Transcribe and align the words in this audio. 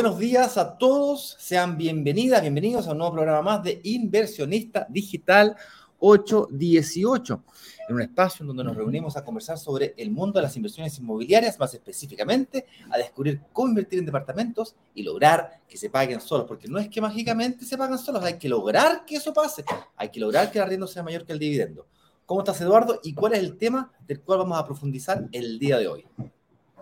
Buenos 0.00 0.20
días 0.20 0.56
a 0.58 0.78
todos, 0.78 1.34
sean 1.40 1.76
bienvenidas, 1.76 2.40
bienvenidos 2.40 2.86
a 2.86 2.92
un 2.92 2.98
nuevo 2.98 3.14
programa 3.14 3.42
más 3.42 3.64
de 3.64 3.80
Inversionista 3.82 4.86
Digital 4.88 5.56
818, 5.98 7.42
en 7.88 7.94
un 7.96 8.02
espacio 8.02 8.44
en 8.44 8.46
donde 8.46 8.62
nos 8.62 8.76
reunimos 8.76 9.16
a 9.16 9.24
conversar 9.24 9.58
sobre 9.58 9.94
el 9.96 10.12
mundo 10.12 10.38
de 10.38 10.44
las 10.44 10.54
inversiones 10.54 10.96
inmobiliarias, 11.00 11.58
más 11.58 11.74
específicamente 11.74 12.66
a 12.88 12.96
descubrir 12.96 13.40
cómo 13.52 13.70
invertir 13.70 13.98
en 13.98 14.06
departamentos 14.06 14.76
y 14.94 15.02
lograr 15.02 15.62
que 15.68 15.76
se 15.76 15.90
paguen 15.90 16.20
solos, 16.20 16.46
porque 16.46 16.68
no 16.68 16.78
es 16.78 16.88
que 16.88 17.00
mágicamente 17.00 17.64
se 17.64 17.76
pagan 17.76 17.98
solos, 17.98 18.22
hay 18.22 18.38
que 18.38 18.48
lograr 18.48 19.04
que 19.04 19.16
eso 19.16 19.32
pase, 19.32 19.64
hay 19.96 20.10
que 20.10 20.20
lograr 20.20 20.52
que 20.52 20.58
el 20.58 20.64
arriendo 20.64 20.86
sea 20.86 21.02
mayor 21.02 21.24
que 21.24 21.32
el 21.32 21.40
dividendo. 21.40 21.88
¿Cómo 22.24 22.42
estás, 22.42 22.60
Eduardo? 22.60 23.00
¿Y 23.02 23.14
cuál 23.14 23.32
es 23.32 23.40
el 23.40 23.56
tema 23.56 23.90
del 24.06 24.20
cual 24.20 24.38
vamos 24.38 24.60
a 24.60 24.64
profundizar 24.64 25.28
el 25.32 25.58
día 25.58 25.76
de 25.76 25.88
hoy? 25.88 26.06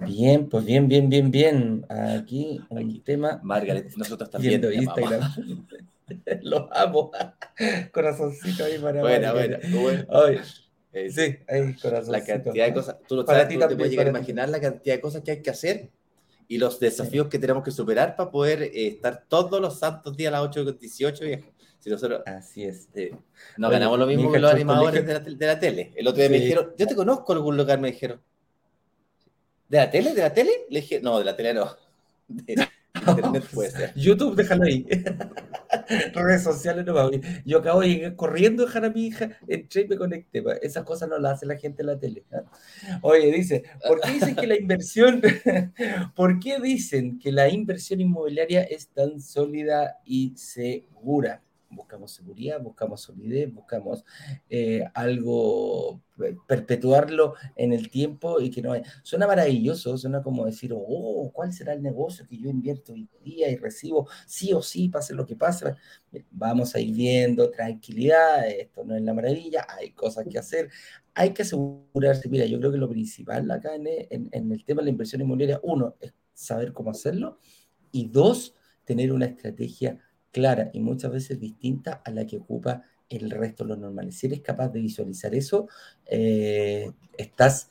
Bien, 0.00 0.48
pues 0.48 0.64
bien, 0.64 0.88
bien, 0.88 1.08
bien, 1.08 1.30
bien. 1.30 1.86
Aquí 1.88 2.60
un 2.68 3.02
tema. 3.02 3.40
Margaret, 3.42 3.92
nosotros 3.96 4.30
también. 4.30 4.60
Viendo 4.60 4.72
Instagram. 4.72 5.22
Los 6.42 6.68
amo. 6.72 7.10
Corazoncito 7.92 8.64
ahí 8.64 8.78
para. 8.78 9.00
Buena, 9.00 9.32
buena. 9.32 9.58
Eh, 10.92 11.10
sí, 11.10 11.36
ahí, 11.48 11.74
corazoncito. 11.74 12.12
La 12.12 12.24
cantidad 12.24 12.66
de 12.66 12.74
cosas. 12.74 12.96
Tú 13.06 13.16
lo 13.16 13.26
sabes, 13.26 13.48
tú 13.48 13.58
te 13.58 13.76
puedes 13.76 13.90
llegar 13.90 14.06
a 14.06 14.10
imaginar 14.10 14.48
la 14.48 14.60
cantidad 14.60 14.94
de 14.94 15.00
cosas 15.00 15.22
que 15.22 15.32
hay 15.32 15.42
que 15.42 15.50
hacer 15.50 15.90
y 16.48 16.58
los 16.58 16.78
desafíos 16.78 17.28
que 17.28 17.38
tenemos 17.38 17.64
que 17.64 17.70
superar 17.70 18.16
para 18.16 18.30
poder 18.30 18.62
eh, 18.62 18.86
estar 18.88 19.24
todos 19.28 19.60
los 19.60 19.78
santos 19.78 20.16
días 20.16 20.32
a 20.32 20.40
las 20.40 20.56
8.18, 20.56 21.20
viejo. 21.20 21.50
Si 21.78 21.90
nosotros, 21.90 22.22
Así 22.26 22.64
es. 22.64 22.88
Eh, 22.94 23.14
no 23.58 23.68
ganamos 23.68 23.98
lo 23.98 24.06
mismo 24.06 24.32
que 24.32 24.38
los 24.38 24.50
animadores 24.50 25.06
de 25.06 25.12
la, 25.12 25.20
de 25.20 25.46
la, 25.46 25.60
tele. 25.60 25.92
El 25.94 26.08
otro 26.08 26.20
día 26.20 26.30
me 26.30 26.38
dijeron, 26.38 26.72
yo 26.78 26.86
te 26.86 26.96
conozco 26.96 27.32
algún 27.32 27.56
lugar, 27.56 27.78
me 27.78 27.90
dijeron. 27.90 28.20
¿De 29.68 29.78
la 29.78 29.90
tele? 29.90 30.14
¿De 30.14 30.22
la 30.22 30.32
tele? 30.32 30.50
Le 30.70 30.80
dije, 30.80 31.00
no, 31.00 31.18
de 31.18 31.24
la 31.24 31.36
tele 31.36 31.54
no. 31.54 31.70
De 32.28 32.54
internet 33.08 33.44
puede 33.52 33.70
ser. 33.70 33.92
YouTube, 33.94 34.34
déjalo 34.36 34.64
ahí. 34.64 34.86
Redes 36.14 36.42
sociales 36.42 36.84
no 36.84 36.94
va 36.94 37.10
Yo 37.44 37.58
acabo 37.58 37.80
de 37.80 37.88
ir 37.88 38.16
corriendo 38.16 38.62
a 38.62 38.66
dejar 38.66 38.84
a 38.84 38.90
mi 38.90 39.06
hija, 39.06 39.38
entré 39.46 39.82
y 39.82 39.88
me 39.88 39.96
conecté. 39.96 40.42
Esas 40.62 40.84
cosas 40.84 41.08
no 41.08 41.18
las 41.18 41.34
hace 41.34 41.46
la 41.46 41.56
gente 41.56 41.82
en 41.82 41.86
la 41.86 41.98
tele. 41.98 42.24
Oye, 43.02 43.30
dice, 43.32 43.64
¿por 43.86 44.00
qué 44.00 44.12
dicen 44.12 44.36
que 44.36 44.46
la 44.46 44.56
inversión, 44.56 45.22
por 46.16 46.40
qué 46.40 46.58
dicen 46.60 47.18
que 47.18 47.32
la 47.32 47.48
inversión 47.48 48.00
inmobiliaria 48.00 48.62
es 48.62 48.88
tan 48.88 49.20
sólida 49.20 49.98
y 50.04 50.32
segura? 50.36 51.42
Buscamos 51.76 52.12
seguridad, 52.12 52.60
buscamos 52.60 53.02
solidez, 53.02 53.52
buscamos 53.52 54.04
eh, 54.50 54.84
algo, 54.94 56.02
eh, 56.24 56.36
perpetuarlo 56.48 57.34
en 57.54 57.72
el 57.72 57.90
tiempo 57.90 58.40
y 58.40 58.50
que 58.50 58.62
no 58.62 58.72
hay. 58.72 58.82
Suena 59.02 59.26
maravilloso, 59.26 59.96
suena 59.96 60.22
como 60.22 60.46
decir, 60.46 60.72
oh, 60.74 61.30
¿cuál 61.32 61.52
será 61.52 61.74
el 61.74 61.82
negocio 61.82 62.26
que 62.26 62.38
yo 62.38 62.48
invierto 62.50 62.94
hoy 62.94 63.08
día 63.22 63.48
y 63.50 63.56
recibo 63.56 64.08
sí 64.26 64.52
o 64.52 64.62
sí, 64.62 64.88
pase 64.88 65.14
lo 65.14 65.26
que 65.26 65.36
pase? 65.36 65.76
Vamos 66.30 66.74
a 66.74 66.80
ir 66.80 66.94
viendo, 66.94 67.50
tranquilidad, 67.50 68.48
esto 68.48 68.84
no 68.84 68.96
es 68.96 69.02
la 69.02 69.14
maravilla, 69.14 69.66
hay 69.68 69.92
cosas 69.92 70.26
que 70.28 70.38
hacer, 70.38 70.70
hay 71.14 71.32
que 71.32 71.42
asegurarse. 71.42 72.28
Mira, 72.28 72.46
yo 72.46 72.58
creo 72.58 72.72
que 72.72 72.78
lo 72.78 72.88
principal 72.88 73.48
acá 73.50 73.74
en, 73.74 73.86
en 74.10 74.52
el 74.52 74.64
tema 74.64 74.80
de 74.80 74.86
la 74.86 74.90
inversión 74.90 75.20
inmobiliaria, 75.20 75.60
uno, 75.62 75.94
es 76.00 76.14
saber 76.32 76.72
cómo 76.72 76.90
hacerlo 76.90 77.38
y 77.96 78.08
dos, 78.08 78.54
tener 78.84 79.12
una 79.12 79.26
estrategia 79.26 79.98
clara 80.36 80.68
y 80.74 80.80
muchas 80.80 81.10
veces 81.10 81.40
distinta 81.40 82.02
a 82.04 82.10
la 82.10 82.26
que 82.26 82.36
ocupa 82.36 82.82
el 83.08 83.30
resto 83.30 83.64
de 83.64 83.68
los 83.68 83.78
normales. 83.78 84.18
Si 84.18 84.26
eres 84.26 84.42
capaz 84.42 84.68
de 84.68 84.80
visualizar 84.80 85.34
eso, 85.34 85.66
eh, 86.04 86.92
estás, 87.16 87.70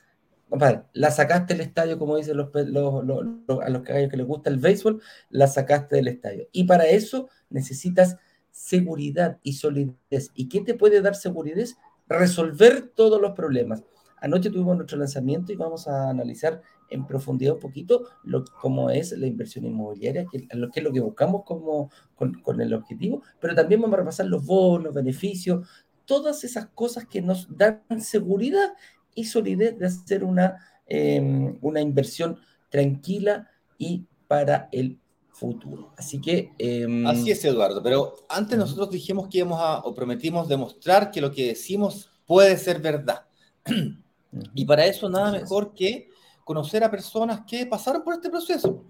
compadre, 0.49 0.81
la 0.93 1.11
sacaste 1.11 1.53
del 1.53 1.61
estadio, 1.61 1.99
como 1.99 2.17
dicen 2.17 2.37
los, 2.37 2.49
a 2.55 3.69
los 3.69 3.81
caballos 3.83 4.09
que 4.09 4.17
les 4.17 4.25
gusta 4.25 4.49
el 4.49 4.57
béisbol, 4.57 4.99
la 5.29 5.45
sacaste 5.45 5.97
del 5.97 6.07
estadio. 6.07 6.47
Y 6.51 6.63
para 6.63 6.87
eso 6.87 7.29
necesitas 7.51 8.17
seguridad 8.49 9.37
y 9.43 9.53
solidez. 9.53 10.31
¿Y 10.33 10.49
qué 10.49 10.61
te 10.61 10.73
puede 10.73 11.01
dar 11.01 11.13
seguridad? 11.13 11.67
Resolver 12.07 12.89
todos 12.95 13.21
los 13.21 13.33
problemas. 13.33 13.83
Anoche 14.25 14.49
tuvimos 14.49 14.75
nuestro 14.75 14.97
lanzamiento 14.97 15.53
y 15.53 15.55
vamos 15.55 15.87
a 15.87 16.09
analizar 16.09 16.59
en 16.89 17.05
profundidad 17.05 17.53
un 17.53 17.59
poquito 17.59 18.07
lo, 18.23 18.43
cómo 18.59 18.89
es 18.89 19.11
la 19.11 19.27
inversión 19.27 19.65
inmobiliaria, 19.65 20.25
que, 20.25 20.47
lo, 20.51 20.71
que 20.71 20.79
es 20.79 20.83
lo 20.83 20.91
que 20.91 20.99
buscamos 20.99 21.43
como, 21.45 21.91
con, 22.15 22.59
el 22.59 22.73
objetivo, 22.73 23.21
pero 23.39 23.53
también 23.53 23.81
vamos 23.81 23.93
a 23.93 23.97
repasar 23.97 24.25
los 24.25 24.43
bonos, 24.43 24.95
beneficios, 24.95 25.67
todas 26.05 26.43
esas 26.43 26.65
cosas 26.69 27.05
que 27.05 27.21
nos 27.21 27.55
dan 27.55 27.83
seguridad 27.99 28.73
y 29.13 29.25
solidez 29.25 29.77
de 29.77 29.85
hacer 29.85 30.23
una, 30.23 30.57
em, 30.87 31.59
una 31.61 31.79
inversión 31.79 32.39
tranquila 32.71 33.47
y 33.77 34.07
para 34.27 34.69
el 34.71 34.97
futuro. 35.29 35.93
Así 35.97 36.19
que... 36.19 36.51
Em, 36.57 37.05
Así 37.05 37.29
es, 37.29 37.45
Eduardo, 37.45 37.83
pero 37.83 38.15
antes 38.27 38.57
nosotros 38.57 38.89
dijimos 38.89 39.27
que 39.27 39.37
íbamos 39.37 39.59
a, 39.61 39.81
o 39.81 39.93
prometimos 39.93 40.47
demostrar 40.47 41.11
que 41.11 41.21
lo 41.21 41.31
que 41.31 41.49
decimos 41.49 42.09
puede 42.25 42.57
ser 42.57 42.81
verdad. 42.81 43.27
Y 44.53 44.65
para 44.65 44.85
eso 44.85 45.09
nada 45.09 45.31
mejor 45.31 45.73
que 45.73 46.09
conocer 46.43 46.83
a 46.83 46.91
personas 46.91 47.41
que 47.47 47.65
pasaron 47.65 48.03
por 48.03 48.13
este 48.13 48.29
proceso. 48.29 48.83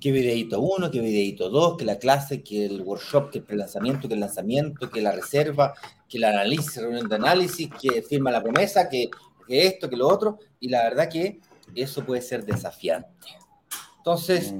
Que 0.00 0.12
videito 0.12 0.60
uno, 0.60 0.90
que 0.90 1.00
videito 1.00 1.50
dos, 1.50 1.76
que 1.76 1.84
la 1.84 1.98
clase, 1.98 2.42
que 2.42 2.64
el 2.64 2.80
workshop, 2.80 3.30
que 3.30 3.38
el 3.38 3.44
prelanzamiento, 3.44 4.08
que 4.08 4.14
el 4.14 4.20
lanzamiento, 4.20 4.90
que 4.90 5.02
la 5.02 5.12
reserva, 5.12 5.74
que 6.08 6.16
el 6.16 6.24
análisis, 6.24 6.76
reunión 6.76 7.08
de 7.08 7.16
análisis, 7.16 7.68
que 7.80 8.02
firma 8.02 8.30
la 8.30 8.42
promesa, 8.42 8.88
que, 8.88 9.10
esto, 9.46 9.90
que 9.90 9.96
lo 9.96 10.08
otro. 10.08 10.38
Y 10.58 10.68
la 10.68 10.84
verdad 10.84 11.08
que 11.10 11.40
eso 11.74 12.04
puede 12.04 12.22
ser 12.22 12.46
desafiante. 12.46 13.10
Entonces, 13.98 14.54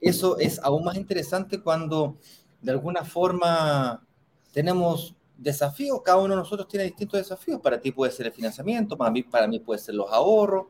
eso 0.00 0.38
es 0.38 0.58
aún 0.58 0.82
más 0.82 0.96
interesante 0.96 1.60
cuando 1.60 2.18
de 2.60 2.72
alguna 2.72 3.04
forma 3.04 4.04
tenemos 4.52 5.14
desafíos, 5.40 6.02
cada 6.04 6.18
uno 6.18 6.34
de 6.34 6.40
nosotros 6.40 6.68
tiene 6.68 6.84
distintos 6.84 7.18
desafíos. 7.18 7.60
Para 7.60 7.80
ti 7.80 7.90
puede 7.90 8.12
ser 8.12 8.26
el 8.26 8.32
financiamiento, 8.32 8.96
para 8.96 9.10
mí, 9.10 9.22
para 9.22 9.48
mí 9.48 9.58
puede 9.58 9.80
ser 9.80 9.94
los 9.94 10.10
ahorros, 10.12 10.66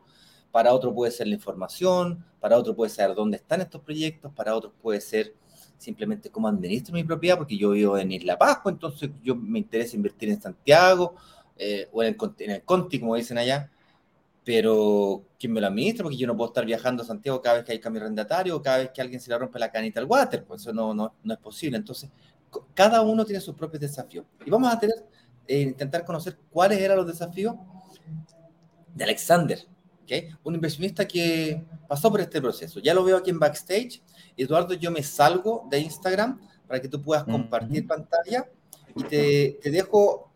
para 0.51 0.73
otro 0.73 0.95
puede 0.95 1.13
ser 1.13 1.27
la 1.27 1.35
información, 1.35 2.25
para 2.41 2.57
otro 2.57 2.75
puede 2.75 2.91
ser 2.91 3.15
dónde 3.15 3.37
están 3.37 3.61
estos 3.61 3.83
proyectos, 3.83 4.33
para 4.33 4.55
otros 4.55 4.73
puede 4.81 5.01
ser 5.01 5.35
simplemente 5.77 6.31
cómo 6.31 6.49
administro 6.49 6.95
mi 6.95 7.05
propiedad, 7.05 7.37
porque 7.37 7.57
yo 7.57 7.71
vivo 7.71 7.99
en 7.99 8.13
Isla 8.13 8.39
Pascua, 8.39 8.71
entonces 8.71 9.11
yo 9.23 9.35
me 9.35 9.59
interesa 9.59 9.97
invertir 9.97 10.29
en 10.29 10.41
Santiago 10.41 11.15
eh, 11.57 11.89
o 11.93 12.03
en 12.03 12.15
el, 12.15 12.33
en 12.39 12.51
el 12.51 12.63
Conti, 12.63 13.01
como 13.01 13.17
dicen 13.17 13.39
allá, 13.39 13.71
pero 14.45 15.25
¿quién 15.39 15.53
me 15.53 15.61
lo 15.61 15.67
administra? 15.69 16.03
Porque 16.03 16.17
yo 16.17 16.27
no 16.27 16.37
puedo 16.37 16.51
estar 16.51 16.65
viajando 16.65 17.03
a 17.03 17.07
Santiago 17.07 17.41
cada 17.41 17.57
vez 17.57 17.65
que 17.65 17.73
hay 17.73 17.81
cambio 17.81 18.03
arrendatario 18.03 18.57
o 18.57 18.63
cada 18.63 18.79
vez 18.79 18.91
que 18.91 19.01
alguien 19.01 19.21
se 19.21 19.31
le 19.31 19.39
rompe 19.39 19.59
la 19.59 19.71
canita 19.71 20.01
al 20.01 20.07
water, 20.07 20.45
pues 20.45 20.63
eso 20.63 20.73
no, 20.73 20.95
no, 20.95 21.15
no 21.23 21.35
es 21.35 21.41
posible. 21.41 21.77
Entonces, 21.77 22.11
cada 22.75 23.03
uno 23.03 23.25
tiene 23.25 23.41
sus 23.41 23.55
propios 23.55 23.81
desafíos. 23.81 24.27
Y 24.45 24.51
vamos 24.51 24.73
a 24.73 24.79
tener, 24.79 24.97
eh, 25.47 25.61
intentar 25.61 26.05
conocer 26.05 26.39
cuáles 26.51 26.81
eran 26.81 26.97
los 26.97 27.07
desafíos 27.07 27.55
de 28.95 29.05
Alexander, 29.05 29.59
¿okay? 30.03 30.29
un 30.43 30.55
inversionista 30.55 31.07
que 31.07 31.65
pasó 31.89 32.11
por 32.11 32.21
este 32.21 32.41
proceso. 32.41 32.81
Ya 32.81 32.95
lo 32.95 33.05
veo 33.05 33.17
aquí 33.17 33.31
en 33.31 33.39
backstage. 33.39 34.03
Eduardo, 34.37 34.75
yo 34.75 34.91
me 34.91 35.03
salgo 35.03 35.67
de 35.71 35.81
Instagram 35.81 36.41
para 36.67 36.81
que 36.81 36.89
tú 36.89 37.01
puedas 37.03 37.25
compartir 37.25 37.87
pantalla 37.87 38.49
y 38.95 39.03
te, 39.05 39.59
te, 39.63 39.71
dejo, 39.71 40.31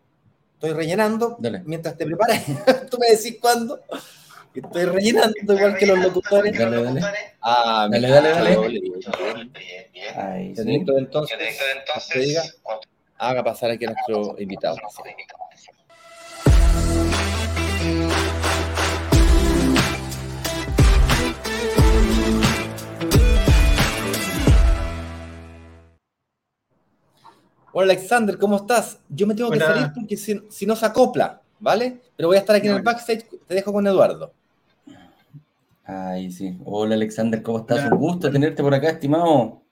estoy 0.54 0.72
rellenando 0.72 1.38
mientras 1.64 1.96
te 1.96 2.06
preparas. 2.06 2.44
tú 2.90 2.98
me 2.98 3.16
decís 3.16 3.38
cuándo. 3.40 3.80
Estoy 4.54 4.84
rellenando 4.84 5.52
igual 5.52 5.76
que 5.76 5.84
los 5.84 5.98
locutores. 5.98 6.56
Dale, 6.56 6.84
dale. 6.84 7.00
Ah, 7.40 7.88
dale, 7.90 8.08
dale, 8.08 8.28
dale. 8.28 8.54
Ahí, 10.14 10.54
sí. 10.54 10.62
entonces, 10.64 11.36
entonces 11.76 12.24
diga, 12.24 12.42
haga 13.18 13.42
pasar 13.42 13.72
aquí 13.72 13.84
a 13.84 13.90
nuestro 13.90 14.40
invitado. 14.40 14.76
Hola 27.72 27.92
Alexander, 27.92 28.38
¿cómo 28.38 28.58
estás? 28.58 29.00
Yo 29.08 29.26
me 29.26 29.34
tengo 29.34 29.50
que 29.50 29.58
salir 29.58 29.90
porque 29.92 30.16
si, 30.16 30.40
si, 30.48 30.64
no 30.64 30.76
se 30.76 30.86
acopla, 30.86 31.42
¿vale? 31.58 32.00
Pero 32.14 32.28
voy 32.28 32.36
a 32.36 32.40
estar 32.40 32.54
aquí 32.54 32.68
en 32.68 32.76
el 32.76 32.82
backstage, 32.82 33.26
te 33.48 33.54
dejo 33.54 33.72
con 33.72 33.84
Eduardo. 33.84 34.32
Ay, 35.86 36.30
sí. 36.30 36.58
Hola 36.64 36.94
Alexander, 36.94 37.42
¿cómo 37.42 37.58
estás? 37.58 37.92
Un 37.92 37.98
gusto 37.98 38.30
tenerte 38.30 38.62
por 38.62 38.72
acá, 38.74 38.90
estimado. 38.90 39.62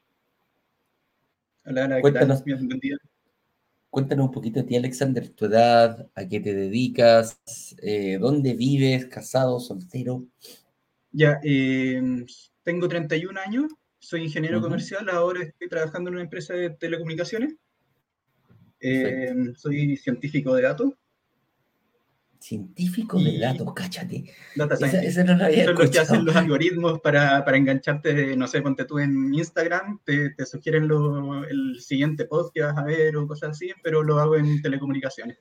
Hola, 1.65 1.85
hola, 1.85 2.01
cuéntanos, 2.03 2.45
cuéntanos 3.89 4.27
un 4.27 4.33
poquito 4.33 4.61
de 4.61 4.67
ti, 4.67 4.77
Alexander, 4.77 5.29
tu 5.31 5.47
edad, 5.47 6.11
a 6.15 6.29
qué 6.29 6.41
te 6.41 6.53
dedicas, 6.53 7.41
eh, 7.83 8.19
dónde 8.21 8.53
vives, 8.55 9.07
casado, 9.07 9.59
soltero. 9.59 10.25
Ya, 11.13 11.41
em, 11.43 12.27
tengo 12.63 12.89
31 12.89 13.39
años, 13.39 13.73
soy 13.99 14.25
ingeniero 14.25 14.61
comercial, 14.61 15.09
ahora 15.09 15.45
estoy 15.45 15.69
trabajando 15.69 16.11
en 16.11 16.15
una 16.17 16.25
empresa 16.25 16.53
de 16.53 16.71
telecomunicaciones. 16.71 17.55
Em, 18.81 19.55
soy 19.55 19.97
científico 19.97 20.55
de 20.55 20.63
datos. 20.63 20.93
Científico 22.43 23.21
de 23.21 23.39
datos, 23.39 23.73
cáchate. 23.73 24.25
Eso 24.57 25.21
es 25.21 25.67
lo 25.69 25.91
que 25.91 25.99
hacen 26.01 26.25
los 26.25 26.35
algoritmos 26.35 27.01
para, 27.01 27.45
para, 27.45 27.57
engancharte, 27.57 28.37
no 28.37 28.49
sé, 28.49 28.61
ponte 28.61 28.85
tú 28.85 28.99
en 28.99 29.33
Instagram, 29.33 30.01
te, 30.05 30.31
te 30.31 30.45
sugieren 30.45 30.89
lo, 30.89 31.45
el 31.45 31.81
siguiente 31.81 32.25
post 32.25 32.53
que 32.53 32.63
vas 32.63 32.77
a 32.77 32.83
ver 32.83 33.17
o 33.17 33.29
cosas 33.29 33.51
así, 33.51 33.71
pero 33.85 34.03
lo 34.03 34.19
hago 34.19 34.35
en 34.35 34.61
telecomunicaciones. 34.61 35.39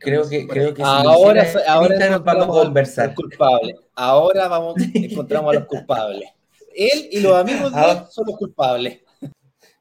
Creo 0.00 0.28
que, 0.28 0.48
creo 0.48 0.74
que 0.74 0.82
ahora, 0.82 1.46
ahora 1.68 2.18
vamos 2.18 2.58
a 2.58 2.64
conversar. 2.64 3.14
Culpable. 3.14 3.76
Ahora 3.94 4.48
vamos, 4.48 4.74
encontramos 4.94 5.54
a 5.54 5.60
los 5.60 5.66
culpables. 5.66 6.30
Él 6.74 7.10
y 7.12 7.20
los 7.20 7.36
amigos 7.36 7.72
de 7.72 7.80
él 7.90 7.98
son 8.10 8.26
los 8.26 8.36
culpables. 8.36 9.01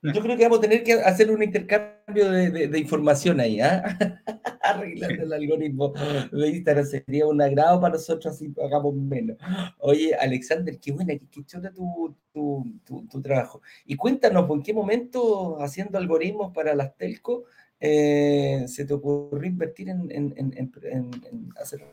Yo 0.04 0.20
creo 0.22 0.36
que 0.36 0.44
vamos 0.44 0.58
a 0.58 0.62
tener 0.62 0.84
que 0.84 0.94
hacer 0.94 1.30
un 1.30 1.44
intercambio 1.44 2.32
de, 2.32 2.80
información 2.80 3.40
ahí, 3.40 3.60
¿ah? 3.60 3.84
Arreglando 4.64 5.24
el 5.24 5.34
algoritmo 5.34 5.94
de 6.32 6.50
Instagram 6.50 6.86
sería 6.86 7.28
un 7.28 7.40
agrado 7.40 7.80
para 7.80 7.94
nosotros 7.94 8.34
así 8.34 8.52
hagamos 8.64 8.96
menos. 8.96 9.38
Oye, 9.78 10.16
Alexander, 10.16 10.80
qué 10.80 10.92
buena, 10.92 11.14
qué, 11.14 11.28
qué 11.30 11.44
chota 11.46 11.72
tu, 11.72 12.16
tu, 12.34 13.22
trabajo. 13.22 13.62
Y 13.86 13.96
cuéntanos, 13.96 14.46
¿por 14.46 14.64
qué 14.64 14.74
momento 14.74 15.62
haciendo 15.62 16.00
algoritmos 16.00 16.52
para 16.52 16.74
las 16.74 16.98
telco 16.98 17.44
eh, 17.80 18.66
se 18.68 18.86
te 18.86 18.94
ocurrió 18.96 19.50
invertir 19.50 19.90
en, 19.90 20.10
en, 20.10 20.34
en, 20.36 21.50
hacer 21.62 21.86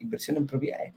inversión 0.00 0.36
en 0.36 0.46
propiedades? 0.46 0.92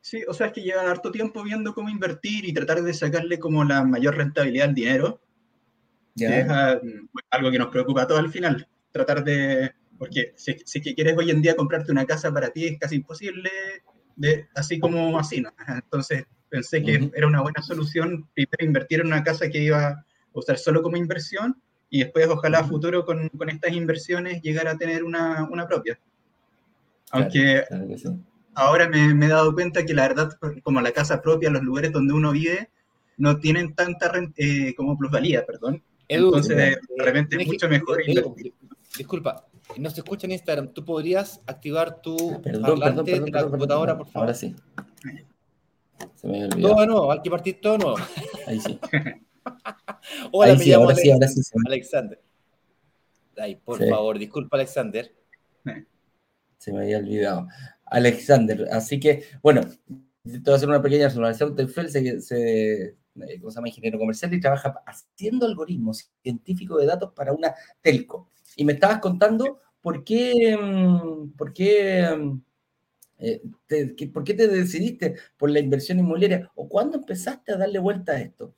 Sí, 0.00 0.22
o 0.26 0.32
sea, 0.32 0.46
es 0.46 0.52
que 0.54 0.62
llevan 0.62 0.86
harto 0.86 1.10
tiempo 1.10 1.42
viendo 1.42 1.74
cómo 1.74 1.90
invertir 1.90 2.46
y 2.46 2.54
tratar 2.54 2.80
de 2.82 2.94
sacarle 2.94 3.38
como 3.38 3.62
la 3.64 3.84
mayor 3.84 4.16
rentabilidad 4.16 4.68
al 4.68 4.74
dinero 4.74 5.20
es 6.16 6.46
ah, 6.48 6.80
algo 7.30 7.50
que 7.50 7.58
nos 7.58 7.68
preocupa 7.68 8.02
a 8.02 8.06
todos 8.06 8.20
al 8.20 8.30
final. 8.30 8.66
Tratar 8.92 9.22
de, 9.24 9.72
porque 9.98 10.32
si, 10.36 10.56
si 10.64 10.80
que 10.80 10.94
quieres 10.94 11.16
hoy 11.16 11.30
en 11.30 11.42
día 11.42 11.56
comprarte 11.56 11.92
una 11.92 12.06
casa 12.06 12.32
para 12.32 12.50
ti 12.50 12.66
es 12.66 12.78
casi 12.78 12.96
imposible, 12.96 13.50
de, 14.16 14.48
así 14.54 14.78
como 14.78 15.18
así, 15.18 15.40
¿no? 15.40 15.52
Entonces 15.68 16.24
pensé 16.48 16.82
que 16.82 17.10
era 17.14 17.26
una 17.26 17.42
buena 17.42 17.62
solución 17.62 18.28
primero 18.34 18.64
invertir 18.64 19.00
en 19.00 19.08
una 19.08 19.22
casa 19.22 19.48
que 19.48 19.62
iba 19.62 19.88
a 19.88 20.04
usar 20.32 20.58
solo 20.58 20.82
como 20.82 20.96
inversión 20.96 21.60
y 21.90 22.00
después 22.00 22.26
ojalá 22.28 22.60
a 22.60 22.64
futuro 22.64 23.04
con, 23.04 23.28
con, 23.30 23.48
estas 23.48 23.72
inversiones 23.72 24.42
llegar 24.42 24.68
a 24.68 24.76
tener 24.76 25.04
una, 25.04 25.44
una 25.50 25.66
propia. 25.66 25.98
Aunque 27.10 27.64
ahora 28.54 28.88
me, 28.88 29.14
me, 29.14 29.26
he 29.26 29.28
dado 29.28 29.54
cuenta 29.54 29.84
que 29.84 29.94
la 29.94 30.08
verdad, 30.08 30.30
como 30.62 30.80
la 30.80 30.92
casa 30.92 31.22
propia, 31.22 31.50
los 31.50 31.62
lugares 31.62 31.92
donde 31.92 32.14
uno 32.14 32.32
vive, 32.32 32.70
no 33.16 33.38
tienen 33.38 33.74
tanta 33.74 34.12
eh, 34.36 34.74
como 34.74 34.98
plusvalía, 34.98 35.46
perdón. 35.46 35.82
Entonces, 36.08 36.56
de 36.56 37.04
repente 37.04 37.40
es 37.40 37.46
mucho 37.46 37.68
mejor. 37.68 38.02
disculpa, 38.96 39.46
no 39.78 39.90
se 39.90 40.00
escucha 40.00 40.26
en 40.26 40.32
Instagram. 40.32 40.72
¿Tú 40.72 40.84
podrías 40.84 41.40
activar 41.46 42.00
tu 42.00 42.40
parlante 42.42 43.20
de 43.20 43.30
la 43.30 43.48
computadora, 43.48 43.96
por 43.96 44.06
favor? 44.06 44.28
Ahora 44.28 44.34
sí. 44.34 44.54
Se 46.14 46.28
me 46.28 46.44
olvidado. 46.44 46.68
Todo 46.68 46.80
de 46.80 46.86
nuevo, 46.86 47.12
hay 47.12 47.22
que 47.22 47.30
partir 47.30 47.60
todo 47.60 47.72
de 47.74 47.78
nuevo. 47.78 47.96
Ahí 48.46 48.60
sí. 48.60 48.78
Hola, 50.32 50.54
me 50.54 50.64
llamo 50.64 50.88
Alexander. 51.66 52.20
Ay, 53.36 53.56
por 53.56 53.86
favor, 53.86 54.18
disculpa, 54.18 54.56
Alexander. 54.56 55.14
Se 56.58 56.72
me 56.72 56.82
había 56.82 56.98
olvidado. 56.98 57.48
Alexander, 57.84 58.68
así 58.72 58.98
que, 58.98 59.24
bueno, 59.42 59.60
te 59.60 60.38
voy 60.38 60.52
a 60.52 60.56
hacer 60.56 60.68
una 60.68 60.82
pequeña. 60.82 61.08
Teufel 61.08 61.90
se, 61.90 62.20
se 62.20 62.72
eh, 62.82 62.94
¿cómo 63.40 63.50
se 63.50 63.56
llama? 63.56 63.68
ingeniero 63.68 63.98
comercial 63.98 64.32
y 64.34 64.40
trabaja 64.40 64.74
haciendo 64.86 65.46
algoritmos 65.46 66.10
científicos 66.22 66.80
de 66.80 66.86
datos 66.86 67.12
para 67.14 67.32
una 67.32 67.54
telco. 67.80 68.30
Y 68.56 68.64
me 68.64 68.74
estabas 68.74 69.00
contando 69.00 69.60
por 69.80 70.04
qué, 70.04 70.56
mm, 70.60 71.32
por 71.36 71.52
qué, 71.52 72.08
mm, 72.16 72.40
eh, 73.18 73.42
te, 73.66 74.08
por 74.08 74.24
qué 74.24 74.34
te 74.34 74.48
decidiste 74.48 75.16
por 75.36 75.50
la 75.50 75.60
inversión 75.60 75.98
inmobiliaria 75.98 76.50
o 76.54 76.68
cuándo 76.68 76.98
empezaste 76.98 77.52
a 77.52 77.56
darle 77.56 77.78
vuelta 77.78 78.12
a 78.12 78.20
esto. 78.20 78.54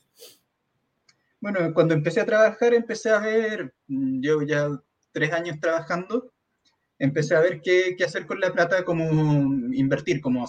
Bueno, 1.41 1.73
cuando 1.73 1.95
empecé 1.95 2.21
a 2.21 2.27
trabajar, 2.27 2.75
empecé 2.75 3.11
a 3.11 3.21
ver, 3.21 3.73
mm, 3.87 4.21
yo 4.21 4.43
ya 4.43 4.69
tres 5.13 5.33
años 5.33 5.61
trabajando, 5.61 6.33
empecé 6.99 7.35
a 7.37 7.41
ver 7.41 7.61
qué, 7.63 7.95
qué 7.97 8.05
hacer 8.05 8.27
con 8.27 8.41
la 8.41 8.53
plata, 8.53 8.85
como 8.85 9.05
invertir, 9.73 10.21
como 10.21 10.47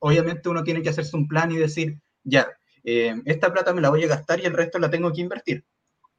obviamente 0.00 0.48
uno 0.48 0.62
tiene 0.62 0.82
que 0.82 0.90
hacerse 0.90 1.16
un 1.16 1.28
plan 1.28 1.50
y 1.52 1.56
decir, 1.56 2.00
ya, 2.24 2.48
eh, 2.84 3.14
esta 3.24 3.52
plata 3.52 3.72
me 3.72 3.80
la 3.80 3.90
voy 3.90 4.04
a 4.04 4.08
gastar 4.08 4.40
y 4.40 4.46
el 4.46 4.52
resto 4.52 4.78
la 4.78 4.90
tengo 4.90 5.12
que 5.12 5.20
invertir. 5.20 5.64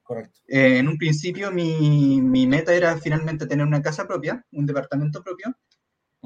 Correcto. 0.03 0.41
Eh, 0.47 0.79
en 0.79 0.87
un 0.87 0.97
principio 0.97 1.51
mi, 1.51 2.21
mi, 2.21 2.47
meta 2.47 2.73
era 2.73 2.97
finalmente 2.97 3.47
tener 3.47 3.65
una 3.65 3.81
casa 3.81 4.07
propia, 4.07 4.45
un 4.51 4.65
departamento 4.65 5.23
propio, 5.23 5.55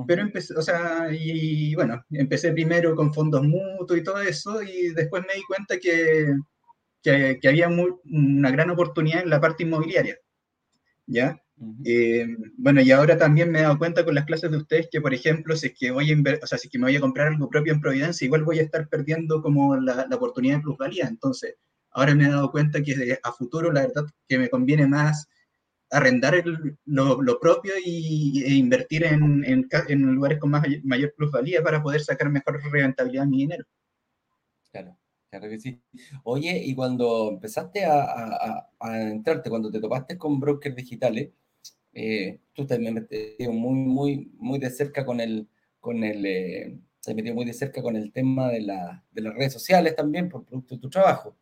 pero 0.08 0.22
empecé, 0.22 0.56
o 0.56 0.62
sea, 0.62 1.08
y, 1.12 1.74
bueno, 1.76 2.04
empecé 2.10 2.52
primero 2.52 2.96
con 2.96 3.14
fondos 3.14 3.44
mutuos 3.44 4.00
y 4.00 4.04
todo 4.04 4.20
eso, 4.22 4.62
y 4.62 4.90
después 4.94 5.24
me 5.28 5.36
di 5.36 5.44
cuenta 5.44 5.78
que, 5.78 6.36
que, 7.02 7.40
que 7.42 7.48
había 7.48 7.70
una 7.70 8.52
gran 8.52 8.72
oportunidad 8.72 9.24
en 9.24 9.30
la 9.30 9.40
parte 9.40 9.64
inmobiliaria, 9.64 10.18
¿ya? 11.06 11.42
Eh, 11.86 12.28
bueno, 12.57 12.81
y 12.81 12.92
ahora 12.92 13.18
también 13.18 13.50
me 13.50 13.60
he 13.60 13.62
dado 13.62 13.78
cuenta 13.78 14.04
con 14.04 14.13
las 14.13 14.25
clases 14.25 14.52
de 14.52 14.57
ustedes 14.57 14.90
que, 14.92 15.00
por 15.00 15.13
ejemplo, 15.13 15.56
si 15.56 15.68
es 15.68 15.74
que 15.74 15.92
voy 15.92 16.12
a, 16.12 16.16
o 16.44 16.48
sea, 16.48 16.57
si 16.57 16.68
es 16.68 16.72
que 16.72 16.78
me 16.78 16.86
voy 16.86 16.96
a 16.96 17.00
comprar 17.00 17.28
algo 17.28 17.50
propio 17.50 17.74
en 17.74 17.81
Providencia, 17.81 18.25
igual 18.25 18.44
voy 18.44 18.60
a 18.60 18.63
estar 18.63 18.90
perdiendo 18.90 19.42
como 19.42 19.75
la, 19.78 20.06
la 20.10 20.16
oportunidad 20.16 20.57
de 20.57 20.63
plusvalía. 20.63 21.07
Entonces, 21.07 21.56
ahora 21.92 22.13
me 22.13 22.25
he 22.25 22.30
dado 22.30 22.52
cuenta 22.52 22.81
que 22.81 23.18
a 23.24 23.31
futuro, 23.31 23.72
la 23.72 23.81
verdad, 23.81 24.06
que 24.28 24.38
me 24.38 24.50
conviene 24.50 24.88
más 24.88 25.28
arrendar 25.92 26.44
lo, 26.86 27.22
lo, 27.22 27.40
propio 27.40 27.74
y, 27.84 28.44
e 28.44 28.54
invertir 28.56 29.06
en, 29.06 29.46
en, 29.46 29.69
en, 29.88 30.01
lugares 30.13 30.40
con 30.40 30.50
más, 30.50 30.66
mayor 30.84 31.13
plusvalía 31.16 31.63
para 31.63 31.81
poder 31.81 32.01
sacar 32.01 32.30
mejor 32.30 32.62
rentabilidad 32.72 33.24
de 33.24 33.30
mi 33.30 33.38
dinero. 33.38 33.66
Claro. 34.72 34.98
Claro 35.30 35.50
que 35.50 35.60
sí. 35.60 35.81
Oye, 36.24 36.62
y 36.63 36.74
cuando 36.74 37.31
empezaste 37.31 37.84
a, 37.84 38.04
a, 38.04 38.69
a, 38.80 39.01
entrarte, 39.01 39.50
cuando 39.50 39.69
te 39.69 39.81
topaste 39.81 40.18
con 40.18 40.40
brokers 40.40 40.78
digitales, 40.78 41.31
eh, 41.96 42.42
tú 42.54 42.68
te 42.68 42.78
metido 42.78 43.54
muy, 43.54 43.74
muy, 43.74 44.32
muy 44.38 44.60
de 44.60 44.70
cerca 44.70 45.06
con 45.06 45.22
el, 45.22 45.48
con 45.80 46.04
el, 46.04 46.25
eh, 46.25 46.78
te 47.02 47.16
metido 47.16 47.34
muy 47.34 47.46
de 47.46 47.54
cerca 47.54 47.82
con 47.82 47.96
el 47.96 48.12
tema 48.12 48.50
de, 48.50 48.62
la, 48.62 49.02
de, 49.12 49.22
las 49.22 49.34
redes 49.34 49.54
sociales 49.54 49.96
también 49.96 50.28
por 50.28 50.44
producto 50.44 50.75
de 50.75 50.82
tu 50.82 50.90
trabajo. 50.90 51.38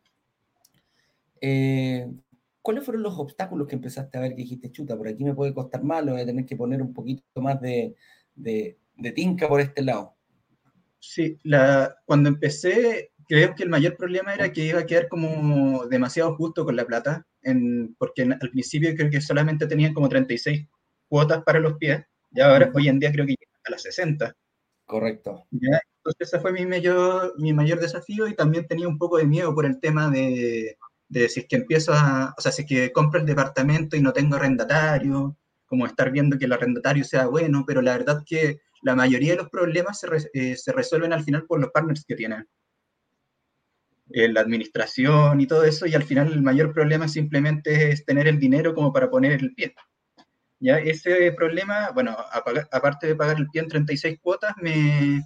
Eh, 1.41 2.07
¿Cuáles 2.61 2.85
fueron 2.85 3.01
los 3.01 3.17
obstáculos 3.17 3.67
que 3.67 3.75
empezaste 3.75 4.17
a 4.17 4.21
ver 4.21 4.35
que 4.35 4.43
dijiste, 4.43 4.71
chuta, 4.71 4.95
por 4.95 5.07
aquí 5.07 5.23
me 5.23 5.33
puede 5.33 5.55
costar 5.55 5.83
más, 5.83 6.05
voy 6.05 6.21
a 6.21 6.25
tener 6.25 6.45
que 6.45 6.55
poner 6.55 6.83
un 6.83 6.93
poquito 6.93 7.23
más 7.41 7.59
de, 7.59 7.95
de, 8.35 8.77
de 8.95 9.11
tinca 9.11 9.49
por 9.49 9.59
este 9.59 9.81
lado? 9.81 10.15
Sí, 10.99 11.39
la, 11.43 11.97
cuando 12.05 12.29
empecé, 12.29 13.11
creo 13.33 13.55
que 13.55 13.63
el 13.63 13.69
mayor 13.69 13.97
problema 13.97 14.35
era 14.35 14.53
que 14.53 14.63
iba 14.63 14.79
a 14.79 14.85
quedar 14.85 15.07
como 15.07 15.87
demasiado 15.87 16.35
justo 16.35 16.63
con 16.63 16.75
la 16.75 16.85
plata 16.85 17.25
porque 17.97 18.21
al 18.21 18.49
principio 18.51 18.93
creo 18.95 19.09
que 19.09 19.21
solamente 19.21 19.65
tenían 19.65 19.91
como 19.91 20.07
36 20.07 20.67
cuotas 21.07 21.43
para 21.43 21.59
los 21.59 21.73
pies, 21.77 22.05
y 22.31 22.41
ahora 22.41 22.71
hoy 22.75 22.89
en 22.89 22.99
día 22.99 23.11
creo 23.11 23.25
que 23.25 23.35
a 23.65 23.71
las 23.71 23.81
60. 23.81 24.35
Correcto. 24.85 25.47
Entonces 25.51 25.79
ese 26.19 26.39
fue 26.39 26.51
mi 26.51 26.63
mayor, 26.67 27.33
mi 27.39 27.53
mayor 27.53 27.79
desafío 27.79 28.27
y 28.27 28.35
también 28.35 28.67
tenía 28.67 28.87
un 28.87 28.99
poco 28.99 29.17
de 29.17 29.25
miedo 29.25 29.53
por 29.55 29.65
el 29.65 29.79
tema 29.79 30.11
de, 30.11 30.77
de 31.07 31.27
si 31.27 31.39
es 31.39 31.47
que 31.47 31.55
empiezo 31.55 31.91
a, 31.91 32.35
o 32.37 32.41
sea, 32.41 32.51
si 32.51 32.61
es 32.61 32.67
que 32.67 32.91
compro 32.91 33.19
el 33.19 33.25
departamento 33.25 33.97
y 33.97 34.01
no 34.01 34.13
tengo 34.13 34.35
arrendatario, 34.35 35.35
como 35.65 35.87
estar 35.87 36.11
viendo 36.11 36.37
que 36.37 36.45
el 36.45 36.53
arrendatario 36.53 37.03
sea 37.03 37.25
bueno, 37.25 37.63
pero 37.65 37.81
la 37.81 37.97
verdad 37.97 38.23
que 38.23 38.59
la 38.83 38.95
mayoría 38.95 39.31
de 39.31 39.37
los 39.37 39.49
problemas 39.49 39.99
se, 39.99 40.07
eh, 40.33 40.55
se 40.55 40.71
resuelven 40.71 41.13
al 41.13 41.23
final 41.23 41.45
por 41.47 41.59
los 41.59 41.71
partners 41.71 42.05
que 42.07 42.15
tienen. 42.15 42.47
La 44.15 44.41
administración 44.41 45.41
y 45.41 45.47
todo 45.47 45.63
eso, 45.63 45.87
y 45.87 45.95
al 45.95 46.03
final 46.03 46.31
el 46.31 46.43
mayor 46.43 46.71
problema 46.71 47.07
simplemente 47.07 47.89
es 47.89 48.05
tener 48.05 48.27
el 48.27 48.39
dinero 48.39 48.75
como 48.75 48.93
para 48.93 49.09
poner 49.09 49.31
el 49.31 49.55
pie. 49.55 49.73
Ya 50.59 50.77
ese 50.77 51.31
problema, 51.33 51.91
bueno, 51.93 52.15
aparte 52.71 53.07
de 53.07 53.15
pagar 53.15 53.37
el 53.37 53.49
pie 53.49 53.63
en 53.63 53.67
36 53.67 54.19
cuotas, 54.21 54.53
me 54.61 55.21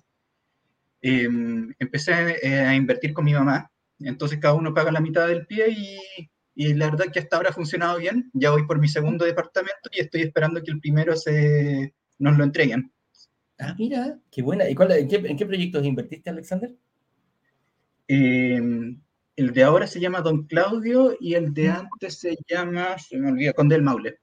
em, 1.01 1.73
empecé 1.77 2.37
eh, 2.41 2.59
a 2.61 2.73
invertir 2.75 3.13
con 3.13 3.25
mi 3.25 3.33
mamá. 3.33 3.69
Entonces 3.99 4.39
cada 4.39 4.55
uno 4.55 4.73
paga 4.73 4.91
la 4.91 5.01
mitad 5.01 5.27
del 5.27 5.45
pie 5.45 5.69
y, 5.69 5.97
y, 6.55 6.73
la 6.73 6.89
verdad 6.89 7.11
que 7.11 7.19
hasta 7.19 7.35
ahora 7.37 7.49
ha 7.49 7.53
funcionado 7.53 7.99
bien. 7.99 8.31
Ya 8.33 8.51
voy 8.51 8.65
por 8.65 8.79
mi 8.79 8.87
segundo 8.87 9.25
departamento 9.25 9.89
y 9.91 9.99
estoy 9.99 10.21
esperando 10.21 10.63
que 10.63 10.71
el 10.71 10.79
primero 10.79 11.15
se, 11.15 11.93
nos 12.19 12.37
lo 12.37 12.43
entreguen. 12.43 12.91
Ah, 13.59 13.75
mira, 13.77 14.19
qué 14.31 14.41
buena. 14.41 14.69
¿Y 14.69 14.75
cuál, 14.75 14.91
en, 14.93 15.07
qué, 15.07 15.17
en 15.17 15.37
qué 15.37 15.45
proyectos 15.45 15.85
invertiste, 15.85 16.29
Alexander? 16.29 16.73
Em, 18.07 19.01
el 19.35 19.53
de 19.53 19.63
ahora 19.63 19.85
se 19.85 19.99
llama 19.99 20.21
Don 20.21 20.47
Claudio 20.47 21.15
y 21.19 21.35
el 21.35 21.53
de 21.53 21.69
antes 21.69 22.19
se 22.19 22.37
llama, 22.47 22.97
se 22.97 23.17
me 23.17 23.29
olvida, 23.29 23.53
Conde 23.53 23.75
del 23.75 23.83
Maule. 23.83 24.19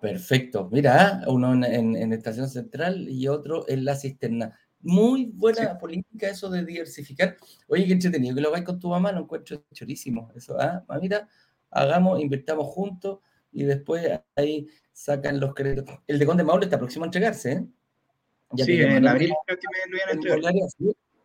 Perfecto. 0.00 0.68
Mira, 0.70 1.22
uno 1.26 1.52
en, 1.64 2.12
Estación 2.12 2.48
Central 2.48 3.08
y 3.08 3.28
otro 3.28 3.64
en 3.68 3.84
La 3.84 3.96
Cisterna. 3.96 4.56
Muy 4.80 5.26
buena 5.26 5.78
política 5.78 6.28
eso 6.28 6.50
de 6.50 6.64
diversificar. 6.64 7.36
Oye, 7.68 7.86
qué 7.86 7.92
entretenido 7.92 8.34
que 8.34 8.40
lo 8.40 8.48
hagáis 8.48 8.64
con 8.64 8.80
tu 8.80 8.88
mamá, 8.88 9.12
lo 9.12 9.20
encuentro 9.20 9.64
chorísimo. 9.72 10.30
Eso, 10.34 10.60
¿ah? 10.60 10.84
Mamita, 10.88 11.28
hagamos, 11.70 12.20
invirtamos 12.20 12.66
juntos 12.66 13.20
y 13.52 13.64
después 13.64 14.20
ahí 14.34 14.66
sacan 14.92 15.40
los 15.40 15.54
créditos. 15.54 15.98
El 16.06 16.18
de 16.18 16.26
Conde 16.26 16.44
Maule 16.44 16.64
está 16.64 16.78
próximo 16.78 17.04
a 17.04 17.08
entregarse, 17.08 17.52
¿eh? 17.52 17.66
sí, 18.56 18.80
en 18.80 19.06
abril 19.06 19.32
creo 19.46 19.58
que 19.58 19.66
me 19.72 19.90
lo 19.90 19.96
iban 19.96 20.08
a 20.08 20.12
entregar. 20.12 20.54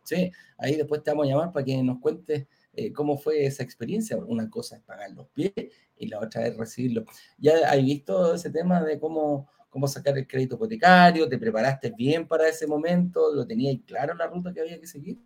Sí, 0.08 0.32
ahí 0.56 0.74
después 0.74 1.02
te 1.02 1.10
vamos 1.10 1.26
a 1.26 1.28
llamar 1.28 1.52
para 1.52 1.66
que 1.66 1.82
nos 1.82 1.98
cuentes 2.00 2.46
eh, 2.72 2.94
cómo 2.94 3.18
fue 3.18 3.44
esa 3.44 3.62
experiencia. 3.62 4.16
Una 4.16 4.48
cosa 4.48 4.76
es 4.76 4.82
pagar 4.82 5.10
los 5.10 5.28
pies 5.28 5.52
y 5.98 6.06
la 6.06 6.18
otra 6.18 6.46
es 6.46 6.56
recibirlo. 6.56 7.04
¿Ya 7.36 7.70
has 7.70 7.84
visto 7.84 8.34
ese 8.34 8.48
tema 8.48 8.82
de 8.82 8.98
cómo, 8.98 9.50
cómo 9.68 9.86
sacar 9.86 10.16
el 10.16 10.26
crédito 10.26 10.54
hipotecario? 10.54 11.28
¿Te 11.28 11.36
preparaste 11.36 11.90
bien 11.90 12.26
para 12.26 12.48
ese 12.48 12.66
momento? 12.66 13.34
¿Lo 13.34 13.46
tenías 13.46 13.76
claro 13.86 14.14
la 14.14 14.28
ruta 14.28 14.50
que 14.50 14.62
había 14.62 14.80
que 14.80 14.86
seguir? 14.86 15.18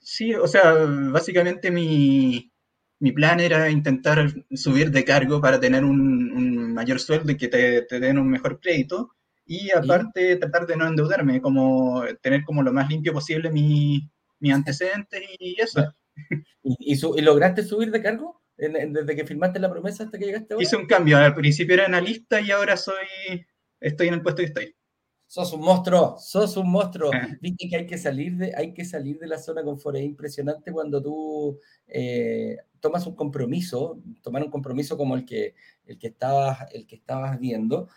Sí, 0.00 0.34
o 0.34 0.48
sea, 0.48 0.74
básicamente 1.12 1.70
mi, 1.70 2.52
mi 2.98 3.12
plan 3.12 3.38
era 3.38 3.70
intentar 3.70 4.34
subir 4.52 4.90
de 4.90 5.04
cargo 5.04 5.40
para 5.40 5.60
tener 5.60 5.84
un, 5.84 6.74
mayor 6.74 6.98
sueldo 6.98 7.30
y 7.30 7.36
que 7.36 7.46
te, 7.46 7.82
te 7.82 8.00
den 8.00 8.18
un 8.18 8.28
mejor 8.28 8.58
crédito 8.58 9.12
y 9.46 9.70
aparte 9.70 10.36
tratar 10.36 10.66
de 10.66 10.76
no 10.76 10.86
endeudarme, 10.86 11.40
como 11.40 12.04
tener 12.20 12.44
como 12.44 12.62
lo 12.62 12.72
más 12.72 12.88
limpio 12.88 13.12
posible 13.12 13.50
mi, 13.50 14.08
mi 14.38 14.50
antecedentes 14.50 15.22
y 15.38 15.60
eso. 15.60 15.92
¿Y, 16.62 16.94
y, 16.94 17.20
lograste 17.22 17.62
subir 17.62 17.90
de 17.90 18.02
cargo 18.02 18.42
desde 18.56 19.16
que 19.16 19.26
firmaste 19.26 19.58
la 19.58 19.70
promesa 19.70 20.04
hasta 20.04 20.18
que 20.18 20.26
llegaste 20.26 20.54
ahora? 20.54 20.62
Hice 20.62 20.76
un 20.76 20.86
cambio, 20.86 21.18
al 21.18 21.34
principio 21.34 21.74
era 21.74 21.86
analista 21.86 22.40
y 22.40 22.50
ahora 22.50 22.76
soy, 22.76 23.46
estoy 23.80 24.08
en 24.08 24.14
el 24.14 24.22
puesto 24.22 24.42
que 24.42 24.46
estoy. 24.46 24.74
Sos 25.26 25.50
un 25.54 25.62
monstruo, 25.62 26.18
sos 26.18 26.58
un 26.58 26.70
monstruo. 26.70 27.10
Viste 27.40 27.66
que 27.66 27.76
hay 27.76 27.86
que 27.86 27.96
salir 27.96 28.36
de, 28.36 28.52
hay 28.54 28.74
que 28.74 28.84
salir 28.84 29.18
de 29.18 29.26
la 29.26 29.38
zona 29.38 29.64
confort. 29.64 29.96
Es 29.96 30.04
impresionante 30.04 30.70
cuando 30.70 31.02
tú 31.02 31.58
eh, 31.86 32.58
tomas 32.80 33.06
un 33.06 33.16
compromiso, 33.16 33.98
tomar 34.20 34.42
un 34.42 34.50
compromiso 34.50 34.98
como 34.98 35.16
el 35.16 35.24
que, 35.24 35.54
el 35.86 35.98
que, 35.98 36.08
estabas, 36.08 36.70
el 36.74 36.86
que 36.86 36.96
estabas 36.96 37.40
viendo, 37.40 37.88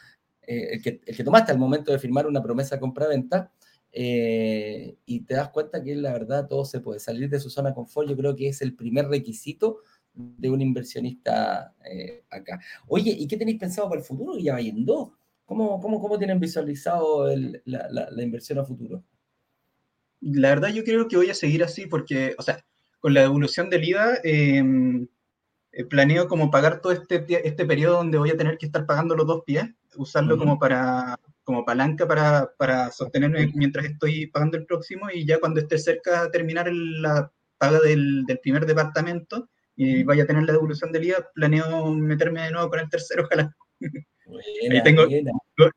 eh, 0.48 0.74
el, 0.74 0.82
que, 0.82 1.02
el, 1.06 1.16
que, 1.16 1.24
tomaste 1.24 1.52
al 1.52 1.58
momento 1.58 1.92
de 1.92 2.00
firmar 2.00 2.28
una 2.28 2.42
promesa 2.42 2.80
compra-venta, 2.80 3.52
eh, 3.98 4.98
y 5.06 5.22
te 5.22 5.36
das 5.36 5.50
cuenta 5.50 5.82
que 5.82 5.96
la 5.96 6.12
verdad 6.12 6.48
todo 6.48 6.66
se 6.66 6.82
puede. 6.82 7.00
Salir 7.00 7.30
de 7.30 7.40
su 7.40 7.50
zona 7.50 7.70
de 7.70 7.76
confort, 7.76 8.10
yo 8.10 8.18
creo 8.18 8.36
que 8.36 8.50
es 8.50 8.62
el 8.62 8.76
primer 8.76 9.08
requisito 9.08 9.80
de 10.14 10.50
un 10.50 10.62
inversionista 10.62 11.74
eh, 11.90 12.26
acá. 12.30 12.60
Oye, 12.88 13.12
¿y 13.12 13.26
qué 13.26 13.38
tenéis 13.38 13.58
pensado 13.58 13.88
para 13.88 14.02
el 14.02 14.06
futuro? 14.06 14.38
Ya 14.38 14.54
va 14.54 14.60
dos. 14.74 15.12
¿Cómo, 15.46 15.80
cómo, 15.80 16.02
cómo 16.02 16.18
tienen 16.18 16.42
visualizado 16.42 17.28
la, 17.64 18.24
inversión 18.24 18.60
a 18.60 18.66
futuro? 18.66 19.02
La 20.20 20.50
verdad 20.50 20.70
yo 20.70 20.84
creo 20.84 21.08
que 21.08 21.16
voy 21.16 21.30
a 21.30 21.36
seguir 21.36 21.64
así 21.64 21.86
porque, 21.86 22.36
o 22.38 22.42
sea, 22.42 22.66
con 23.00 23.14
la 23.14 23.22
devolución 23.22 23.70
del 23.70 23.88
IVA, 23.88 24.16
em, 24.24 25.08
planeo 25.90 26.28
como 26.28 26.52
pagar 26.52 26.82
todo 26.82 26.92
este, 26.92 27.24
este 27.48 27.66
periodo 27.66 27.98
donde 27.98 28.18
voy 28.18 28.32
a 28.32 28.38
tener 28.38 28.58
que 28.58 28.66
estar 28.66 28.86
pagando 28.86 29.16
los 29.16 29.28
dos 29.28 29.44
pies 29.46 29.66
usarlo 29.98 30.38
como 30.38 30.60
para 30.60 31.18
como 31.44 31.64
palanca 31.64 32.08
para, 32.08 32.50
para, 32.58 32.92
sostenerme 32.92 33.52
mientras 33.54 33.86
estoy 33.86 34.26
pagando 34.28 34.58
el 34.58 34.66
próximo 34.66 35.12
y 35.14 35.26
ya 35.26 35.40
cuando 35.40 35.60
esté 35.60 35.78
cerca 35.78 36.24
de 36.24 36.30
terminar 36.32 36.68
la 36.74 37.32
paga 37.60 37.80
del, 37.80 38.26
del 38.26 38.40
primer 38.40 38.66
departamento 38.66 39.48
y 39.76 40.04
vaya 40.04 40.24
a 40.24 40.26
tener 40.26 40.44
la 40.44 40.54
devolución 40.54 40.92
del 40.92 41.04
IVA, 41.04 41.30
planeo 41.34 41.92
meterme 41.94 42.42
de 42.44 42.52
nuevo 42.52 42.70
con 42.70 42.80
el 42.80 42.90
tercero, 42.90 43.24
ojalá. 43.24 43.56
Ahí 44.72 44.84
tengo, 44.84 45.08
tengo, 45.08 45.30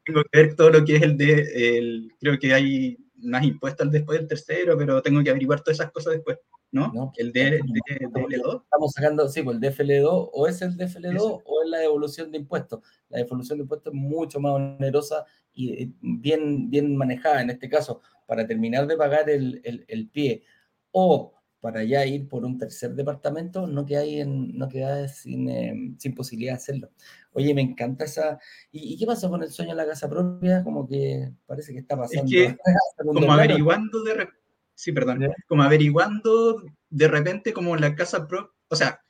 que 0.05 0.39
ver 0.39 0.55
todo 0.55 0.71
lo 0.71 0.85
que 0.85 0.97
es 0.97 1.03
el 1.03 1.17
de, 1.17 1.79
el, 1.79 2.13
creo 2.19 2.39
que 2.39 2.55
hay 2.55 2.97
más 3.17 3.45
impuestos 3.45 3.91
después 3.91 4.19
del 4.19 4.29
tercero, 4.29 4.79
pero 4.79 5.03
tengo 5.03 5.23
que 5.23 5.31
averiguar 5.31 5.61
todas 5.61 5.81
esas 5.81 5.93
cosas 5.93 6.15
después. 6.15 6.39
¿No? 6.73 7.13
el 7.17 7.33
DFL2. 7.33 8.63
Estamos 8.65 8.93
sacando, 8.93 9.29
sí, 9.29 9.43
pues 9.43 9.57
el 9.57 9.63
DFL2 9.63 10.31
o 10.33 10.47
es 10.47 10.63
el 10.63 10.77
DFL2 10.77 11.43
o 11.45 11.63
es 11.63 11.71
la 11.71 11.79
devolución 11.79 12.31
de 12.31 12.39
impuestos. 12.39 12.81
La 13.09 13.19
devolución 13.19 13.59
de 13.59 13.63
impuestos 13.63 13.93
es 13.93 14.01
mucho 14.01 14.41
más 14.41 14.53
onerosa 14.53 15.25
y 15.53 15.73
eh, 15.83 15.93
bien, 16.01 16.71
bien 16.71 16.97
manejada 16.97 17.43
en 17.43 17.51
este 17.51 17.69
caso 17.69 18.01
para 18.27 18.47
terminar 18.47 18.87
de 18.87 18.97
pagar 18.97 19.31
el, 19.31 19.61
el, 19.65 19.85
el 19.89 20.09
pie 20.09 20.45
o 20.93 21.33
para 21.61 21.83
ya 21.83 22.07
ir 22.07 22.29
por 22.29 22.45
un 22.45 22.57
tercer 22.57 22.95
departamento, 22.95 23.67
no 23.67 23.85
queda, 23.85 24.05
en, 24.05 24.57
no 24.57 24.69
queda 24.69 25.09
sin, 25.09 25.49
eh, 25.49 25.75
sin, 25.99 26.15
posibilidad 26.15 26.53
de 26.53 26.57
hacerlo. 26.57 26.91
Oye, 27.33 27.53
me 27.53 27.63
encanta 27.63 28.05
esa... 28.05 28.39
¿Y, 28.71 28.97
qué 28.97 29.07
pasó 29.07 29.29
con 29.29 29.43
el 29.43 29.51
sueño 29.51 29.73
de 29.73 29.77
la 29.77 29.87
casa 29.87 30.09
propia? 30.09 30.63
Como 30.63 30.87
que 30.87 31.33
parece 31.47 31.73
que 31.73 31.81
está 31.81 31.97
pasando... 31.97 32.31
Es 32.31 32.53
que, 32.53 32.57
como 33.05 33.33
averiguando 33.33 34.05
de, 34.05 34.29
sí, 34.79 34.93
perdón, 34.93 35.27
como 35.49 35.65
averiguando 35.65 36.63
de 36.89 37.09
repente 37.09 37.53
como 37.53 37.77
la 37.77 37.97
casa 37.97 38.27
propia, 38.29 38.53
o 38.69 38.77
sea, 38.77 39.01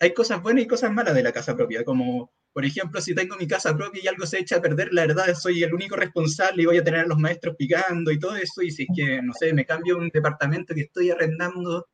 hay 0.00 0.14
cosas 0.14 0.42
buenas 0.42 0.64
y 0.64 0.66
cosas 0.66 0.92
malas 0.92 1.14
de 1.14 1.22
la 1.22 1.32
casa 1.32 1.54
propia, 1.54 1.84
como 1.84 2.32
por 2.54 2.64
ejemplo, 2.64 3.00
si 3.00 3.14
tengo 3.14 3.36
mi 3.36 3.46
casa 3.46 3.76
propia 3.76 4.00
y 4.02 4.06
algo 4.08 4.24
se 4.26 4.38
echa 4.38 4.56
a 4.56 4.62
perder, 4.62 4.94
la 4.94 5.06
verdad 5.06 5.34
soy 5.34 5.62
el 5.62 5.74
único 5.74 5.96
responsable 5.96 6.62
y 6.62 6.66
voy 6.66 6.78
a 6.78 6.84
tener 6.84 7.00
a 7.00 7.06
los 7.06 7.18
maestros 7.18 7.56
picando 7.56 8.12
y 8.12 8.18
todo 8.18 8.36
eso, 8.36 8.62
y 8.62 8.70
si 8.70 8.84
es 8.84 8.88
que, 8.96 9.20
no 9.22 9.32
sé, 9.34 9.52
me 9.52 9.66
cambio 9.66 9.98
un 9.98 10.08
departamento 10.08 10.74
que 10.74 10.82
estoy 10.82 11.10
arrendando 11.10 11.86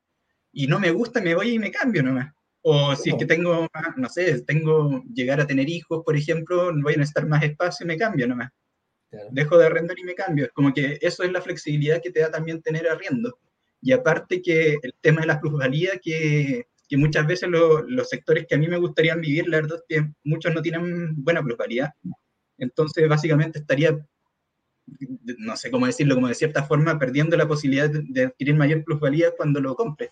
y 0.52 0.66
no 0.68 0.78
me 0.78 0.90
gusta, 0.92 1.20
me 1.20 1.34
voy 1.34 1.54
y 1.54 1.58
me 1.58 1.72
cambio 1.72 2.02
nomás. 2.02 2.32
O 2.62 2.94
si 2.94 3.10
es 3.10 3.16
que 3.16 3.26
tengo, 3.26 3.66
no 3.96 4.08
sé, 4.08 4.42
tengo 4.42 5.02
llegar 5.12 5.40
a 5.40 5.46
tener 5.46 5.68
hijos, 5.68 6.02
por 6.04 6.16
ejemplo, 6.16 6.70
voy 6.82 6.94
a 6.94 6.98
necesitar 6.98 7.26
más 7.26 7.42
espacio 7.42 7.84
y 7.84 7.88
me 7.88 7.98
cambio 7.98 8.28
nomás. 8.28 8.50
Dejo 9.30 9.58
de 9.58 9.66
arrendar 9.66 9.98
y 9.98 10.04
me 10.04 10.14
cambio. 10.14 10.46
Es 10.46 10.52
como 10.52 10.72
que 10.72 10.98
eso 11.00 11.22
es 11.22 11.32
la 11.32 11.42
flexibilidad 11.42 12.00
que 12.02 12.10
te 12.10 12.20
da 12.20 12.30
también 12.30 12.62
tener 12.62 12.88
arriendo. 12.88 13.38
Y 13.82 13.92
aparte 13.92 14.42
que 14.42 14.78
el 14.82 14.94
tema 15.00 15.22
de 15.22 15.26
la 15.26 15.40
plusvalía, 15.40 15.98
que, 16.02 16.66
que 16.90 16.96
muchas 16.96 17.26
veces 17.26 17.48
los 17.48 18.08
sectores 18.08 18.46
que 18.48 18.56
a 18.56 18.58
mí 18.58 18.66
me 18.66 18.78
gustaría 18.78 19.14
vivir, 19.14 19.48
la 19.48 19.58
verdad 19.58 19.78
es 19.78 19.84
que 19.88 20.10
muchos 20.24 20.52
no 20.52 20.60
tienen 20.60 21.14
buena 21.22 21.42
plusvalía. 21.42 21.94
Entonces, 22.58 23.08
básicamente 23.08 23.60
estaría, 23.60 23.96
no 25.38 25.56
sé 25.56 25.70
cómo 25.70 25.86
decirlo, 25.86 26.16
como 26.16 26.26
de 26.26 26.34
cierta 26.34 26.64
forma, 26.64 26.98
perdiendo 26.98 27.36
la 27.36 27.48
posibilidad 27.48 27.88
de, 27.88 28.24
adquirir 28.24 28.56
mayor 28.56 28.84
plusvalía 28.84 29.30
cuando 29.36 29.60
lo 29.60 29.76
compre. 29.76 30.10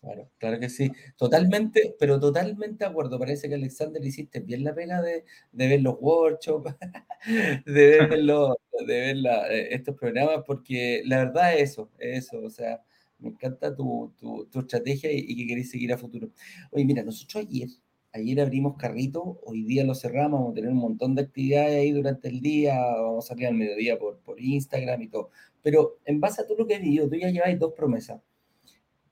Claro, 0.00 0.30
claro 0.38 0.58
que 0.58 0.70
sí. 0.70 0.90
Totalmente, 1.16 1.94
pero 1.98 2.18
totalmente 2.18 2.84
de 2.84 2.90
acuerdo. 2.90 3.18
Parece 3.18 3.48
que 3.48 3.54
Alexander 3.54 4.02
hiciste 4.02 4.40
bien 4.40 4.64
la 4.64 4.74
pega 4.74 5.02
de, 5.02 5.24
de 5.52 5.68
ver 5.68 5.82
los 5.82 5.96
workshops, 6.00 6.74
de 7.66 7.72
ver, 7.72 8.18
los, 8.24 8.54
de 8.86 8.98
ver 8.98 9.16
eh, 9.50 9.68
estos 9.74 9.94
programas, 9.96 10.42
porque 10.46 11.02
la 11.04 11.18
verdad 11.18 11.54
es 11.54 11.72
eso, 11.72 11.90
es 11.98 12.26
eso. 12.26 12.40
O 12.42 12.48
sea, 12.50 12.82
me 13.18 13.28
encanta 13.28 13.74
tu, 13.76 14.14
tu, 14.18 14.46
tu 14.46 14.60
estrategia 14.60 15.12
y, 15.12 15.36
que 15.36 15.46
queréis 15.46 15.70
seguir 15.70 15.92
a 15.92 15.98
futuro. 15.98 16.30
Oye, 16.70 16.84
mira, 16.86 17.02
nosotros 17.02 17.44
ayer, 17.46 17.68
ayer 18.12 18.40
abrimos 18.40 18.76
carrito, 18.78 19.38
hoy 19.44 19.64
día 19.64 19.84
lo 19.84 19.94
cerramos, 19.94 20.40
vamos 20.40 20.52
a 20.52 20.54
tener 20.54 20.70
un 20.70 20.78
montón 20.78 21.14
de 21.14 21.22
actividades 21.22 21.76
ahí 21.78 21.92
durante 21.92 22.28
el 22.28 22.40
día, 22.40 22.74
vamos 22.80 23.26
a 23.26 23.28
salir 23.28 23.46
al 23.48 23.54
mediodía 23.54 23.98
por, 23.98 24.18
por 24.20 24.40
Instagram 24.40 25.02
y 25.02 25.08
todo. 25.08 25.28
Pero 25.62 25.98
en 26.06 26.20
base 26.20 26.40
a 26.40 26.46
todo 26.46 26.56
lo 26.56 26.66
que 26.66 26.76
he 26.76 26.78
vivido, 26.78 27.06
tú 27.08 27.16
ya 27.16 27.28
lleváis 27.28 27.58
dos 27.58 27.74
promesas 27.74 28.22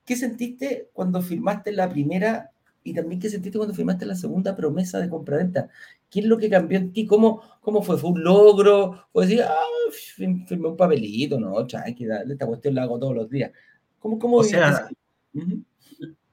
¿Qué 0.09 0.17
sentiste 0.17 0.89
cuando 0.95 1.21
firmaste 1.21 1.71
la 1.71 1.87
primera 1.87 2.51
y 2.83 2.95
también 2.95 3.21
qué 3.21 3.29
sentiste 3.29 3.59
cuando 3.59 3.75
firmaste 3.75 4.07
la 4.07 4.15
segunda 4.15 4.57
promesa 4.57 4.99
de 4.99 5.11
compraventa? 5.11 5.69
¿Qué 6.09 6.21
es 6.21 6.25
lo 6.25 6.39
que 6.39 6.49
cambió 6.49 6.79
en 6.79 6.95
ti? 6.95 7.05
¿Cómo, 7.05 7.43
cómo 7.61 7.83
fue? 7.83 7.99
¿Fue 7.99 8.09
un 8.13 8.25
logro? 8.25 9.07
¿Fue 9.13 9.27
decir, 9.27 9.43
ah, 9.43 9.55
firmé 9.93 10.69
un 10.69 10.79
papelito? 10.79 11.39
No, 11.39 11.67
tranquila, 11.67 12.23
esta 12.27 12.47
cuestión 12.47 12.75
la 12.75 12.85
hago 12.85 12.99
todos 12.99 13.15
los 13.15 13.29
días. 13.29 13.53
¿Cómo, 13.99 14.19
cómo 14.19 14.39
o 14.39 14.45
sea, 14.45 14.89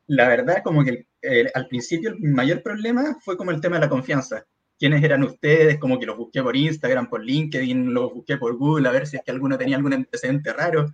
la 0.07 0.29
verdad, 0.29 0.63
como 0.63 0.81
que 0.85 1.07
al 1.53 1.67
principio 1.67 2.11
el 2.11 2.19
mayor 2.31 2.63
problema 2.63 3.17
fue 3.19 3.35
como 3.35 3.51
el 3.51 3.59
tema 3.59 3.75
de 3.75 3.81
la 3.81 3.89
confianza. 3.89 4.45
¿Quiénes 4.79 5.03
eran 5.03 5.21
ustedes? 5.23 5.79
Como 5.79 5.99
que 5.99 6.05
los 6.05 6.15
busqué 6.15 6.41
por 6.41 6.55
Instagram, 6.55 7.09
por 7.09 7.25
LinkedIn, 7.25 7.93
los 7.93 8.13
busqué 8.13 8.37
por 8.37 8.55
Google, 8.55 8.87
a 8.87 8.93
ver 8.93 9.05
si 9.05 9.17
es 9.17 9.23
que 9.23 9.31
alguno 9.31 9.57
tenía 9.57 9.75
algún 9.75 9.91
antecedente 9.91 10.53
raro. 10.53 10.93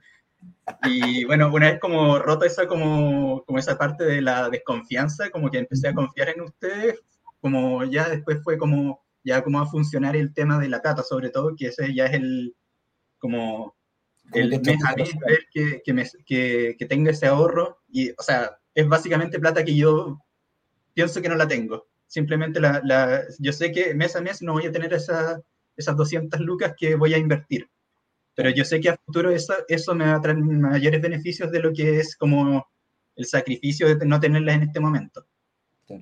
Y 0.83 1.25
bueno, 1.25 1.51
una 1.53 1.71
vez 1.71 1.79
como 1.79 2.19
roto 2.19 2.45
esa, 2.45 2.67
como, 2.67 3.43
como 3.45 3.59
esa 3.59 3.77
parte 3.77 4.03
de 4.03 4.21
la 4.21 4.49
desconfianza, 4.49 5.29
como 5.29 5.49
que 5.49 5.59
empecé 5.59 5.89
a 5.89 5.93
confiar 5.93 6.29
en 6.29 6.41
ustedes, 6.41 7.01
como 7.39 7.83
ya 7.83 8.09
después 8.09 8.43
fue 8.43 8.57
como, 8.57 9.03
ya 9.23 9.43
cómo 9.43 9.59
va 9.59 9.65
a 9.65 9.69
funcionar 9.69 10.15
el 10.15 10.33
tema 10.33 10.59
de 10.59 10.69
la 10.69 10.81
cata, 10.81 11.03
sobre 11.03 11.29
todo, 11.29 11.55
que 11.55 11.67
ese 11.67 11.93
ya 11.93 12.05
es 12.05 12.13
el, 12.13 12.55
como, 13.19 13.75
el 14.33 14.49
mes 14.49 14.83
a 14.85 14.95
mes, 14.95 15.11
ver 15.19 15.47
que, 15.51 15.81
que, 15.83 15.93
me, 15.93 16.07
que, 16.25 16.75
que 16.77 16.85
tenga 16.85 17.11
ese 17.11 17.27
ahorro, 17.27 17.81
y, 17.89 18.11
o 18.11 18.23
sea, 18.23 18.57
es 18.73 18.87
básicamente 18.87 19.39
plata 19.39 19.63
que 19.63 19.75
yo 19.75 20.19
pienso 20.93 21.21
que 21.21 21.29
no 21.29 21.35
la 21.35 21.47
tengo. 21.47 21.87
Simplemente 22.07 22.59
la, 22.59 22.81
la, 22.83 23.23
yo 23.39 23.53
sé 23.53 23.71
que 23.71 23.93
mes 23.93 24.15
a 24.15 24.21
mes 24.21 24.41
no 24.41 24.53
voy 24.53 24.65
a 24.65 24.71
tener 24.71 24.93
esa, 24.93 25.41
esas 25.77 25.95
200 25.95 26.39
lucas 26.41 26.73
que 26.77 26.95
voy 26.95 27.13
a 27.13 27.17
invertir 27.17 27.69
pero 28.35 28.49
yo 28.49 28.63
sé 28.63 28.79
que 28.79 28.89
a 28.89 28.97
futuro 28.97 29.31
eso, 29.31 29.53
eso 29.67 29.93
me 29.93 30.05
va 30.05 30.15
a 30.15 30.21
traer 30.21 30.37
mayores 30.37 31.01
beneficios 31.01 31.51
de 31.51 31.59
lo 31.59 31.73
que 31.73 31.99
es 31.99 32.15
como 32.15 32.65
el 33.15 33.25
sacrificio 33.25 33.95
de 33.95 34.05
no 34.05 34.19
tenerlas 34.19 34.55
en 34.55 34.63
este 34.63 34.79
momento. 34.79 35.25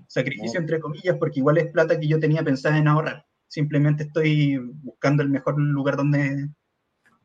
Sacrificio 0.08 0.60
entre 0.60 0.80
comillas, 0.80 1.18
porque 1.18 1.40
igual 1.40 1.58
es 1.58 1.72
plata 1.72 2.00
que 2.00 2.08
yo 2.08 2.20
tenía 2.20 2.44
pensada 2.44 2.78
en 2.78 2.88
ahorrar. 2.88 3.26
Simplemente 3.48 4.04
estoy 4.04 4.58
buscando 4.58 5.24
el 5.24 5.30
mejor 5.30 5.60
lugar 5.60 5.98
donde 5.98 6.48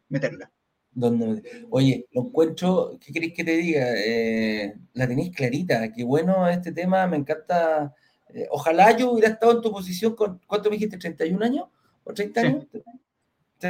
meterla. 0.09 0.51
Donde, 0.93 1.43
oye, 1.71 2.07
lo 2.13 2.23
encuentro, 2.23 2.99
¿qué 3.05 3.13
queréis 3.13 3.35
que 3.35 3.45
te 3.45 3.57
diga? 3.57 3.87
Eh, 3.97 4.75
la 4.95 5.09
tenéis 5.09 5.35
clarita, 5.35 5.93
qué 5.93 6.05
bueno 6.05 6.49
este 6.49 6.73
tema, 6.73 7.07
me 7.07 7.17
encanta. 7.17 7.95
Eh, 8.33 8.47
ojalá 8.51 8.97
yo 8.97 9.13
hubiera 9.13 9.29
estado 9.29 9.53
en 9.53 9.61
tu 9.61 9.71
posición 9.71 10.15
con, 10.15 10.41
¿cuánto 10.47 10.71
me 10.71 10.77
dijiste? 10.77 10.99
¿31 10.99 11.43
años? 11.43 11.67
¿O 12.05 12.15
30 12.15 12.41
años? 12.41 12.67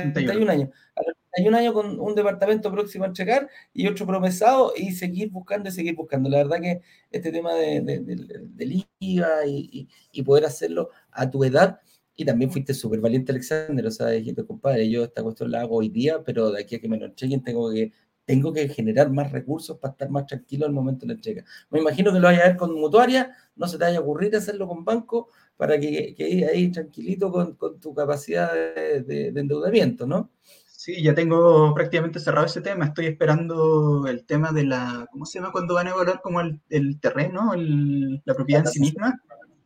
31 0.00 0.50
años. 0.50 0.70
A 0.96 1.02
los 1.06 1.14
un 1.46 1.54
año 1.54 1.72
con 1.72 1.98
un 1.98 2.14
departamento 2.14 2.70
próximo 2.70 3.04
a 3.04 3.08
entregar 3.08 3.48
y 3.72 3.88
otro 3.88 4.06
promesado 4.06 4.72
y 4.76 4.92
seguir 4.92 5.30
buscando 5.30 5.68
y 5.68 5.72
seguir 5.72 5.96
buscando. 5.96 6.28
La 6.28 6.38
verdad 6.38 6.60
que 6.60 6.82
este 7.10 7.32
tema 7.32 7.54
de, 7.54 7.80
del 7.80 8.86
IVA 9.00 9.46
y, 9.46 9.88
y, 10.12 10.22
poder 10.22 10.44
hacerlo 10.44 10.90
a 11.10 11.28
tu 11.28 11.44
edad, 11.44 11.80
y 12.16 12.24
también 12.24 12.52
fuiste 12.52 12.74
súper 12.74 13.00
valiente, 13.00 13.32
Alexander, 13.32 13.84
o 13.86 13.90
sea, 13.90 14.08
dijiste, 14.08 14.46
compadre, 14.46 14.88
yo 14.88 15.02
esta 15.04 15.22
cuestión 15.22 15.50
la 15.50 15.62
hago 15.62 15.76
hoy 15.76 15.88
día, 15.88 16.22
pero 16.22 16.52
de 16.52 16.62
aquí 16.62 16.76
a 16.76 16.80
que 16.80 16.88
me 16.88 16.98
lo 16.98 17.06
entreguen 17.06 17.42
tengo 17.42 17.72
que 17.72 17.92
tengo 18.24 18.52
que 18.52 18.68
generar 18.68 19.10
más 19.10 19.32
recursos 19.32 19.78
para 19.78 19.92
estar 19.92 20.10
más 20.10 20.26
tranquilo 20.26 20.66
al 20.66 20.72
momento 20.72 21.00
de 21.00 21.08
la 21.08 21.14
entrega. 21.14 21.44
Me 21.70 21.80
imagino 21.80 22.12
que 22.12 22.20
lo 22.20 22.28
vaya 22.28 22.40
a 22.40 22.48
ver 22.48 22.56
con 22.56 22.74
mutuaria, 22.74 23.36
no 23.56 23.68
se 23.68 23.78
te 23.78 23.84
vaya 23.84 23.98
a 23.98 24.00
ocurrir 24.00 24.34
hacerlo 24.36 24.66
con 24.66 24.84
banco 24.84 25.28
para 25.56 25.78
que, 25.78 26.14
que 26.14 26.46
ahí 26.46 26.70
tranquilito 26.70 27.30
con, 27.30 27.54
con 27.54 27.78
tu 27.78 27.94
capacidad 27.94 28.52
de, 28.52 29.28
endeudamiento, 29.28 30.06
¿no? 30.06 30.30
Sí, 30.66 31.02
ya 31.02 31.14
tengo 31.14 31.72
prácticamente 31.74 32.20
cerrado 32.20 32.46
ese 32.46 32.60
tema. 32.60 32.86
Estoy 32.86 33.06
esperando 33.06 34.06
el 34.06 34.26
tema 34.26 34.52
de 34.52 34.64
la, 34.64 35.06
¿cómo 35.10 35.24
se 35.24 35.38
llama 35.38 35.52
cuando 35.52 35.74
van 35.74 35.86
a 35.86 35.90
evaluar 35.90 36.20
como 36.20 36.40
el, 36.40 36.60
el 36.68 37.00
terreno, 37.00 37.52
la 37.56 38.34
propiedad 38.34 38.66
en 38.66 38.72
sí 38.72 38.80
misma? 38.80 39.18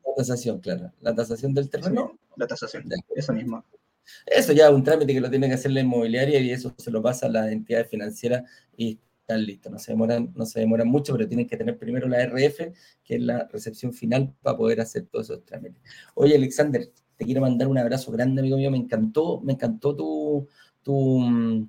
La 0.06 0.14
tasación, 0.16 0.60
claro. 0.60 0.92
La 1.00 1.14
tasación 1.14 1.54
del 1.54 1.70
terreno. 1.70 2.16
la 2.36 2.46
tasación, 2.46 2.84
eso 3.16 3.32
mismo. 3.32 3.64
Eso 4.26 4.52
ya 4.52 4.66
es 4.68 4.72
un 4.72 4.82
trámite 4.84 5.14
que 5.14 5.20
lo 5.20 5.30
tiene 5.30 5.48
que 5.48 5.54
hacer 5.54 5.70
la 5.70 5.80
inmobiliaria 5.80 6.40
y 6.40 6.50
eso 6.50 6.74
se 6.76 6.90
lo 6.90 7.02
pasa 7.02 7.26
a 7.26 7.30
las 7.30 7.50
entidades 7.50 7.88
financieras 7.88 8.42
y 8.76 8.98
están 9.20 9.44
listos. 9.44 9.72
No 9.72 9.78
se 9.78 9.92
demoran, 9.92 10.32
no 10.34 10.46
se 10.46 10.60
demoran 10.60 10.88
mucho, 10.88 11.12
pero 11.12 11.28
tienen 11.28 11.46
que 11.46 11.56
tener 11.56 11.78
primero 11.78 12.08
la 12.08 12.22
RF, 12.22 12.72
que 13.04 13.16
es 13.16 13.20
la 13.20 13.46
recepción 13.52 13.92
final, 13.92 14.34
para 14.42 14.56
poder 14.56 14.80
hacer 14.80 15.06
todos 15.06 15.30
esos 15.30 15.44
trámites. 15.44 15.82
Oye, 16.14 16.36
Alexander, 16.36 16.90
te 17.16 17.24
quiero 17.24 17.40
mandar 17.40 17.68
un 17.68 17.78
abrazo 17.78 18.10
grande, 18.12 18.40
amigo 18.40 18.56
mío. 18.56 18.70
Me 18.70 18.78
encantó, 18.78 19.40
me 19.40 19.52
encantó 19.52 19.94
tu, 19.94 20.48
tu, 20.82 21.68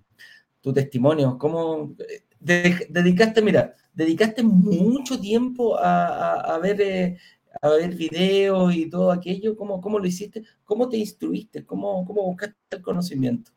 tu 0.62 0.74
testimonio. 0.74 1.38
¿Cómo 1.38 1.96
dedicaste, 2.39 3.41
mira, 3.41 3.75
dedicaste 3.93 4.43
mucho 4.43 5.19
tiempo 5.19 5.77
a, 5.77 6.58
ver 6.62 6.81
eh, 6.81 7.17
a 7.62 7.70
ver 7.70 7.96
videos 7.96 8.74
y 8.75 8.89
todo 8.89 9.12
aquello? 9.12 9.56
¿Cómo, 9.56 9.82
cómo 9.82 10.00
lo 10.00 10.08
hiciste? 10.08 10.44
¿Cómo 10.63 10.88
te 10.89 10.98
instruiste? 10.98 11.65
¿Cómo, 11.65 12.06
cómo 12.06 12.24
buscaste 12.24 12.56
el 12.72 12.82
conocimiento? 12.82 13.51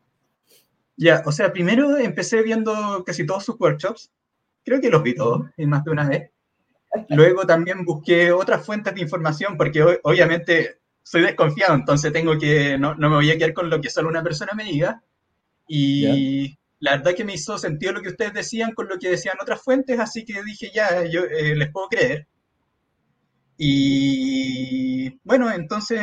Ya, 0.96 1.22
o 1.24 1.32
sea, 1.32 1.52
primero 1.52 1.96
empecé 1.98 2.42
viendo 2.42 3.02
casi 3.04 3.26
todos 3.26 3.44
sus 3.44 3.58
workshops. 3.58 4.10
Creo 4.64 4.80
que 4.80 4.90
los 4.90 5.02
vi 5.02 5.14
todos, 5.14 5.50
y 5.56 5.66
más 5.66 5.84
de 5.84 5.90
una 5.90 6.08
vez. 6.08 6.30
Luego 7.08 7.46
también 7.46 7.84
busqué 7.84 8.32
otras 8.32 8.64
fuentes 8.64 8.94
de 8.94 9.00
información, 9.00 9.56
porque 9.56 9.82
obviamente 10.02 10.78
soy 11.02 11.22
desconfiado, 11.22 11.74
entonces 11.74 12.12
tengo 12.12 12.38
que, 12.38 12.78
no, 12.78 12.94
no, 12.94 13.08
me 13.08 13.16
voy 13.16 13.30
a 13.30 13.38
quedar 13.38 13.54
con 13.54 13.70
lo 13.70 13.80
que 13.80 13.90
solo 13.90 14.08
una 14.08 14.22
persona 14.22 14.52
me 14.54 14.64
diga. 14.64 15.02
Y 15.66 16.58
la 16.80 16.96
verdad 16.96 17.14
que 17.14 17.24
me 17.24 17.34
hizo 17.34 17.56
sentido 17.58 17.92
lo 17.92 18.02
que 18.02 18.10
ustedes 18.10 18.34
decían 18.34 18.72
con 18.74 18.88
lo 18.88 18.98
que 18.98 19.10
decían 19.10 19.36
otras 19.40 19.62
fuentes, 19.62 19.98
así 19.98 20.24
que 20.24 20.42
dije, 20.42 20.70
ya, 20.74 21.04
yo 21.04 21.24
eh, 21.24 21.56
les 21.56 21.70
puedo 21.70 21.88
creer. 21.88 22.26
Y 23.56 25.20
bueno, 25.24 25.52
entonces 25.52 26.00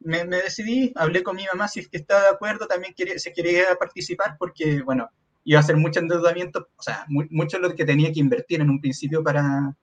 me, 0.00 0.24
decidí, 0.24 0.92
hablé 0.94 1.22
con 1.22 1.36
mi 1.36 1.44
mamá 1.52 1.68
si 1.68 1.80
es 1.80 1.88
que 1.88 1.98
estaba 1.98 2.22
de 2.22 2.28
acuerdo, 2.28 2.66
también 2.66 2.94
quería, 2.94 3.18
se 3.18 3.32
quería 3.32 3.74
participar 3.78 4.36
porque, 4.38 4.82
bueno, 4.82 5.08
iba 5.44 5.58
a 5.58 5.62
hacer 5.62 5.76
mucho 5.76 6.00
endeudamiento, 6.00 6.68
o 6.76 6.82
sea, 6.82 7.06
mucho 7.08 7.58
lo 7.58 7.74
que 7.74 7.84
tenía 7.84 8.12
que 8.12 8.20
invertir 8.20 8.60
en 8.60 8.70
un 8.70 8.80
principio 8.80 9.22
para, 9.22 9.76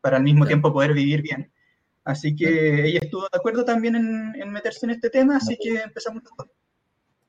para 0.00 0.18
al 0.18 0.22
mismo 0.22 0.46
tiempo 0.46 0.72
poder 0.72 0.92
vivir 0.92 1.22
bien. 1.22 1.50
Así 2.04 2.36
que 2.36 2.86
ella 2.86 3.00
estuvo 3.02 3.22
de 3.22 3.36
acuerdo 3.36 3.64
también 3.64 3.96
en, 3.96 4.52
meterse 4.52 4.86
en 4.86 4.90
este 4.90 5.10
tema, 5.10 5.38
así 5.38 5.58
que 5.60 5.80
empezamos 5.80 6.22
todo. 6.22 6.48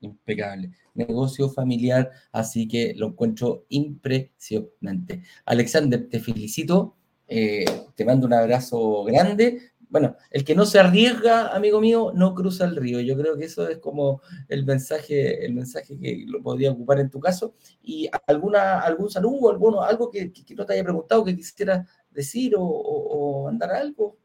Impecable. 0.00 0.70
Negocio 0.94 1.48
familiar, 1.48 2.10
así 2.30 2.68
que 2.68 2.94
lo 2.94 3.08
encuentro 3.08 3.64
impresionante. 3.70 5.22
Alexander, 5.46 6.08
te 6.08 6.20
felicito 6.20 6.97
eh, 7.28 7.66
te 7.94 8.04
mando 8.04 8.26
un 8.26 8.32
abrazo 8.32 9.04
grande. 9.04 9.72
Bueno, 9.90 10.16
el 10.30 10.44
que 10.44 10.54
no 10.54 10.66
se 10.66 10.78
arriesga, 10.78 11.48
amigo 11.48 11.80
mío, 11.80 12.12
no 12.14 12.34
cruza 12.34 12.64
el 12.64 12.76
río. 12.76 13.00
Yo 13.00 13.16
creo 13.16 13.36
que 13.36 13.44
eso 13.44 13.68
es 13.68 13.78
como 13.78 14.20
el 14.48 14.64
mensaje, 14.66 15.44
el 15.44 15.54
mensaje 15.54 15.98
que 15.98 16.24
lo 16.26 16.42
podría 16.42 16.72
ocupar 16.72 17.00
en 17.00 17.10
tu 17.10 17.20
caso. 17.20 17.54
Y 17.82 18.08
alguna, 18.26 18.80
algún 18.80 19.10
saludo, 19.10 19.50
alguno, 19.50 19.82
algo 19.82 20.10
que, 20.10 20.32
no 20.56 20.66
te 20.66 20.74
haya 20.74 20.84
preguntado, 20.84 21.24
que 21.24 21.36
quisiera 21.36 21.86
decir 22.10 22.54
o, 22.56 23.44
mandar 23.44 23.72
algo, 23.72 24.18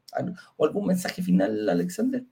o 0.58 0.66
algún 0.66 0.88
mensaje 0.88 1.22
final, 1.22 1.70
Alexander. 1.70 2.24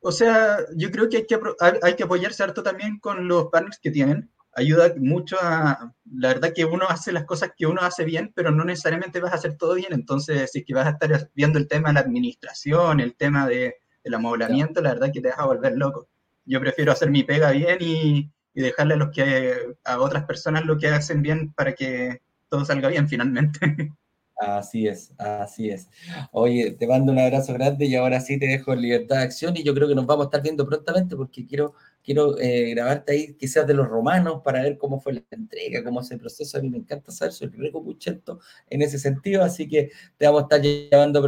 O 0.00 0.12
sea, 0.12 0.58
yo 0.76 0.90
creo 0.90 1.08
que 1.08 1.18
hay 1.18 1.26
que, 1.26 1.38
hay 1.82 1.96
que 1.96 2.02
apoyarse 2.02 2.42
harto 2.42 2.62
también 2.62 2.98
con 2.98 3.26
los 3.26 3.46
partners 3.46 3.78
que 3.78 3.90
tienen 3.90 4.30
ayuda 4.56 4.92
mucho 4.98 5.36
a, 5.40 5.94
la 6.12 6.28
verdad 6.28 6.52
que 6.54 6.64
uno 6.64 6.86
hace 6.88 7.12
las 7.12 7.24
cosas 7.24 7.52
que 7.56 7.66
uno 7.66 7.82
hace 7.82 8.04
bien, 8.04 8.32
pero 8.34 8.50
no 8.50 8.64
necesariamente 8.64 9.20
vas 9.20 9.32
a 9.32 9.36
hacer 9.36 9.56
todo 9.56 9.74
bien, 9.74 9.92
entonces 9.92 10.50
si 10.50 10.60
es 10.60 10.64
que 10.64 10.74
vas 10.74 10.86
a 10.86 10.90
estar 10.90 11.30
viendo 11.34 11.58
el 11.58 11.68
tema 11.68 11.88
de 11.88 11.94
la 11.94 12.00
administración, 12.00 13.00
el 13.00 13.14
tema 13.14 13.46
de, 13.46 13.76
del 14.02 14.14
amoblamiento, 14.14 14.80
la 14.80 14.94
verdad 14.94 15.10
que 15.12 15.20
te 15.20 15.28
vas 15.28 15.38
a 15.38 15.46
volver 15.46 15.76
loco. 15.76 16.08
Yo 16.44 16.60
prefiero 16.60 16.92
hacer 16.92 17.10
mi 17.10 17.24
pega 17.24 17.50
bien 17.50 17.78
y, 17.80 18.30
y 18.54 18.62
dejarle 18.62 18.94
a, 18.94 18.96
los 18.98 19.10
que, 19.10 19.76
a 19.84 19.98
otras 19.98 20.24
personas 20.24 20.64
lo 20.64 20.78
que 20.78 20.88
hacen 20.88 21.22
bien 21.22 21.52
para 21.52 21.74
que 21.74 22.22
todo 22.48 22.64
salga 22.64 22.88
bien 22.88 23.08
finalmente. 23.08 23.58
Así 24.36 24.88
es, 24.88 25.14
así 25.16 25.70
es. 25.70 25.88
Oye, 26.32 26.72
te 26.72 26.86
mando 26.88 27.12
un 27.12 27.18
abrazo 27.18 27.52
grande 27.54 27.86
y 27.86 27.94
ahora 27.94 28.20
sí 28.20 28.38
te 28.38 28.46
dejo 28.46 28.72
en 28.72 28.82
libertad 28.82 29.16
de 29.16 29.22
acción 29.22 29.56
y 29.56 29.62
yo 29.62 29.74
creo 29.74 29.86
que 29.86 29.94
nos 29.94 30.06
vamos 30.06 30.24
a 30.24 30.26
estar 30.26 30.42
viendo 30.42 30.66
prontamente 30.66 31.14
porque 31.16 31.46
quiero, 31.46 31.74
quiero 32.02 32.36
eh, 32.38 32.70
grabarte 32.70 33.12
ahí 33.12 33.34
quizás 33.34 33.66
de 33.66 33.74
los 33.74 33.86
romanos 33.86 34.42
para 34.44 34.62
ver 34.62 34.76
cómo 34.76 35.00
fue 35.00 35.14
la 35.14 35.22
entrega, 35.30 35.84
cómo 35.84 36.02
se 36.02 36.18
proceso. 36.18 36.58
A 36.58 36.60
mí 36.60 36.68
me 36.68 36.78
encanta 36.78 37.12
saber, 37.12 37.32
soy 37.32 37.48
rico 37.48 37.80
muchento 37.80 38.40
en 38.68 38.82
ese 38.82 38.98
sentido, 38.98 39.44
así 39.44 39.68
que 39.68 39.90
te 40.16 40.26
vamos 40.26 40.42
a 40.42 40.44
estar 40.44 40.60
llevando 40.60 41.22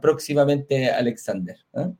próximamente, 0.00 0.90
Alexander. 0.90 1.56
¿eh? 1.74 1.92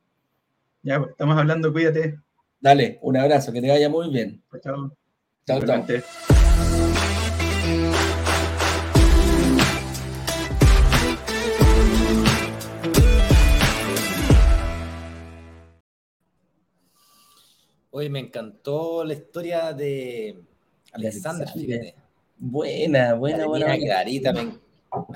Ya, 0.83 0.99
pues, 0.99 1.11
estamos 1.11 1.37
hablando, 1.37 1.73
cuídate. 1.73 2.19
Dale, 2.61 2.97
un 3.01 3.17
abrazo, 3.17 3.51
que 3.51 3.61
te 3.61 3.69
vaya 3.69 3.89
muy 3.89 4.09
bien. 4.09 4.41
Chao. 4.63 4.95
Chao, 5.45 5.61
chao. 5.61 6.44
Hoy 17.97 18.09
me 18.09 18.19
encantó 18.19 19.05
la 19.05 19.13
historia 19.13 19.71
de 19.71 20.35
Alexander, 20.91 21.47
Buena, 22.37 23.13
buena, 23.13 23.47
buena. 23.47 23.77
clarita, 23.77 24.33
me, 24.33 24.59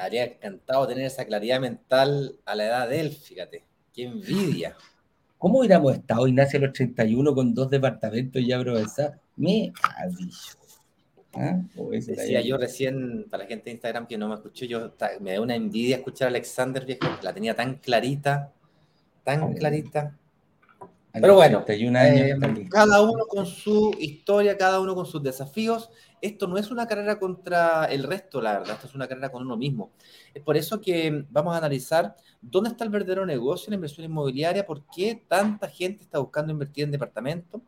habría 0.01 0.23
encantado 0.23 0.87
tener 0.87 1.03
esa 1.03 1.25
claridad 1.25 1.59
mental 1.59 2.37
a 2.45 2.55
la 2.55 2.67
edad 2.67 2.87
de 2.87 3.01
él, 3.01 3.11
fíjate. 3.11 3.65
Qué 3.93 4.03
envidia. 4.03 4.77
¿Cómo 5.37 5.59
hubiéramos 5.59 5.95
estado, 5.95 6.25
Ignacio, 6.25 6.57
a 6.57 6.61
los 6.61 6.71
31 6.71 7.35
con 7.35 7.53
dos 7.53 7.69
departamentos 7.69 8.41
ya 8.47 8.57
aprovechar? 8.57 9.19
Me 9.35 9.73
ha 9.83 10.07
dicho. 10.07 10.57
¿Ah? 11.33 11.59
Decía 11.91 12.39
yo 12.39 12.57
recién, 12.57 13.25
para 13.29 13.43
la 13.43 13.49
gente 13.49 13.65
de 13.65 13.71
Instagram 13.71 14.07
que 14.07 14.17
no 14.17 14.29
me 14.29 14.35
escuchó, 14.35 14.63
yo 14.63 14.93
me 15.19 15.33
da 15.33 15.41
una 15.41 15.55
envidia 15.55 15.97
escuchar 15.97 16.27
a 16.27 16.29
Alexander, 16.29 16.85
viejo, 16.85 17.09
la 17.23 17.33
tenía 17.33 17.53
tan 17.53 17.75
clarita, 17.75 18.53
tan 19.25 19.53
clarita. 19.53 20.15
Pero 21.11 21.35
bueno, 21.35 21.65
eh, 21.67 22.35
cada 22.69 23.01
uno 23.01 23.25
con 23.25 23.45
su 23.45 23.95
historia, 23.99 24.57
cada 24.57 24.79
uno 24.79 24.93
con 24.93 25.05
sus 25.05 25.23
desafíos. 25.23 25.89
Esto 26.21 26.47
no 26.47 26.57
es 26.57 26.71
una 26.71 26.87
carrera 26.87 27.19
contra 27.19 27.85
el 27.85 28.03
resto, 28.03 28.41
la 28.41 28.59
verdad, 28.59 28.75
esto 28.75 28.87
es 28.87 28.95
una 28.95 29.07
carrera 29.07 29.31
con 29.31 29.43
uno 29.43 29.57
mismo. 29.57 29.91
Es 30.33 30.43
por 30.43 30.57
eso 30.57 30.81
que 30.81 31.25
vamos 31.29 31.53
a 31.53 31.57
analizar 31.57 32.15
dónde 32.41 32.69
está 32.69 32.83
el 32.83 32.89
verdadero 32.89 33.25
negocio 33.25 33.67
en 33.67 33.71
la 33.71 33.75
inversión 33.75 34.05
inmobiliaria, 34.05 34.65
por 34.65 34.85
qué 34.85 35.23
tanta 35.27 35.67
gente 35.69 36.03
está 36.03 36.19
buscando 36.19 36.51
invertir 36.51 36.85
en 36.85 36.91
departamentos, 36.91 37.61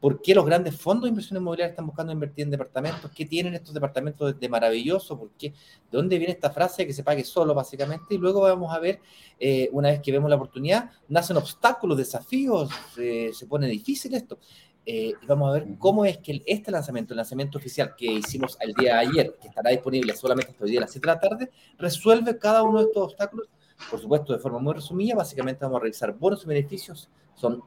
por 0.00 0.22
qué 0.22 0.34
los 0.34 0.46
grandes 0.46 0.76
fondos 0.76 1.04
de 1.04 1.08
inversión 1.10 1.38
inmobiliaria 1.38 1.70
están 1.70 1.86
buscando 1.86 2.12
invertir 2.12 2.44
en 2.44 2.50
departamentos, 2.50 3.10
qué 3.14 3.26
tienen 3.26 3.54
estos 3.54 3.74
departamentos 3.74 4.38
de, 4.38 4.48
maravilloso, 4.48 5.18
por 5.18 5.30
qué, 5.32 5.50
de 5.50 5.56
dónde 5.90 6.18
viene 6.18 6.32
esta 6.32 6.50
frase 6.50 6.86
que 6.86 6.92
se 6.92 7.02
pague 7.02 7.24
solo, 7.24 7.54
básicamente, 7.54 8.14
y 8.14 8.18
luego 8.18 8.40
vamos 8.40 8.74
a 8.74 8.78
ver, 8.78 9.00
eh, 9.38 9.68
una 9.72 9.90
vez 9.90 10.00
que 10.00 10.12
vemos 10.12 10.30
la 10.30 10.36
oportunidad, 10.36 10.90
nacen 11.08 11.36
obstáculos, 11.36 11.98
desafíos, 11.98 12.70
se 12.94 13.46
pone 13.46 13.66
difícil 13.68 14.14
esto. 14.14 14.38
Eh, 14.86 15.14
y 15.20 15.26
vamos 15.26 15.50
a 15.50 15.52
ver 15.52 15.66
cómo 15.78 16.04
es 16.04 16.18
que 16.18 16.42
este 16.46 16.70
lanzamiento, 16.70 17.12
el 17.12 17.18
lanzamiento 17.18 17.58
oficial 17.58 17.94
que 17.96 18.06
hicimos 18.06 18.56
el 18.60 18.72
día 18.74 18.94
de 18.94 19.06
ayer, 19.06 19.36
que 19.40 19.48
estará 19.48 19.70
disponible 19.70 20.16
solamente 20.16 20.52
hasta 20.52 20.64
hoy 20.64 20.70
día 20.70 20.80
a 20.80 20.82
las 20.82 20.92
7 20.92 21.06
de 21.06 21.14
la 21.14 21.20
tarde, 21.20 21.50
resuelve 21.78 22.38
cada 22.38 22.62
uno 22.62 22.78
de 22.78 22.84
estos 22.86 23.04
obstáculos, 23.04 23.48
por 23.90 24.00
supuesto 24.00 24.32
de 24.32 24.38
forma 24.38 24.58
muy 24.58 24.74
resumida, 24.74 25.14
básicamente 25.14 25.64
vamos 25.64 25.78
a 25.78 25.82
revisar 25.82 26.12
bonos 26.14 26.44
y 26.44 26.46
beneficios, 26.46 27.10
son 27.34 27.62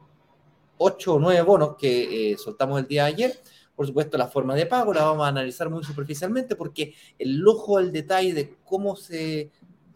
8 0.78 1.14
o 1.14 1.18
9 1.20 1.42
bonos 1.42 1.76
que 1.76 2.32
eh, 2.32 2.36
soltamos 2.36 2.80
el 2.80 2.88
día 2.88 3.04
de 3.04 3.08
ayer, 3.10 3.38
por 3.76 3.86
supuesto 3.86 4.18
la 4.18 4.28
forma 4.28 4.54
de 4.54 4.66
pago 4.66 4.92
la 4.92 5.04
vamos 5.04 5.24
a 5.24 5.28
analizar 5.28 5.68
muy 5.68 5.82
superficialmente 5.82 6.54
porque 6.56 6.94
el 7.18 7.36
lujo 7.36 7.78
al 7.78 7.90
detalle 7.90 8.32
de 8.32 8.56
cómo 8.64 8.96
se, 8.96 9.50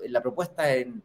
la 0.09 0.20
propuesta 0.20 0.74
en, 0.74 1.02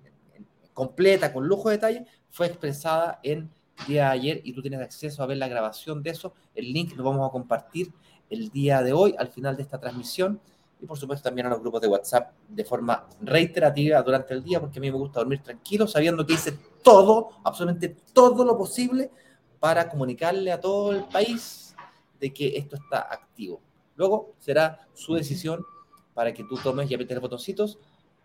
completa, 0.73 1.32
con 1.32 1.47
lujo 1.47 1.69
de 1.69 1.76
detalle, 1.76 2.06
fue 2.30 2.47
expresada 2.47 3.19
en 3.23 3.49
día 3.86 4.06
de 4.06 4.12
ayer 4.12 4.41
y 4.43 4.54
tú 4.54 4.62
tienes 4.62 4.82
acceso 4.82 5.24
a 5.24 5.26
ver 5.26 5.38
la 5.38 5.48
grabación 5.48 6.04
de 6.04 6.12
eso. 6.12 6.34
El 6.56 6.72
link 6.72 6.96
lo 6.96 7.04
vamos 7.04 7.28
a 7.28 7.32
compartir 7.32 7.91
el 8.30 8.50
día 8.50 8.82
de 8.82 8.93
hoy 8.93 9.15
al 9.17 9.28
final 9.28 9.56
de 9.56 9.63
esta 9.63 9.80
transmisión 9.80 10.39
y 10.82 10.86
por 10.86 10.98
supuesto 10.98 11.24
también 11.24 11.48
a 11.48 11.50
los 11.50 11.62
grupos 11.62 11.82
de 11.82 11.88
WhatsApp 11.88 12.34
de 12.50 12.65
forma 12.65 13.08
reiterativa 13.22 14.02
durante 14.02 14.34
el 14.34 14.43
día 14.43 14.60
porque 14.60 14.80
a 14.80 14.82
mí 14.82 14.91
me 14.91 14.98
gusta 14.98 15.19
dormir 15.19 15.41
tranquilo 15.41 15.88
sabiendo 15.88 16.26
que 16.26 16.34
hice 16.34 16.58
todo, 16.84 17.30
absolutamente 17.43 17.96
todo 18.12 18.43
lo 18.43 18.58
posible 18.58 19.12
para 19.60 19.88
comunicarle 19.89 20.52
a 20.52 20.60
todo 20.60 20.91
el 20.91 21.06
país 21.06 21.76
de 22.19 22.34
que 22.34 22.58
esto 22.58 22.76
está 22.76 23.00
activo. 23.00 23.62
Luego 23.96 24.34
será 24.39 24.88
su 24.93 25.13
decisión 25.13 25.65
para 26.13 26.34
que 26.34 26.43
tú 26.43 26.58
tomes 26.58 26.89
y 26.89 26.93
aprietes 26.93 27.15
los 27.15 27.22
botoncitos. 27.22 27.80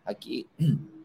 Aquí 0.04 0.48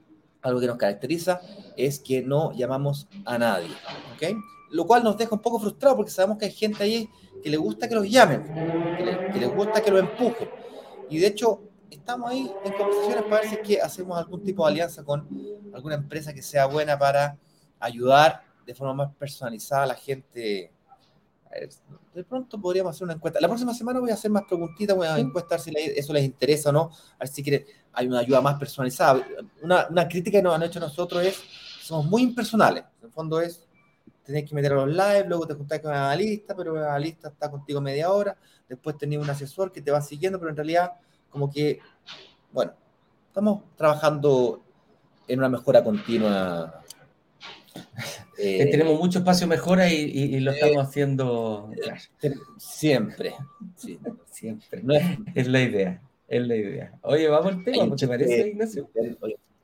algo 0.44 0.60
que 0.60 0.68
nos 0.68 0.78
caracteriza 0.78 1.42
es 1.76 2.00
que 2.00 2.22
no 2.22 2.52
llamamos 2.54 3.08
a 3.26 3.38
nadie, 3.38 3.70
¿ok? 4.16 4.38
Lo 4.72 4.86
cual 4.86 5.04
nos 5.04 5.18
deja 5.18 5.34
un 5.34 5.42
poco 5.42 5.60
frustrados 5.60 5.96
porque 5.96 6.12
sabemos 6.12 6.38
que 6.38 6.46
hay 6.46 6.52
gente 6.52 6.84
ahí 6.84 7.10
que 7.42 7.50
le 7.50 7.58
gusta 7.58 7.88
que 7.88 7.96
los 7.96 8.10
llamen, 8.10 8.44
que, 9.34 9.40
les 9.40 9.56
gusta 9.56 9.82
que 9.82 9.92
lo 9.92 10.00
empujen. 10.00 10.50
Y 11.10 11.20
de 11.20 11.28
hecho, 11.28 11.62
estamos 11.90 12.32
ahí 12.32 12.52
en 12.64 12.74
conversaciones 12.74 13.24
para 13.24 13.42
ver 13.42 13.50
si 13.50 13.56
es 13.56 13.62
que 13.62 13.82
hacemos 13.82 14.18
algún 14.18 14.44
tipo 14.44 14.66
de 14.66 14.72
alianza 14.72 15.04
con 15.04 15.28
alguna 15.74 15.96
empresa 15.96 16.34
que 16.34 16.42
sea 16.42 16.66
buena 16.66 16.98
para 16.98 17.38
ayudar 17.80 18.44
de 18.66 18.74
forma 18.74 18.94
más 18.94 19.16
personalizada 19.16 19.84
a 19.84 19.88
la 19.88 19.96
gente 19.96 20.72
de 22.14 22.24
pronto 22.24 22.60
podríamos 22.60 22.96
hacer 22.96 23.06
una 23.06 23.14
encuesta. 23.14 23.40
La 23.42 23.48
próxima 23.48 23.74
semana 23.74 24.00
voy 24.00 24.12
a 24.12 24.14
hacer 24.14 24.32
más 24.32 24.44
preguntitas, 24.44 24.96
voy 24.96 25.08
a 25.08 25.18
encuestar 25.18 25.60
si 25.60 25.72
eso 25.76 26.14
les 26.14 26.24
interesa 26.24 26.70
o 26.70 26.74
no, 26.74 26.92
a 27.16 27.20
ver 27.20 27.28
si 27.28 27.44
quieren, 27.44 27.66
hay 27.94 28.08
una 28.08 28.20
ayuda 28.20 28.42
más 28.42 28.56
personalizada. 28.56 29.26
Una, 29.62 29.88
una 29.90 30.08
crítica 30.08 30.40
que 30.40 30.44
nos 30.44 30.56
han 30.56 30.64
hecho 30.64 30.80
nosotros 30.80 31.24
es, 31.24 31.42
somos 31.82 32.06
muy 32.06 32.24
impersonales. 32.24 32.84
En 33.00 33.06
el 33.08 33.12
fondo 33.12 33.42
es, 33.42 33.68
tenés 34.24 34.48
que 34.48 34.56
meter 34.56 34.74
a 34.74 34.86
los 34.86 34.90
live, 34.90 35.26
luego 35.28 35.48
te 35.48 35.54
juntás 35.54 35.80
con 35.80 35.92
un 35.92 35.98
analista, 35.98 36.56
pero 36.56 36.78
el 36.78 36.84
analista 36.84 37.30
está 37.30 37.52
contigo 37.52 37.82
media 37.82 38.12
hora, 38.12 38.38
después 38.68 38.98
tenés 38.98 39.20
un 39.20 39.30
asesor 39.30 39.72
que 39.72 39.82
te 39.82 39.92
va 39.92 40.02
siguiendo, 40.02 40.40
pero 40.40 40.50
en 40.50 40.58
realidad 40.58 40.94
como 41.30 41.50
que, 41.50 41.80
bueno, 42.52 42.74
estamos 43.28 43.64
trabajando 43.76 44.64
en 45.28 45.40
una 45.40 45.50
mejora 45.50 45.84
continua 45.84 46.83
eh, 48.38 48.68
tenemos 48.72 49.00
mucho 49.00 49.20
espacio 49.20 49.48
mejora 49.48 49.92
y, 49.92 50.40
lo 50.40 50.52
estamos 50.52 50.88
haciendo 50.88 51.70
siempre. 52.58 53.36
siempre. 53.76 54.84
es, 55.36 55.48
la 55.48 55.62
idea. 55.62 56.02
Es 56.28 56.48
la 56.48 56.56
idea. 56.56 56.94
Oye, 57.04 57.28
vamos 57.28 57.54
al 57.54 57.64
tema, 57.64 57.96
¿te 57.96 58.08
parece, 58.08 58.48
Ignacio? 58.48 58.90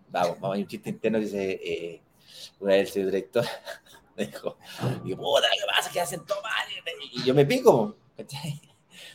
vamos, 0.10 0.40
vamos, 0.40 0.56
hay 0.56 0.62
un 0.62 0.68
chiste 0.68 0.90
interno, 0.90 1.20
dice 1.20 1.52
eh, 1.64 2.02
una 2.60 2.74
vez 2.74 2.96
el 2.96 3.06
director 3.06 3.46
me 4.18 4.26
dijo, 4.28 4.58
y 5.06 5.16
puta, 5.16 5.48
¿qué 5.54 5.66
pasa? 5.68 5.92
que 5.92 6.02
hacen 6.02 6.26
todo 6.26 6.42
mal? 6.42 6.68
Y 7.14 7.24
yo 7.24 7.34
me 7.34 7.46
pico, 7.46 7.96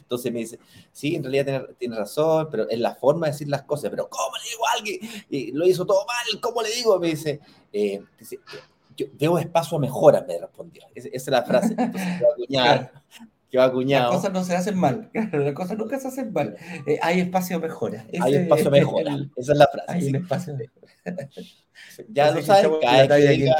Entonces 0.01 0.33
me 0.33 0.41
dice, 0.41 0.59
sí, 0.93 1.15
en 1.15 1.23
realidad 1.23 1.45
tiene, 1.45 1.75
tiene, 1.79 1.97
razón, 1.97 2.49
pero 2.51 2.69
es 2.69 2.79
la 2.79 2.95
forma 2.95 3.27
de 3.27 3.33
decir 3.33 3.49
las 3.49 3.63
cosas, 3.63 3.91
pero 3.91 4.09
¿cómo 4.09 4.37
le 4.37 4.51
digo 4.51 4.67
a 4.67 4.73
alguien? 4.73 5.25
Y 5.31 5.53
lo 5.53 5.67
hizo 5.67 5.87
todo 5.87 6.05
mal, 6.07 6.41
¿cómo 6.41 6.63
le 6.63 6.71
digo? 6.71 6.99
Me 6.99 7.09
dice, 7.09 7.41
eh, 7.73 8.03
dice 8.19 8.39
yo 8.97 9.07
veo 9.15 9.39
espacio 9.39 9.79
a 9.79 9.81
mejora, 9.81 10.25
me 10.27 10.39
respondió. 10.39 10.83
Esa, 10.95 11.09
es 11.13 11.27
la 11.29 11.43
frase. 11.43 11.75
que 13.51 13.59
va 13.59 13.65
acuñado. 13.65 14.11
Las 14.11 14.17
cosas 14.17 14.33
no 14.33 14.45
se 14.45 14.57
hacen 14.57 14.77
mal, 14.77 15.11
las 15.33 15.55
cosas 15.55 15.79
nunca 15.79 15.99
se 15.99 16.09
hacen 16.09 16.33
mal. 16.33 16.57
Eh, 16.87 16.99
hay 17.03 17.21
espacio 17.21 17.57
a 17.57 17.61
mejora. 17.61 18.05
hay 18.21 18.35
espacio 18.35 18.69
a 18.69 18.71
mejora. 18.71 19.17
Esa 19.37 19.53
es 19.53 19.59
la 19.59 19.69
frase. 19.69 19.93
Hay 19.93 20.09
un 20.09 20.17
espacio. 20.17 20.57
Ya 22.09 22.31
lo 22.31 22.43
sabes, 22.43 22.69
cada 22.81 23.07
vez, 23.17 23.27
que 23.27 23.37
diga, 23.37 23.57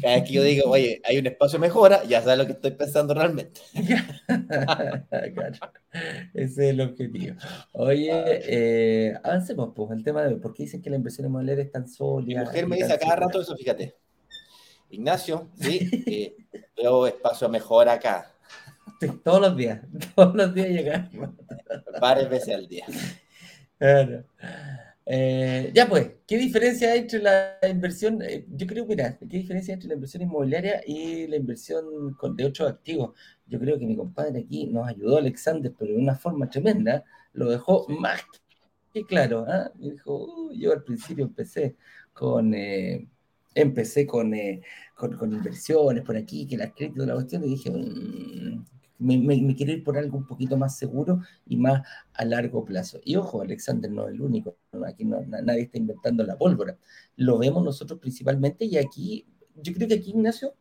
cada 0.00 0.14
vez 0.14 0.24
que 0.24 0.32
yo 0.32 0.42
digo, 0.42 0.70
oye, 0.70 1.00
hay 1.04 1.18
un 1.18 1.26
espacio 1.26 1.58
a 1.58 1.60
mejora, 1.60 2.04
ya 2.04 2.22
sabes 2.22 2.38
lo 2.38 2.46
que 2.46 2.52
estoy 2.52 2.70
pensando 2.72 3.12
realmente. 3.12 3.60
claro. 5.34 5.58
Ese 6.32 6.44
es 6.44 6.58
el 6.58 6.80
objetivo. 6.80 7.36
Oye, 7.72 8.10
eh, 8.14 9.14
avancemos, 9.22 9.72
pues, 9.74 9.90
el 9.90 10.04
tema 10.04 10.22
de 10.22 10.36
por 10.36 10.54
qué 10.54 10.62
dicen 10.64 10.80
que 10.80 10.90
la 10.90 10.96
inversión 10.96 11.26
inmobiliaria 11.26 11.64
es 11.64 11.72
tan 11.72 11.88
sólida. 11.88 12.40
Mi 12.40 12.46
mujer 12.46 12.66
me 12.66 12.76
dice 12.76 12.92
a 12.92 12.98
cada 12.98 13.16
rato 13.16 13.40
eso, 13.40 13.56
fíjate. 13.56 13.96
Ignacio, 14.90 15.48
sí, 15.54 15.88
eh, 16.06 16.36
veo 16.76 17.06
espacio 17.06 17.48
mejor 17.48 17.88
acá. 17.88 18.32
todos 19.24 19.40
los 19.40 19.56
días, 19.56 19.80
todos 20.14 20.34
los 20.34 20.54
días 20.54 20.68
llegamos. 20.68 21.30
Varias 22.00 22.28
veces 22.28 22.54
al 22.54 22.68
día. 22.68 22.86
Eh, 25.12 25.72
ya 25.74 25.88
pues, 25.88 26.12
¿qué 26.24 26.38
diferencia 26.38 26.92
hay 26.92 27.00
entre 27.00 27.20
la 27.20 27.58
inversión? 27.68 28.22
Eh, 28.22 28.46
yo 28.48 28.64
creo, 28.66 28.86
mira, 28.86 29.18
¿qué 29.18 29.38
diferencia 29.38 29.72
hay 29.72 29.76
entre 29.76 29.88
la 29.88 29.94
inversión 29.94 30.22
inmobiliaria 30.22 30.82
y 30.86 31.26
la 31.26 31.34
inversión 31.36 32.16
de 32.36 32.44
otros 32.44 32.70
activos? 32.70 33.18
Yo 33.46 33.58
creo 33.58 33.76
que 33.76 33.86
mi 33.86 33.96
compadre 33.96 34.40
aquí 34.40 34.68
nos 34.68 34.86
ayudó, 34.86 35.18
Alexander, 35.18 35.74
pero 35.76 35.92
de 35.94 35.98
una 35.98 36.14
forma 36.14 36.48
tremenda, 36.48 37.04
lo 37.32 37.50
dejó 37.50 37.86
más 37.88 38.22
que 38.92 39.04
claro. 39.04 39.46
¿ah? 39.48 39.72
Me 39.76 39.90
dijo, 39.90 40.52
yo 40.52 40.72
al 40.72 40.84
principio 40.84 41.24
empecé 41.24 41.76
con 42.12 42.54
empecé 43.54 44.02
eh, 44.02 44.06
con, 44.06 45.16
con, 45.16 45.32
inversiones 45.32 46.04
por 46.04 46.16
aquí, 46.16 46.46
que 46.46 46.56
las 46.56 46.72
créditos, 46.72 47.06
la 47.06 47.14
cuestión, 47.14 47.44
y 47.44 47.48
dije, 47.48 47.70
mm, 47.70 48.64
me, 48.98 49.56
quiero 49.56 49.72
ir 49.72 49.82
por 49.82 49.96
algo 49.96 50.18
un 50.18 50.26
poquito 50.26 50.56
más 50.56 50.76
seguro 50.76 51.20
y 51.46 51.56
más 51.56 51.82
a 52.14 52.24
largo 52.24 52.64
plazo. 52.64 53.00
Y 53.04 53.16
ojo, 53.16 53.40
Alexander 53.42 53.90
no 53.90 54.08
es 54.08 54.14
el 54.14 54.20
único, 54.20 54.56
aquí 54.86 55.04
no, 55.04 55.20
nadie 55.22 55.62
está 55.62 55.78
inventando 55.78 56.22
la 56.24 56.36
pólvora. 56.36 56.76
Lo 57.16 57.38
vemos 57.38 57.64
nosotros 57.64 57.98
principalmente 57.98 58.66
y 58.66 58.76
aquí, 58.76 59.26
yo 59.56 59.72
creo 59.72 59.88
que 59.88 59.94
aquí, 59.94 60.10
Ignacio, 60.10 60.54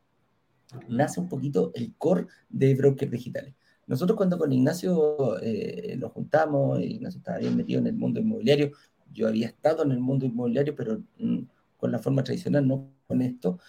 nace 0.88 1.20
un 1.20 1.28
poquito 1.28 1.72
el 1.76 1.94
core 1.98 2.28
de 2.50 2.76
brokers 2.76 3.12
digitales. 3.12 3.54
Nosotros 3.88 4.16
cuando 4.16 4.38
con 4.38 4.54
Ignacio 4.54 5.40
eh, 5.42 5.96
nos 5.98 6.12
juntamos, 6.12 6.80
Ignacio 6.80 7.18
estaba 7.18 7.40
bien 7.40 7.58
metido 7.58 7.80
en 7.80 7.88
el 7.88 7.96
mundo 7.96 8.20
inmobiliario, 8.20 8.72
yo 9.12 9.28
había 9.28 9.48
estado 9.48 9.84
en 9.84 9.92
el 9.92 10.00
mundo 10.00 10.26
inmobiliario, 10.26 10.76
pero... 10.76 11.02
Mm, 11.18 11.40
con 11.80 11.92
la 11.92 12.00
forma 12.00 12.24
tradicional, 12.24 12.68
no 12.68 12.92
con 13.08 13.22
esto, 13.22 13.60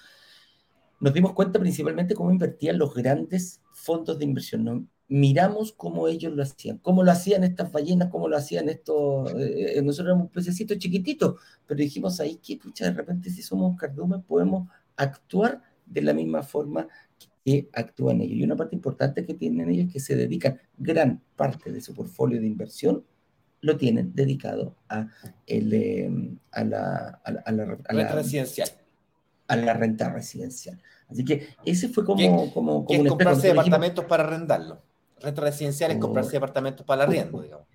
nos 1.00 1.14
dimos 1.14 1.32
cuenta 1.32 1.58
principalmente 1.58 2.14
cómo 2.14 2.30
invertían 2.30 2.76
los 2.78 2.94
grandes 2.94 3.62
fondos 3.72 4.18
de 4.18 4.24
inversión. 4.26 4.90
Miramos 5.08 5.72
cómo 5.72 6.06
ellos 6.08 6.32
lo 6.34 6.42
hacían, 6.42 6.78
cómo 6.78 7.02
lo 7.02 7.10
hacían 7.10 7.42
estas 7.42 7.72
ballenas, 7.72 8.10
cómo 8.10 8.28
lo 8.28 8.36
hacían 8.36 8.68
estos. 8.68 9.32
Eh, 9.34 9.78
eh, 9.78 9.82
nosotros 9.82 10.12
éramos 10.12 10.30
pececitos 10.30 10.78
chiquititos, 10.78 11.40
pero 11.66 11.78
dijimos 11.78 12.20
ahí 12.20 12.36
que, 12.36 12.58
pucha, 12.58 12.84
de 12.84 12.92
repente, 12.92 13.30
si 13.30 13.42
somos 13.42 13.70
un 13.70 13.76
cardumen, 13.76 14.22
podemos 14.22 14.68
actuar 14.96 15.62
de 15.86 16.02
la 16.02 16.12
misma 16.12 16.42
forma 16.42 16.86
que 17.44 17.68
actúan 17.72 18.20
ellos. 18.20 18.38
Y 18.38 18.44
una 18.44 18.56
parte 18.56 18.76
importante 18.76 19.24
que 19.24 19.34
tienen 19.34 19.70
ellos 19.70 19.86
es 19.86 19.92
que 19.94 20.00
se 20.00 20.16
dedican 20.16 20.60
gran 20.76 21.22
parte 21.34 21.72
de 21.72 21.80
su 21.80 21.94
portfolio 21.94 22.40
de 22.40 22.46
inversión 22.46 23.04
lo 23.60 23.76
tienen 23.76 24.14
dedicado 24.14 24.74
a, 24.88 25.08
el, 25.46 26.38
a, 26.52 26.64
la, 26.64 27.20
a, 27.24 27.52
la, 27.52 27.64
renta 27.64 28.14
residencial. 28.14 28.68
A 29.48 29.56
la 29.56 29.74
renta 29.74 30.10
residencial. 30.10 30.80
Así 31.08 31.24
que 31.24 31.48
ese 31.64 31.88
fue 31.88 32.04
como... 32.04 32.52
como, 32.52 32.84
como 32.84 33.06
comprarse 33.06 33.48
departamentos 33.48 34.04
para 34.04 34.24
arrendarlo. 34.24 34.80
Renta 35.20 35.42
residencial 35.42 35.90
es 35.90 35.98
comprarse 35.98 36.32
departamentos 36.32 36.86
para 36.86 37.04
el 37.04 37.10
arriendo, 37.10 37.42
digamos. 37.42 37.66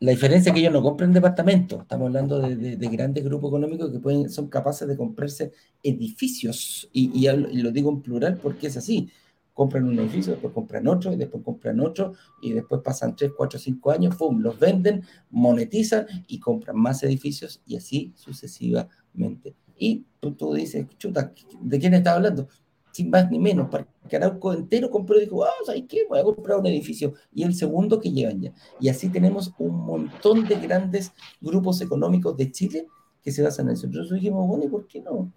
La 0.00 0.10
diferencia 0.10 0.50
es 0.50 0.54
que 0.54 0.60
ellos 0.60 0.72
no 0.72 0.82
compran 0.82 1.12
departamentos, 1.12 1.82
estamos 1.82 2.06
hablando 2.06 2.40
de, 2.40 2.76
de, 2.76 2.88
grandes 2.88 3.22
grupos 3.22 3.50
económicos 3.50 3.92
que 3.92 4.00
pueden, 4.00 4.28
son 4.28 4.48
capaces 4.48 4.88
de 4.88 4.96
comprarse 4.96 5.52
edificios, 5.80 6.88
y, 6.92 7.24
y, 7.24 7.62
lo 7.62 7.70
digo 7.70 7.88
en 7.88 8.02
plural 8.02 8.36
porque 8.42 8.66
es 8.66 8.76
así 8.76 9.12
compran 9.52 9.86
un 9.86 9.98
edificio, 9.98 10.32
después 10.32 10.52
compran 10.52 10.86
otro, 10.88 11.12
y 11.12 11.16
después 11.16 11.42
compran 11.44 11.80
otro, 11.80 12.12
y 12.40 12.52
después 12.52 12.80
pasan 12.82 13.14
3, 13.14 13.32
4, 13.36 13.58
5 13.58 13.90
años, 13.90 14.16
¡pum!, 14.16 14.40
los 14.40 14.58
venden, 14.58 15.02
monetizan 15.30 16.06
y 16.26 16.38
compran 16.38 16.76
más 16.76 17.02
edificios, 17.02 17.62
y 17.66 17.76
así 17.76 18.12
sucesivamente. 18.16 19.54
Y 19.76 20.06
tú, 20.20 20.54
dices, 20.54 20.86
chuta, 20.96 21.32
¿de 21.60 21.78
quién 21.78 21.94
estás 21.94 22.14
hablando? 22.16 22.48
Sin 22.92 23.10
más 23.10 23.30
ni 23.30 23.38
menos, 23.38 23.68
para 23.68 23.88
que 24.08 24.16
Arauco 24.16 24.52
entero 24.52 24.90
compró 24.90 25.16
y 25.16 25.22
dijo, 25.22 25.44
ah, 25.44 25.50
¿sabes 25.64 25.84
qué? 25.88 26.06
Voy 26.08 26.18
a 26.18 26.24
comprar 26.24 26.58
un 26.58 26.66
edificio. 26.66 27.14
Y 27.32 27.42
el 27.42 27.54
segundo 27.54 27.98
que 27.98 28.12
llevan 28.12 28.40
ya. 28.40 28.52
Y 28.78 28.90
así 28.90 29.08
tenemos 29.08 29.52
un 29.58 29.74
montón 29.74 30.46
de 30.46 30.56
grandes 30.56 31.12
grupos 31.40 31.80
económicos 31.80 32.36
de 32.36 32.52
Chile 32.52 32.86
que 33.22 33.32
se 33.32 33.42
basan 33.42 33.68
en 33.68 33.74
eso. 33.74 33.86
Nosotros 33.86 34.20
dijimos, 34.20 34.46
bueno, 34.46 34.64
¿y 34.64 34.68
por 34.68 34.86
qué 34.86 35.00
no? 35.00 35.32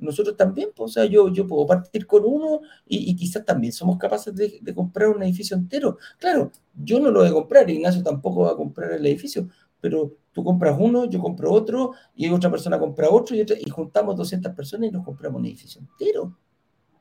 Nosotros 0.00 0.36
también, 0.36 0.70
pues, 0.74 0.90
o 0.90 0.92
sea, 0.92 1.04
yo, 1.04 1.32
yo 1.32 1.46
puedo 1.46 1.66
partir 1.66 2.06
con 2.06 2.24
uno 2.24 2.60
y, 2.86 3.14
quizás 3.16 3.44
también 3.44 3.72
somos 3.72 3.98
capaces 3.98 4.34
de, 4.34 4.74
comprar 4.74 5.08
un 5.08 5.22
edificio 5.22 5.56
entero. 5.56 5.98
Claro, 6.18 6.50
yo 6.74 7.00
no 7.00 7.10
lo 7.10 7.20
voy 7.20 7.28
a 7.28 7.32
comprar, 7.32 7.68
Ignacio 7.68 8.02
tampoco 8.02 8.42
va 8.42 8.52
a 8.52 8.56
comprar 8.56 8.92
el 8.92 9.06
edificio, 9.06 9.48
pero 9.80 10.12
tú 10.32 10.44
compras 10.44 10.76
uno, 10.78 11.04
yo 11.06 11.20
compro 11.20 11.52
otro, 11.52 11.92
y 12.14 12.28
otra 12.30 12.50
persona 12.50 12.78
compra 12.78 13.08
otro, 13.10 13.36
y, 13.36 13.40
y 13.40 13.70
juntamos 13.70 14.16
200 14.16 14.52
personas 14.54 14.88
y 14.88 14.92
nos 14.92 15.04
compramos 15.04 15.40
un 15.40 15.46
edificio 15.46 15.80
entero. 15.80 16.36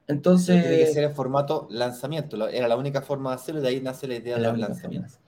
Entonces... 0.07 0.61
Tiene 0.61 0.77
que 0.77 0.93
ser 0.93 1.03
en 1.03 1.15
formato 1.15 1.67
lanzamiento, 1.69 2.47
era 2.47 2.67
la 2.67 2.77
única 2.77 3.01
forma 3.01 3.31
de 3.31 3.35
hacerlo, 3.35 3.61
y 3.61 3.63
de 3.63 3.69
ahí 3.69 3.81
nace 3.81 4.07
la 4.07 4.15
idea 4.15 4.37
de 4.37 4.43
los 4.43 4.57
lanzamientos. 4.57 5.19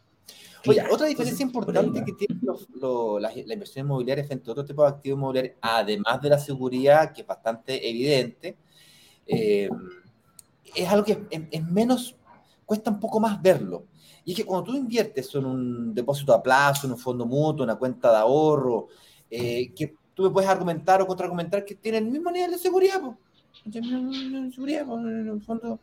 Oye, 0.67 0.83
otra 0.91 1.07
diferencia 1.07 1.43
importante 1.43 2.03
que 2.03 2.13
tiene 2.13 2.39
la, 3.19 3.33
inversión 3.33 3.85
inmobiliaria 3.85 4.23
frente 4.25 4.49
a 4.49 4.51
otro 4.51 4.65
tipo 4.65 4.83
de 4.83 4.89
activos 4.89 5.17
inmobiliarios, 5.17 5.55
además 5.61 6.21
de 6.21 6.29
la 6.29 6.39
seguridad, 6.39 7.13
que 7.13 7.21
es 7.21 7.27
bastante 7.27 7.89
evidente, 7.89 8.57
eh, 9.25 9.69
es 10.75 10.89
algo 10.89 11.05
que 11.05 11.25
es, 11.29 11.63
menos, 11.65 12.15
cuesta 12.65 12.91
un 12.91 12.99
poco 12.99 13.19
más 13.19 13.41
verlo. 13.41 13.85
Y 14.25 14.31
es 14.31 14.37
que 14.37 14.45
cuando 14.45 14.71
tú 14.71 14.77
inviertes 14.77 15.33
en 15.35 15.45
un 15.45 15.93
depósito 15.93 16.33
a 16.33 16.43
plazo, 16.43 16.87
en 16.87 16.93
un 16.93 16.99
fondo 16.99 17.25
mutuo, 17.25 17.63
una 17.63 17.75
cuenta 17.75 18.11
de 18.11 18.17
ahorro, 18.17 18.87
eh, 19.29 19.71
que 19.73 19.95
tú 20.13 20.23
me 20.23 20.29
puedes 20.29 20.49
argumentar 20.49 21.01
o 21.01 21.07
contraargumentar 21.07 21.63
que 21.63 21.75
tiene 21.75 21.99
el 21.99 22.05
mismo 22.05 22.29
nivel 22.31 22.51
de 22.51 22.57
seguridad, 22.57 23.01
seguridad, 24.51 24.81
en 24.81 25.27
el 25.29 25.41
fondo 25.41 25.79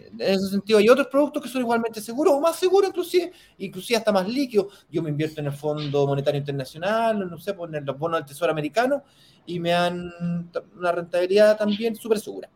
en 0.00 0.20
ese 0.20 0.48
sentido, 0.48 0.78
hay 0.78 0.88
otros 0.88 1.06
productos 1.08 1.42
que 1.42 1.48
son 1.48 1.62
igualmente 1.62 2.00
seguros 2.00 2.34
o 2.34 2.40
más 2.40 2.56
seguros, 2.56 2.90
inclusive, 2.90 3.32
inclusive 3.58 3.98
hasta 3.98 4.12
más 4.12 4.28
líquidos. 4.28 4.86
Yo 4.90 5.02
me 5.02 5.10
invierto 5.10 5.40
en 5.40 5.46
el 5.46 5.52
Fondo 5.52 6.06
Monetario 6.06 6.38
Internacional, 6.38 7.28
no 7.28 7.38
sé, 7.38 7.54
poner 7.54 7.82
los 7.82 7.98
bonos 7.98 8.20
del 8.20 8.26
Tesoro 8.26 8.52
Americano 8.52 9.02
y 9.46 9.58
me 9.58 9.70
dan 9.70 10.50
una 10.76 10.92
rentabilidad 10.92 11.56
también 11.56 11.96
súper 11.96 12.18
segura. 12.20 12.48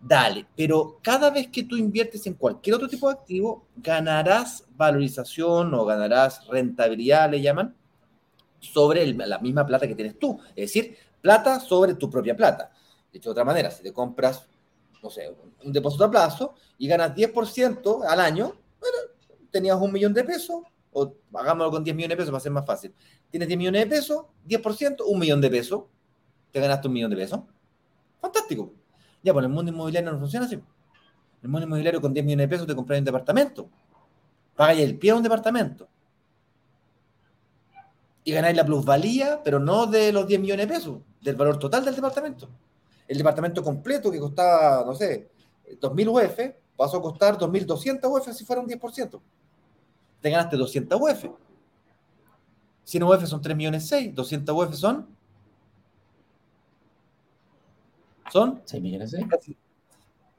Dale, 0.00 0.46
pero 0.56 0.98
cada 1.00 1.30
vez 1.30 1.48
que 1.48 1.62
tú 1.62 1.76
inviertes 1.76 2.26
en 2.26 2.34
cualquier 2.34 2.74
otro 2.74 2.88
tipo 2.88 3.08
de 3.08 3.14
activo, 3.14 3.68
ganarás 3.76 4.64
valorización 4.76 5.72
o 5.74 5.84
ganarás 5.84 6.44
rentabilidad, 6.48 7.30
le 7.30 7.40
llaman, 7.40 7.76
sobre 8.58 9.06
la 9.14 9.38
misma 9.38 9.64
plata 9.64 9.86
que 9.86 9.94
tienes 9.94 10.18
tú. 10.18 10.40
Es 10.56 10.72
decir, 10.72 10.96
plata 11.20 11.60
sobre 11.60 11.94
tu 11.94 12.10
propia 12.10 12.36
plata. 12.36 12.72
De 13.12 13.18
hecho, 13.18 13.30
de 13.30 13.32
otra 13.32 13.44
manera, 13.44 13.70
si 13.70 13.82
te 13.82 13.92
compras 13.92 14.48
no 15.02 15.10
sé, 15.10 15.34
un 15.64 15.72
depósito 15.72 16.04
a 16.04 16.10
plazo 16.10 16.54
y 16.78 16.86
ganas 16.86 17.14
10% 17.14 18.04
al 18.06 18.20
año, 18.20 18.54
bueno, 18.80 18.96
tenías 19.50 19.76
un 19.80 19.92
millón 19.92 20.14
de 20.14 20.22
pesos, 20.22 20.62
o 20.92 21.14
hagámoslo 21.34 21.70
con 21.72 21.84
10 21.84 21.96
millones 21.96 22.16
de 22.16 22.22
pesos 22.22 22.30
para 22.30 22.40
ser 22.40 22.52
más 22.52 22.64
fácil. 22.64 22.94
Tienes 23.30 23.48
10 23.48 23.58
millones 23.58 23.82
de 23.82 23.86
pesos, 23.88 24.26
10%, 24.46 25.02
un 25.06 25.18
millón 25.18 25.40
de 25.40 25.50
pesos, 25.50 25.84
te 26.52 26.60
ganaste 26.60 26.86
un 26.86 26.94
millón 26.94 27.10
de 27.10 27.16
pesos. 27.16 27.40
Fantástico. 28.20 28.72
Ya, 29.22 29.32
pues 29.32 29.44
el 29.44 29.50
mundo 29.50 29.72
inmobiliario 29.72 30.12
no 30.12 30.18
funciona 30.18 30.46
así. 30.46 30.60
El 31.42 31.48
mundo 31.48 31.66
inmobiliario 31.66 32.00
con 32.00 32.12
10 32.12 32.24
millones 32.24 32.44
de 32.44 32.48
pesos 32.48 32.66
te 32.66 32.74
compras 32.74 32.98
un 32.98 33.04
departamento. 33.04 33.68
Pagáis 34.54 34.80
el 34.80 34.98
pie 34.98 35.10
a 35.10 35.16
un 35.16 35.22
departamento. 35.22 35.88
Y 38.24 38.32
ganáis 38.32 38.56
la 38.56 38.64
plusvalía, 38.64 39.40
pero 39.42 39.58
no 39.58 39.86
de 39.86 40.12
los 40.12 40.26
10 40.28 40.40
millones 40.40 40.68
de 40.68 40.74
pesos, 40.74 40.98
del 41.20 41.34
valor 41.34 41.58
total 41.58 41.84
del 41.84 41.96
departamento 41.96 42.48
el 43.12 43.18
departamento 43.18 43.62
completo 43.62 44.10
que 44.10 44.18
costaba, 44.18 44.86
no 44.86 44.94
sé, 44.94 45.30
2.000 45.78 46.08
UF, 46.08 46.56
pasó 46.76 46.96
a 46.96 47.02
costar 47.02 47.36
2.200 47.36 48.00
UF 48.04 48.32
si 48.32 48.44
fuera 48.46 48.62
un 48.62 48.68
10%. 48.68 49.20
Te 50.22 50.30
ganaste 50.30 50.56
200 50.56 50.98
UF. 50.98 51.26
100 52.84 53.02
UF 53.02 53.26
son 53.26 53.42
3 53.42 53.54
millones 53.54 53.86
6, 53.86 54.14
200 54.14 54.56
UF 54.56 54.74
son... 54.74 55.06
¿Son? 58.32 58.62
6 58.64 58.82
millones 58.82 59.10
6. 59.10 59.56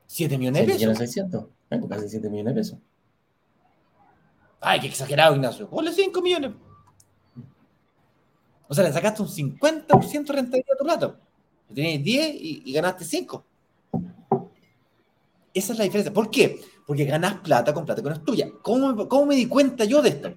7 0.07 0.37
millones 0.39 0.61
de 0.61 0.65
pesos. 0.65 0.79
6 0.79 0.89
millones 0.89 0.97
600. 0.97 1.45
Pues 1.69 1.81
casi 1.87 2.09
7 2.09 2.29
millones 2.29 2.55
de 2.55 2.59
pesos. 2.59 2.79
Ay, 4.59 4.79
qué 4.79 4.87
exagerado, 4.87 5.35
Ignacio. 5.35 5.69
Ponle 5.69 5.91
5 5.91 6.21
millones. 6.23 6.53
O 8.67 8.73
sea, 8.73 8.83
le 8.83 8.91
sacaste 8.91 9.21
un 9.21 9.27
50% 9.27 10.25
de 10.25 10.33
rentabilidad 10.33 10.73
a 10.73 10.77
tu 10.77 10.83
plata. 10.83 11.19
Tenías 11.73 12.03
10 12.03 12.35
y, 12.35 12.73
ganaste 12.73 13.05
5. 13.05 13.45
Esa 15.53 15.73
es 15.73 15.77
la 15.77 15.83
diferencia. 15.83 16.13
¿Por 16.13 16.31
qué? 16.31 16.59
Porque 16.85 17.05
ganas 17.05 17.41
plata 17.41 17.73
con 17.73 17.85
plata 17.85 18.01
que 18.01 18.09
no 18.09 18.15
es 18.15 18.23
tuya. 18.23 18.49
¿Cómo, 18.61 19.07
¿Cómo, 19.07 19.27
me 19.27 19.35
di 19.35 19.47
cuenta 19.47 19.85
yo 19.85 20.01
de 20.01 20.09
esto? 20.09 20.33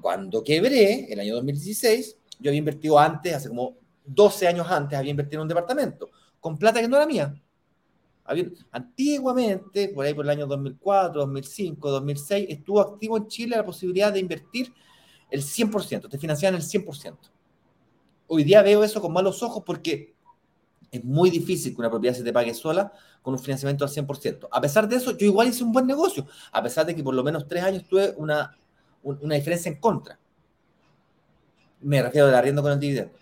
Cuando 0.00 0.42
quebré, 0.42 1.12
el 1.12 1.20
año 1.20 1.34
2016, 1.36 2.16
yo 2.40 2.50
había 2.50 2.58
invertido 2.58 2.98
antes, 2.98 3.34
hace 3.34 3.48
como 3.48 3.76
12 4.04 4.48
años 4.48 4.66
antes, 4.70 4.98
había 4.98 5.10
invertido 5.10 5.40
en 5.40 5.42
un 5.42 5.48
departamento 5.48 6.10
con 6.40 6.58
plata 6.58 6.80
que 6.80 6.88
no 6.88 6.96
era 6.96 7.06
mía. 7.06 7.34
antiguamente, 8.72 9.88
por 9.88 10.04
ahí 10.04 10.14
por 10.14 10.24
el 10.24 10.30
año 10.30 10.46
2004, 10.46 11.20
2005, 11.20 11.90
2006, 11.90 12.46
estuvo 12.50 12.80
activo 12.80 13.16
en 13.16 13.26
Chile 13.26 13.56
la 13.56 13.64
posibilidad 13.64 14.12
de 14.12 14.20
invertir 14.20 14.72
el 15.30 15.42
100%, 15.42 16.08
te 16.08 16.18
financiaban 16.18 16.60
el 16.60 16.66
100% 16.66 17.16
hoy 18.28 18.44
día 18.44 18.62
veo 18.62 18.84
eso 18.84 19.00
con 19.00 19.12
malos 19.12 19.42
ojos 19.42 19.62
porque 19.66 20.14
es 20.90 21.04
muy 21.04 21.30
difícil 21.30 21.74
que 21.74 21.80
una 21.80 21.90
propiedad 21.90 22.16
se 22.16 22.22
te 22.22 22.32
pague 22.32 22.54
sola 22.54 22.92
con 23.20 23.34
un 23.34 23.40
financiamiento 23.40 23.84
al 23.84 23.90
100%. 23.90 24.48
A 24.50 24.60
pesar 24.60 24.88
de 24.88 24.96
eso, 24.96 25.16
yo 25.16 25.26
igual 25.26 25.48
hice 25.48 25.64
un 25.64 25.72
buen 25.72 25.86
negocio, 25.86 26.26
a 26.52 26.62
pesar 26.62 26.86
de 26.86 26.94
que 26.94 27.02
por 27.02 27.14
lo 27.14 27.22
menos 27.22 27.46
tres 27.46 27.62
años 27.62 27.84
tuve 27.84 28.14
una, 28.16 28.56
una 29.02 29.34
diferencia 29.34 29.70
en 29.70 29.78
contra. 29.80 30.18
Me 31.80 32.02
refiero 32.02 32.26
del 32.26 32.36
arriendo 32.36 32.62
con 32.62 32.72
el 32.72 32.80
dividendo. 32.80 33.12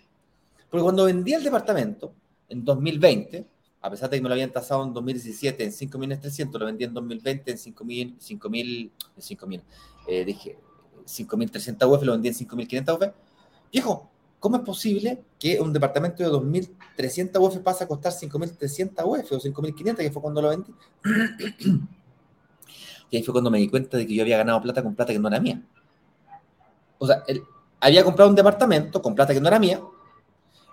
Porque 0.70 0.82
cuando 0.82 1.04
vendí 1.04 1.32
el 1.32 1.42
departamento 1.42 2.12
en 2.48 2.64
2020, 2.64 3.46
a 3.80 3.90
pesar 3.90 4.10
de 4.10 4.16
que 4.16 4.22
me 4.22 4.28
lo 4.28 4.34
habían 4.34 4.52
tasado 4.52 4.84
en 4.84 4.92
2017 4.92 5.64
en 5.64 5.70
5.300, 5.70 6.58
lo 6.58 6.66
vendí 6.66 6.84
en 6.84 6.94
2020 6.94 7.50
en 7.50 7.56
5.000, 7.56 8.18
5.000, 8.18 8.90
5.000, 9.18 9.62
eh, 10.08 10.24
dije 10.24 10.58
5.300 11.04 11.88
UF, 11.88 12.02
lo 12.02 12.12
vendí 12.12 12.28
en 12.28 12.34
5.500 12.34 12.94
UF. 12.94 13.14
Viejo, 13.72 14.10
¿Cómo 14.38 14.56
es 14.56 14.62
posible 14.62 15.24
que 15.38 15.60
un 15.60 15.72
departamento 15.72 16.22
de 16.22 16.28
2.300 16.28 17.40
UF 17.40 17.58
pase 17.58 17.84
a 17.84 17.88
costar 17.88 18.12
5.300 18.12 19.04
UF 19.04 19.32
o 19.32 19.40
5.500, 19.40 19.96
que 19.96 20.10
fue 20.10 20.22
cuando 20.22 20.42
lo 20.42 20.50
vendí? 20.50 20.74
y 23.10 23.16
ahí 23.16 23.22
fue 23.22 23.32
cuando 23.32 23.50
me 23.50 23.58
di 23.58 23.68
cuenta 23.68 23.96
de 23.96 24.06
que 24.06 24.14
yo 24.14 24.22
había 24.22 24.36
ganado 24.36 24.60
plata 24.60 24.82
con 24.82 24.94
plata 24.94 25.12
que 25.12 25.18
no 25.18 25.28
era 25.28 25.40
mía. 25.40 25.62
O 26.98 27.06
sea, 27.06 27.24
él 27.26 27.42
había 27.80 28.04
comprado 28.04 28.30
un 28.30 28.36
departamento 28.36 29.00
con 29.00 29.14
plata 29.14 29.32
que 29.32 29.40
no 29.40 29.48
era 29.48 29.58
mía, 29.58 29.80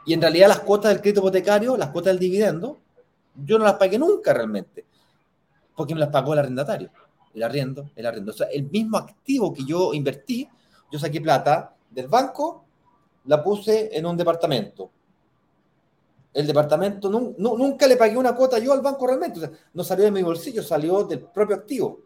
y 0.06 0.14
en 0.14 0.22
realidad 0.22 0.50
las 0.50 0.60
cuotas 0.60 0.92
del 0.92 1.02
crédito 1.02 1.22
hipotecario, 1.22 1.78
las 1.78 1.90
cuotas 1.90 2.12
del 2.12 2.20
dividendo, 2.20 2.80
yo 3.36 3.58
no 3.58 3.64
las 3.64 3.76
pagué 3.76 3.98
nunca 3.98 4.34
realmente, 4.34 4.86
porque 5.76 5.94
me 5.94 6.00
las 6.00 6.10
pagó 6.10 6.34
el 6.34 6.40
arrendatario, 6.40 6.92
el 7.34 7.44
arriendo, 7.44 7.90
el 7.96 8.06
arriendo. 8.06 8.32
O 8.32 8.36
sea, 8.36 8.48
el 8.48 8.70
mismo 8.70 8.98
activo 8.98 9.54
que 9.54 9.64
yo 9.64 9.94
invertí, 9.94 10.48
yo 10.92 11.00
saqué 11.00 11.22
plata 11.22 11.76
del 11.90 12.08
banco 12.08 12.66
la 13.26 13.44
puse 13.44 13.96
en 13.98 14.06
un 14.06 14.18
departamento. 14.18 14.92
El 16.34 16.48
departamento 16.48 17.10
nunca 17.10 17.86
le 17.88 17.96
pagué 17.96 18.18
una 18.18 18.36
cuota 18.36 18.58
yo 18.58 18.74
al 18.74 18.82
banco 18.82 19.06
realmente. 19.06 19.52
No 19.74 19.84
salió 19.84 20.06
de 20.06 20.12
mi 20.12 20.24
bolsillo, 20.24 20.64
salió 20.64 21.04
del 21.04 21.22
propio 21.22 21.56
activo. 21.56 22.00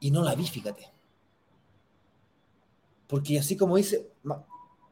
Y 0.00 0.10
no 0.10 0.22
la 0.22 0.36
vi, 0.36 0.46
fíjate. 0.46 0.88
Porque 3.08 3.38
así 3.38 3.56
como 3.56 3.76
dice, 3.76 4.12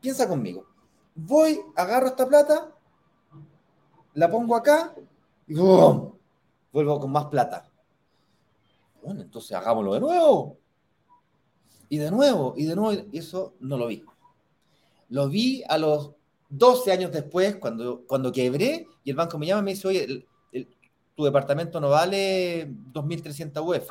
piensa 0.01 0.29
conmigo. 0.29 0.67
Voy, 1.15 1.61
agarro 1.77 2.09
esta 2.09 2.27
plata, 2.27 2.75
la 4.15 4.31
pongo 4.31 4.57
acá 4.57 4.95
y 5.47 5.55
vuelvo 5.55 7.01
con 7.01 7.13
más 7.13 7.27
plata. 7.27 7.71
Bueno, 9.03 9.23
entonces 9.23 9.53
hagámoslo 9.53 9.95
de 9.95 10.01
nuevo. 10.01 10.59
Y 11.89 11.99
de 11.99 12.11
nuevo, 12.11 12.55
y 12.57 12.65
de 12.65 12.75
nuevo, 12.75 13.07
y 13.13 13.19
eso 13.19 13.55
no 13.61 13.79
lo 13.79 13.87
vi. 13.87 14.05
Lo 15.09 15.29
vi 15.29 15.63
a 15.69 15.79
los 15.79 16.13
12 16.49 16.93
años 16.93 17.13
después, 17.13 17.57
cuando, 17.57 18.05
cuando 18.07 18.33
quebré, 18.33 18.87
y 19.05 19.11
el 19.11 19.17
banco 19.17 19.39
me 19.39 19.47
llama 19.47 19.63
y 19.63 19.65
me 19.65 19.71
dice, 19.73 19.89
oye, 19.89 20.27
tu 21.15 21.25
departamento 21.25 21.81
no 21.81 21.91
vale 21.91 22.69
2.300 22.93 23.63
UF, 23.63 23.91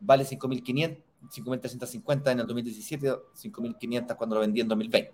vale 0.00 0.24
5.500, 0.24 0.98
5.350 1.28 2.32
en 2.32 2.40
el 2.40 2.46
2017, 2.46 3.12
5.500 3.34 4.16
cuando 4.16 4.36
lo 4.36 4.40
vendí 4.40 4.60
en 4.60 4.68
2020. 4.68 5.12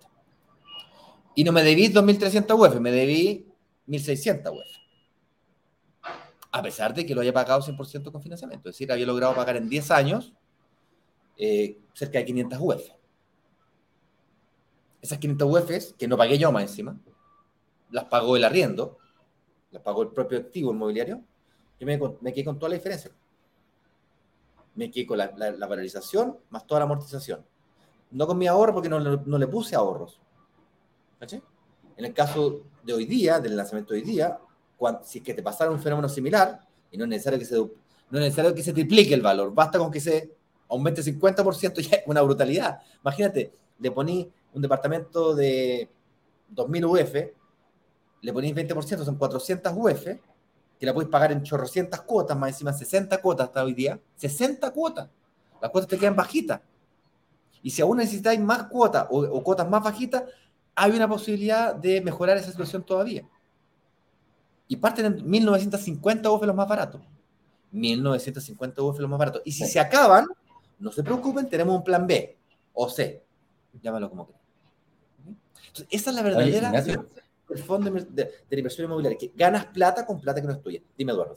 Y 1.35 1.45
no 1.45 1.53
me 1.53 1.63
debí 1.63 1.89
2.300 1.89 2.55
UF, 2.59 2.81
me 2.81 2.91
debí 2.91 3.47
1.600 3.87 4.53
UF. 4.53 4.87
A 6.53 6.63
pesar 6.63 6.95
de 6.95 7.05
que 7.05 7.15
lo 7.15 7.21
haya 7.21 7.33
pagado 7.33 7.61
100% 7.61 8.11
con 8.11 8.23
financiamiento. 8.23 8.71
Es 8.71 8.77
decir, 8.77 8.91
había 8.91 9.05
logrado 9.05 9.35
pagar 9.35 9.57
en 9.57 9.69
10 9.69 9.91
años 9.91 10.33
eh, 11.37 11.79
cerca 11.93 12.19
de 12.19 12.25
500 12.25 12.59
UF 12.61 12.97
esas 15.01 15.19
500 15.19 15.51
UFs, 15.51 15.95
que 15.99 16.09
no 16.09 16.17
pagué 16.17 16.39
yo 16.39 16.51
más 16.53 16.63
encima, 16.63 16.99
las 17.91 18.05
pagó 18.05 18.37
el 18.37 18.45
arriendo, 18.45 18.99
las 19.71 19.83
pagó 19.83 20.03
el 20.03 20.09
propio 20.09 20.39
activo 20.39 20.73
inmobiliario, 20.73 21.23
yo 21.79 21.87
me, 21.87 21.99
me 22.21 22.33
quedé 22.33 22.45
con 22.45 22.59
toda 22.59 22.71
la 22.71 22.77
diferencia. 22.77 23.11
Me 24.75 24.91
quedé 24.91 25.07
con 25.07 25.19
la, 25.19 25.29
valorización 25.67 26.39
más 26.51 26.67
toda 26.67 26.81
la 26.81 26.85
amortización. 26.85 27.45
No 28.11 28.27
con 28.27 28.39
mi 28.39 28.47
ahorro 28.47 28.73
porque 28.75 28.89
no, 28.89 29.01
no, 29.01 29.39
le 29.39 29.47
puse 29.47 29.75
ahorros. 29.75 30.21
En 31.97 32.05
el 32.05 32.13
caso 32.13 32.63
de 32.83 32.93
hoy 32.93 33.07
día, 33.07 33.41
del 33.41 33.57
lanzamiento 33.57 33.95
de 33.95 34.01
hoy 34.01 34.07
día, 34.07 34.39
si 35.03 35.19
es 35.19 35.25
que 35.25 35.35
te 35.35 35.43
pasara 35.43 35.71
un 35.71 35.81
fenómeno 35.81 36.09
similar, 36.09 36.61
y 36.91 36.99
no 36.99 37.05
es 37.05 37.11
necesario 37.11 37.39
que 37.39 37.45
se, 37.45 37.57
no 37.57 37.69
es 38.19 38.21
necesario 38.21 38.55
que 38.55 38.63
se 38.63 38.73
triplique 38.73 39.15
el 39.15 39.23
valor, 39.23 39.53
basta 39.53 39.79
con 39.79 39.91
que 39.91 40.01
se 40.01 40.35
aumente 40.69 41.03
50%, 41.03 41.81
ya 41.81 41.97
es 41.97 42.07
una 42.07 42.23
brutalidad. 42.23 42.81
Imagínate, 43.03 43.53
le 43.79 43.91
poní 43.91 44.31
un 44.53 44.63
departamento 44.63 45.35
de 45.35 45.91
2.000 46.55 46.85
UF, 46.85 47.37
le 48.23 48.33
ponéis 48.33 48.55
20%, 48.55 49.05
son 49.05 49.17
400 49.17 49.73
UF, 49.77 50.05
que 50.79 50.87
la 50.87 50.93
podéis 50.93 51.11
pagar 51.11 51.33
en 51.33 51.43
chorrocientas 51.43 52.03
cuotas, 52.03 52.37
más 52.37 52.51
encima 52.51 52.73
60 52.73 53.19
cuotas 53.19 53.49
hasta 53.49 53.65
hoy 53.65 53.75
día, 53.75 53.99
60 54.17 54.71
cuotas. 54.73 55.09
Las 55.61 55.71
cuotas 55.71 55.89
te 55.89 55.99
quedan 55.99 56.17
bajitas. 56.17 56.61
Y 57.63 57.71
si 57.71 57.83
aún 57.83 57.99
necesitáis 57.99 58.39
más 58.41 58.65
cuotas 58.65 59.07
o, 59.11 59.43
cuotas 59.43 59.69
más 59.69 59.83
bajitas, 59.83 60.25
hay 60.75 60.93
una 60.93 61.09
posibilidad 61.09 61.75
de 61.75 62.01
mejorar 62.01 62.37
esa 62.37 62.51
situación 62.51 62.85
todavía. 62.85 63.27
Y 64.69 64.77
parten 64.77 65.07
en 65.07 65.31
1950 65.31 66.31
UF 66.31 66.43
los 66.43 66.55
más 66.55 66.69
baratos. 66.69 67.01
1950 67.73 68.83
UF 68.83 68.99
los 68.99 69.11
más 69.11 69.19
baratos. 69.19 69.43
Y 69.45 69.53
si 69.53 69.65
se 69.67 69.81
acaban, 69.81 70.27
no 70.79 70.93
se 70.93 71.03
preocupen, 71.03 71.49
tenemos 71.49 71.77
un 71.77 71.85
plan 71.85 72.07
B 72.07 72.37
o 72.75 72.89
C. 72.89 73.26
Llámalo 73.83 74.11
como 74.11 74.27
quieras. 74.27 74.43
Entonces, 75.69 75.87
esa 75.91 76.11
es 76.11 76.17
la 76.17 76.23
verdadera 76.23 76.71
del 77.49 77.59
fondo 77.59 77.91
de, 77.91 78.31
de, 78.49 78.57
inversión 78.57 78.87
inmobiliaria, 78.87 79.19
que 79.19 79.33
ganas 79.37 79.67
plata 79.67 80.05
con 80.05 80.21
plata 80.21 80.41
que 80.41 80.47
no 80.47 80.53
es 80.53 80.63
tuya. 80.63 80.81
Dime, 80.97 81.13
Eduardo. 81.13 81.37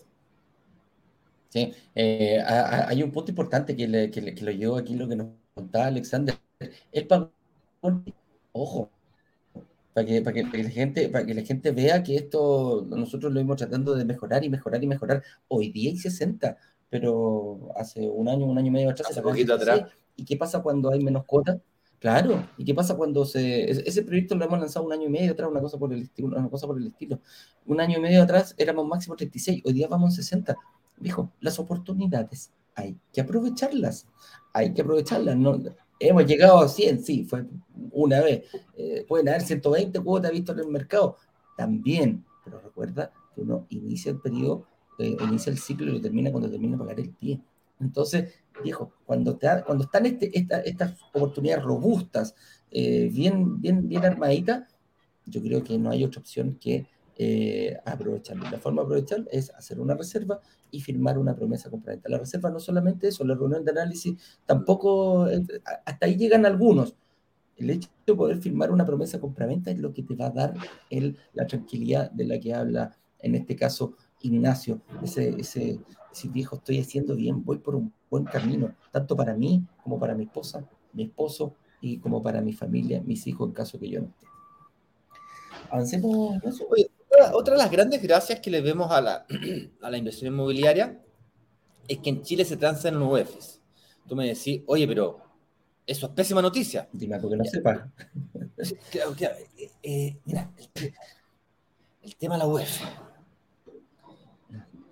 Sí, 1.49 1.73
eh, 1.95 2.39
hay 2.45 3.01
un 3.01 3.11
punto 3.11 3.31
importante 3.31 3.75
que, 3.75 3.87
le, 3.87 4.11
que, 4.11 4.35
que, 4.35 4.45
lo 4.45 4.51
llevo 4.51 4.77
aquí, 4.77 4.95
lo 4.95 5.07
que 5.07 5.15
nos 5.15 5.29
contaba 5.53 5.87
Alexander. 5.87 6.35
El 6.91 7.07
pago, 7.07 7.31
ojo, 8.51 8.91
para 9.93 10.05
que, 10.05 10.21
para, 10.21 10.33
que, 10.33 10.63
la 10.63 10.69
gente, 10.69 11.09
para 11.09 11.25
que 11.25 11.33
la 11.33 11.41
gente 11.41 11.71
vea 11.71 12.03
que 12.03 12.15
esto 12.15 12.85
nosotros 12.87 13.33
lo 13.33 13.39
hemos 13.39 13.57
tratando 13.57 13.95
de 13.95 14.05
mejorar 14.05 14.43
y 14.43 14.49
mejorar 14.49 14.83
y 14.83 14.87
mejorar. 14.87 15.23
Hoy 15.47 15.71
día 15.71 15.89
hay 15.89 15.97
60, 15.97 16.55
pero 16.89 17.71
hace 17.75 18.07
un 18.07 18.29
año, 18.29 18.45
un 18.45 18.57
año 18.57 18.67
y 18.67 18.71
medio 18.71 18.91
atrás. 18.91 19.09
Hace 19.09 19.21
poquito 19.21 19.55
atrás. 19.55 19.85
¿Y 20.15 20.25
qué 20.25 20.37
pasa 20.37 20.61
cuando 20.61 20.91
hay 20.91 20.99
menos 20.99 21.25
cuotas? 21.25 21.57
Claro, 21.99 22.47
¿y 22.57 22.63
qué 22.63 22.73
pasa 22.73 22.95
cuando 22.95 23.25
se... 23.25 23.69
Ese 23.69 24.03
proyecto 24.03 24.33
lo 24.35 24.45
hemos 24.45 24.59
lanzado 24.59 24.85
un 24.85 24.93
año 24.93 25.07
y 25.07 25.09
medio 25.09 25.33
atrás, 25.33 25.49
una 25.49 25.59
cosa 25.59 25.77
por 25.77 25.91
el 25.93 26.03
estilo, 26.03 26.29
una 26.29 26.49
cosa 26.49 26.65
por 26.65 26.77
el 26.77 26.87
estilo. 26.87 27.19
Un 27.65 27.81
año 27.81 27.97
y 27.97 28.01
medio 28.01 28.23
atrás 28.23 28.55
éramos 28.57 28.87
máximo 28.87 29.17
36, 29.17 29.63
hoy 29.65 29.73
día 29.73 29.87
vamos 29.89 30.11
en 30.11 30.23
60. 30.23 30.55
Dijo, 30.97 31.31
las 31.41 31.59
oportunidades 31.59 32.53
hay 32.73 32.97
que 33.11 33.19
aprovecharlas, 33.19 34.07
hay 34.53 34.73
que 34.73 34.81
aprovecharlas. 34.81 35.35
No, 35.35 35.59
hemos 35.99 36.25
llegado 36.25 36.59
a 36.59 36.69
100, 36.69 37.03
sí, 37.03 37.25
fue 37.25 37.45
una 37.91 38.21
vez. 38.21 38.45
Eh, 38.77 39.05
pueden 39.05 39.27
haber 39.27 39.41
120 39.41 39.99
cuotas 39.99 40.31
vistas 40.31 40.57
en 40.57 40.63
el 40.63 40.71
mercado, 40.71 41.17
también, 41.57 42.23
pero 42.45 42.61
recuerda 42.61 43.11
que 43.35 43.41
uno 43.41 43.65
inicia 43.69 44.11
el 44.11 44.21
periodo, 44.21 44.65
eh, 44.99 45.17
inicia 45.21 45.51
el 45.51 45.59
ciclo 45.59 45.87
y 45.91 45.95
lo 45.95 46.01
termina 46.01 46.31
cuando 46.31 46.49
termina 46.49 46.77
de 46.77 46.79
pagar 46.79 46.99
el 46.99 47.09
pie. 47.09 47.41
Entonces, 47.81 48.33
dijo, 48.63 48.93
cuando, 49.05 49.37
te, 49.37 49.47
cuando 49.65 49.85
están 49.85 50.05
este, 50.05 50.31
estas 50.65 51.01
oportunidades 51.13 51.63
robustas, 51.63 52.35
eh, 52.71 53.09
bien, 53.11 53.59
bien, 53.61 53.87
bien 53.87 54.05
armaditas, 54.05 54.67
yo 55.25 55.41
creo 55.41 55.63
que 55.63 55.77
no 55.77 55.91
hay 55.91 56.03
otra 56.03 56.21
opción 56.21 56.57
que 56.59 56.87
eh. 57.21 57.77
La 57.85 58.59
forma 58.59 58.81
de 58.81 58.85
aprovechar 58.85 59.27
es 59.29 59.51
hacer 59.51 59.79
una 59.81 59.93
reserva 59.93 60.39
y 60.71 60.79
firmar 60.79 61.17
una 61.17 61.35
promesa 61.35 61.69
compraventa. 61.69 62.07
La 62.07 62.17
reserva 62.17 62.49
no 62.49 62.61
solamente 62.61 63.09
eso, 63.09 63.25
la 63.25 63.35
reunión 63.35 63.65
de 63.65 63.71
análisis 63.71 64.17
tampoco, 64.45 65.27
eh, 65.27 65.43
hasta 65.85 66.05
ahí 66.05 66.15
llegan 66.15 66.45
algunos. 66.45 66.95
El 67.57 67.71
hecho 67.71 67.89
de 68.07 68.15
poder 68.15 68.37
firmar 68.37 68.71
una 68.71 68.85
promesa 68.85 69.19
compraventa 69.19 69.69
es 69.69 69.79
lo 69.79 69.91
que 69.91 70.03
te 70.03 70.15
va 70.15 70.27
a 70.27 70.31
dar 70.31 70.53
el, 70.89 71.17
la 71.33 71.45
tranquilidad 71.45 72.09
de 72.09 72.23
la 72.23 72.39
que 72.39 72.53
habla, 72.53 72.95
en 73.19 73.35
este 73.35 73.57
caso, 73.57 73.97
Ignacio, 74.21 74.81
ese, 75.03 75.79
ese 76.11 76.27
viejo, 76.27 76.57
estoy 76.57 76.79
haciendo 76.79 77.15
bien, 77.15 77.43
voy 77.43 77.59
por 77.59 77.75
un 77.75 77.93
buen 78.09 78.25
camino, 78.25 78.75
tanto 78.91 79.15
para 79.15 79.35
mí 79.35 79.63
como 79.83 79.99
para 79.99 80.15
mi 80.15 80.23
esposa, 80.23 80.67
mi 80.93 81.03
esposo 81.03 81.55
y 81.81 81.99
como 81.99 82.21
para 82.21 82.41
mi 82.41 82.53
familia, 82.53 83.01
mis 83.01 83.25
hijos, 83.27 83.47
en 83.47 83.53
caso 83.53 83.79
que 83.79 83.89
yo 83.89 84.01
no 84.01 84.07
esté. 84.07 84.27
Avancemos. 85.69 86.39
Oye, 86.69 86.89
otra, 87.33 87.53
de 87.53 87.57
las 87.57 87.71
grandes 87.71 88.01
gracias 88.01 88.39
que 88.39 88.49
le 88.49 88.61
vemos 88.61 88.91
a 88.91 89.01
la, 89.01 89.25
a 89.81 89.89
la 89.89 89.97
inversión 89.97 90.33
inmobiliaria 90.33 91.01
es 91.87 91.97
que 91.99 92.09
en 92.09 92.21
Chile 92.21 92.45
se 92.45 92.57
transan 92.57 92.95
en 92.95 93.01
UEFs. 93.01 93.61
Tú 94.07 94.15
me 94.15 94.27
decís, 94.27 94.61
oye, 94.67 94.87
pero 94.87 95.19
eso 95.85 96.07
es 96.07 96.11
pésima 96.13 96.41
noticia. 96.41 96.87
Dime 96.91 97.15
algo 97.15 97.29
que 97.29 97.37
no 97.37 97.45
sepa. 97.45 97.91
Claro, 98.91 99.13
claro. 99.13 99.35
Eh, 99.57 99.71
eh, 99.83 100.17
mira, 100.25 100.51
el, 100.57 100.93
el, 102.01 102.15
tema 102.15 102.35
de 102.35 102.39
la 102.39 102.47
UEF. 102.47 102.81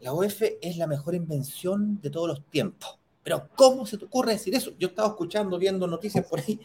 La 0.02 0.14
UEF 0.14 0.42
es 0.62 0.78
la 0.78 0.88
mejor 0.88 1.16
invención 1.16 2.00
de 2.02 2.10
todos 2.10 2.28
los 2.28 2.46
tiempos. 2.50 3.00
Pero 3.24 3.50
¿cómo 3.56 3.86
se 3.86 3.98
te 3.98 4.06
ocurre 4.06 4.34
decir 4.34 4.56
eso? 4.56 4.72
Yo 4.80 4.90
estaba 4.90 5.10
escuchando, 5.10 5.58
viendo 5.58 5.86
noticias 5.86 6.26
por 6.26 6.40
ahí. 6.40 6.60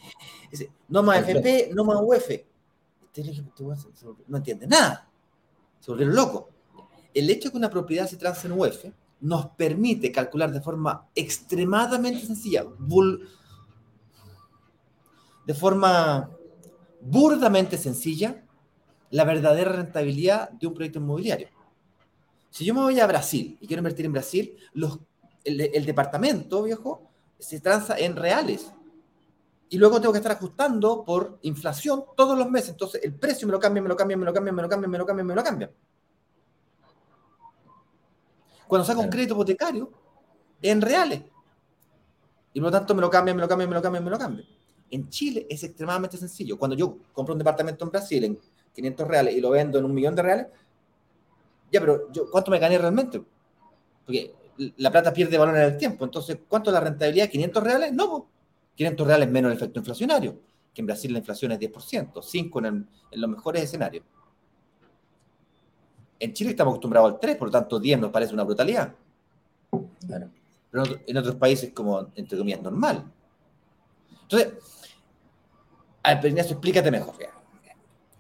Dice, 0.51 0.71
no 0.89 1.03
más 1.03 1.27
FP, 1.29 1.71
no 1.75 1.85
más 1.85 1.99
UEF. 2.01 2.45
No 4.29 4.37
entiende 4.37 4.67
nada 4.67 5.13
se 5.83 5.91
volvieron 5.91 6.15
locos. 6.15 6.45
El 7.13 7.29
hecho 7.29 7.49
de 7.49 7.53
que 7.53 7.59
una 7.59 7.69
propiedad 7.69 8.07
se 8.07 8.17
transe 8.17 8.47
en 8.47 8.53
UF 8.53 8.87
nos 9.21 9.47
permite 9.49 10.13
calcular 10.13 10.53
de 10.53 10.61
forma 10.61 11.09
extremadamente 11.15 12.25
sencilla, 12.25 12.65
de 15.45 15.55
forma 15.55 16.31
burdamente 17.01 17.77
sencilla, 17.77 18.45
la 19.11 19.25
verdadera 19.25 19.73
rentabilidad 19.73 20.51
de 20.51 20.69
un 20.69 20.75
proyecto 20.75 21.01
inmobiliario. 21.01 21.49
Si 22.53 22.67
yo 22.67 22.75
me 22.75 22.83
voy 22.83 23.01
a 23.01 23.07
Brasil 23.07 23.57
y 23.63 23.67
quiero 23.67 23.81
invertir 23.81 24.05
en 24.05 24.13
Brasil, 24.13 24.59
los, 24.75 24.99
el, 25.43 25.59
el, 25.59 25.87
departamento, 25.87 26.63
viejo, 26.63 27.11
se 27.39 27.61
transa 27.61 27.99
en 27.99 28.15
reales. 28.15 28.71
Y 29.71 29.79
luego 29.79 29.99
tengo 30.03 30.13
que 30.13 30.19
estar 30.19 30.33
ajustando 30.33 31.03
por 31.03 31.39
inflación 31.41 32.05
todos 32.15 32.37
los 32.37 32.51
meses. 32.51 32.69
Entonces 32.73 33.03
el 33.03 33.15
precio 33.15 33.49
me 33.49 33.53
lo 33.53 33.59
cambia, 33.59 33.83
me 33.83 33.89
lo 33.89 33.97
cambia, 33.97 34.19
me 34.19 34.27
lo 34.27 34.35
cambia, 34.35 34.53
me 34.53 34.61
lo 34.61 34.69
cambia, 34.69 34.87
me 34.87 34.99
lo 34.99 35.07
cambia, 35.07 35.25
me 35.25 35.35
lo 35.35 35.43
cambia. 35.43 35.73
Cuando 38.69 38.85
saco 38.85 39.01
un 39.01 39.09
crédito 39.09 39.33
hipotecario, 39.33 39.91
en 40.61 40.83
reales. 40.83 41.23
Y 42.53 42.61
por 42.61 42.71
lo 42.71 42.71
tanto 42.71 42.95
me 42.95 43.01
lo 43.01 43.09
cambia, 43.09 43.33
me 43.33 43.41
lo 43.41 43.49
cambia, 43.49 43.67
me 43.67 43.75
lo 43.75 43.81
cambia, 43.81 44.01
me 44.03 44.11
lo 44.11 44.19
cambia. 44.19 44.45
En 44.91 45.09
Chile 45.09 45.47
es 45.49 45.65
extremadamente 45.65 46.19
sencillo. 46.19 46.59
Cuando 46.59 46.77
yo 46.77 46.99
compro 47.15 47.33
un 47.33 47.39
departamento 47.39 47.87
en 47.87 47.91
Brasil 47.91 48.25
en 48.25 48.39
500 48.75 49.09
reales 49.09 49.35
y 49.35 49.41
lo 49.41 49.49
vendo 49.49 49.79
en 49.79 49.87
un 49.87 49.95
millón 49.95 50.15
de 50.15 50.21
reales, 50.21 50.47
ya, 51.73 51.81
pero 51.81 52.13
yo, 52.13 52.31
¿cuánto 52.31 52.51
me 52.51 52.59
gané 52.59 52.77
realmente? 52.77 53.23
Porque 54.05 54.35
la 54.77 54.91
plata 54.91 55.13
pierde 55.13 55.39
valor 55.39 55.57
en 55.57 55.63
el 55.63 55.77
tiempo. 55.79 56.05
Entonces, 56.05 56.39
¿cuánto 56.47 56.71
es 56.71 56.75
la 56.75 56.81
rentabilidad? 56.81 57.31
¿500 57.31 57.63
reales? 57.63 57.93
No, 57.93 58.29
500 58.75 59.07
reales 59.07 59.31
menos 59.31 59.51
el 59.51 59.57
efecto 59.57 59.79
inflacionario, 59.81 60.39
que 60.75 60.83
en 60.83 60.87
Brasil 60.87 61.13
la 61.13 61.19
inflación 61.19 61.53
es 61.53 61.59
10%, 61.59 62.23
5 62.23 62.59
en, 62.59 62.89
en 63.11 63.21
los 63.21 63.31
mejores 63.31 63.63
escenarios. 63.63 64.05
En 66.19 66.33
Chile 66.35 66.51
estamos 66.51 66.73
acostumbrados 66.73 67.15
al 67.15 67.19
3, 67.19 67.37
por 67.37 67.49
lo 67.49 67.53
tanto 67.53 67.81
10 67.81 68.01
nos 68.01 68.11
parece 68.11 68.35
una 68.35 68.45
brutalidad. 68.45 68.95
Claro. 70.07 70.31
Pero 70.71 70.85
en 71.07 71.17
otros 71.17 71.37
países 71.37 71.73
como, 71.73 72.13
entre 72.15 72.39
comillas, 72.39 72.63
normal. 72.63 73.11
Entonces, 74.23 74.55
a 76.03 76.15
ver, 76.15 76.27
Ignacio, 76.27 76.53
explícate 76.53 76.91
mejor. 76.91 77.15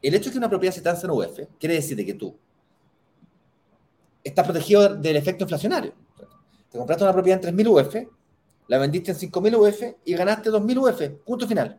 El 0.00 0.14
hecho 0.14 0.26
de 0.26 0.32
que 0.32 0.38
una 0.38 0.48
propiedad 0.48 0.74
se 0.74 0.80
transe 0.80 1.06
en 1.06 1.12
UF 1.12 1.40
quiere 1.58 1.76
decir 1.76 2.04
que 2.04 2.14
tú 2.14 2.36
estás 4.22 4.44
protegido 4.44 4.96
del 4.96 5.16
efecto 5.16 5.44
inflacionario. 5.44 5.92
Te 6.70 6.78
compraste 6.78 7.04
una 7.04 7.12
propiedad 7.12 7.44
en 7.44 7.56
3.000 7.56 7.68
UF, 7.68 7.96
la 8.68 8.78
vendiste 8.78 9.12
en 9.12 9.18
5.000 9.18 9.56
UF 9.58 9.96
y 10.04 10.14
ganaste 10.14 10.50
2.000 10.50 10.78
UF. 10.78 11.24
Punto 11.24 11.46
final. 11.46 11.78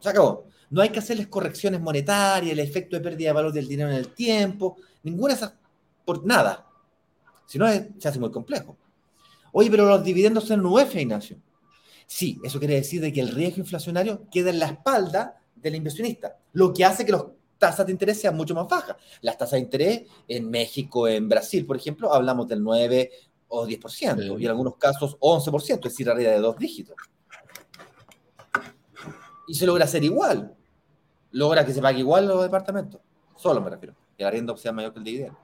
Se 0.00 0.08
acabó. 0.08 0.46
No 0.70 0.80
hay 0.80 0.88
que 0.88 0.98
hacerles 0.98 1.28
correcciones 1.28 1.80
monetarias, 1.80 2.52
el 2.52 2.58
efecto 2.58 2.96
de 2.96 3.02
pérdida 3.02 3.28
de 3.28 3.34
valor 3.34 3.52
del 3.52 3.68
dinero 3.68 3.90
en 3.90 3.96
el 3.96 4.14
tiempo, 4.14 4.76
ninguna 5.02 5.34
de 5.34 5.38
esas, 5.38 5.54
por 6.04 6.24
nada. 6.26 6.66
Si 7.46 7.58
no, 7.58 7.68
se 7.68 8.08
hace 8.08 8.18
muy 8.18 8.30
complejo. 8.30 8.76
Oye, 9.52 9.70
pero 9.70 9.86
los 9.86 10.02
dividendos 10.02 10.50
en 10.50 10.64
UF, 10.64 10.94
Ignacio. 10.96 11.36
Sí, 12.06 12.40
eso 12.42 12.58
quiere 12.58 12.74
decir 12.74 13.00
de 13.00 13.12
que 13.12 13.20
el 13.20 13.28
riesgo 13.28 13.60
inflacionario 13.60 14.26
queda 14.30 14.50
en 14.50 14.58
la 14.58 14.66
espalda 14.66 15.40
del 15.54 15.74
inversionista, 15.76 16.38
lo 16.52 16.72
que 16.72 16.84
hace 16.84 17.06
que 17.06 17.12
las 17.12 17.24
tasas 17.64 17.86
de 17.86 17.92
interés 17.92 18.20
sean 18.20 18.36
mucho 18.36 18.54
más 18.54 18.68
bajas. 18.68 18.96
Las 19.22 19.38
tasas 19.38 19.52
de 19.52 19.60
interés 19.60 20.02
en 20.28 20.50
México, 20.50 21.08
en 21.08 21.28
Brasil, 21.30 21.64
por 21.64 21.76
ejemplo, 21.76 22.12
hablamos 22.12 22.46
del 22.46 22.62
9 22.62 23.10
o 23.48 23.66
10%, 23.66 24.38
y 24.38 24.44
en 24.44 24.50
algunos 24.50 24.76
casos 24.76 25.16
11%, 25.18 25.74
es 25.76 25.80
decir, 25.80 26.10
arriba 26.10 26.32
de 26.32 26.40
dos 26.40 26.58
dígitos. 26.58 26.94
Y 29.48 29.54
se 29.54 29.66
logra 29.66 29.84
hacer 29.84 30.04
igual. 30.04 30.54
Logra 31.30 31.64
que 31.64 31.72
se 31.72 31.80
pague 31.80 32.00
igual 32.00 32.26
los 32.26 32.42
departamentos. 32.42 33.00
Solo 33.36 33.60
me 33.62 33.70
refiero. 33.70 33.94
Que 34.16 34.24
la 34.24 34.28
arriendo 34.28 34.56
sea 34.56 34.72
mayor 34.72 34.92
que 34.92 34.98
el 34.98 35.04
dividendo. 35.04 35.38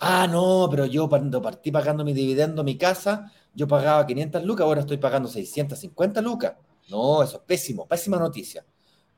Ah, 0.00 0.26
no, 0.26 0.66
pero 0.70 0.86
yo 0.86 1.08
cuando 1.08 1.42
partí 1.42 1.70
pagando 1.70 2.04
mi 2.04 2.14
dividendo, 2.14 2.64
mi 2.64 2.76
casa, 2.76 3.30
yo 3.54 3.68
pagaba 3.68 4.06
500 4.06 4.44
lucas, 4.44 4.64
ahora 4.64 4.80
estoy 4.80 4.96
pagando 4.96 5.28
650 5.28 6.20
lucas. 6.20 6.54
No, 6.88 7.22
eso 7.22 7.36
es 7.36 7.42
pésimo, 7.44 7.86
pésima 7.86 8.18
noticia. 8.18 8.64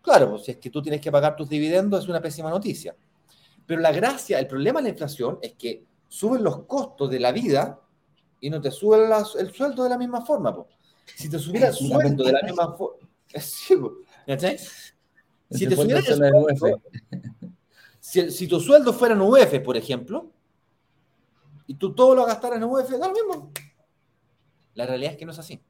Claro, 0.07 0.31
pues 0.31 0.45
si 0.45 0.53
es 0.53 0.59
que 0.59 0.71
tú 0.71 0.81
tienes 0.81 1.01
que 1.01 1.11
pagar 1.11 1.35
tus 1.35 1.49
dividendos, 1.49 2.05
es 2.05 2.09
una 2.09 2.23
pésima 2.23 2.49
noticia. 2.49 2.95
Pero 3.67 3.81
la 3.81 3.91
gracia, 3.91 4.39
el 4.39 4.47
problema 4.47 4.79
de 4.79 4.85
la 4.85 4.89
inflación 4.91 5.41
es 5.43 5.55
que 5.55 5.85
suben 6.09 6.45
los 6.45 6.63
costos 6.63 7.11
de 7.11 7.19
la 7.19 7.33
vida 7.33 7.81
y 8.41 8.49
no 8.49 8.61
te 8.61 8.71
suben 8.71 9.11
el 9.37 9.53
sueldo 9.53 9.83
de 9.83 9.91
la 9.91 9.99
misma 9.99 10.25
forma. 10.25 10.65
Si 11.17 11.29
te 11.29 11.41
subiera 11.41 11.67
el 11.67 11.75
sueldo 11.75 12.23
de 12.23 12.33
la 12.33 12.43
misma 12.43 12.77
forma... 12.77 12.99
Si 15.49 15.67
te 15.67 15.77
subiera 15.77 16.01
el 16.01 16.05
sueldo, 16.05 16.83
si, 18.01 18.31
si, 18.33 18.49
tu 18.49 18.59
sueldo 18.61 18.93
fuera 18.93 19.15
en 19.15 19.21
UF, 19.21 19.61
por 19.65 19.77
ejemplo, 19.77 20.31
y 21.69 21.75
tú 21.75 21.95
todo 21.95 22.17
lo 22.17 22.27
gastaras 22.27 22.59
en 22.59 22.65
UF, 22.65 22.91
da 22.91 23.09
lo 23.09 23.13
mismo. 23.13 23.53
La 24.75 24.87
realidad 24.87 25.13
es 25.13 25.19
que 25.19 25.25
no 25.25 25.31
es 25.31 25.39
así. 25.39 25.61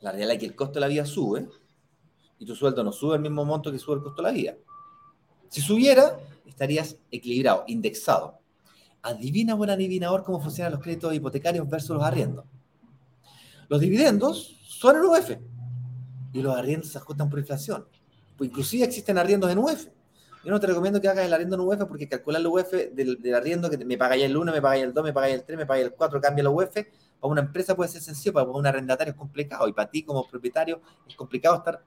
La 0.00 0.12
realidad 0.12 0.34
es 0.34 0.38
que 0.38 0.46
el 0.46 0.54
costo 0.54 0.74
de 0.74 0.80
la 0.80 0.86
vida 0.86 1.04
sube 1.04 1.48
y 2.38 2.46
tu 2.46 2.54
sueldo 2.54 2.84
no 2.84 2.92
sube 2.92 3.14
al 3.14 3.20
mismo 3.20 3.44
monto 3.44 3.72
que 3.72 3.78
sube 3.78 3.96
el 3.96 4.02
costo 4.02 4.22
de 4.22 4.28
la 4.28 4.34
vida. 4.34 4.56
Si 5.48 5.60
subiera, 5.60 6.18
estarías 6.46 6.96
equilibrado, 7.10 7.64
indexado. 7.66 8.38
Adivina, 9.02 9.54
buen 9.54 9.70
adivinador, 9.70 10.24
cómo 10.24 10.40
funcionan 10.40 10.72
los 10.72 10.82
créditos 10.82 11.14
hipotecarios 11.14 11.68
versus 11.68 11.96
los 11.96 12.04
arriendos. 12.04 12.44
Los 13.68 13.80
dividendos 13.80 14.58
son 14.62 14.96
en 14.96 15.02
UF 15.04 15.30
y 16.32 16.42
los 16.42 16.56
arriendos 16.56 16.90
se 16.90 16.98
ajustan 16.98 17.30
por 17.30 17.38
inflación. 17.38 17.86
Pues 18.36 18.50
inclusive 18.50 18.84
existen 18.84 19.18
arriendos 19.18 19.50
en 19.50 19.58
UF. 19.58 19.86
Yo 20.44 20.52
no 20.52 20.60
te 20.60 20.66
recomiendo 20.68 21.00
que 21.00 21.08
hagas 21.08 21.26
el 21.26 21.32
arriendo 21.32 21.56
en 21.56 21.62
UF 21.62 21.88
porque 21.88 22.08
calcular 22.08 22.40
el 22.40 22.46
UF 22.46 22.70
del, 22.92 23.34
arriendo 23.34 23.68
que 23.68 23.78
me 23.84 23.98
pagáis 23.98 24.24
el 24.24 24.36
1, 24.36 24.52
me 24.52 24.62
pagáis 24.62 24.84
el 24.84 24.94
2, 24.94 25.04
me 25.04 25.12
pagáis 25.12 25.34
el 25.34 25.44
3, 25.44 25.58
me 25.58 25.66
pagáis 25.66 25.86
el 25.86 25.92
4, 25.92 26.20
cambia 26.20 26.44
la 26.44 26.50
UF. 26.50 26.72
Para 26.72 27.32
una 27.32 27.40
empresa 27.40 27.74
puede 27.74 27.90
ser 27.90 28.02
sencillo, 28.02 28.32
para 28.32 28.46
un 28.48 28.66
arrendatario 28.66 29.12
es 29.12 29.18
complicado 29.18 29.66
y 29.66 29.72
para 29.72 29.90
ti 29.90 30.04
como 30.04 30.28
propietario 30.28 30.80
es 31.08 31.16
complicado 31.16 31.56
estar 31.56 31.82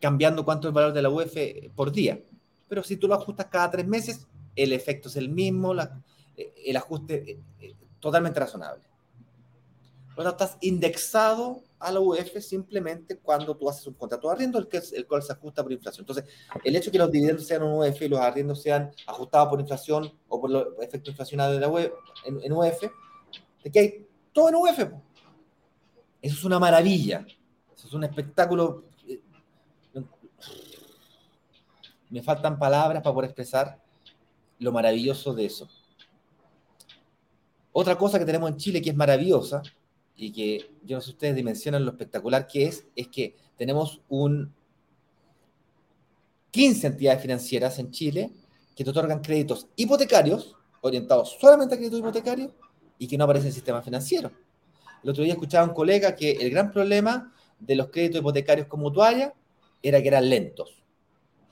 cambiando 0.00 0.44
cuánto 0.44 0.68
es 0.68 0.70
el 0.70 0.74
valor 0.74 0.92
de 0.92 1.02
la 1.02 1.10
UF 1.10 1.36
por 1.74 1.92
día. 1.92 2.20
Pero 2.68 2.82
si 2.82 2.96
tú 2.96 3.08
lo 3.08 3.14
ajustas 3.14 3.46
cada 3.46 3.70
tres 3.70 3.86
meses, 3.86 4.26
el 4.54 4.72
efecto 4.72 5.08
es 5.08 5.16
el 5.16 5.28
mismo, 5.28 5.72
el 5.74 6.76
ajuste 6.76 7.32
es 7.32 7.38
eh, 7.60 7.74
totalmente 8.00 8.40
razonable. 8.40 8.84
Bueno, 10.14 10.30
estás 10.30 10.58
indexado 10.62 11.62
a 11.78 11.92
la 11.92 12.00
UF 12.00 12.40
simplemente 12.40 13.18
cuando 13.18 13.56
tú 13.56 13.68
haces 13.70 13.86
un 13.86 13.94
contrato 13.94 14.26
de 14.26 14.34
arriendo, 14.34 14.58
el, 14.58 14.66
que 14.66 14.80
el 14.94 15.06
cual 15.06 15.22
se 15.22 15.32
ajusta 15.32 15.62
por 15.62 15.72
inflación. 15.72 16.02
Entonces, 16.02 16.24
el 16.64 16.74
hecho 16.74 16.86
de 16.86 16.92
que 16.92 16.98
los 16.98 17.12
dividendos 17.12 17.46
sean 17.46 17.62
un 17.62 17.80
UF 17.80 18.02
y 18.02 18.08
los 18.08 18.18
arriendos 18.18 18.60
sean 18.60 18.90
ajustados 19.06 19.48
por 19.48 19.60
inflación 19.60 20.12
o 20.28 20.40
por 20.40 20.50
los 20.50 20.66
efectos 20.80 21.10
inflacionarios 21.10 21.60
de 21.60 21.60
la 21.60 21.68
UF, 21.68 21.92
en, 22.24 22.52
UF, 22.52 22.80
de 23.62 23.70
que 23.70 23.78
hay 23.78 24.06
todo 24.32 24.48
en 24.48 24.54
UF. 24.56 24.78
Eso 26.20 26.34
es 26.36 26.44
una 26.44 26.58
maravilla. 26.58 27.24
Eso 27.76 27.86
es 27.86 27.92
un 27.92 28.02
espectáculo. 28.02 28.86
Eh, 29.06 29.20
me 32.10 32.22
faltan 32.22 32.58
palabras 32.58 33.02
para 33.02 33.14
poder 33.14 33.30
expresar 33.30 33.80
lo 34.58 34.72
maravilloso 34.72 35.34
de 35.34 35.46
eso. 35.46 35.68
Otra 37.72 37.96
cosa 37.96 38.18
que 38.18 38.24
tenemos 38.24 38.50
en 38.50 38.56
Chile 38.56 38.82
que 38.82 38.90
es 38.90 38.96
maravillosa 38.96 39.62
y 40.16 40.32
que 40.32 40.70
yo 40.84 40.96
no 40.96 41.00
sé 41.00 41.06
si 41.06 41.12
ustedes 41.12 41.36
dimensionan 41.36 41.84
lo 41.84 41.92
espectacular 41.92 42.46
que 42.46 42.66
es, 42.66 42.86
es 42.96 43.08
que 43.08 43.36
tenemos 43.56 44.00
un 44.08 44.52
15 46.50 46.86
entidades 46.88 47.22
financieras 47.22 47.78
en 47.78 47.90
Chile 47.90 48.32
que 48.74 48.84
te 48.84 48.90
otorgan 48.90 49.20
créditos 49.20 49.68
hipotecarios, 49.76 50.56
orientados 50.80 51.36
solamente 51.40 51.74
a 51.74 51.78
créditos 51.78 52.00
hipotecarios, 52.00 52.50
y 52.98 53.06
que 53.06 53.16
no 53.16 53.24
aparece 53.24 53.44
en 53.44 53.48
el 53.48 53.54
sistema 53.54 53.82
financiero. 53.82 54.30
El 55.02 55.10
otro 55.10 55.22
día 55.22 55.34
escuchaba 55.34 55.64
a 55.64 55.68
un 55.68 55.74
colega 55.74 56.14
que 56.16 56.32
el 56.32 56.50
gran 56.50 56.72
problema 56.72 57.32
de 57.58 57.76
los 57.76 57.88
créditos 57.88 58.20
hipotecarios 58.20 58.66
con 58.66 58.80
mutuaria 58.80 59.32
era 59.82 60.02
que 60.02 60.08
eran 60.08 60.28
lentos. 60.28 60.82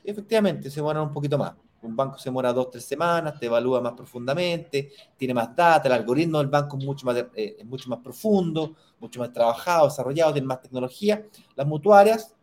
Efectivamente, 0.06 0.70
se 0.70 0.76
demoran 0.76 1.02
un 1.02 1.12
poquito 1.12 1.36
más. 1.36 1.54
Un 1.82 1.94
banco 1.94 2.18
se 2.18 2.30
demora 2.30 2.52
dos, 2.52 2.70
tres 2.70 2.84
semanas, 2.84 3.38
te 3.38 3.46
evalúa 3.46 3.80
más 3.80 3.92
profundamente, 3.92 4.92
tiene 5.16 5.34
más 5.34 5.54
data, 5.54 5.88
el 5.88 5.94
algoritmo 5.94 6.38
del 6.38 6.48
banco 6.48 6.78
es 6.78 6.84
mucho 6.84 7.06
más, 7.06 7.16
eh, 7.34 7.56
es 7.58 7.64
mucho 7.64 7.88
más 7.90 8.00
profundo, 8.00 8.74
mucho 8.98 9.20
más 9.20 9.32
trabajado, 9.32 9.86
desarrollado, 9.86 10.32
tiene 10.32 10.46
más 10.46 10.60
tecnología. 10.60 11.26
Las 11.54 11.66
mutuarias 11.66 12.34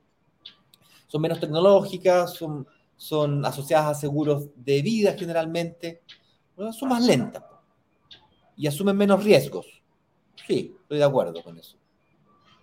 son 1.07 1.21
menos 1.21 1.39
tecnológicas, 1.39 2.33
son, 2.33 2.67
son 2.95 3.45
asociadas 3.45 3.97
a 3.97 3.99
seguros 3.99 4.49
de 4.55 4.81
vida 4.81 5.15
generalmente, 5.17 6.03
son 6.71 6.89
más 6.89 7.03
lentas 7.03 7.43
y 8.55 8.67
asumen 8.67 8.95
menos 8.95 9.23
riesgos. 9.23 9.65
Sí, 10.47 10.75
estoy 10.81 10.97
de 10.97 11.03
acuerdo 11.03 11.41
con 11.43 11.57
eso. 11.57 11.77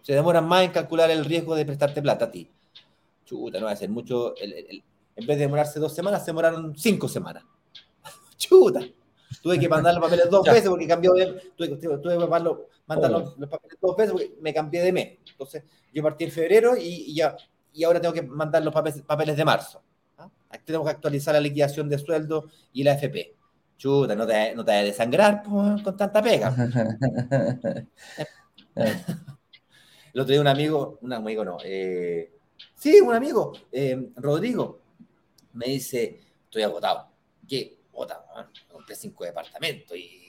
Se 0.03 0.13
demoran 0.15 0.47
más 0.47 0.65
en 0.65 0.71
calcular 0.71 1.11
el 1.11 1.25
riesgo 1.25 1.55
de 1.55 1.67
prestarte 1.67 2.01
plata 2.01 2.27
a 2.27 2.31
ti. 2.31 2.51
Chuta, 3.25 3.59
no 3.61 3.67
va 3.67 3.73
a 3.73 3.77
ser 3.77 3.91
mucho. 3.91 4.35
el, 4.37 4.83
en 5.17 5.27
vez 5.27 5.37
de 5.39 5.45
demorarse 5.45 5.79
dos 5.81 5.95
semanas, 5.95 6.25
se 6.25 6.31
demoraron 6.31 6.77
cinco 6.77 7.09
semanas. 7.09 7.45
Chuta. 8.37 8.81
Tuve 9.43 9.59
que 9.59 9.69
mandar 9.69 9.95
los 9.95 10.03
papeles 10.03 10.29
dos 10.29 10.45
veces 10.51 10.69
porque 10.69 10.87
cambió 10.87 11.13
de. 11.13 11.53
Tuve, 11.57 11.77
tuve 11.77 12.19
que 12.19 12.19
mandar 12.19 12.43
los, 12.43 12.59
papeles 13.49 13.79
dos 13.81 13.97
veces 13.97 14.13
porque 14.13 14.35
me 14.41 14.53
cambié 14.53 14.83
de 14.83 14.93
mes. 14.93 15.19
Entonces, 15.31 15.65
yo 15.93 16.03
partí 16.03 16.25
en 16.25 16.31
febrero 16.31 16.77
y, 16.77 17.15
ya. 17.15 17.37
Y 17.73 17.85
ahora 17.85 18.01
tengo 18.01 18.13
que 18.13 18.23
mandar 18.23 18.65
los 18.65 18.75
papeles, 18.75 19.03
papeles 19.03 19.37
de 19.37 19.45
marzo. 19.45 19.83
¿ah? 20.19 20.29
Tengo 20.65 20.85
que 20.85 20.91
actualizar 20.91 21.35
la 21.35 21.41
liquidación 21.41 21.89
de 21.89 21.99
sueldo 21.99 22.51
y 22.73 22.83
la 22.83 22.95
FP. 22.95 23.37
Chuta, 23.79 24.15
no 24.15 24.27
te, 24.27 24.55
no 24.55 24.65
te 24.65 24.73
vas 24.73 24.81
a 24.81 24.85
desangrar 24.85 25.43
con 25.43 25.83
tanta 25.97 26.21
pega. 26.21 26.55
El 30.13 30.21
otro 30.21 30.33
día 30.33 30.41
un 30.41 30.49
amigo, 30.49 30.99
un 31.03 31.13
amigo 31.13 31.45
no, 31.45 31.59
eh, 31.65 32.33
sí, 32.75 33.01
un 33.01 33.15
amigo, 33.15 33.53
eh, 33.71 34.11
Rodrigo, 34.17 34.80
me 35.53 35.67
dice, 35.67 36.21
estoy 36.45 36.63
agotado. 36.63 37.09
¿Qué? 37.47 37.79
Agotado, 37.93 38.25
compré 38.71 38.95
cinco 38.95 39.25
departamentos 39.25 39.97
y 39.97 40.21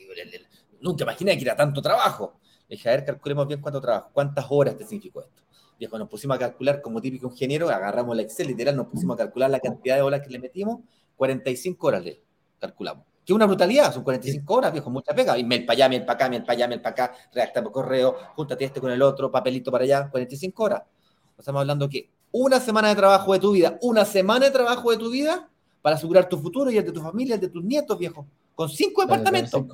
nunca 0.82 1.04
imaginé 1.04 1.38
que 1.38 1.44
era 1.44 1.56
tanto 1.56 1.82
trabajo. 1.82 2.40
Le 2.68 2.76
dije, 2.76 2.90
a 2.90 2.94
ver, 2.94 3.06
calculemos 3.06 3.48
bien 3.48 3.62
cuánto 3.62 3.82
trabajo, 3.82 4.10
cuántas 4.14 4.46
horas 4.50 4.78
te 4.78 4.86
significó 4.86 5.22
esto. 5.22 5.44
Viejo, 5.78 5.98
nos 5.98 6.08
pusimos 6.10 6.36
a 6.36 6.40
calcular 6.40 6.82
como 6.82 7.02
típico 7.02 7.28
ingeniero, 7.28 7.70
agarramos 7.70 8.14
el 8.14 8.22
Excel, 8.22 8.48
literal, 8.48 8.76
nos 8.76 8.88
pusimos 8.88 9.16
a 9.16 9.18
calcular 9.18 9.50
la 9.50 9.60
cantidad 9.60 9.96
de 9.96 10.02
horas 10.02 10.22
que 10.22 10.30
le 10.30 10.40
metimos, 10.40 10.80
45 11.16 11.88
horas 11.88 12.04
le 12.04 12.22
calculamos. 12.60 13.06
Que 13.26 13.34
una 13.34 13.46
brutalidad, 13.46 13.94
son 13.94 14.04
45 14.04 14.54
horas, 14.54 14.72
viejo, 14.72 14.90
mucha 14.90 15.14
pega. 15.14 15.38
Y 15.38 15.44
mail 15.44 15.66
para 15.66 15.74
allá, 15.74 15.90
mail 15.90 16.06
para 16.06 16.14
acá, 16.14 16.30
mail 16.30 16.44
para 16.44 16.54
allá, 16.54 16.68
mail 16.68 16.82
para 16.82 16.94
acá, 16.94 17.16
redacta 17.34 17.64
por 17.64 17.72
correo, 17.72 18.16
júntate 18.36 18.66
este 18.66 18.80
con 18.80 18.92
el 18.92 19.02
otro, 19.02 19.32
papelito 19.32 19.72
para 19.72 19.84
allá, 19.84 20.10
45 20.10 20.64
horas. 20.64 20.84
Estamos 21.38 21.62
hablando 21.62 21.90
que 21.90 22.10
una 22.32 22.60
semana 22.60 22.90
de 22.90 22.96
trabajo 22.96 23.34
de 23.34 23.40
tu 23.40 23.52
vida, 23.52 23.78
una 23.82 24.06
semana 24.06 24.46
de 24.46 24.52
trabajo 24.52 24.92
de 24.92 24.98
tu 24.98 25.10
vida 25.10 25.50
para 25.82 25.96
asegurar 25.96 26.30
tu 26.30 26.38
futuro 26.38 26.72
y 26.72 26.78
el 26.78 26.86
de 26.86 26.92
tu 26.92 27.02
familia, 27.02 27.36
el 27.36 27.42
de 27.42 27.50
tus 27.50 27.64
nietos, 27.64 27.98
viejo, 27.98 28.28
con 28.56 28.70
cinco 28.70 29.02
departamentos. 29.02 29.66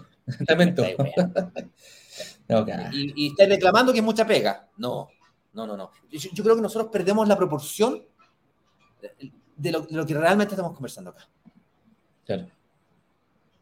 y, 2.93 3.25
y 3.25 3.27
estás 3.29 3.49
reclamando 3.49 3.91
que 3.91 3.99
es 3.99 4.05
mucha 4.05 4.25
pega. 4.25 4.67
No, 4.77 5.09
no, 5.53 5.67
no, 5.67 5.77
no. 5.77 5.91
Yo, 6.09 6.43
creo 6.43 6.55
que 6.55 6.61
nosotros 6.61 6.89
perdemos 6.91 7.27
la 7.27 7.37
proporción 7.37 8.03
de 9.55 9.71
lo, 9.71 10.05
que 10.05 10.13
realmente 10.13 10.53
estamos 10.53 10.73
conversando 10.73 11.11
acá. 11.11 11.27
Claro. 12.25 12.47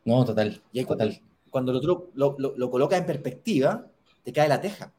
No, 0.03 0.23
total. 0.23 0.61
Y 0.71 0.83
cuando, 0.83 1.09
cuando 1.49 1.73
lo, 1.73 2.11
lo, 2.13 2.35
lo 2.37 2.71
colocas 2.71 2.99
en 2.99 3.05
perspectiva, 3.05 3.87
te 4.23 4.31
cae 4.31 4.47
la 4.47 4.61
teja. 4.61 4.93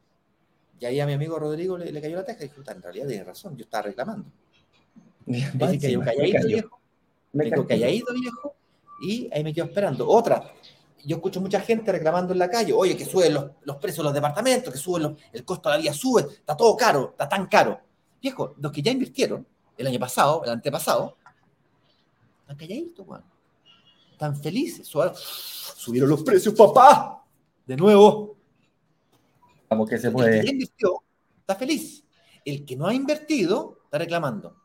Y 0.79 0.85
ahí 0.85 0.99
a 0.99 1.05
mi 1.05 1.13
amigo 1.13 1.39
Rodrigo 1.39 1.77
le, 1.77 2.01
cayó 2.01 2.17
la 2.17 2.25
teja 2.25 2.43
y 2.43 2.47
dijo, 2.47 2.61
en 2.69 2.81
realidad 2.81 3.07
tiene 3.07 3.23
razón, 3.23 3.57
yo 3.57 3.63
estaba 3.63 3.83
reclamando. 3.83 4.29
Me 5.25 5.79
quedé 5.79 5.99
calladito, 5.99 6.47
viejo. 6.47 6.79
Me 7.33 7.49
quedé 7.49 7.65
calladito, 7.65 8.13
viejo. 8.13 8.55
Y 9.01 9.29
ahí 9.31 9.43
me 9.43 9.53
quedo 9.53 9.65
esperando. 9.65 10.07
Otra, 10.07 10.51
yo 11.05 11.17
escucho 11.17 11.39
mucha 11.39 11.59
gente 11.59 11.91
reclamando 11.91 12.33
en 12.33 12.39
la 12.39 12.49
calle, 12.49 12.73
oye, 12.73 12.97
que 12.97 13.05
suben 13.05 13.33
los, 13.33 13.51
los 13.61 13.75
precios 13.77 13.97
de 13.97 14.03
los 14.05 14.13
departamentos, 14.13 14.73
que 14.73 14.79
suben 14.79 15.03
los, 15.03 15.13
el 15.31 15.45
costo 15.45 15.69
de 15.69 15.75
la 15.75 15.81
vida 15.81 15.93
sube, 15.93 16.21
está 16.21 16.57
todo 16.57 16.75
caro, 16.75 17.09
está 17.11 17.29
tan 17.29 17.45
caro. 17.45 17.79
Viejo, 18.19 18.55
los 18.57 18.71
que 18.71 18.81
ya 18.81 18.91
invirtieron 18.91 19.45
el 19.77 19.87
año 19.87 19.99
pasado, 19.99 20.43
el 20.43 20.49
antepasado, 20.49 21.15
están 22.41 22.57
calladitos, 22.57 23.05
weón. 23.05 23.23
Están 24.13 24.35
felices. 24.35 24.87
Subieron 24.87 26.09
los 26.09 26.23
precios, 26.23 26.55
papá. 26.55 27.23
De 27.65 27.75
nuevo. 27.75 28.36
Vamos 29.69 29.89
que 29.89 29.97
se 29.97 30.11
puede. 30.11 30.39
El 30.39 30.45
que 30.45 30.51
invirtió 30.51 31.03
está 31.39 31.55
feliz. 31.55 32.03
El 32.45 32.65
que 32.65 32.75
no 32.75 32.87
ha 32.87 32.93
invertido 32.93 33.81
está 33.85 33.97
reclamando. 33.97 34.55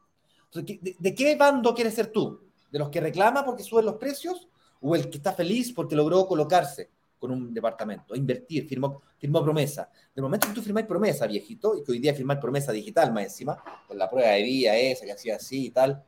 ¿de, 0.55 1.15
qué 1.15 1.37
bando 1.37 1.75
quieres 1.75 1.95
ser 1.95 2.09
tú? 2.09 2.41
¿De 2.71 2.79
los 2.79 2.91
que 2.91 3.01
reclama 3.01 3.45
porque 3.45 3.63
suben 3.63 3.87
los 3.87 3.97
precios? 3.97 4.49
¿O 4.81 4.95
el 4.95 5.09
que 5.09 5.19
está 5.19 5.33
feliz 5.33 5.73
porque 5.73 5.97
logró 5.97 6.27
colocarse 6.27 6.91
con 7.19 7.31
un 7.31 7.55
departamento, 7.55 8.17
invertir, 8.17 8.67
firmó, 8.67 9.03
firmó 9.17 9.43
promesa? 9.43 9.89
De 10.15 10.21
momento 10.21 10.49
que 10.49 10.55
tú 10.55 10.63
firmáis 10.63 10.87
promesa, 10.87 11.27
viejito, 11.27 11.77
y 11.77 11.85
que 11.85 11.93
hoy 11.93 11.99
día 11.99 12.15
firmáis 12.15 12.41
promesa 12.41 12.73
digital 12.73 13.13
más 13.13 13.25
encima, 13.25 13.63
con 13.87 13.97
la 13.97 14.11
prueba 14.11 14.31
de 14.31 14.43
vía 14.43 14.77
esa 14.77 15.05
que 15.05 15.13
hacía 15.13 15.37
así 15.37 15.67
y 15.67 15.71
tal, 15.71 16.03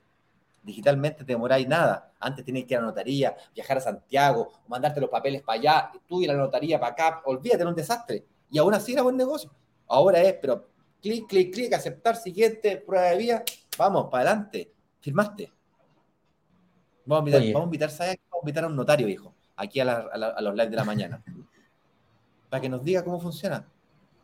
digitalmente 0.63 1.25
te 1.25 1.33
demoráis 1.33 1.69
nada. 1.69 2.13
Antes 2.19 2.45
tenías 2.45 2.67
que 2.67 2.75
ir 2.75 2.79
a 2.79 2.81
la 2.81 2.89
notaría, 2.89 3.37
viajar 3.55 3.79
a 3.79 3.81
Santiago, 3.81 4.51
mandarte 4.67 5.01
los 5.01 5.11
papeles 5.11 5.43
para 5.43 5.59
allá, 5.59 5.93
tú 6.07 6.21
ir 6.21 6.31
a 6.31 6.35
la 6.35 6.41
notaría 6.41 6.81
para 6.81 6.93
acá, 6.93 7.23
olvídate, 7.27 7.63
era 7.63 7.69
un 7.69 7.77
desastre. 7.77 8.25
Y 8.55 8.59
aún 8.59 8.73
así 8.73 8.93
era 8.93 9.03
buen 9.03 9.17
negocio. 9.17 9.51
Ahora 9.89 10.23
es, 10.23 10.35
pero 10.41 10.71
clic, 11.03 11.27
clic, 11.27 11.53
clic, 11.53 11.73
aceptar, 11.73 12.15
siguiente, 12.15 12.77
prueba 12.77 13.07
de 13.07 13.17
vía, 13.17 13.45
vamos, 13.77 14.07
para 14.09 14.31
adelante, 14.31 14.73
firmaste. 15.01 15.53
Vamos 17.05 17.19
a 17.19 17.31
invitar, 17.31 17.53
vamos 17.53 17.63
a 17.63 17.65
invitar, 17.65 17.91
¿sabes? 17.91 18.19
Vamos 18.31 18.43
a 18.43 18.45
invitar 18.45 18.63
a 18.63 18.67
un 18.69 18.77
notario, 18.77 19.09
hijo, 19.09 19.35
aquí 19.57 19.81
a, 19.81 19.85
los 20.41 20.55
live 20.55 20.71
de 20.71 20.77
la 20.77 20.85
mañana, 20.85 21.25
para 22.49 22.61
que 22.61 22.69
nos 22.69 22.85
diga 22.85 23.03
cómo 23.03 23.19
funciona. 23.19 23.67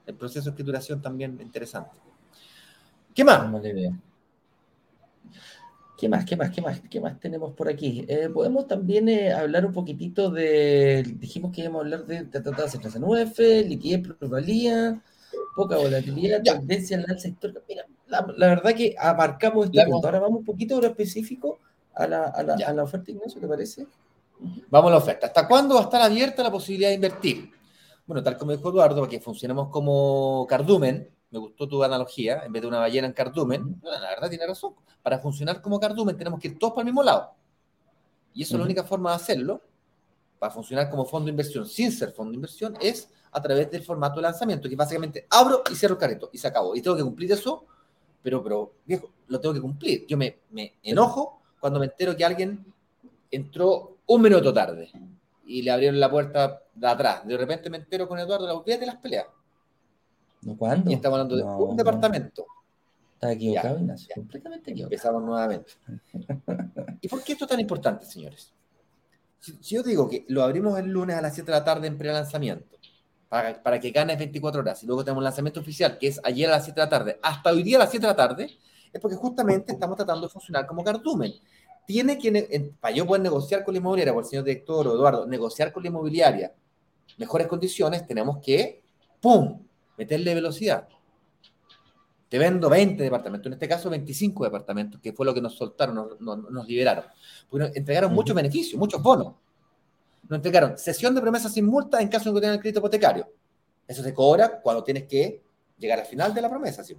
El 0.07 0.15
proceso 0.15 0.45
de 0.45 0.51
escrituración 0.51 1.03
también 1.03 1.37
interesante. 1.43 1.99
¿Qué 3.13 3.25
más? 3.25 3.51
¿Qué 6.01 6.09
más? 6.09 6.25
¿Qué 6.25 6.35
más? 6.35 6.51
¿Qué 6.51 6.63
más? 6.63 6.81
¿Qué 6.89 6.99
más 6.99 7.21
tenemos 7.21 7.53
por 7.53 7.69
aquí? 7.69 8.07
Eh, 8.09 8.31
podemos 8.33 8.67
también 8.67 9.07
eh, 9.11 9.35
hablar 9.35 9.67
un 9.67 9.73
poquitito 9.75 10.31
de. 10.31 11.03
Dijimos 11.19 11.53
que 11.53 11.61
íbamos 11.61 11.81
a 11.81 11.85
hablar 11.85 12.07
de 12.07 12.25
tratados 12.25 12.73
de 12.73 12.99
UF, 12.99 13.39
liquidez, 13.69 14.09
plusvalía, 14.17 15.03
poca 15.55 15.77
volatilidad, 15.77 16.43
tendencia 16.43 16.97
en 16.97 17.05
el 17.07 17.21
sector. 17.21 17.53
Mira, 17.69 17.85
la, 18.07 18.23
verdad 18.23 18.75
que 18.75 18.95
abarcamos 18.99 19.67
este 19.67 19.85
punto. 19.85 20.07
Ahora 20.07 20.21
vamos 20.21 20.39
un 20.39 20.45
poquito 20.47 20.77
ahora 20.77 20.89
específico 20.89 21.59
a 21.95 22.07
la, 22.07 22.25
a 22.29 22.43
la, 22.45 22.55
a 22.55 22.73
la 22.73 22.83
oferta, 22.83 23.11
Ignacio, 23.11 23.39
¿te 23.39 23.47
parece? 23.47 23.87
Vamos 24.71 24.89
a 24.89 24.93
la 24.93 24.99
oferta. 24.99 25.27
¿Hasta 25.27 25.47
cuándo 25.47 25.75
va 25.75 25.83
a 25.83 25.85
estar 25.85 26.01
abierta 26.01 26.43
la 26.43 26.51
posibilidad 26.51 26.89
de 26.89 26.95
invertir? 26.95 27.51
Bueno, 28.07 28.23
tal 28.23 28.39
como 28.39 28.53
dijo 28.53 28.71
Eduardo, 28.71 29.03
para 29.03 29.11
que 29.11 29.21
funcionemos 29.21 29.69
como 29.69 30.47
cardumen, 30.49 31.11
me 31.31 31.39
gustó 31.39 31.69
tu 31.69 31.83
analogía, 31.83 32.43
en 32.45 32.53
vez 32.53 32.63
de 32.63 32.69
una 32.69 32.79
ballena 32.79 33.07
en 33.07 33.13
cardumen, 33.13 33.81
la 33.83 34.01
verdad 34.01 34.29
tiene 34.29 34.47
razón. 34.47 34.75
Para 35.03 35.19
funcionar 35.19 35.61
como 35.63 35.79
cardumen 35.79 36.17
tenemos 36.17 36.41
que 36.41 36.49
ir 36.49 36.59
todos 36.59 36.73
para 36.73 36.83
el 36.83 36.87
mismo 36.87 37.03
lado. 37.03 37.33
Y 38.35 38.43
eso 38.43 38.55
es 38.55 38.59
la 38.59 38.65
única 38.65 38.85
forma 38.85 39.11
de 39.11 39.17
hacerlo, 39.17 39.63
para 40.39 40.53
funcionar 40.53 40.89
como 40.89 41.05
fondo 41.05 41.27
de 41.27 41.31
inversión 41.31 41.67
sin 41.67 41.93
ser 41.93 42.13
fondo 42.13 42.31
de 42.31 42.37
inversión, 42.37 42.77
es 42.81 43.09
a 43.33 43.41
través 43.41 43.71
del 43.71 43.83
formato 43.83 44.17
de 44.17 44.23
lanzamiento, 44.23 44.69
que 44.69 44.75
básicamente 44.75 45.27
abro 45.31 45.63
y 45.71 45.75
cierro 45.75 45.95
el 45.95 46.01
carrito 46.01 46.31
y 46.33 46.39
se 46.39 46.49
acabó. 46.49 46.75
Y 46.75 46.83
tengo 46.83 46.97
que 46.97 47.03
cumplir 47.03 47.31
eso, 47.31 47.65
pero, 48.23 48.43
pero 48.43 48.75
viejo, 48.85 49.13
lo 49.29 49.39
tengo 49.41 49.55
que 49.55 49.61
cumplir. 49.61 50.07
Yo 50.07 50.17
me, 50.17 50.41
me 50.51 50.75
enojo 50.83 51.41
cuando 51.61 51.79
me 51.79 51.87
entero 51.87 52.17
que 52.17 52.25
alguien 52.25 52.65
entró 53.31 53.99
un 54.07 54.23
minuto 54.23 54.53
tarde 54.53 54.91
y 55.45 55.63
le 55.63 55.71
abrieron 55.71 56.01
la 56.01 56.11
puerta 56.11 56.63
de 56.75 56.87
atrás. 56.87 57.27
De 57.27 57.37
repente 57.37 57.71
me 57.71 57.77
entero 57.77 58.09
con 58.09 58.19
Eduardo, 58.19 58.47
la 58.47 58.77
de 58.77 58.87
las 58.87 58.97
peleas. 58.97 59.27
¿No 60.43 60.57
cuándo? 60.57 60.91
Y 60.91 60.95
estamos 60.95 61.19
hablando 61.19 61.37
de 61.37 61.45
un 61.45 61.77
departamento. 61.77 62.47
Está 63.15 63.33
equivocado, 63.33 63.79
Ignacio. 63.79 64.15
Completamente 64.15 64.71
equivocado. 64.71 64.95
Empezamos 64.95 65.23
nuevamente. 65.23 65.73
¿Y 67.03 67.09
por 67.09 67.23
qué 67.23 67.33
esto 67.33 67.45
es 67.45 67.51
tan 67.51 67.61
importante, 67.61 68.07
señores? 68.07 68.53
Si, 69.39 69.59
yo 69.61 69.83
digo 69.83 70.09
que 70.09 70.25
lo 70.29 70.43
abrimos 70.43 70.79
el 70.79 70.87
lunes 70.87 71.17
a 71.17 71.21
las 71.21 71.35
7 71.35 71.51
de 71.51 71.59
la 71.59 71.65
tarde 71.65 71.87
en 71.87 71.99
pre-lanzamiento, 71.99 72.79
para, 73.29 73.63
para, 73.63 73.79
que 73.79 73.91
ganes 73.91 74.19
24 74.19 74.61
horas, 74.61 74.83
y 74.83 74.87
luego 74.87 75.05
tenemos 75.05 75.21
el 75.21 75.25
lanzamiento 75.25 75.61
oficial, 75.61 75.99
que 75.99 76.09
es 76.09 76.21
ayer 76.25 76.49
a 76.49 76.53
las 76.53 76.65
7 76.65 76.81
de 76.81 76.87
la 76.87 76.91
tarde, 76.91 77.21
hasta 77.23 77.51
hoy 77.51 77.63
día 77.63 77.77
a 77.77 77.81
las 77.81 77.91
7 77.91 78.07
de 78.07 78.13
la 78.13 78.17
tarde, 78.17 78.51
es 78.93 79.01
porque 79.01 79.17
justamente 79.17 79.73
estamos 79.73 79.97
tratando 79.97 80.27
de 80.27 80.33
funcionar 80.33 80.67
como 80.67 80.83
cardumen. 80.83 81.33
Tiene 81.87 82.19
que, 82.19 82.73
para 82.81 82.95
yo 82.95 83.07
poder 83.07 83.23
negociar 83.23 83.65
con 83.65 83.75
la 83.75 83.79
inmobiliaria, 83.79 84.13
por 84.13 84.23
el 84.23 84.29
señor 84.29 84.45
director 84.45 84.87
o 84.89 84.95
Eduardo, 84.95 85.27
negociar 85.27 85.73
con 85.73 85.83
la 85.83 85.89
inmobiliaria 85.89 86.53
mejores 87.19 87.47
condiciones, 87.47 88.07
tenemos 88.07 88.39
que, 88.39 88.83
¡pum!, 89.21 89.61
meterle 90.01 90.35
velocidad. 90.35 90.89
Te 92.31 92.39
vendo 92.39 92.71
20 92.71 93.03
departamentos, 93.03 93.49
en 93.49 93.53
este 93.53 93.69
caso 93.69 93.91
25 93.91 94.45
departamentos, 94.45 94.99
que 94.99 95.13
fue 95.13 95.27
lo 95.27 95.35
que 95.35 95.43
nos 95.43 95.55
soltaron, 95.55 96.17
nos, 96.21 96.67
liberaron. 96.67 97.05
Porque 97.51 97.67
nos 97.67 97.77
entregaron 97.77 98.15
muchos 98.15 98.35
beneficios, 98.35 98.79
muchos 98.79 99.03
bonos. 99.03 99.35
Nos 100.27 100.39
entregaron 100.39 100.79
sesión 100.79 101.15
de 101.15 101.21
promesa 101.21 101.51
sin 101.51 101.67
multa 101.67 102.01
en 102.01 102.09
caso 102.09 102.31
de 102.31 102.35
que 102.35 102.41
tengan 102.41 102.55
el 102.55 102.61
crédito 102.61 102.79
hipotecario. 102.79 103.29
Eso 103.87 104.03
se 104.03 104.15
cobra 104.15 104.63
cuando 104.63 104.83
tienes 104.83 105.07
que 105.07 105.43
llegar 105.77 105.99
al 105.99 106.07
final 106.07 106.33
de 106.33 106.41
la 106.41 106.49
promesa. 106.49 106.83
¿sí? 106.83 106.95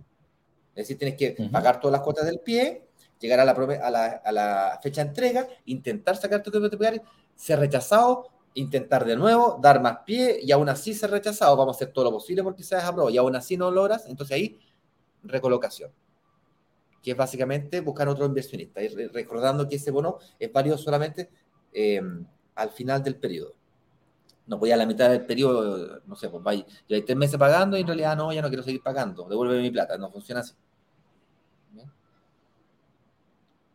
Es 0.75 0.87
decir, 0.87 0.99
tienes 0.99 1.17
que 1.17 1.49
pagar 1.51 1.79
todas 1.79 1.93
las 1.93 2.01
cuotas 2.01 2.25
del 2.25 2.39
pie, 2.39 2.85
llegar 3.19 3.39
a 3.39 3.45
la, 3.45 3.53
a 3.53 3.89
la, 3.89 4.05
a 4.23 4.31
la 4.31 4.79
fecha 4.83 5.01
de 5.01 5.09
entrega, 5.09 5.47
intentar 5.65 6.17
sacar 6.17 6.43
tu 6.43 6.51
crédito 6.51 6.75
hipotecario, 6.75 7.01
ser 7.35 7.57
rechazado, 7.57 8.27
intentar 8.53 9.05
de 9.05 9.15
nuevo, 9.15 9.59
dar 9.61 9.81
más 9.81 9.99
pie 10.05 10.39
y 10.41 10.51
aún 10.51 10.69
así 10.69 10.93
ser 10.93 11.11
rechazado. 11.11 11.55
Vamos 11.55 11.75
a 11.75 11.77
hacer 11.77 11.93
todo 11.93 12.05
lo 12.05 12.11
posible 12.11 12.43
porque 12.43 12.63
se 12.63 12.75
desaprobado 12.75 13.09
y 13.09 13.17
aún 13.17 13.35
así 13.35 13.57
no 13.57 13.71
logras, 13.71 14.05
entonces 14.07 14.35
ahí 14.35 14.59
recolocación, 15.23 15.91
que 17.01 17.11
es 17.11 17.17
básicamente 17.17 17.81
buscar 17.81 18.07
otro 18.07 18.25
inversionista. 18.25 18.81
Y 18.81 18.87
recordando 18.87 19.67
que 19.67 19.75
ese 19.75 19.91
bono 19.91 20.17
es 20.39 20.51
válido 20.51 20.77
solamente 20.77 21.29
em, 21.73 22.25
al 22.55 22.69
final 22.71 23.03
del 23.03 23.15
periodo. 23.15 23.55
No 24.47 24.57
voy 24.57 24.71
a 24.71 24.77
la 24.77 24.85
mitad 24.85 25.09
del 25.09 25.25
periodo, 25.25 26.01
no 26.05 26.15
sé, 26.15 26.27
pues 26.27 26.65
yo 26.89 26.95
hay 26.95 27.03
tres 27.03 27.17
meses 27.17 27.37
pagando 27.37 27.77
y 27.77 27.81
en 27.81 27.87
realidad 27.87 28.17
no, 28.17 28.33
ya 28.33 28.41
no 28.41 28.49
quiero 28.49 28.63
seguir 28.63 28.81
pagando, 28.81 29.27
devuelve 29.29 29.61
mi 29.61 29.71
plata, 29.71 29.97
no 29.97 30.11
funciona 30.11 30.41
así. 30.41 30.53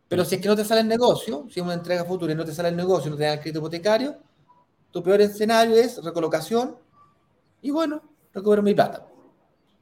Pero 0.07 0.23
si 0.23 0.35
es 0.35 0.41
que 0.41 0.47
no 0.47 0.55
te 0.55 0.63
sale 0.63 0.81
el 0.81 0.87
negocio, 0.87 1.45
si 1.49 1.59
es 1.59 1.65
una 1.65 1.73
entrega 1.73 2.05
futura 2.05 2.31
y 2.31 2.35
no 2.35 2.45
te 2.45 2.53
sale 2.53 2.69
el 2.69 2.75
negocio, 2.75 3.11
no 3.11 3.17
te 3.17 3.23
dan 3.23 3.33
el 3.33 3.39
crédito 3.39 3.59
hipotecario, 3.59 4.17
tu 4.91 5.03
peor 5.03 5.21
escenario 5.21 5.75
es 5.75 6.03
recolocación 6.03 6.77
y 7.61 7.71
bueno, 7.71 8.01
recupero 8.33 8.61
mi 8.61 8.73
plata. 8.73 9.07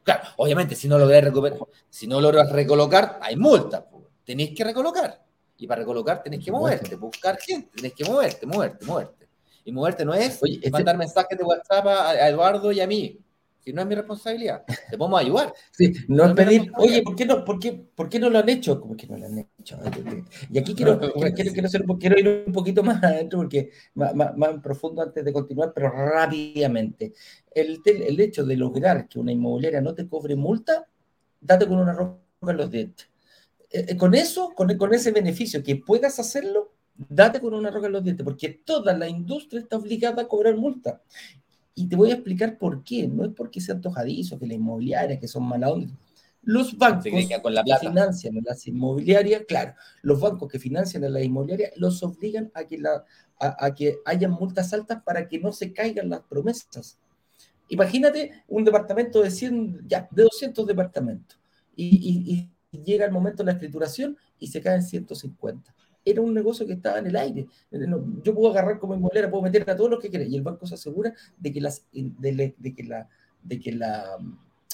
Claro, 0.03 0.23
obviamente, 0.37 0.75
si 0.75 0.87
no 0.87 0.97
logras 0.99 1.23
recuperar, 1.23 1.59
si 1.89 2.07
no 2.07 2.21
logras 2.21 2.51
recolocar, 2.51 3.19
hay 3.21 3.35
multa. 3.35 3.87
Tenéis 4.23 4.55
que 4.55 4.63
recolocar. 4.63 5.23
Y 5.57 5.67
para 5.67 5.79
recolocar 5.79 6.21
tenés 6.21 6.43
que 6.43 6.51
moverte, 6.51 6.95
buscar 6.95 7.37
gente, 7.39 7.71
tenés 7.75 7.93
que 7.93 8.05
moverte, 8.05 8.45
moverte, 8.45 8.85
moverte. 8.85 9.27
Y 9.63 9.71
moverte 9.71 10.05
no 10.05 10.13
es 10.13 10.39
este 10.43 10.69
mandar 10.69 10.97
mensajes 10.97 11.37
de 11.37 11.43
WhatsApp 11.43 11.87
a 11.87 12.27
Eduardo 12.27 12.71
y 12.71 12.81
a 12.81 12.87
mí 12.87 13.19
si 13.65 13.73
no 13.73 13.81
es 13.81 13.87
mi 13.87 13.95
responsabilidad, 13.95 14.63
te 14.89 14.97
podemos 14.97 15.19
ayudar. 15.19 15.53
Sí, 15.71 15.91
no, 16.07 16.25
es 16.25 16.33
pedir, 16.33 16.71
oye, 16.77 17.01
¿por 17.01 17.15
qué 17.15 17.25
no, 17.25 17.43
por 17.43 17.59
qué, 17.59 17.73
por 17.73 18.07
qué 18.07 18.19
no 18.19 18.29
lo 18.29 18.37
han 18.37 18.47
hecho? 18.47 18.79
¿Cómo 18.79 18.95
que 18.95 19.07
no 19.07 19.17
lo 19.17 19.25
han 19.25 19.39
hecho? 19.39 19.79
Y 20.51 20.59
aquí 20.59 20.75
quiero, 20.75 20.99
quiero, 21.99 22.19
ir 22.19 22.43
un 22.45 22.53
poquito 22.53 22.83
más 22.83 23.03
adentro, 23.03 23.39
porque 23.39 23.71
más, 23.95 24.13
más, 24.13 24.61
profundo 24.61 25.01
antes 25.01 25.25
de 25.25 25.33
continuar, 25.33 25.71
pero 25.73 25.89
rápidamente. 25.89 27.13
El, 27.51 27.81
el 27.85 28.19
hecho 28.19 28.45
de 28.45 28.55
lograr 28.55 29.07
que 29.07 29.17
una 29.17 29.31
inmobiliaria 29.31 29.81
no 29.81 29.95
te 29.95 30.07
cobre 30.07 30.35
multa, 30.35 30.87
date 31.41 31.67
con 31.67 31.79
una 31.79 31.93
roca 31.93 32.19
en 32.47 32.57
los 32.57 32.69
dientes. 32.69 33.09
Eh, 33.71 33.85
eh, 33.89 33.97
con 33.97 34.13
eso, 34.13 34.53
con, 34.55 34.77
con 34.77 34.93
ese 34.93 35.11
beneficio 35.11 35.63
que 35.63 35.77
puedas 35.77 36.19
hacerlo, 36.19 36.75
date 36.95 37.41
con 37.41 37.55
una 37.55 37.71
roca 37.71 37.87
en 37.87 37.93
los 37.93 38.03
dientes, 38.03 38.23
porque 38.23 38.49
toda 38.49 38.95
la 38.95 39.09
industria 39.09 39.61
está 39.61 39.77
obligada 39.77 40.21
a 40.21 40.27
cobrar 40.27 40.55
multa. 40.55 41.01
Y 41.75 41.87
te 41.87 41.95
voy 41.95 42.11
a 42.11 42.13
explicar 42.15 42.57
por 42.57 42.83
qué. 42.83 43.07
No 43.07 43.25
es 43.25 43.31
porque 43.35 43.61
sea 43.61 43.75
antojadizo, 43.75 44.39
que 44.39 44.47
la 44.47 44.53
inmobiliaria, 44.53 45.19
que 45.19 45.27
son 45.27 45.43
mala 45.43 45.69
onda. 45.69 45.93
Los 46.41 46.77
bancos 46.77 47.11
con 47.41 47.53
la 47.53 47.63
que 47.63 47.75
financian 47.77 48.37
a 48.37 48.41
las 48.45 48.67
inmobiliarias, 48.67 49.43
claro, 49.47 49.73
los 50.03 50.19
bancos 50.19 50.49
que 50.51 50.59
financian 50.59 51.03
a 51.03 51.09
la 51.09 51.21
inmobiliaria 51.21 51.71
los 51.75 52.01
obligan 52.03 52.51
a 52.53 52.65
que, 52.65 52.77
la, 52.77 53.03
a, 53.39 53.73
que 53.73 53.97
haya 54.05 54.29
multas 54.29 54.71
altas 54.71 55.01
para 55.03 55.27
que 55.27 55.39
no 55.39 55.51
se 55.51 55.73
caigan 55.73 56.09
las 56.09 56.21
promesas. 56.21 56.99
Imagínate 57.69 58.43
un 58.47 58.63
departamento 58.63 59.23
de 59.23 59.31
100, 59.31 59.87
ya, 59.87 60.07
de 60.11 60.21
200 60.21 60.67
departamentos 60.67 61.39
y, 61.75 62.47
y 62.71 62.83
llega 62.83 63.05
el 63.05 63.11
momento 63.11 63.41
de 63.41 63.47
la 63.47 63.53
escrituración 63.53 64.15
y 64.37 64.47
se 64.47 64.61
caen 64.61 64.83
150 64.83 65.73
era 66.05 66.21
un 66.21 66.33
negocio 66.33 66.67
que 66.67 66.73
estaba 66.73 66.99
en 66.99 67.07
el 67.07 67.15
aire. 67.15 67.47
Yo 68.23 68.35
puedo 68.35 68.51
agarrar 68.51 68.79
como 68.79 68.93
inmobiliaria, 68.93 69.29
puedo 69.29 69.43
meter 69.43 69.67
a 69.69 69.75
todos 69.75 69.89
los 69.89 69.99
que 69.99 70.09
quiera 70.09 70.23
y 70.23 70.35
el 70.35 70.43
banco 70.43 70.67
se 70.67 70.75
asegura 70.75 71.13
de 71.37 71.51
que, 71.51 71.59
las, 71.59 71.87
de, 71.91 72.73
que, 72.75 72.83
la, 72.83 73.09
de 73.41 73.59
que 73.59 73.71
la, 73.71 74.17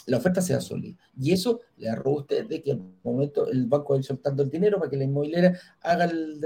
la, 0.07 0.17
oferta 0.17 0.41
sea 0.41 0.59
sólida. 0.59 0.97
Y 1.17 1.31
eso 1.31 1.61
le 1.77 1.89
arroba 1.89 2.17
a 2.17 2.21
usted 2.21 2.45
de 2.47 2.61
que 2.61 2.73
al 2.73 2.83
momento 3.01 3.47
el 3.47 3.65
banco 3.65 3.93
va 3.93 3.95
a 3.95 3.99
ir 3.99 4.05
soltando 4.05 4.43
el 4.43 4.49
dinero 4.49 4.77
para 4.77 4.91
que 4.91 4.97
la 4.97 5.05
inmobiliaria 5.05 5.57
haga 5.81 6.05
el, 6.05 6.39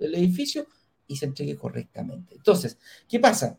el 0.00 0.14
edificio 0.16 0.66
y 1.06 1.16
se 1.16 1.26
entregue 1.26 1.56
correctamente. 1.56 2.34
Entonces, 2.34 2.78
¿qué 3.08 3.20
pasa? 3.20 3.56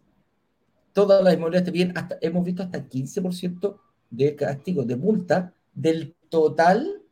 Todas 0.91 1.23
las 1.23 1.33
inmobiliarias 1.33 1.65
te 1.65 1.71
piden, 1.71 1.97
hasta, 1.97 2.17
hemos 2.21 2.43
visto 2.43 2.63
hasta 2.63 2.87
15% 2.87 3.79
de 4.09 4.35
castigo, 4.35 4.83
de 4.83 4.97
multa 4.97 5.53
del 5.73 6.15
total 6.29 7.02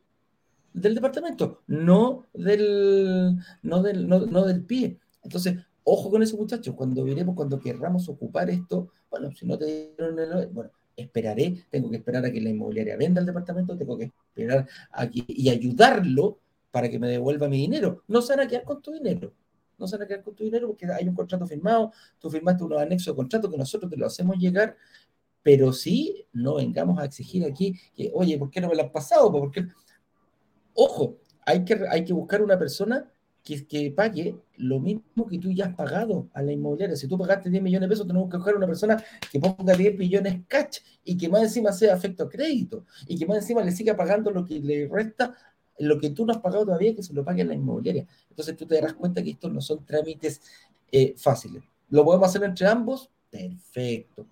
del 0.72 0.94
departamento, 0.94 1.62
no 1.66 2.26
del, 2.32 3.38
no 3.62 3.82
del, 3.82 4.08
no, 4.08 4.44
del 4.44 4.64
pie. 4.64 4.98
Entonces, 5.22 5.56
ojo 5.84 6.10
con 6.10 6.22
eso, 6.22 6.36
muchachos, 6.36 6.74
cuando 6.74 7.04
veremos, 7.04 7.34
cuando 7.34 7.58
querramos 7.58 8.08
ocupar 8.08 8.50
esto, 8.50 8.90
bueno, 9.10 9.30
si 9.32 9.46
no 9.46 9.58
te 9.58 9.94
dieron 9.96 10.18
el, 10.18 10.48
bueno, 10.48 10.70
esperaré, 10.96 11.64
tengo 11.70 11.90
que 11.90 11.96
esperar 11.96 12.24
a 12.24 12.32
que 12.32 12.40
la 12.40 12.50
inmobiliaria 12.50 12.96
venda 12.96 13.20
el 13.20 13.26
departamento, 13.26 13.76
tengo 13.76 13.96
que 13.96 14.04
esperar 14.04 14.66
a 14.92 15.08
y 15.12 15.48
ayudarlo 15.48 16.38
para 16.70 16.88
que 16.88 16.98
me 16.98 17.08
devuelva 17.08 17.48
mi 17.48 17.58
dinero. 17.58 18.02
No 18.08 18.22
se 18.22 18.34
van 18.34 18.46
a 18.46 18.48
quedar 18.48 18.64
con 18.64 18.82
tu 18.82 18.92
dinero. 18.92 19.32
No 19.78 19.86
se 19.86 19.96
van 19.96 20.04
a 20.04 20.08
quedar 20.08 20.22
con 20.22 20.34
tu 20.34 20.44
dinero 20.44 20.68
porque 20.68 20.86
hay 20.86 21.06
un 21.08 21.14
contrato 21.14 21.46
firmado, 21.46 21.92
tú 22.18 22.30
firmaste 22.30 22.64
un 22.64 22.74
anexo 22.74 23.10
de 23.10 23.16
contrato 23.16 23.50
que 23.50 23.58
nosotros 23.58 23.90
te 23.90 23.96
lo 23.96 24.06
hacemos 24.06 24.36
llegar, 24.38 24.76
pero 25.42 25.72
sí 25.72 26.24
no 26.32 26.54
vengamos 26.54 26.98
a 26.98 27.04
exigir 27.04 27.44
aquí 27.44 27.74
que, 27.94 28.10
oye, 28.14 28.38
¿por 28.38 28.50
qué 28.50 28.60
no 28.60 28.68
me 28.68 28.76
lo 28.76 28.84
has 28.84 28.90
pasado? 28.90 29.30
¿Por 29.30 29.50
qué? 29.50 29.66
Ojo, 30.74 31.18
hay 31.44 31.64
que, 31.64 31.80
hay 31.88 32.04
que 32.04 32.12
buscar 32.12 32.42
una 32.42 32.58
persona 32.58 33.10
que, 33.42 33.66
que 33.66 33.90
pague 33.90 34.36
lo 34.56 34.78
mismo 34.78 35.26
que 35.28 35.38
tú 35.38 35.50
ya 35.50 35.66
has 35.66 35.74
pagado 35.74 36.28
a 36.32 36.42
la 36.42 36.52
inmobiliaria. 36.52 36.96
Si 36.96 37.08
tú 37.08 37.18
pagaste 37.18 37.50
10 37.50 37.62
millones 37.62 37.88
de 37.88 37.92
pesos, 37.92 38.06
tenemos 38.06 38.30
que 38.30 38.36
buscar 38.36 38.54
una 38.54 38.66
persona 38.66 39.02
que 39.30 39.40
ponga 39.40 39.74
10 39.74 39.98
millones 39.98 40.42
cash 40.46 40.78
y 41.04 41.16
que 41.16 41.28
más 41.28 41.42
encima 41.42 41.72
sea 41.72 41.94
afecto 41.94 42.24
a 42.24 42.28
crédito 42.28 42.84
y 43.06 43.18
que 43.18 43.26
más 43.26 43.38
encima 43.38 43.62
le 43.62 43.72
siga 43.72 43.96
pagando 43.96 44.30
lo 44.30 44.44
que 44.44 44.60
le 44.60 44.88
resta, 44.88 45.34
lo 45.78 45.98
que 45.98 46.10
tú 46.10 46.24
no 46.24 46.32
has 46.32 46.38
pagado 46.38 46.64
todavía, 46.64 46.94
que 46.94 47.02
se 47.02 47.12
lo 47.12 47.24
pague 47.24 47.42
a 47.42 47.46
la 47.46 47.54
inmobiliaria. 47.54 48.06
Entonces 48.30 48.56
tú 48.56 48.66
te 48.66 48.76
darás 48.76 48.94
cuenta 48.94 49.22
que 49.22 49.30
estos 49.30 49.52
no 49.52 49.60
son 49.60 49.84
trámites 49.84 50.40
eh, 50.92 51.14
fáciles. 51.16 51.64
¿Lo 51.88 52.04
podemos 52.04 52.28
hacer 52.28 52.44
entre 52.44 52.66
ambos? 52.66 53.10
Perfecto 53.30 54.26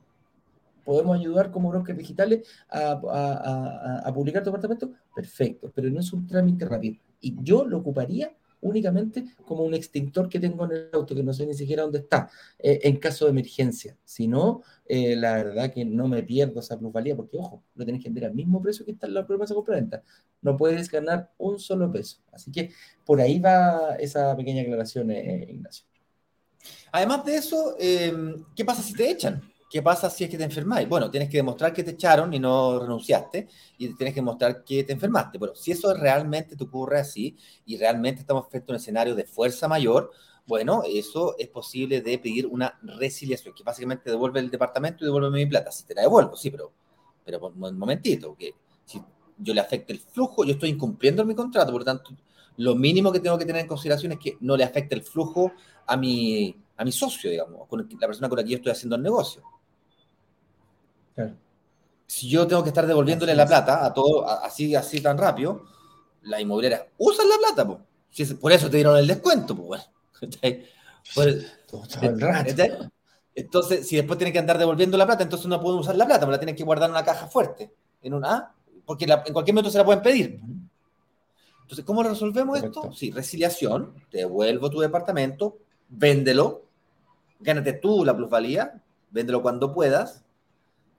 podemos 0.85 1.19
ayudar 1.19 1.51
como 1.51 1.71
brokers 1.71 1.99
digitales 1.99 2.49
a, 2.69 4.11
publicar 4.15 4.43
tu 4.43 4.51
apartamento, 4.51 4.93
perfecto, 5.15 5.71
pero 5.75 5.91
no 5.91 6.01
es 6.01 6.13
un 6.13 6.27
trámite 6.27 6.65
rápido. 6.65 6.97
Y 7.21 7.37
yo 7.43 7.65
lo 7.65 7.79
ocuparía 7.79 8.35
únicamente 8.63 9.25
como 9.45 9.65
un 9.65 9.75
extintor 9.75 10.29
que 10.29 10.39
tengo 10.39 10.65
en 10.67 10.73
el 10.73 10.89
auto, 10.93 11.15
que 11.15 11.23
no 11.23 11.33
sé 11.33 11.47
ni 11.47 11.55
siquiera 11.55 11.83
dónde 11.83 12.01
está, 12.01 12.31
eh, 12.59 12.81
en 12.83 12.97
caso 12.99 13.25
de 13.25 13.31
emergencia. 13.31 13.97
Si 14.05 14.29
no, 14.29 14.63
eh, 14.87 15.17
la 15.17 15.35
verdad 15.37 15.73
que 15.73 15.85
no 15.85 16.09
me 16.09 16.23
pierdo 16.23 16.61
esa 16.61 16.79
plusvalía, 16.79 17.17
porque 17.17 17.39
ojo, 17.39 17.63
lo 17.75 17.85
tenés 17.85 18.03
que 18.03 18.09
vender 18.09 18.27
al 18.27 18.35
mismo 18.35 18.63
precio 18.63 18.85
que 18.85 18.93
está 18.93 19.07
en 19.07 19.15
la 19.15 19.27
promesa 19.27 19.55
compra-venta. 19.55 20.03
No 20.43 20.57
puedes 20.57 20.91
ganar 20.91 21.33
un 21.39 21.59
solo 21.59 21.91
peso. 21.91 22.19
Así 22.33 22.51
que 22.51 22.71
por 23.05 23.21
ahí 23.21 23.39
va 23.39 23.95
esa 23.97 24.37
pequeña 24.37 24.63
aclaración, 24.63 25.11
eh, 25.11 25.47
Ignacio. 25.51 25.87
Además 26.93 27.25
de 27.25 27.37
eso, 27.37 27.77
¿qué 27.79 28.65
pasa 28.65 28.83
si 28.83 28.93
te 28.93 29.11
echan? 29.11 29.41
¿Qué 29.71 29.83
pasa 29.83 30.11
si 30.11 30.25
es 30.25 30.31
que 30.31 30.37
te 30.37 30.43
enfermáis? 30.43 30.89
Bueno, 30.89 31.09
tienes 31.13 31.31
que 31.31 31.37
demostrar 31.37 31.73
que 31.73 31.85
te 31.85 31.93
echaron 31.93 32.35
y 32.35 32.41
no 32.41 32.81
renunciaste, 32.81 33.47
y 33.79 33.95
tienes 33.95 34.13
que 34.13 34.21
demostrar 34.21 34.65
que 34.65 34.83
te 34.83 34.93
enfermaste. 34.93 35.39
Bueno, 35.39 35.55
si 35.55 35.71
eso 35.71 35.95
realmente 35.95 36.57
te 36.57 36.65
ocurre 36.65 36.99
así 36.99 37.37
y 37.65 37.77
realmente 37.77 38.23
estamos 38.23 38.49
frente 38.49 38.73
a 38.73 38.75
un 38.75 38.81
escenario 38.81 39.15
de 39.15 39.23
fuerza 39.23 39.69
mayor, 39.69 40.11
bueno, 40.45 40.83
eso 40.85 41.37
es 41.39 41.47
posible 41.47 42.01
de 42.01 42.19
pedir 42.19 42.49
una 42.49 42.81
resiliación, 42.83 43.55
que 43.55 43.63
básicamente 43.63 44.11
devuelve 44.11 44.41
el 44.41 44.51
departamento 44.51 45.05
y 45.05 45.07
devuelve 45.07 45.31
mi 45.31 45.47
plata. 45.47 45.71
Si 45.71 45.85
te 45.85 45.95
la 45.95 46.03
devuelvo, 46.03 46.35
sí, 46.35 46.51
pero, 46.51 46.73
pero 47.25 47.39
un 47.39 47.79
momentito, 47.79 48.35
que 48.37 48.53
si 48.85 49.01
yo 49.39 49.55
le 49.55 49.61
afecte 49.61 49.93
el 49.93 50.01
flujo, 50.01 50.45
yo 50.45 50.55
estoy 50.55 50.71
incumpliendo 50.71 51.25
mi 51.25 51.37
contrato, 51.37 51.71
por 51.71 51.83
lo 51.83 51.85
tanto, 51.85 52.11
lo 52.57 52.75
mínimo 52.75 53.13
que 53.13 53.21
tengo 53.21 53.39
que 53.39 53.47
tener 53.47 53.63
en 53.63 53.69
consideración 53.69 54.11
es 54.11 54.19
que 54.19 54.37
no 54.41 54.57
le 54.57 54.65
afecte 54.65 54.97
el 54.97 55.05
flujo 55.05 55.53
a 55.87 55.97
mi, 55.97 56.57
a 56.77 56.85
mi 56.85 56.91
socio, 56.91 57.31
digamos, 57.31 57.69
con 57.69 57.89
la 57.89 58.07
persona 58.09 58.29
con 58.29 58.37
la 58.37 58.43
que 58.43 58.51
yo 58.51 58.57
estoy 58.57 58.73
haciendo 58.73 58.97
el 58.97 59.03
negocio. 59.03 59.45
Si 62.07 62.29
yo 62.29 62.47
tengo 62.47 62.63
que 62.63 62.71
estar 62.71 62.87
devolviéndole 62.87 63.35
la 63.35 63.47
plata 63.47 63.85
a 63.85 63.95
todo, 63.95 64.29
así, 64.29 64.75
así 64.75 65.01
tan 65.01 65.17
rápido, 65.17 65.65
la 66.23 66.41
inmobiliaria 66.41 66.89
usa 66.99 67.25
la 67.25 67.37
plata, 67.37 67.79
por 68.41 68.53
eso 68.53 68.69
te 68.69 68.77
dieron 68.77 68.97
el 68.97 69.07
descuento, 69.07 69.57
entonces, 73.35 73.89
si 73.89 73.97
después 73.97 74.19
tienen 74.19 74.33
que 74.33 74.39
andar 74.39 74.59
devolviendo 74.59 74.99
la 74.99 75.07
plata, 75.07 75.23
entonces 75.23 75.47
no 75.47 75.61
pueden 75.61 75.81
usar 75.81 75.97
la 75.97 76.05
plata, 76.05 76.21
pero 76.21 76.33
la 76.33 76.41
tienen 76.41 76.57
que 76.57 76.65
guardar 76.65 76.91
en 76.91 76.97
una 76.97 77.05
caja 77.05 77.27
fuerte, 77.27 77.73
en 78.03 78.15
una 78.15 78.53
porque 78.91 79.05
en 79.05 79.33
cualquier 79.33 79.55
momento 79.55 79.71
se 79.71 79.79
la 79.79 79.85
pueden 79.85 80.03
pedir. 80.03 80.41
Entonces, 81.63 81.85
¿cómo 81.85 82.03
resolvemos 82.03 82.61
esto? 82.61 82.93
Sí, 82.93 83.13
resiliación, 83.13 83.95
devuelvo 84.11 84.69
tu 84.69 84.81
departamento, 84.81 85.59
véndelo, 85.89 86.65
gánate 87.39 87.75
tú 87.75 88.05
la 88.05 88.17
plusvalía, 88.17 88.83
véndelo 89.13 89.43
cuando 89.43 89.73
puedas, 89.73 90.25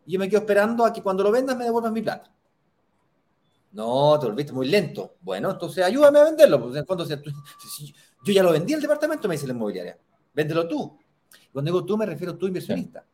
y 0.06 0.14
yo 0.14 0.20
me 0.20 0.28
quedo 0.30 0.42
esperando 0.42 0.86
a 0.86 0.94
que 0.94 1.02
cuando 1.02 1.24
lo 1.24 1.32
vendas 1.32 1.58
me 1.58 1.64
devuelvas 1.64 1.92
mi 1.92 2.02
plata. 2.02 2.32
No, 3.72 4.20
te 4.20 4.26
volviste 4.26 4.52
muy 4.52 4.68
lento. 4.68 5.16
Bueno, 5.22 5.52
entonces 5.52 5.84
ayúdame 5.84 6.20
a 6.20 6.24
venderlo. 6.26 6.62
Pues 6.62 6.76
en 6.76 6.86
fondo, 6.86 7.06
yo 8.24 8.34
ya 8.34 8.44
lo 8.44 8.52
vendí 8.52 8.74
el 8.74 8.82
departamento, 8.82 9.28
me 9.28 9.36
dice 9.36 9.48
la 9.48 9.54
inmobiliaria. 9.54 9.98
Véndelo 10.34 10.68
tú. 10.68 10.98
Cuando 11.54 11.70
digo 11.70 11.86
tú, 11.86 11.98
me 11.98 12.06
refiero 12.06 12.34
a 12.34 12.38
tú, 12.38 12.48
inversionista. 12.48 13.06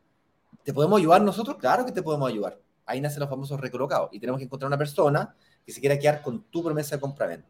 ¿Te 0.62 0.72
podemos 0.72 0.98
ayudar 0.98 1.22
nosotros? 1.22 1.56
Claro 1.56 1.84
que 1.86 1.92
te 1.92 2.02
podemos 2.02 2.28
ayudar. 2.28 2.58
Ahí 2.86 3.00
nacen 3.00 3.20
los 3.20 3.28
famosos 3.28 3.60
recolocados. 3.60 4.08
Y 4.12 4.18
tenemos 4.18 4.38
que 4.38 4.44
encontrar 4.44 4.66
una 4.66 4.78
persona 4.78 5.34
que 5.64 5.72
se 5.72 5.80
quiera 5.80 5.98
quedar 5.98 6.22
con 6.22 6.42
tu 6.44 6.62
promesa 6.62 6.96
de 6.96 7.00
compraventa. 7.00 7.48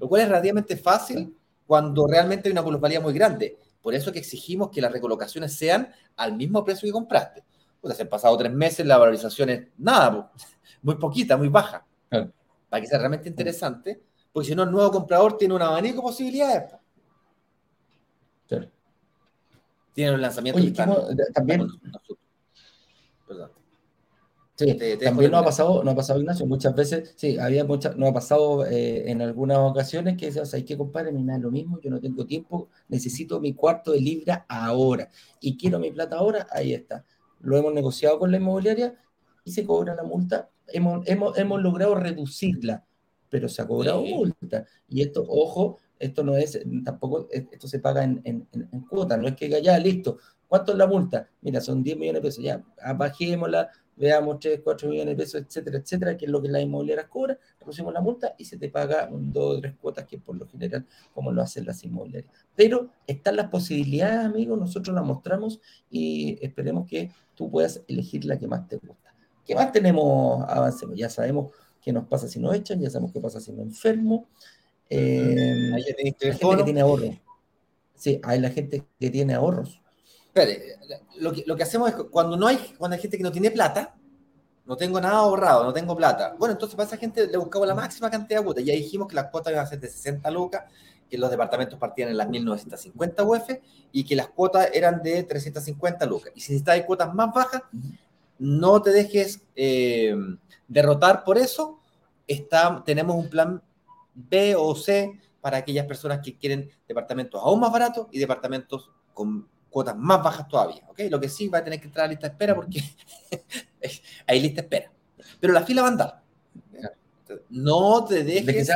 Lo 0.00 0.08
cual 0.08 0.22
es 0.22 0.28
relativamente 0.28 0.76
fácil 0.76 1.36
cuando 1.66 2.06
realmente 2.06 2.48
hay 2.48 2.52
una 2.52 2.64
plusvalía 2.64 3.00
muy 3.00 3.12
grande. 3.12 3.58
Por 3.82 3.94
eso 3.94 4.10
que 4.10 4.20
exigimos 4.20 4.70
que 4.70 4.80
las 4.80 4.92
recolocaciones 4.92 5.54
sean 5.54 5.90
al 6.16 6.36
mismo 6.36 6.64
precio 6.64 6.86
que 6.86 6.92
compraste 6.92 7.44
pues 7.80 7.96
se 7.96 8.02
han 8.02 8.08
pasado 8.08 8.36
tres 8.36 8.52
meses, 8.52 8.86
la 8.86 8.98
valorización 8.98 9.50
es 9.50 9.68
nada, 9.78 10.30
muy 10.82 10.96
poquita, 10.96 11.36
muy 11.36 11.48
baja. 11.48 11.84
Para 12.08 12.82
que 12.82 12.86
sea 12.86 12.98
realmente 12.98 13.28
interesante, 13.28 14.02
porque 14.32 14.48
si 14.48 14.54
no, 14.54 14.62
el 14.62 14.70
nuevo 14.70 14.90
comprador 14.90 15.36
tiene 15.36 15.54
un 15.54 15.62
abanico 15.62 15.96
de 15.96 16.02
posibilidades. 16.02 16.74
Tiene 19.94 20.14
un 20.14 20.20
lanzamiento 20.20 20.60
también. 21.34 21.66
Sí, 24.54 24.76
también 25.00 25.30
nos 25.30 25.42
ha 25.42 25.44
pasado, 25.44 25.84
no 25.84 25.92
ha 25.92 25.94
pasado 25.94 26.18
Ignacio, 26.18 26.44
muchas 26.44 26.74
veces, 26.74 27.14
sí, 27.14 27.38
había 27.38 27.64
muchas, 27.64 27.96
nos 27.96 28.08
ha 28.10 28.12
pasado 28.12 28.66
eh, 28.66 29.08
en 29.08 29.22
algunas 29.22 29.58
ocasiones 29.58 30.16
que 30.16 30.26
decíamos, 30.26 30.52
hay 30.52 30.64
que 30.64 30.76
compadre, 30.76 31.12
me 31.12 31.24
da 31.24 31.38
lo 31.38 31.52
mismo, 31.52 31.80
yo 31.80 31.90
no 31.90 32.00
tengo 32.00 32.26
tiempo, 32.26 32.68
necesito 32.88 33.38
mi 33.38 33.54
cuarto 33.54 33.92
de 33.92 34.00
libra 34.00 34.46
ahora 34.48 35.08
y 35.40 35.56
quiero 35.56 35.78
mi 35.78 35.92
plata 35.92 36.16
ahora, 36.16 36.48
ahí 36.50 36.74
está 36.74 37.04
lo 37.40 37.56
hemos 37.56 37.72
negociado 37.72 38.18
con 38.18 38.30
la 38.30 38.38
inmobiliaria 38.38 38.94
y 39.44 39.52
se 39.52 39.64
cobra 39.64 39.94
la 39.94 40.02
multa. 40.02 40.50
Hemos, 40.66 41.06
hemos, 41.08 41.62
logrado 41.62 41.94
reducirla, 41.94 42.84
pero 43.28 43.48
se 43.48 43.62
ha 43.62 43.66
cobrado 43.66 44.02
multa. 44.02 44.66
Y 44.88 45.02
esto, 45.02 45.24
ojo, 45.26 45.78
esto 45.98 46.22
no 46.22 46.36
es, 46.36 46.60
tampoco, 46.84 47.28
esto 47.30 47.66
se 47.66 47.78
paga 47.78 48.04
en, 48.04 48.20
en, 48.24 48.46
en 48.52 48.80
cuotas, 48.82 49.18
no 49.18 49.28
es 49.28 49.36
que 49.36 49.48
ya, 49.62 49.78
listo. 49.78 50.18
¿Cuánto 50.46 50.72
es 50.72 50.78
la 50.78 50.86
multa? 50.86 51.28
Mira, 51.42 51.60
son 51.60 51.82
10 51.82 51.98
millones 51.98 52.22
de 52.22 52.28
pesos, 52.28 52.44
ya, 52.44 52.64
bajémosla, 52.96 53.70
veamos 53.98 54.38
3, 54.38 54.60
4 54.62 54.88
millones 54.88 55.16
de 55.16 55.22
pesos, 55.22 55.42
etcétera, 55.42 55.78
etcétera, 55.78 56.16
que 56.16 56.26
es 56.26 56.30
lo 56.30 56.40
que 56.40 56.48
la 56.48 56.60
inmobiliaria 56.60 57.08
cobra, 57.08 57.38
reducimos 57.60 57.92
la 57.92 58.00
multa 58.00 58.34
y 58.38 58.44
se 58.44 58.56
te 58.56 58.68
paga 58.68 59.08
un, 59.10 59.32
dos 59.32 59.56
o 59.56 59.60
tres 59.60 59.74
cuotas, 59.80 60.06
que 60.06 60.18
por 60.18 60.36
lo 60.36 60.46
general, 60.46 60.86
como 61.12 61.32
lo 61.32 61.42
hacen 61.42 61.66
las 61.66 61.82
inmobiliarias. 61.84 62.32
Pero 62.54 62.90
están 63.06 63.36
las 63.36 63.48
posibilidades, 63.48 64.24
amigos, 64.24 64.58
nosotros 64.58 64.94
las 64.94 65.04
mostramos 65.04 65.60
y 65.90 66.38
esperemos 66.40 66.86
que 66.88 67.10
tú 67.34 67.50
puedas 67.50 67.82
elegir 67.88 68.24
la 68.24 68.38
que 68.38 68.46
más 68.46 68.66
te 68.68 68.76
gusta. 68.76 69.14
¿Qué 69.44 69.54
más 69.54 69.72
tenemos? 69.72 70.44
Avancemos. 70.48 70.96
Ya 70.96 71.08
sabemos 71.08 71.52
qué 71.80 71.92
nos 71.92 72.06
pasa 72.06 72.28
si 72.28 72.38
nos 72.38 72.54
echan, 72.54 72.80
ya 72.80 72.90
sabemos 72.90 73.12
qué 73.12 73.20
pasa 73.20 73.40
si 73.40 73.52
me 73.52 73.62
enfermo. 73.62 74.28
Eh, 74.90 75.72
hay 75.74 75.82
gente 75.82 76.14
que 76.18 76.64
tiene 76.64 76.80
ahorros. 76.80 77.16
Sí, 77.94 78.20
hay 78.22 78.40
la 78.40 78.50
gente 78.50 78.84
que 79.00 79.10
tiene 79.10 79.34
ahorros 79.34 79.80
lo 81.16 81.32
que, 81.32 81.44
lo 81.46 81.56
que 81.56 81.62
hacemos 81.62 81.90
es 81.90 81.96
cuando 82.10 82.36
no 82.36 82.46
hay, 82.46 82.56
cuando 82.78 82.94
hay 82.94 83.00
gente 83.00 83.16
que 83.16 83.22
no 83.22 83.32
tiene 83.32 83.50
plata, 83.50 83.94
no 84.68 84.76
tengo 84.76 85.00
nada 85.00 85.16
ahorrado, 85.16 85.64
no 85.64 85.72
tengo 85.72 85.96
plata. 85.96 86.36
Bueno, 86.38 86.52
entonces 86.52 86.76
para 86.76 86.86
esa 86.86 86.98
gente 86.98 87.26
le 87.26 87.38
buscamos 87.38 87.66
la 87.66 87.74
máxima 87.74 88.10
cantidad 88.10 88.40
de 88.40 88.44
cuotas. 88.44 88.64
Ya 88.64 88.74
dijimos 88.74 89.08
que 89.08 89.14
las 89.14 89.30
cuotas 89.30 89.52
iban 89.52 89.64
a 89.64 89.68
ser 89.68 89.80
de 89.80 89.88
60 89.88 90.30
lucas, 90.30 90.64
que 91.08 91.16
los 91.16 91.30
departamentos 91.30 91.78
partían 91.78 92.10
en 92.10 92.18
las 92.18 92.28
1950 92.28 93.24
UF 93.24 93.48
y 93.92 94.04
que 94.04 94.14
las 94.14 94.28
cuotas 94.28 94.68
eran 94.74 95.02
de 95.02 95.22
350 95.22 96.04
lucas. 96.04 96.32
Y 96.34 96.40
si 96.40 96.52
necesitas 96.52 96.84
cuotas 96.84 97.14
más 97.14 97.32
bajas, 97.32 97.62
no 98.38 98.82
te 98.82 98.90
dejes 98.90 99.40
eh, 99.56 100.14
derrotar 100.68 101.24
por 101.24 101.38
eso. 101.38 101.80
Está, 102.26 102.82
tenemos 102.84 103.16
un 103.16 103.30
plan 103.30 103.62
B 104.12 104.54
o 104.54 104.74
C 104.74 105.18
para 105.40 105.56
aquellas 105.56 105.86
personas 105.86 106.20
que 106.22 106.36
quieren 106.36 106.70
departamentos 106.86 107.40
aún 107.42 107.60
más 107.60 107.72
baratos 107.72 108.08
y 108.10 108.18
departamentos 108.18 108.90
con 109.14 109.48
cuotas 109.70 109.96
más 109.96 110.22
bajas 110.22 110.48
todavía, 110.48 110.82
¿ok? 110.88 111.00
Lo 111.10 111.20
que 111.20 111.28
sí 111.28 111.48
va 111.48 111.58
a 111.58 111.64
tener 111.64 111.80
que 111.80 111.86
entrar 111.86 112.06
a 112.06 112.08
lista 112.08 112.26
de 112.26 112.32
espera 112.32 112.54
porque 112.54 112.80
hay 114.26 114.40
lista 114.40 114.62
de 114.62 114.66
espera. 114.66 114.92
Pero 115.40 115.52
la 115.52 115.62
fila 115.62 115.82
va 115.82 115.88
a 115.88 115.90
andar. 115.90 116.22
No 117.50 118.04
te 118.04 118.24
dejes... 118.24 118.46
De 118.46 118.54
que 118.54 118.64
se 118.64 118.74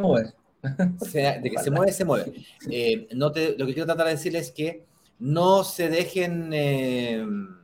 mueve, 0.00 0.32
de 1.42 1.50
que 1.50 1.58
se 1.62 1.70
mueve, 1.70 1.92
se 1.92 2.04
mueve. 2.04 2.32
Eh, 2.70 3.08
no 3.14 3.30
te, 3.30 3.56
lo 3.56 3.66
que 3.66 3.74
quiero 3.74 3.86
tratar 3.86 4.06
de 4.06 4.12
decirles 4.12 4.48
es 4.48 4.52
que 4.52 4.86
no 5.18 5.62
se 5.62 5.88
dejen, 5.88 6.52
eh, 6.52 7.20
en 7.20 7.58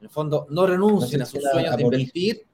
el 0.00 0.08
fondo, 0.10 0.46
no 0.50 0.66
renuncien 0.66 1.22
a 1.22 1.26
sus 1.26 1.42
sueños 1.42 1.76
de 1.76 1.82
invertir, 1.82 2.46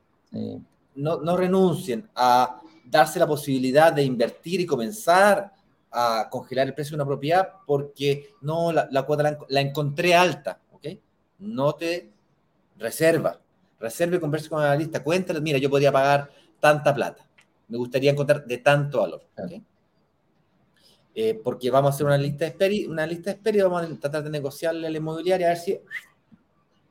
no, 0.97 1.21
no 1.21 1.37
renuncien 1.37 2.09
a 2.15 2.61
darse 2.85 3.19
la 3.19 3.27
posibilidad 3.27 3.93
de 3.93 4.05
invertir 4.05 4.61
y 4.61 4.67
comenzar 4.67 5.54
a 5.95 6.29
congelar 6.29 6.67
el 6.67 6.75
precio 6.75 6.97
de 6.97 7.03
una 7.03 7.07
propiedad 7.07 7.49
porque 7.67 8.31
no, 8.43 8.73
la, 8.73 9.03
cuota 9.05 9.39
la, 9.49 9.61
encontré 9.61 10.15
alta, 10.15 10.61
¿ok? 10.73 10.89
No 11.39 11.75
te 11.75 12.11
reserva, 12.77 13.41
reserve 13.79 14.17
y 14.17 14.21
converse 14.21 14.49
con 14.49 14.61
el 14.61 14.67
analista, 14.67 15.03
cuéntale, 15.03 15.41
mira, 15.41 15.59
yo 15.59 15.71
podría 15.71 15.93
pagar 15.93 16.31
tanta 16.59 16.93
plata, 16.93 17.27
me 17.69 17.79
gustaría 17.79 18.11
encontrar 18.11 18.45
de 18.45 18.59
tanto 18.59 19.01
valor, 19.01 19.23
¿ok? 19.39 19.53
Eh, 21.17 21.41
porque 21.45 21.71
vamos 21.71 21.93
a 21.93 21.95
hacer 21.95 22.07
una 22.07 22.19
lista 22.19 22.45
de 22.45 22.51
espera, 22.51 22.91
una 22.91 23.07
lista 23.07 23.31
de 23.31 23.37
espera 23.37 23.59
y 23.59 23.61
vamos 23.61 23.83
a 23.83 24.01
tratar 24.01 24.25
de 24.25 24.31
negociarle 24.31 24.89
a 24.89 24.91
la 24.91 24.99
inmobiliaria 24.99 25.47
a 25.47 25.51
ver 25.51 25.59
si, 25.59 25.79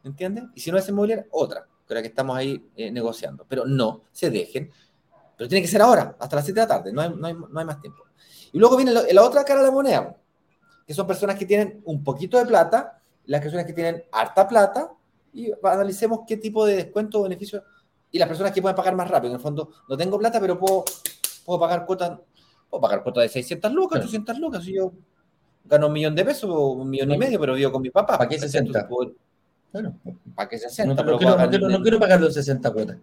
¿entiendes? 0.06 0.46
Y 0.56 0.62
si 0.62 0.72
no 0.72 0.78
es 0.78 0.88
inmobiliaria, 0.88 1.28
otra, 1.32 1.68
con 1.86 1.96
la 1.96 2.02
que 2.02 2.08
estamos 2.08 2.38
ahí 2.38 2.70
eh, 2.78 2.90
negociando, 2.90 3.46
pero 3.50 3.66
no 3.66 4.04
se 4.14 4.30
dejen, 4.30 4.72
pero 5.38 5.48
tiene 5.48 5.62
que 5.62 5.68
ser 5.68 5.82
ahora, 5.82 6.16
hasta 6.20 6.36
las 6.36 6.46
7 6.46 6.60
de 6.60 6.66
la 6.66 6.68
tarde, 6.68 6.94
no 6.94 7.02
hay, 7.02 7.10
no 7.10 7.28
hay, 7.28 7.34
no 7.34 7.60
hay 7.60 7.66
más 7.66 7.80
tiempo. 7.82 8.04
Y 8.52 8.60
luego 8.60 8.78
viene 8.78 8.92
la, 8.92 9.24
otra 9.24 9.44
cara 9.44 9.62
de 9.62 9.68
la 9.68 9.72
moneda, 9.72 10.16
que 10.86 10.94
son 10.94 11.08
personas 11.08 11.38
que 11.38 11.46
tienen 11.46 11.82
un 11.86 12.04
poquito 12.04 12.38
de 12.38 12.46
plata, 12.46 13.02
las 13.26 13.42
personas 13.42 13.66
que 13.66 13.74
tienen 13.74 14.04
harta 14.12 14.48
plata, 14.48 14.92
y 15.34 15.52
analicemos 15.64 16.20
qué 16.28 16.38
tipo 16.38 16.66
de 16.66 16.76
descuento 16.76 17.20
o 17.20 17.24
beneficio, 17.24 17.64
y 18.12 18.20
las 18.20 18.28
personas 18.28 18.52
que 18.52 18.62
pueden 18.62 18.76
pagar 18.76 18.96
más 18.96 19.10
rápido. 19.10 19.32
En 19.32 19.38
el 19.38 19.42
fondo, 19.42 19.72
no 19.90 19.98
tengo 19.98 20.20
plata, 20.20 20.40
pero 20.40 20.60
puedo, 20.60 20.86
puedo 21.46 21.60
pagar 21.60 21.86
cuotas, 21.86 22.20
puedo 22.70 22.82
pagar 22.82 23.02
cuotas 23.02 23.24
de 23.24 23.30
600 23.30 23.72
lucas, 23.74 24.00
800 24.00 24.38
lucas, 24.38 24.64
si 24.64 24.74
yo 24.74 24.92
gano 25.66 25.88
un 25.88 25.94
millón 25.94 26.16
de 26.16 26.26
pesos 26.26 26.50
o 26.50 26.72
un 26.72 26.90
millón 26.90 27.12
y 27.12 27.18
medio, 27.18 27.40
pero 27.40 27.56
vivo 27.56 27.72
con 27.72 27.82
mi 27.82 27.90
papá. 27.90 28.18
¿Para 28.18 28.30
qué 28.30 28.38
60? 28.38 28.88
Bueno, 29.72 30.00
¿para 30.36 30.50
qué 30.50 30.60
60? 30.60 30.94
No, 30.94 31.12
no, 31.12 31.18
quiero, 31.18 31.70
no, 31.70 31.82
quiero, 31.82 32.00
pagar 32.00 32.22
los 32.22 32.34
60 32.34 32.72
cuotas. 32.72 32.98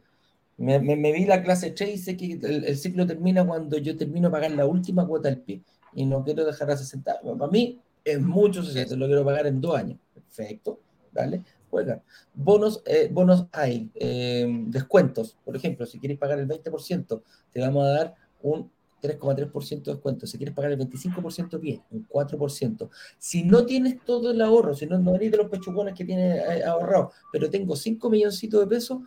Me, 0.61 0.78
vi 1.12 1.24
la 1.24 1.42
clase 1.42 1.70
3 1.70 1.94
y 1.94 1.98
sé 1.98 2.16
que 2.18 2.32
el, 2.32 2.76
ciclo 2.76 3.06
termina 3.06 3.46
cuando 3.46 3.78
yo 3.78 3.96
termino 3.96 4.28
de 4.28 4.32
pagar 4.32 4.50
la 4.50 4.66
última 4.66 5.06
cuota 5.06 5.30
del 5.30 5.38
pie 5.38 5.62
y 5.94 6.04
no 6.04 6.22
quiero 6.22 6.44
dejar 6.44 6.70
a 6.70 6.76
60. 6.76 7.20
para 7.38 7.50
mí 7.50 7.80
es 8.04 8.20
mucho 8.20 8.62
60, 8.62 8.94
lo 8.96 9.06
quiero 9.06 9.24
pagar 9.24 9.46
en 9.46 9.58
dos 9.58 9.74
años. 9.74 9.98
Perfecto, 10.12 10.78
¿vale? 11.12 11.42
Juega. 11.70 12.02
Bonos, 12.34 12.82
eh, 12.84 13.08
bonos 13.11 13.46
hay, 13.52 13.90
eh, 13.94 14.46
descuentos. 14.66 15.38
Por 15.46 15.56
ejemplo, 15.56 15.86
si 15.86 15.98
quieres 15.98 16.18
pagar 16.18 16.38
el 16.38 16.46
20%, 16.46 17.22
te 17.50 17.61
vamos 17.61 17.86
a 17.86 17.90
dar 17.90 18.14
un 18.42 18.70
3,3% 19.00 19.84
de 19.84 19.92
descuento. 19.92 20.26
Si 20.26 20.36
quieres 20.36 20.54
pagar 20.54 20.72
el 20.72 20.78
25% 20.78 21.58
bien, 21.58 21.82
un 21.90 22.06
4%. 22.06 22.90
Si 23.18 23.44
no 23.44 23.64
tienes 23.64 24.04
todo 24.04 24.30
el 24.32 24.40
ahorro, 24.42 24.74
si 24.74 24.84
no, 24.84 24.98
no 24.98 25.14
eres 25.14 25.30
de 25.30 25.38
los 25.38 25.48
pechugones 25.48 25.94
que 25.94 26.04
tienes 26.04 26.36
eh, 26.36 26.64
ahorrado, 26.64 27.12
pero 27.32 27.48
tengo 27.48 27.76
5 27.76 28.11
milloncitos 28.11 28.61
de 28.61 28.66
pesos, 28.66 28.98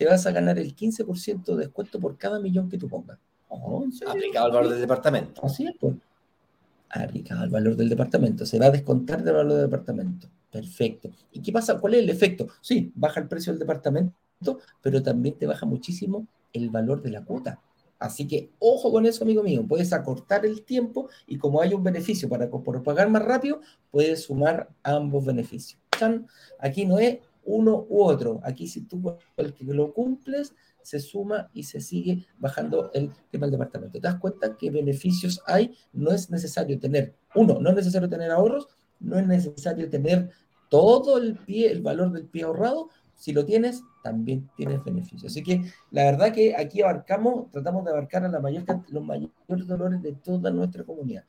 te 0.00 0.06
vas 0.06 0.24
a 0.26 0.32
ganar 0.32 0.58
el 0.58 0.74
15% 0.74 1.44
de 1.44 1.56
descuento 1.58 2.00
por 2.00 2.16
cada 2.16 2.40
millón 2.40 2.70
que 2.70 2.78
tú 2.78 2.88
pongas. 2.88 3.18
Oh, 3.50 3.84
aplicado 4.06 4.46
al 4.46 4.52
valor 4.52 4.70
del 4.70 4.80
departamento. 4.80 5.44
Así 5.44 5.66
es, 5.66 5.74
pues. 5.78 5.94
Aplicado 6.88 7.42
al 7.42 7.50
valor 7.50 7.76
del 7.76 7.90
departamento. 7.90 8.46
Se 8.46 8.58
va 8.58 8.66
a 8.66 8.70
descontar 8.70 9.22
del 9.22 9.34
valor 9.34 9.52
del 9.52 9.64
departamento. 9.64 10.26
Perfecto. 10.50 11.10
¿Y 11.32 11.42
qué 11.42 11.52
pasa? 11.52 11.78
¿Cuál 11.78 11.96
es 11.96 12.04
el 12.04 12.08
efecto? 12.08 12.48
Sí, 12.62 12.90
baja 12.94 13.20
el 13.20 13.28
precio 13.28 13.52
del 13.52 13.60
departamento, 13.60 14.60
pero 14.80 15.02
también 15.02 15.36
te 15.36 15.44
baja 15.44 15.66
muchísimo 15.66 16.26
el 16.54 16.70
valor 16.70 17.02
de 17.02 17.10
la 17.10 17.22
cuota. 17.22 17.60
Así 17.98 18.26
que 18.26 18.52
ojo 18.58 18.90
con 18.90 19.04
eso, 19.04 19.24
amigo 19.24 19.42
mío. 19.42 19.66
Puedes 19.68 19.92
acortar 19.92 20.46
el 20.46 20.62
tiempo 20.62 21.10
y 21.26 21.36
como 21.36 21.60
hay 21.60 21.74
un 21.74 21.84
beneficio 21.84 22.26
para 22.26 22.48
por 22.48 22.82
pagar 22.82 23.10
más 23.10 23.22
rápido, 23.22 23.60
puedes 23.90 24.22
sumar 24.22 24.70
ambos 24.82 25.26
beneficios. 25.26 25.78
Aquí 26.58 26.86
no 26.86 26.98
es 26.98 27.18
uno 27.44 27.86
u 27.88 28.02
otro. 28.02 28.40
Aquí 28.44 28.66
si 28.66 28.82
tú 28.82 29.16
el 29.36 29.54
que 29.54 29.64
lo 29.64 29.92
cumples, 29.92 30.54
se 30.82 31.00
suma 31.00 31.50
y 31.52 31.64
se 31.64 31.80
sigue 31.80 32.26
bajando 32.38 32.90
el 32.92 33.12
tema 33.30 33.46
del 33.46 33.52
departamento. 33.52 34.00
¿Te 34.00 34.08
das 34.08 34.18
cuenta 34.18 34.56
qué 34.56 34.70
beneficios 34.70 35.42
hay? 35.46 35.74
No 35.92 36.10
es 36.10 36.30
necesario 36.30 36.78
tener, 36.78 37.14
uno, 37.34 37.58
no 37.60 37.70
es 37.70 37.76
necesario 37.76 38.08
tener 38.08 38.30
ahorros, 38.30 38.68
no 38.98 39.18
es 39.18 39.26
necesario 39.26 39.88
tener 39.88 40.30
todo 40.68 41.18
el 41.18 41.36
pie, 41.36 41.70
el 41.70 41.82
valor 41.82 42.12
del 42.12 42.26
pie 42.26 42.44
ahorrado. 42.44 42.88
Si 43.14 43.32
lo 43.32 43.44
tienes, 43.44 43.82
también 44.02 44.48
tienes 44.56 44.82
beneficios. 44.82 45.32
Así 45.32 45.42
que 45.42 45.62
la 45.90 46.04
verdad 46.04 46.32
que 46.32 46.56
aquí 46.56 46.80
abarcamos, 46.80 47.50
tratamos 47.50 47.84
de 47.84 47.90
abarcar 47.90 48.24
a 48.24 48.28
la 48.28 48.40
mayor, 48.40 48.64
los 48.88 49.04
mayores 49.04 49.66
dolores 49.66 50.00
de 50.02 50.12
toda 50.12 50.50
nuestra 50.50 50.84
comunidad. 50.84 51.24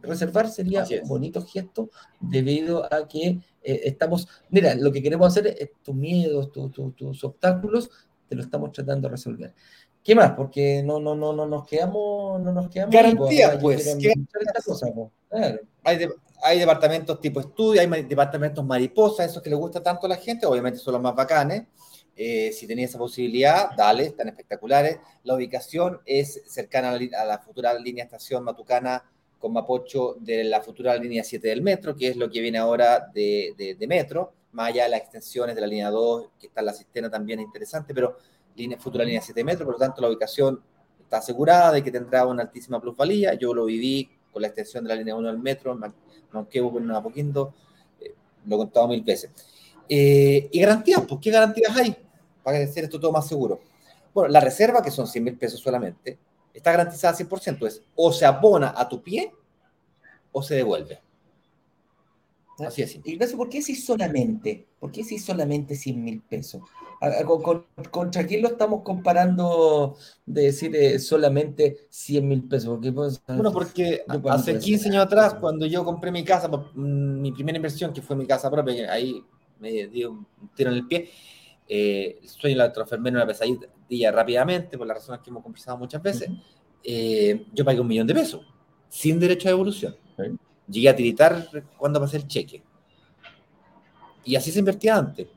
Reservar 0.00 0.48
sería 0.48 0.84
un 1.02 1.08
bonito 1.08 1.42
gesto 1.44 1.90
debido 2.20 2.92
a 2.92 3.08
que 3.08 3.40
eh, 3.62 3.80
estamos, 3.84 4.28
mira, 4.50 4.74
lo 4.74 4.92
que 4.92 5.02
queremos 5.02 5.26
hacer 5.26 5.48
es 5.58 5.70
tus 5.82 5.94
miedos, 5.94 6.52
tus 6.52 7.24
obstáculos, 7.24 7.90
te 8.28 8.36
lo 8.36 8.42
estamos 8.42 8.72
tratando 8.72 9.08
de 9.08 9.12
resolver. 9.12 9.54
¿Qué 10.02 10.14
más? 10.14 10.32
Porque 10.32 10.84
no, 10.84 11.00
no, 11.00 11.16
no, 11.16 11.32
no 11.32 11.46
nos 11.46 11.66
quedamos, 11.66 12.40
no 12.40 12.52
nos 12.52 12.68
quedamos. 12.68 12.94
Garantía, 12.94 13.58
pues. 13.58 13.96
hay, 15.82 16.08
hay 16.42 16.58
departamentos 16.60 17.20
tipo 17.20 17.40
estudio, 17.40 17.80
hay 17.80 18.04
departamentos 18.04 18.64
mariposa, 18.64 19.24
esos 19.24 19.42
que 19.42 19.50
les 19.50 19.58
gusta 19.58 19.82
tanto 19.82 20.06
a 20.06 20.10
la 20.10 20.16
gente, 20.16 20.46
obviamente 20.46 20.78
son 20.78 20.94
los 20.94 21.02
más 21.02 21.14
bacanes. 21.14 21.64
Eh, 22.14 22.52
si 22.52 22.66
tenías 22.66 22.90
esa 22.90 22.98
posibilidad, 22.98 23.70
dale, 23.76 24.04
están 24.04 24.28
espectaculares. 24.28 24.98
La 25.24 25.34
ubicación 25.34 26.00
es 26.06 26.40
cercana 26.46 26.90
a 26.90 26.98
la, 26.98 27.22
a 27.22 27.24
la 27.24 27.38
futura 27.38 27.74
línea 27.74 28.04
estación 28.04 28.44
Matucana 28.44 29.04
con 29.46 29.52
Mapocho 29.52 30.16
de 30.18 30.42
la 30.42 30.60
futura 30.60 30.96
línea 30.96 31.22
7 31.22 31.46
del 31.46 31.62
metro, 31.62 31.94
que 31.94 32.08
es 32.08 32.16
lo 32.16 32.28
que 32.28 32.40
viene 32.40 32.58
ahora 32.58 33.08
de, 33.14 33.76
metro, 33.88 34.32
más 34.50 34.70
allá 34.70 34.82
de 34.84 34.88
las 34.90 35.00
extensiones 35.02 35.54
de 35.54 35.60
la 35.60 35.68
línea 35.68 35.88
2, 35.88 36.30
que 36.36 36.48
está 36.48 36.62
en 36.62 36.66
la 36.66 36.72
cisterna 36.72 37.08
también 37.08 37.38
es 37.38 37.44
interesante, 37.44 37.94
pero 37.94 38.16
línea, 38.56 38.76
futura 38.76 39.04
línea 39.04 39.20
7 39.22 39.38
de 39.38 39.44
metro, 39.44 39.64
por 39.64 39.74
lo 39.74 39.78
tanto 39.78 40.02
la 40.02 40.08
ubicación 40.08 40.60
está 41.00 41.18
asegurada 41.18 41.70
de 41.70 41.84
que 41.84 41.92
tendrá 41.92 42.26
una 42.26 42.42
altísima 42.42 42.80
plusvalía. 42.80 43.34
Yo 43.34 43.54
lo 43.54 43.66
viví 43.66 44.10
con 44.32 44.42
la 44.42 44.48
extensión 44.48 44.82
de 44.82 44.88
la 44.88 44.96
línea 44.96 45.14
1 45.14 45.28
del 45.28 45.38
metro, 45.38 45.78
aunque 46.32 46.60
hubo 46.60 46.78
un 46.78 47.02
poquito, 47.04 47.54
eh, 48.00 48.14
lo 48.46 48.56
he 48.56 48.58
contado 48.58 48.88
mil 48.88 49.02
veces. 49.02 49.30
Eh, 49.88 50.48
y 50.50 50.60
garantías, 50.60 51.02
pues, 51.08 51.20
¿qué 51.22 51.30
garantías 51.30 51.76
hay 51.76 51.96
para 52.42 52.58
hacer 52.58 52.82
esto 52.82 52.98
todo 52.98 53.12
más 53.12 53.28
seguro? 53.28 53.60
Bueno, 54.12 54.28
la 54.28 54.40
reserva, 54.40 54.82
que 54.82 54.90
son 54.90 55.06
100 55.06 55.22
mil 55.22 55.38
pesos 55.38 55.60
solamente, 55.60 56.18
está 56.56 56.72
garantizada 56.72 57.16
100%. 57.16 57.66
Es 57.66 57.82
o 57.94 58.12
se 58.12 58.24
abona 58.24 58.74
a 58.76 58.88
tu 58.88 59.02
pie 59.02 59.32
o 60.32 60.42
se 60.42 60.56
devuelve. 60.56 61.00
Así 62.58 62.82
es. 62.82 62.98
Ignacio, 63.04 63.36
¿por 63.36 63.50
qué 63.50 63.60
si 63.60 63.74
solamente? 63.74 64.66
¿Por 64.80 64.90
qué 64.90 65.04
si 65.04 65.18
solamente 65.18 65.74
100 65.74 66.02
mil 66.02 66.22
pesos? 66.22 66.62
¿Contra 67.90 68.26
quién 68.26 68.40
lo 68.40 68.48
estamos 68.48 68.82
comparando 68.82 69.96
de 70.24 70.42
decir 70.44 70.74
eh, 70.74 70.98
solamente 70.98 71.86
100 71.90 72.26
mil 72.26 72.48
pesos? 72.48 72.78
Pues, 72.94 73.22
bueno, 73.26 73.52
porque 73.52 74.02
hace 74.30 74.58
15 74.58 74.88
años 74.88 75.04
atrás, 75.04 75.34
cuando 75.34 75.66
yo 75.66 75.84
compré 75.84 76.10
mi 76.10 76.24
casa, 76.24 76.48
mm, 76.48 77.20
mi 77.20 77.32
primera 77.32 77.56
inversión, 77.56 77.92
que 77.92 78.00
fue 78.00 78.16
mi 78.16 78.26
casa 78.26 78.50
propia, 78.50 78.90
ahí 78.90 79.22
me 79.60 79.88
dio 79.88 80.12
un 80.12 80.26
tiro 80.54 80.70
en 80.70 80.76
el 80.76 80.86
pie, 80.86 81.10
eh, 81.68 82.18
el 82.22 82.28
sueño 82.28 82.56
la 82.56 82.72
transformé 82.72 83.10
en 83.10 83.16
una 83.16 83.26
pesadilla 83.26 83.68
rápidamente, 84.12 84.76
por 84.76 84.86
las 84.86 84.98
razones 84.98 85.20
que 85.22 85.30
hemos 85.30 85.42
conversado 85.42 85.78
muchas 85.78 86.02
veces, 86.02 86.30
eh, 86.82 87.46
yo 87.52 87.64
pagué 87.64 87.80
un 87.80 87.86
millón 87.88 88.06
de 88.06 88.14
pesos, 88.14 88.46
sin 88.88 89.18
derecho 89.18 89.48
a 89.48 89.52
devolución. 89.52 89.96
Llegué 90.68 90.88
a 90.88 90.96
tiritar 90.96 91.48
cuando 91.76 92.00
pasé 92.00 92.16
el 92.16 92.26
cheque. 92.26 92.62
Y 94.24 94.34
así 94.34 94.50
se 94.50 94.58
invertía 94.58 94.96
antes. 94.96 95.28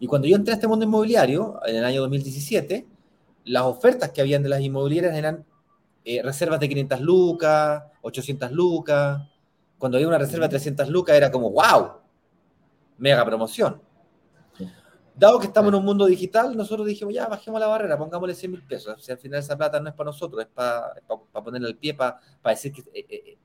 Y 0.00 0.06
cuando 0.06 0.26
yo 0.26 0.36
entré 0.36 0.52
a 0.52 0.54
este 0.54 0.66
mundo 0.66 0.84
inmobiliario, 0.84 1.60
en 1.66 1.76
el 1.76 1.84
año 1.84 2.00
2017, 2.00 2.86
las 3.44 3.62
ofertas 3.64 4.10
que 4.10 4.20
habían 4.20 4.42
de 4.42 4.48
las 4.48 4.60
inmobiliarias 4.60 5.14
eran 5.14 5.44
eh, 6.04 6.22
reservas 6.22 6.58
de 6.58 6.68
500 6.68 7.00
lucas, 7.00 7.82
800 8.00 8.52
lucas. 8.52 9.20
Cuando 9.78 9.98
había 9.98 10.08
una 10.08 10.18
reserva 10.18 10.46
de 10.46 10.50
300 10.50 10.88
lucas 10.88 11.14
era 11.14 11.30
como, 11.30 11.50
wow, 11.50 11.92
mega 12.96 13.24
promoción. 13.24 13.80
Dado 15.18 15.40
que 15.40 15.46
estamos 15.46 15.70
en 15.72 15.80
un 15.80 15.84
mundo 15.84 16.06
digital, 16.06 16.56
nosotros 16.56 16.86
dijimos, 16.86 17.12
ya, 17.12 17.26
bajemos 17.26 17.58
la 17.58 17.66
barrera, 17.66 17.98
pongámosle 17.98 18.34
100 18.34 18.52
mil 18.52 18.62
pesos. 18.62 18.94
O 18.96 19.00
sea, 19.00 19.16
al 19.16 19.20
final 19.20 19.40
esa 19.40 19.56
plata 19.56 19.80
no 19.80 19.88
es 19.88 19.94
para 19.94 20.06
nosotros, 20.06 20.42
es 20.42 20.48
para, 20.48 20.92
ponerle 21.44 21.68
al 21.68 21.76
pie, 21.76 21.94
para, 21.94 22.20
decir 22.44 22.72
que... 22.72 22.82
Eh, 22.82 23.06
eh, 23.08 23.22
eh, 23.26 23.38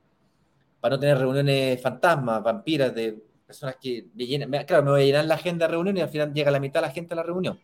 para 0.79 0.97
no 0.97 0.99
tener 0.99 1.17
reuniones 1.17 1.81
fantasmas, 1.81 2.43
vampiras, 2.43 2.93
de 2.93 3.13
personas 3.47 3.77
que 3.81 4.09
me 4.13 4.25
llenan. 4.25 4.51
Claro, 4.65 4.83
me 4.83 4.91
voy 4.91 5.03
a 5.03 5.05
llenar 5.05 5.23
la 5.23 5.35
agenda 5.35 5.65
de 5.65 5.71
reuniones 5.71 6.01
y 6.01 6.03
al 6.03 6.09
final 6.09 6.33
llega 6.33 6.51
la 6.51 6.59
mitad 6.59 6.81
de 6.81 6.87
la 6.87 6.93
gente 6.93 7.13
a 7.13 7.15
la 7.15 7.23
reunión. 7.23 7.57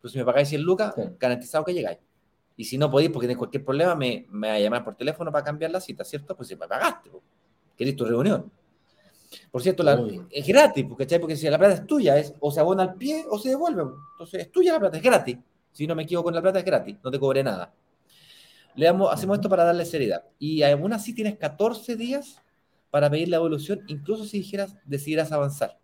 Pues 0.00 0.14
si 0.14 0.18
me 0.18 0.24
pagáis 0.24 0.48
100 0.48 0.62
lucas, 0.62 0.94
garantizado 1.20 1.62
que 1.62 1.74
llegáis. 1.74 1.98
Y 2.56 2.64
si 2.64 2.78
no 2.78 2.90
podéis, 2.90 3.10
porque 3.10 3.26
tenéis 3.26 3.36
cualquier 3.36 3.62
problema, 3.66 3.94
me, 3.94 4.26
me 4.30 4.48
va 4.48 4.54
a 4.54 4.58
llamar 4.58 4.82
por 4.82 4.96
teléfono 4.96 5.30
para 5.30 5.44
cambiar 5.44 5.72
la 5.72 5.80
cita, 5.80 6.04
¿cierto? 6.04 6.34
Pues 6.34 6.48
si 6.48 6.56
me 6.56 6.66
pagaste, 6.66 7.10
queréis 7.76 7.96
tu 7.96 8.06
reunión. 8.06 8.50
Por 9.50 9.62
cierto, 9.62 9.82
la, 9.82 10.00
es 10.30 10.46
gratis, 10.46 10.84
porque, 10.88 11.18
porque 11.18 11.36
si 11.36 11.48
la 11.48 11.58
plata 11.58 11.74
es 11.74 11.86
tuya, 11.86 12.18
es 12.18 12.34
o 12.40 12.50
se 12.50 12.60
abona 12.60 12.82
al 12.82 12.94
pie 12.94 13.24
o 13.28 13.38
se 13.38 13.50
devuelve. 13.50 13.82
Entonces, 14.12 14.42
es 14.42 14.52
tuya 14.52 14.74
la 14.74 14.80
plata, 14.80 14.96
es 14.96 15.02
gratis. 15.02 15.38
Si 15.72 15.86
no 15.86 15.94
me 15.94 16.04
equivoco 16.04 16.24
con 16.24 16.34
la 16.34 16.42
plata, 16.42 16.58
es 16.58 16.64
gratis, 16.64 16.96
no 17.02 17.10
te 17.10 17.18
cobré 17.18 17.42
nada. 17.42 17.72
Le 18.76 18.86
damos, 18.86 19.12
hacemos 19.12 19.36
esto 19.36 19.48
para 19.48 19.64
darle 19.64 19.84
seriedad. 19.84 20.24
Y 20.38 20.62
aún 20.62 20.92
así 20.92 21.14
tienes 21.14 21.36
14 21.36 21.96
días 21.96 22.42
para 22.90 23.10
pedir 23.10 23.28
la 23.28 23.36
evolución, 23.36 23.82
incluso 23.88 24.24
si 24.24 24.38
dijeras, 24.38 24.76
decidieras 24.84 25.32
avanzar. 25.32 25.78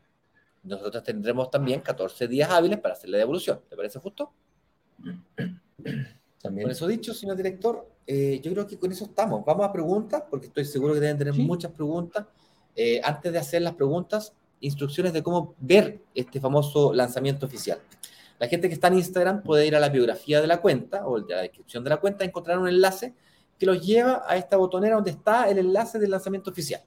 Nosotros 0.62 1.02
tendremos 1.02 1.50
también 1.50 1.80
14 1.80 2.28
días 2.28 2.50
hábiles 2.50 2.78
para 2.78 2.94
hacer 2.94 3.10
la 3.10 3.18
devolución. 3.18 3.60
¿Te 3.68 3.76
parece 3.76 3.98
justo? 3.98 4.32
También. 6.42 6.64
Con 6.64 6.70
eso 6.70 6.86
dicho, 6.86 7.12
señor 7.12 7.36
director, 7.36 7.86
eh, 8.06 8.40
yo 8.42 8.50
creo 8.52 8.66
que 8.66 8.78
con 8.78 8.90
eso 8.90 9.04
estamos. 9.04 9.44
Vamos 9.44 9.66
a 9.66 9.72
preguntas, 9.72 10.22
porque 10.30 10.46
estoy 10.46 10.64
seguro 10.64 10.94
que 10.94 11.00
deben 11.00 11.18
tener 11.18 11.34
muchas 11.34 11.70
preguntas. 11.72 12.26
Eh, 12.82 12.98
antes 13.04 13.30
de 13.30 13.38
hacer 13.38 13.60
las 13.60 13.74
preguntas, 13.74 14.32
instrucciones 14.60 15.12
de 15.12 15.22
cómo 15.22 15.54
ver 15.60 16.00
este 16.14 16.40
famoso 16.40 16.94
lanzamiento 16.94 17.44
oficial. 17.44 17.78
La 18.38 18.48
gente 18.48 18.68
que 18.68 18.74
está 18.74 18.88
en 18.88 18.94
Instagram 18.94 19.42
puede 19.42 19.66
ir 19.66 19.76
a 19.76 19.80
la 19.80 19.90
biografía 19.90 20.40
de 20.40 20.46
la 20.46 20.62
cuenta 20.62 21.06
o 21.06 21.20
de 21.20 21.34
la 21.34 21.42
descripción 21.42 21.84
de 21.84 21.90
la 21.90 21.98
cuenta, 21.98 22.24
encontrar 22.24 22.58
un 22.58 22.68
enlace 22.68 23.12
que 23.58 23.66
los 23.66 23.86
lleva 23.86 24.22
a 24.26 24.34
esta 24.38 24.56
botonera 24.56 24.94
donde 24.94 25.10
está 25.10 25.50
el 25.50 25.58
enlace 25.58 25.98
del 25.98 26.10
lanzamiento 26.10 26.50
oficial. 26.50 26.80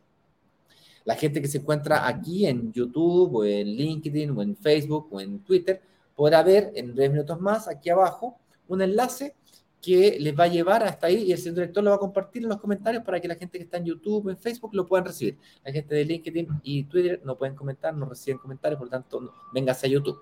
La 1.05 1.13
gente 1.13 1.39
que 1.39 1.47
se 1.47 1.59
encuentra 1.59 2.07
aquí 2.07 2.47
en 2.47 2.73
YouTube 2.73 3.35
o 3.35 3.45
en 3.45 3.67
LinkedIn 3.67 4.31
o 4.31 4.41
en 4.41 4.57
Facebook 4.57 5.09
o 5.11 5.21
en 5.21 5.43
Twitter 5.43 5.79
podrá 6.15 6.41
ver 6.41 6.71
en 6.73 6.95
breves 6.95 7.11
minutos 7.11 7.39
más 7.39 7.67
aquí 7.67 7.91
abajo 7.91 8.39
un 8.67 8.81
enlace 8.81 9.35
que 9.83 10.17
les 10.17 10.33
va 10.33 10.45
a 10.45 10.47
llevar 10.47 10.81
hasta 10.83 11.07
ahí 11.07 11.23
y 11.23 11.33
el 11.33 11.37
señor 11.37 11.55
director 11.55 11.83
lo 11.83 11.89
va 11.89 11.97
a 11.97 11.99
compartir 11.99 12.41
en 12.41 12.47
los 12.47 12.57
comentarios 12.57 13.03
para 13.03 13.19
que 13.19 13.27
la 13.27 13.35
gente 13.35 13.57
que 13.57 13.65
está 13.65 13.75
en 13.75 13.83
YouTube 13.83 14.29
en 14.29 14.37
Facebook 14.37 14.73
lo 14.73 14.87
puedan 14.87 15.05
recibir. 15.05 15.37
La 15.61 15.73
gente 15.73 15.93
de 15.93 16.05
LinkedIn 16.05 16.47
y 16.63 16.85
Twitter 16.85 17.21
no 17.25 17.37
pueden 17.37 17.53
comentar, 17.53 17.93
no 17.93 18.05
reciben 18.05 18.37
comentarios, 18.37 18.77
por 18.77 18.87
lo 18.87 18.91
tanto, 18.91 19.19
no, 19.19 19.33
véngase 19.53 19.87
a 19.87 19.89
YouTube. 19.89 20.21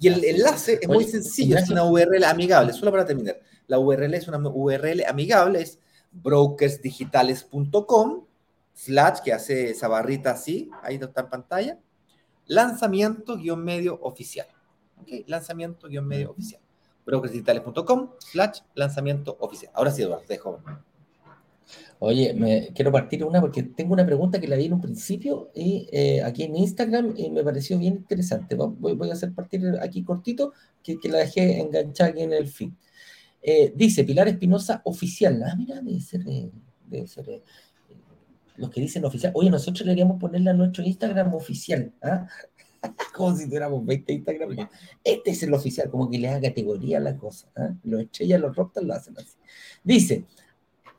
Y 0.00 0.08
el 0.08 0.24
enlace 0.24 0.80
es 0.82 0.88
muy 0.88 1.04
sencillo, 1.04 1.58
es 1.58 1.70
una 1.70 1.84
URL 1.84 2.24
amigable, 2.24 2.72
solo 2.72 2.90
para 2.90 3.06
terminar. 3.06 3.38
La 3.68 3.78
URL 3.78 4.14
es 4.14 4.26
una 4.26 4.38
URL 4.38 5.04
amigable, 5.06 5.62
es 5.62 5.78
brokersdigitales.com, 6.10 8.24
slash, 8.74 9.20
que 9.20 9.32
hace 9.32 9.70
esa 9.70 9.86
barrita 9.86 10.32
así, 10.32 10.68
ahí 10.82 10.96
está 10.96 11.20
en 11.20 11.30
pantalla, 11.30 11.78
lanzamiento 12.46 13.36
guion 13.36 13.62
medio 13.62 13.96
oficial. 14.02 14.48
¿Okay? 15.02 15.24
Lanzamiento 15.28 15.86
guion 15.86 16.04
medio 16.04 16.32
oficial 16.32 16.60
brokersdigitales.com 17.08 18.10
slash 18.18 18.60
lanzamiento 18.74 19.36
oficial. 19.40 19.72
Ahora 19.74 19.90
sí, 19.90 20.02
Eduardo, 20.02 20.24
dejo. 20.28 20.60
Oye, 22.00 22.32
me 22.34 22.68
quiero 22.74 22.92
partir 22.92 23.24
una 23.24 23.40
porque 23.40 23.62
tengo 23.62 23.94
una 23.94 24.06
pregunta 24.06 24.38
que 24.38 24.46
la 24.46 24.56
vi 24.56 24.66
en 24.66 24.74
un 24.74 24.80
principio 24.80 25.50
y 25.54 25.88
eh, 25.90 26.22
aquí 26.22 26.44
en 26.44 26.54
Instagram 26.54 27.14
y 27.16 27.30
me 27.30 27.42
pareció 27.42 27.78
bien 27.78 27.94
interesante. 27.94 28.54
Voy, 28.54 29.10
a 29.10 29.12
hacer 29.14 29.32
partir 29.32 29.62
aquí 29.80 30.04
cortito 30.04 30.52
que, 30.82 30.96
la 31.08 31.18
dejé 31.18 31.60
enganchada 31.60 32.10
aquí 32.10 32.22
en 32.22 32.32
el 32.34 32.46
feed. 32.46 32.70
Eh, 33.42 33.72
dice 33.74 34.04
Pilar 34.04 34.28
Espinosa 34.28 34.82
oficial. 34.84 35.42
Ah, 35.42 35.56
mira, 35.56 35.80
debe 35.80 36.00
ser, 36.00 36.22
debe 36.86 37.06
ser 37.06 37.28
eh, 37.30 37.42
los 38.56 38.70
que 38.70 38.80
dicen 38.80 39.04
oficial. 39.04 39.32
Oye, 39.34 39.50
nosotros 39.50 39.80
le 39.80 39.86
deberíamos 39.86 40.20
ponerle 40.20 40.50
a 40.50 40.54
nuestro 40.54 40.84
Instagram 40.84 41.34
oficial. 41.34 41.92
¿ah? 42.02 42.28
como 43.14 43.36
si 43.36 43.46
tuviéramos 43.46 43.84
20 43.84 44.12
Instagram. 44.12 44.68
Este 45.04 45.30
es 45.30 45.42
el 45.42 45.54
oficial, 45.54 45.90
como 45.90 46.10
que 46.10 46.18
le 46.18 46.28
da 46.28 46.40
categoría 46.40 46.98
a 46.98 47.00
la 47.00 47.16
cosa. 47.16 47.48
¿ah? 47.56 47.74
Los 47.84 48.02
estrellas, 48.02 48.40
los 48.40 48.56
rockstars 48.56 48.86
lo 48.86 48.94
hacen 48.94 49.16
así. 49.18 49.36
Dice, 49.84 50.24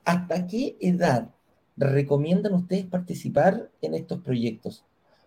¿hasta 0.05 0.47
qué 0.47 0.77
edad 0.79 1.29
recomiendan 1.77 2.53
ustedes 2.53 2.85
participar 2.85 3.69
en 3.81 3.93
estos 3.93 4.21
proyectos? 4.21 4.83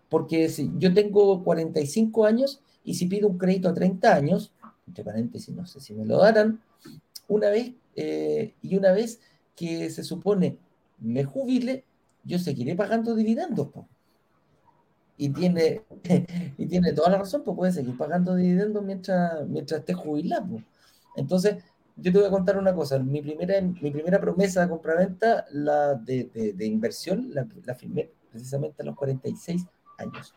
Porque 0.09 0.49
yo 0.77 0.93
tengo 0.93 1.43
45 1.43 2.25
años 2.25 2.61
y 2.83 2.95
si 2.95 3.07
pido 3.07 3.27
un 3.27 3.37
crédito 3.37 3.69
a 3.69 3.73
30 3.73 4.13
años, 4.13 4.51
entre 4.87 5.03
paréntesis, 5.03 5.53
no 5.55 5.65
sé 5.65 5.79
si 5.79 5.93
me 5.93 6.05
lo 6.05 6.17
darán, 6.19 6.61
una 7.27 7.49
vez 7.49 7.71
eh, 7.95 8.53
y 8.61 8.75
una 8.75 8.91
vez 8.91 9.21
que 9.55 9.89
se 9.89 10.03
supone 10.03 10.57
me 10.99 11.23
jubile, 11.23 11.83
yo 12.23 12.39
seguiré 12.39 12.75
pagando 12.75 13.15
dividendos. 13.15 13.69
Y 15.17 15.29
tiene, 15.29 15.83
y 16.57 16.65
tiene 16.67 16.93
toda 16.93 17.11
la 17.11 17.19
razón, 17.19 17.43
pues 17.43 17.55
puede 17.55 17.71
seguir 17.71 17.97
pagando 17.97 18.35
dividendos 18.35 18.83
mientras, 18.83 19.47
mientras 19.47 19.81
esté 19.81 19.93
jubilado. 19.93 20.61
Entonces, 21.15 21.63
yo 21.95 22.11
te 22.11 22.17
voy 22.17 22.27
a 22.27 22.31
contar 22.31 22.57
una 22.57 22.73
cosa. 22.73 22.99
Mi 22.99 23.21
primera, 23.21 23.61
mi 23.61 23.91
primera 23.91 24.19
promesa 24.19 24.61
de 24.61 24.69
compraventa, 24.69 25.45
la 25.51 25.95
de, 25.95 26.53
de, 26.55 26.65
inversión, 26.65 27.29
la, 27.33 27.47
la, 27.65 27.75
firmé 27.75 28.09
precisamente 28.31 28.81
a 28.81 28.85
los 28.85 28.95
46 28.95 29.65
años. 29.99 30.33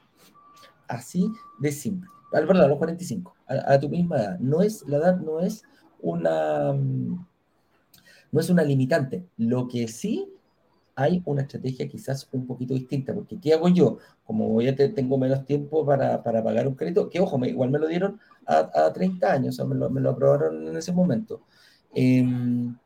Así 0.87 1.31
de 1.59 1.73
simple. 1.73 2.09
Al 2.33 2.45
ah, 2.45 2.47
verdad, 2.47 2.65
a 2.65 2.69
los 2.69 2.79
45, 2.79 3.35
a, 3.47 3.73
a, 3.73 3.81
tu 3.81 3.89
misma 3.89 4.17
edad. 4.17 4.39
No 4.39 4.61
es, 4.63 4.87
la 4.87 4.99
edad 4.99 5.19
no 5.19 5.41
es 5.41 5.65
una, 6.01 6.73
no 6.73 8.41
es 8.41 8.51
una 8.51 8.63
limitante. 8.63 9.25
Lo 9.39 9.69
que 9.69 9.89
sí 9.89 10.29
hay 10.97 11.23
una 11.27 11.43
estrategia 11.43 11.87
quizás 11.89 12.27
un 12.33 12.47
poquito 12.47 12.75
distinta, 12.75 13.15
porque 13.15 13.39
¿qué 13.39 13.53
hago 13.53 13.69
yo? 13.69 13.99
Como 14.25 14.61
ya 14.63 14.75
tengo 14.75 15.19
menos 15.19 15.45
tiempo 15.45 15.85
para, 15.85 16.23
para, 16.23 16.43
pagar 16.43 16.67
un 16.67 16.75
crédito, 16.75 17.11
que 17.11 17.21
ojo, 17.21 17.39
me, 17.39 17.49
igual 17.49 17.71
me 17.71 17.79
lo 17.79 17.87
dieron 17.87 18.19
a, 18.47 18.71
a 18.87 18.93
30 18.93 19.31
años, 19.31 19.55
o 19.55 19.57
sea, 19.57 19.65
me 19.67 19.75
lo, 19.75 19.91
me 19.91 20.01
lo, 20.01 20.11
aprobaron 20.11 20.67
en 20.69 20.77
ese 20.77 20.93
momento. 20.93 21.43
Em, 21.95 22.77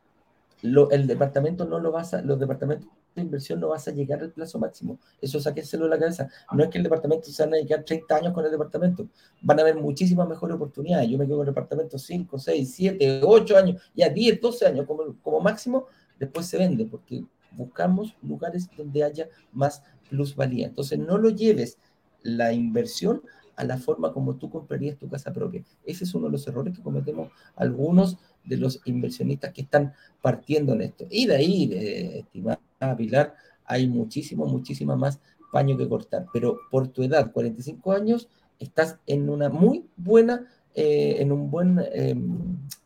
lo, 0.63 0.91
el 0.91 1.07
departamento 1.07 1.65
no 1.65 1.79
lo 1.79 1.91
vas 1.91 2.13
a, 2.13 2.21
los 2.21 2.37
departamentos 2.37 2.89
de 3.15 3.21
inversión 3.21 3.59
no 3.59 3.69
vas 3.69 3.87
a 3.87 3.91
llegar 3.91 4.21
al 4.21 4.31
plazo 4.31 4.59
máximo. 4.59 4.99
Eso 5.21 5.39
sáquenselo 5.39 5.85
de 5.85 5.89
la 5.89 5.99
cabeza. 5.99 6.29
No 6.53 6.63
es 6.63 6.69
que 6.69 6.77
el 6.77 6.83
departamento 6.83 7.29
se 7.29 7.43
van 7.43 7.53
a 7.53 7.57
dedicar 7.57 7.83
30 7.83 8.15
años 8.15 8.33
con 8.33 8.45
el 8.45 8.51
departamento. 8.51 9.07
Van 9.41 9.59
a 9.59 9.63
haber 9.63 9.75
muchísimas 9.75 10.27
mejores 10.27 10.55
oportunidades. 10.55 11.09
Yo 11.09 11.17
me 11.17 11.25
quedo 11.25 11.37
con 11.37 11.47
el 11.47 11.53
departamento 11.53 11.97
5, 11.97 12.39
6, 12.39 12.73
7, 12.73 13.21
8 13.23 13.57
años, 13.57 13.81
ya 13.93 14.09
10, 14.09 14.39
12 14.39 14.65
años 14.65 14.85
como, 14.85 15.15
como 15.21 15.41
máximo, 15.41 15.87
después 16.17 16.45
se 16.45 16.57
vende, 16.57 16.85
porque 16.85 17.25
buscamos 17.51 18.15
lugares 18.21 18.69
donde 18.75 19.03
haya 19.03 19.27
más 19.51 19.83
plusvalía. 20.09 20.67
Entonces, 20.67 20.99
no 20.99 21.17
lo 21.17 21.29
lleves 21.29 21.77
la 22.23 22.53
inversión 22.53 23.21
a 23.55 23.63
la 23.63 23.77
forma 23.77 24.13
como 24.13 24.35
tú 24.35 24.49
comprarías 24.49 24.97
tu 24.97 25.07
casa 25.07 25.31
propia. 25.31 25.63
Ese 25.85 26.03
es 26.03 26.15
uno 26.15 26.27
de 26.27 26.31
los 26.31 26.47
errores 26.47 26.75
que 26.75 26.83
cometemos 26.83 27.31
algunos 27.55 28.17
de 28.43 28.57
los 28.57 28.81
inversionistas 28.85 29.53
que 29.53 29.61
están 29.61 29.93
partiendo 30.21 30.73
en 30.73 30.81
esto. 30.81 31.05
Y 31.09 31.27
de 31.27 31.35
ahí, 31.35 31.67
de, 31.67 32.19
estimada 32.19 32.59
Pilar, 32.97 33.35
hay 33.65 33.87
muchísimo, 33.87 34.45
muchísima 34.45 34.95
más 34.95 35.19
paño 35.51 35.77
que 35.77 35.87
cortar. 35.87 36.25
Pero 36.33 36.57
por 36.71 36.87
tu 36.87 37.03
edad, 37.03 37.31
45 37.31 37.91
años, 37.91 38.29
estás 38.59 38.97
en 39.05 39.29
una 39.29 39.49
muy 39.49 39.85
buena, 39.97 40.47
eh, 40.73 41.17
en 41.19 41.31
un 41.31 41.51
buen, 41.51 41.79
eh, 41.93 42.15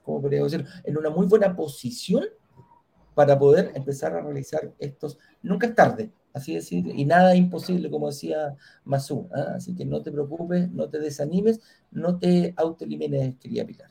¿cómo 0.03 0.22
podría 0.22 0.43
decir? 0.43 0.66
En 0.84 0.97
una 0.97 1.09
muy 1.09 1.28
buena 1.28 1.55
posición 1.55 2.26
para 3.16 3.39
poder 3.39 3.72
empezar 3.74 4.13
a 4.13 4.22
realizar 4.22 4.72
estos. 4.78 5.18
Nunca 5.41 5.68
es 5.68 5.76
tarde, 5.76 6.11
así 6.34 6.53
decir, 6.53 6.86
y 6.86 7.05
nada 7.05 7.36
imposible, 7.36 7.89
como 7.89 8.07
decía 8.07 8.55
Masú. 8.84 9.28
¿ah? 9.34 9.53
Así 9.55 9.74
que 9.74 9.86
no 9.86 10.03
te 10.03 10.11
preocupes, 10.11 10.70
no 10.70 10.89
te 10.89 10.99
desanimes, 10.99 11.61
no 11.91 12.20
te 12.20 12.53
autoelimines, 12.57 13.36
quería 13.38 13.66
Pilar. 13.66 13.89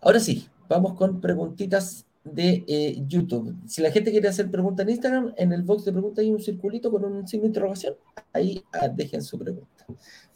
Ahora 0.00 0.20
sí, 0.20 0.48
vamos 0.68 0.94
con 0.94 1.20
preguntitas 1.20 2.06
de 2.22 2.64
eh, 2.66 3.02
YouTube. 3.06 3.56
Si 3.66 3.82
la 3.82 3.90
gente 3.90 4.10
quiere 4.10 4.28
hacer 4.28 4.50
preguntas 4.50 4.84
en 4.84 4.90
Instagram, 4.90 5.34
en 5.36 5.52
el 5.52 5.62
box 5.62 5.84
de 5.84 5.92
preguntas 5.92 6.22
hay 6.22 6.30
un 6.30 6.40
circulito 6.40 6.90
con 6.90 7.04
un 7.04 7.26
signo 7.26 7.42
de 7.42 7.48
interrogación. 7.48 7.94
Ahí 8.32 8.64
ah, 8.72 8.88
dejen 8.88 9.22
su 9.22 9.38
pregunta. 9.38 9.86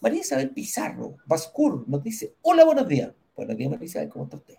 María 0.00 0.20
Isabel 0.20 0.50
Pizarro, 0.50 1.16
Bascur, 1.26 1.88
nos 1.88 2.02
dice, 2.02 2.34
hola, 2.42 2.64
buenos 2.64 2.88
días. 2.88 3.12
Buenos 3.36 3.56
días, 3.56 3.70
María 3.70 3.86
Isabel, 3.86 4.08
¿cómo 4.08 4.24
está 4.24 4.36
usted? 4.36 4.54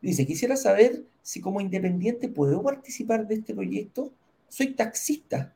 Dice, 0.00 0.26
quisiera 0.26 0.56
saber 0.56 1.04
si 1.22 1.40
como 1.40 1.60
independiente 1.60 2.28
puedo 2.28 2.62
participar 2.62 3.26
de 3.26 3.36
este 3.36 3.54
proyecto. 3.54 4.12
Soy 4.48 4.74
taxista. 4.74 5.54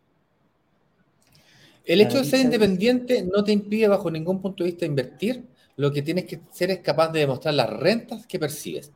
El 1.85 2.01
hecho 2.01 2.19
de 2.19 2.25
ser 2.25 2.41
independiente 2.41 3.23
no 3.23 3.43
te 3.43 3.53
impide 3.53 3.89
bajo 3.89 4.11
ningún 4.11 4.41
punto 4.41 4.65
de 4.65 4.71
vista 4.71 4.87
invertir. 4.87 5.45
Lo 5.77 5.93
que 5.93 6.03
tienes 6.03 6.25
que 6.25 6.41
ser 6.51 6.71
es 6.71 6.81
capaz 6.81 7.09
de 7.09 7.21
demostrar 7.21 7.55
las 7.55 7.71
rentas 7.71 8.27
que 8.27 8.39
percibes. 8.39 8.93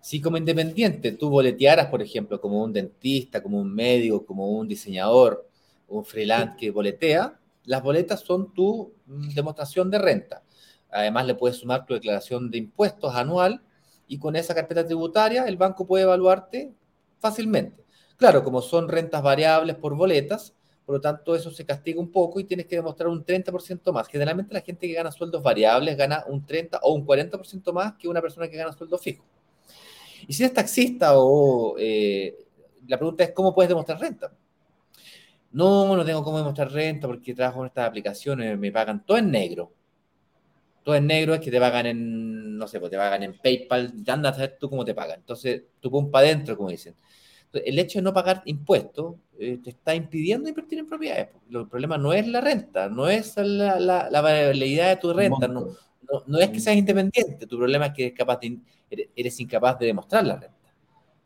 Si 0.00 0.20
como 0.20 0.36
independiente 0.36 1.12
tú 1.12 1.30
boletearas, 1.30 1.86
por 1.86 2.02
ejemplo, 2.02 2.40
como 2.40 2.62
un 2.62 2.72
dentista, 2.72 3.42
como 3.42 3.60
un 3.60 3.74
médico, 3.74 4.24
como 4.24 4.48
un 4.50 4.68
diseñador, 4.68 5.48
un 5.88 6.04
freelance 6.04 6.56
que 6.58 6.70
boletea, 6.70 7.38
las 7.64 7.82
boletas 7.82 8.20
son 8.20 8.52
tu 8.54 8.92
mm, 9.06 9.34
demostración 9.34 9.90
de 9.90 9.98
renta. 9.98 10.42
Además, 10.90 11.26
le 11.26 11.34
puedes 11.34 11.58
sumar 11.58 11.84
tu 11.86 11.94
declaración 11.94 12.50
de 12.50 12.58
impuestos 12.58 13.14
anual 13.14 13.60
y 14.08 14.18
con 14.18 14.36
esa 14.36 14.54
carpeta 14.54 14.84
tributaria 14.84 15.44
el 15.44 15.56
banco 15.56 15.86
puede 15.86 16.04
evaluarte 16.04 16.72
fácilmente. 17.18 17.84
Claro, 18.16 18.42
como 18.42 18.62
son 18.62 18.88
rentas 18.88 19.22
variables 19.22 19.76
por 19.76 19.94
boletas, 19.94 20.54
por 20.84 20.96
lo 20.96 21.00
tanto 21.00 21.34
eso 21.34 21.50
se 21.50 21.66
castiga 21.66 22.00
un 22.00 22.10
poco 22.10 22.40
y 22.40 22.44
tienes 22.44 22.66
que 22.66 22.76
demostrar 22.76 23.08
un 23.08 23.24
30% 23.24 23.92
más. 23.92 24.08
Generalmente 24.08 24.54
la 24.54 24.60
gente 24.60 24.86
que 24.86 24.94
gana 24.94 25.10
sueldos 25.10 25.42
variables 25.42 25.96
gana 25.96 26.24
un 26.28 26.46
30 26.46 26.80
o 26.82 26.94
un 26.94 27.04
40% 27.04 27.72
más 27.72 27.94
que 27.94 28.08
una 28.08 28.22
persona 28.22 28.48
que 28.48 28.56
gana 28.56 28.72
sueldo 28.72 28.96
fijo. 28.96 29.24
Y 30.28 30.32
si 30.32 30.44
eres 30.44 30.54
taxista 30.54 31.12
o 31.18 31.76
eh, 31.78 32.36
la 32.86 32.96
pregunta 32.96 33.24
es 33.24 33.32
cómo 33.32 33.54
puedes 33.54 33.68
demostrar 33.68 34.00
renta. 34.00 34.32
No, 35.52 35.96
no 35.96 36.04
tengo 36.04 36.22
cómo 36.22 36.38
demostrar 36.38 36.70
renta 36.70 37.06
porque 37.06 37.34
trabajo 37.34 37.60
en 37.60 37.66
estas 37.66 37.88
aplicaciones, 37.88 38.58
me 38.58 38.70
pagan 38.70 39.04
todo 39.04 39.18
en 39.18 39.30
negro 39.30 39.72
todo 40.86 40.94
en 40.94 41.08
negro 41.08 41.34
es 41.34 41.40
que 41.40 41.50
te 41.50 41.58
pagan 41.58 41.86
en, 41.86 42.35
no 42.56 42.68
sé, 42.68 42.80
pues 42.80 42.90
te 42.90 42.96
pagan 42.96 43.22
en 43.22 43.34
PayPal, 43.38 43.92
ya 44.02 44.14
andas 44.14 44.32
a 44.32 44.36
saber 44.36 44.56
tú 44.58 44.70
cómo 44.70 44.84
te 44.84 44.94
pagan. 44.94 45.20
Entonces, 45.20 45.62
tú 45.80 45.90
pones 45.90 46.10
para 46.10 46.26
adentro, 46.26 46.56
como 46.56 46.70
dicen. 46.70 46.94
el 47.52 47.78
hecho 47.78 47.98
de 47.98 48.02
no 48.02 48.12
pagar 48.12 48.42
impuestos 48.46 49.16
eh, 49.38 49.58
te 49.62 49.70
está 49.70 49.94
impidiendo 49.94 50.48
invertir 50.48 50.78
en 50.78 50.86
propiedades. 50.86 51.28
El 51.50 51.68
problema 51.68 51.98
no 51.98 52.12
es 52.12 52.26
la 52.26 52.40
renta, 52.40 52.88
no 52.88 53.08
es 53.08 53.36
la, 53.36 53.78
la, 53.78 54.20
variabilidad 54.20 54.88
de 54.90 54.96
tu 54.96 55.12
renta, 55.12 55.48
no, 55.48 55.76
no, 56.26 56.38
es 56.38 56.50
que 56.50 56.60
seas 56.60 56.76
independiente, 56.76 57.46
tu 57.46 57.56
problema 57.58 57.86
es 57.86 57.92
que 57.92 58.06
eres, 58.06 58.16
capaz 58.16 58.40
eres 58.90 59.40
incapaz 59.40 59.78
de 59.78 59.86
demostrar 59.86 60.26
la 60.26 60.36
renta. 60.36 60.56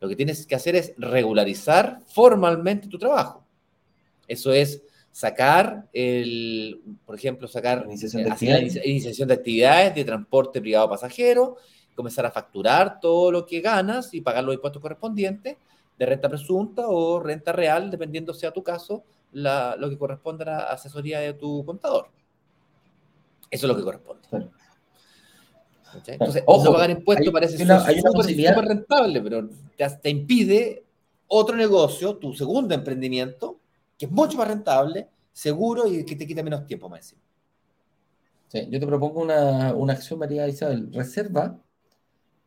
Lo 0.00 0.08
que 0.08 0.16
tienes 0.16 0.46
que 0.46 0.54
hacer 0.54 0.76
es 0.76 0.94
regularizar 0.96 2.00
formalmente 2.06 2.88
tu 2.88 2.98
trabajo. 2.98 3.44
Eso 4.26 4.52
es 4.52 4.82
sacar, 5.12 5.88
el, 5.92 6.80
por 7.04 7.16
ejemplo, 7.16 7.48
sacar 7.48 7.84
iniciación 7.86 8.24
de, 8.24 8.30
actividades. 8.30 8.86
iniciación 8.86 9.28
de 9.28 9.34
actividades 9.34 9.94
de 9.94 10.04
transporte 10.04 10.60
privado 10.60 10.88
pasajero, 10.88 11.56
comenzar 11.94 12.24
a 12.26 12.30
facturar 12.30 13.00
todo 13.00 13.30
lo 13.30 13.44
que 13.44 13.60
ganas 13.60 14.14
y 14.14 14.20
pagar 14.20 14.44
los 14.44 14.54
impuestos 14.54 14.80
correspondientes 14.80 15.56
de 15.98 16.06
renta 16.06 16.28
presunta 16.28 16.88
o 16.88 17.20
renta 17.20 17.52
real, 17.52 17.90
dependiendo 17.90 18.32
sea 18.32 18.52
tu 18.52 18.62
caso, 18.62 19.04
lo 19.32 19.90
que 19.90 19.98
corresponde 19.98 20.44
a 20.44 20.46
la 20.46 20.58
asesoría 20.64 21.20
de 21.20 21.34
tu 21.34 21.64
contador. 21.64 22.08
Eso 23.50 23.66
es 23.66 23.68
lo 23.68 23.76
que 23.76 23.82
corresponde. 23.82 24.50
Entonces, 26.06 26.42
Ojo, 26.46 26.64
no 26.64 26.72
pagar 26.72 26.90
impuestos 26.90 27.32
parece 27.32 27.58
súper 27.58 28.64
rentable, 28.64 29.20
pero 29.20 29.48
te 30.00 30.08
impide 30.08 30.84
otro 31.26 31.56
negocio, 31.56 32.16
tu 32.16 32.32
segundo 32.32 32.74
emprendimiento, 32.74 33.59
que 34.00 34.06
es 34.06 34.12
mucho 34.12 34.38
más 34.38 34.48
rentable, 34.48 35.10
seguro 35.30 35.86
y 35.86 36.06
que 36.06 36.16
te 36.16 36.26
quita 36.26 36.42
menos 36.42 36.66
tiempo 36.66 36.88
más 36.88 37.00
encima. 37.00 37.20
Yo 38.70 38.80
te 38.80 38.86
propongo 38.86 39.20
una, 39.20 39.74
una 39.74 39.92
acción, 39.92 40.18
María 40.18 40.48
Isabel. 40.48 40.90
Reserva, 40.90 41.60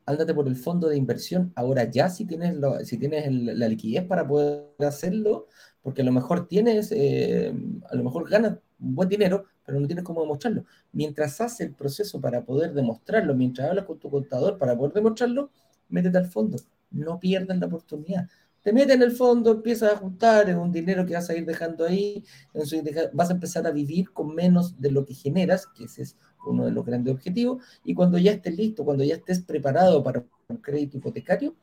ándate 0.07 0.33
por 0.33 0.47
el 0.47 0.55
fondo 0.55 0.87
de 0.89 0.97
inversión 0.97 1.53
ahora 1.55 1.83
ya 1.83 2.09
si 2.09 2.25
tienes, 2.25 2.57
si 2.85 2.97
tienes 2.97 3.31
la 3.31 3.67
liquidez 3.67 4.03
para 4.03 4.27
poder 4.27 4.73
hacerlo, 4.79 5.47
porque 5.83 6.01
a 6.01 6.05
lo 6.05 6.11
mejor 6.11 6.47
tienes, 6.47 6.91
eh, 6.91 7.53
a 7.87 7.95
lo 7.95 8.03
mejor 8.03 8.27
ganas 8.27 8.57
buen 8.79 9.07
dinero, 9.07 9.45
pero 9.63 9.79
no 9.79 9.85
tienes 9.85 10.03
cómo 10.03 10.21
demostrarlo. 10.21 10.65
Mientras 10.91 11.39
haces 11.39 11.67
el 11.67 11.75
proceso 11.75 12.19
para 12.19 12.43
poder 12.43 12.73
demostrarlo, 12.73 13.35
mientras 13.35 13.69
hablas 13.69 13.85
con 13.85 13.99
tu 13.99 14.09
contador 14.09 14.57
para 14.57 14.75
poder 14.75 14.93
demostrarlo, 14.93 15.51
métete 15.87 16.17
al 16.17 16.25
fondo. 16.25 16.57
No 16.89 17.19
pierdas 17.19 17.59
la 17.59 17.67
oportunidad. 17.67 18.27
Te 18.63 18.71
metes 18.71 18.95
en 18.95 19.01
el 19.01 19.11
fondo, 19.11 19.51
empiezas 19.51 19.91
a 19.91 19.97
juntar, 19.97 20.49
es 20.49 20.55
un 20.55 20.71
dinero 20.71 21.05
que 21.05 21.13
vas 21.13 21.29
a 21.29 21.35
ir 21.35 21.45
dejando 21.45 21.85
ahí, 21.85 22.23
vas 23.11 23.29
a 23.29 23.33
empezar 23.33 23.67
a 23.67 23.71
vivir 23.71 24.11
con 24.13 24.33
menos 24.33 24.79
de 24.79 24.89
lo 24.89 25.05
que 25.05 25.13
generas, 25.13 25.67
que 25.67 25.83
ese 25.83 26.03
es 26.03 26.17
uno 26.47 26.63
de 26.63 26.71
los 26.71 26.85
grandes 26.85 27.13
objetivos, 27.13 27.61
y 27.83 27.93
cuando 27.93 28.17
ya 28.17 28.31
estés 28.31 28.55
listo, 28.57 28.85
cuando 28.85 29.03
ya 29.03 29.15
estés 29.15 29.41
preparado 29.41 30.01
para 30.01 30.23
un 30.47 30.57
crédito 30.57 30.97
hipotecario, 30.97 31.53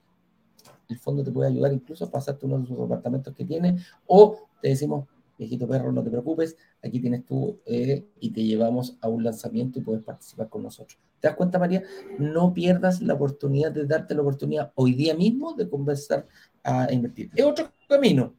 el 0.90 0.98
fondo 0.98 1.24
te 1.24 1.30
puede 1.30 1.48
ayudar 1.48 1.72
incluso 1.72 2.04
a 2.04 2.10
pasarte 2.10 2.44
uno 2.44 2.58
de 2.58 2.66
sus 2.66 2.78
apartamentos 2.78 3.34
que 3.34 3.46
tiene, 3.46 3.78
o 4.06 4.48
te 4.60 4.68
decimos, 4.68 5.06
viejito 5.38 5.66
perro, 5.66 5.90
no 5.92 6.02
te 6.02 6.10
preocupes, 6.10 6.54
aquí 6.82 7.00
tienes 7.00 7.24
tú 7.24 7.60
eh, 7.64 8.04
y 8.20 8.30
te 8.30 8.44
llevamos 8.44 8.98
a 9.00 9.08
un 9.08 9.24
lanzamiento 9.24 9.78
y 9.78 9.82
puedes 9.82 10.04
participar 10.04 10.50
con 10.50 10.62
nosotros. 10.62 10.98
¿Te 11.18 11.28
das 11.28 11.36
cuenta, 11.36 11.58
María? 11.58 11.82
No 12.18 12.52
pierdas 12.52 13.00
la 13.02 13.14
oportunidad 13.14 13.72
de 13.72 13.86
darte 13.86 14.14
la 14.14 14.22
oportunidad 14.22 14.72
hoy 14.74 14.94
día 14.94 15.14
mismo 15.14 15.54
de 15.54 15.68
conversar 15.68 16.26
a 16.62 16.92
invertir. 16.92 17.30
Es 17.34 17.44
otro 17.44 17.72
camino, 17.88 18.34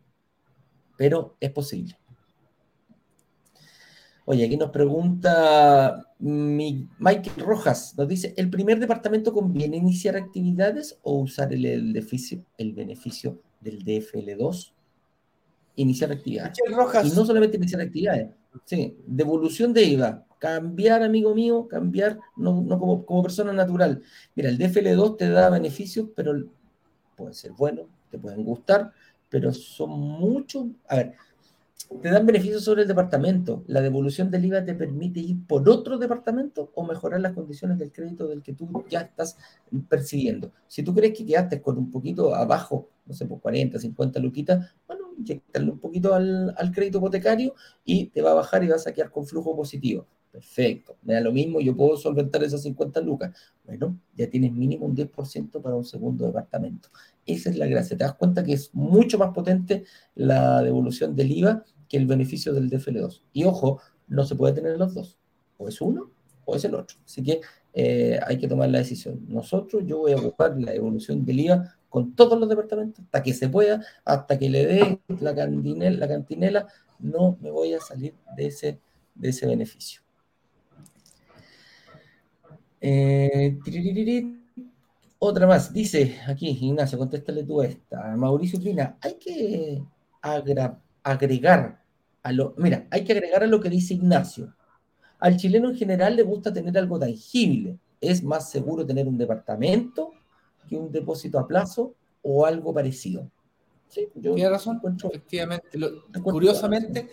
pero 0.97 1.35
es 1.39 1.51
posible. 1.51 1.97
Oye, 4.25 4.45
aquí 4.45 4.55
nos 4.55 4.69
pregunta 4.69 6.07
Michael 6.19 7.35
Rojas, 7.37 7.95
nos 7.97 8.07
dice, 8.07 8.33
¿el 8.37 8.49
primer 8.49 8.79
departamento 8.79 9.33
conviene 9.33 9.77
iniciar 9.77 10.15
actividades 10.15 10.97
o 11.01 11.19
usar 11.19 11.51
el, 11.51 11.65
el 11.65 11.93
beneficio, 11.93 12.45
el 12.57 12.73
beneficio 12.73 13.41
del 13.59 13.83
DFL2? 13.83 14.73
Iniciar 15.75 16.11
actividades. 16.11 16.57
Rojas. 16.69 17.07
Y 17.07 17.15
no 17.15 17.25
solamente 17.25 17.57
iniciar 17.57 17.81
actividades, 17.81 18.29
sí, 18.65 18.95
devolución 19.07 19.73
de 19.73 19.83
IVA, 19.83 20.25
cambiar, 20.37 21.01
amigo 21.01 21.33
mío, 21.33 21.67
cambiar, 21.67 22.19
no, 22.37 22.61
no 22.61 22.79
como, 22.79 23.05
como 23.05 23.23
persona 23.23 23.53
natural. 23.53 24.01
Mira, 24.35 24.49
el 24.49 24.57
DFL2 24.57 25.17
te 25.17 25.29
da 25.29 25.49
beneficios, 25.49 26.07
pero 26.15 26.33
puede 27.15 27.33
ser 27.33 27.51
bueno, 27.51 27.87
te 28.11 28.19
pueden 28.19 28.43
gustar, 28.43 28.91
pero 29.29 29.53
son 29.53 29.89
muchos. 29.89 30.67
A 30.87 30.97
ver, 30.97 31.13
te 32.01 32.09
dan 32.09 32.25
beneficios 32.25 32.63
sobre 32.63 32.83
el 32.83 32.87
departamento. 32.87 33.63
La 33.67 33.81
devolución 33.81 34.29
del 34.29 34.45
IVA 34.45 34.63
te 34.63 34.73
permite 34.75 35.19
ir 35.19 35.45
por 35.47 35.67
otro 35.67 35.97
departamento 35.97 36.71
o 36.75 36.85
mejorar 36.85 37.21
las 37.21 37.33
condiciones 37.33 37.77
del 37.77 37.91
crédito 37.91 38.27
del 38.27 38.41
que 38.41 38.53
tú 38.53 38.85
ya 38.89 39.01
estás 39.01 39.37
percibiendo. 39.89 40.51
Si 40.67 40.83
tú 40.83 40.93
crees 40.93 41.17
que 41.17 41.25
quedaste 41.25 41.61
con 41.61 41.77
un 41.77 41.89
poquito 41.91 42.35
abajo, 42.35 42.89
no 43.05 43.13
sé, 43.13 43.25
por 43.25 43.41
40, 43.41 43.79
50 43.79 44.19
luquitas, 44.19 44.73
bueno, 44.87 45.07
inyectarle 45.17 45.71
un 45.71 45.79
poquito 45.79 46.13
al, 46.13 46.53
al 46.57 46.71
crédito 46.71 46.99
hipotecario 46.99 47.55
y 47.83 48.07
te 48.07 48.21
va 48.21 48.31
a 48.31 48.35
bajar 48.35 48.63
y 48.63 48.67
vas 48.67 48.87
a 48.87 48.93
quedar 48.93 49.11
con 49.11 49.25
flujo 49.25 49.55
positivo. 49.55 50.05
Perfecto, 50.31 50.97
me 51.01 51.15
da 51.15 51.21
lo 51.21 51.33
mismo, 51.33 51.59
yo 51.59 51.75
puedo 51.75 51.97
solventar 51.97 52.41
esas 52.41 52.63
50 52.63 53.01
lucas. 53.01 53.37
Bueno, 53.65 53.99
ya 54.15 54.29
tienes 54.29 54.53
mínimo 54.53 54.85
un 54.85 54.95
10% 54.95 55.61
para 55.61 55.75
un 55.75 55.83
segundo 55.83 56.25
departamento. 56.25 56.89
Esa 57.25 57.49
es 57.49 57.57
la 57.57 57.67
gracia. 57.67 57.97
Te 57.97 58.05
das 58.05 58.15
cuenta 58.15 58.43
que 58.43 58.53
es 58.53 58.73
mucho 58.73 59.17
más 59.17 59.33
potente 59.33 59.83
la 60.15 60.61
devolución 60.61 61.15
del 61.17 61.31
IVA 61.31 61.65
que 61.89 61.97
el 61.97 62.07
beneficio 62.07 62.53
del 62.53 62.69
DFL2. 62.69 63.23
Y 63.33 63.43
ojo, 63.43 63.81
no 64.07 64.23
se 64.23 64.35
puede 64.35 64.53
tener 64.53 64.77
los 64.77 64.93
dos. 64.93 65.19
O 65.57 65.67
es 65.67 65.81
uno 65.81 66.09
o 66.45 66.55
es 66.55 66.63
el 66.63 66.75
otro. 66.75 66.97
Así 67.05 67.21
que 67.21 67.41
eh, 67.73 68.17
hay 68.25 68.37
que 68.37 68.47
tomar 68.47 68.69
la 68.69 68.77
decisión. 68.77 69.25
Nosotros, 69.27 69.83
yo 69.85 69.97
voy 69.99 70.13
a 70.13 70.17
buscar 70.17 70.57
la 70.57 70.71
devolución 70.71 71.25
del 71.25 71.41
IVA 71.41 71.75
con 71.89 72.15
todos 72.15 72.39
los 72.39 72.47
departamentos 72.47 73.03
hasta 73.03 73.21
que 73.21 73.33
se 73.33 73.49
pueda, 73.49 73.83
hasta 74.05 74.39
que 74.39 74.49
le 74.49 74.65
dé 74.65 74.99
la 75.19 75.35
cantinela, 75.35 75.97
la 75.97 76.07
cantinela 76.07 76.67
no 76.99 77.37
me 77.41 77.51
voy 77.51 77.73
a 77.73 77.81
salir 77.81 78.15
de 78.37 78.47
ese 78.47 79.45
beneficio. 79.45 80.01
Eh, 82.81 83.57
otra 85.19 85.45
más, 85.45 85.71
dice 85.71 86.19
aquí, 86.27 86.49
Ignacio, 86.49 86.97
contéstale 86.97 87.43
tú 87.43 87.61
esta. 87.61 88.15
Mauricio 88.17 88.59
Trina, 88.59 88.97
hay 89.01 89.13
que 89.15 89.83
agregar 90.21 91.81
a 92.23 92.31
lo, 92.31 92.55
mira, 92.57 92.87
hay 92.89 93.03
que 93.03 93.13
agregar 93.13 93.43
a 93.43 93.47
lo 93.47 93.59
que 93.59 93.69
dice 93.69 93.93
Ignacio. 93.93 94.53
Al 95.19 95.37
chileno 95.37 95.69
en 95.69 95.75
general 95.75 96.15
le 96.15 96.23
gusta 96.23 96.51
tener 96.51 96.75
algo 96.77 96.97
tangible. 96.97 97.77
Es 97.99 98.23
más 98.23 98.49
seguro 98.49 98.83
tener 98.85 99.07
un 99.07 99.17
departamento 99.17 100.11
que 100.67 100.75
un 100.75 100.91
depósito 100.91 101.37
a 101.37 101.47
plazo 101.47 101.93
o 102.23 102.45
algo 102.45 102.73
parecido. 102.73 103.29
Sí, 103.87 104.07
yo 104.15 104.33
Tiene 104.33 104.49
razón, 104.49 104.81
efectivamente. 105.03 105.77
curiosamente, 106.23 107.09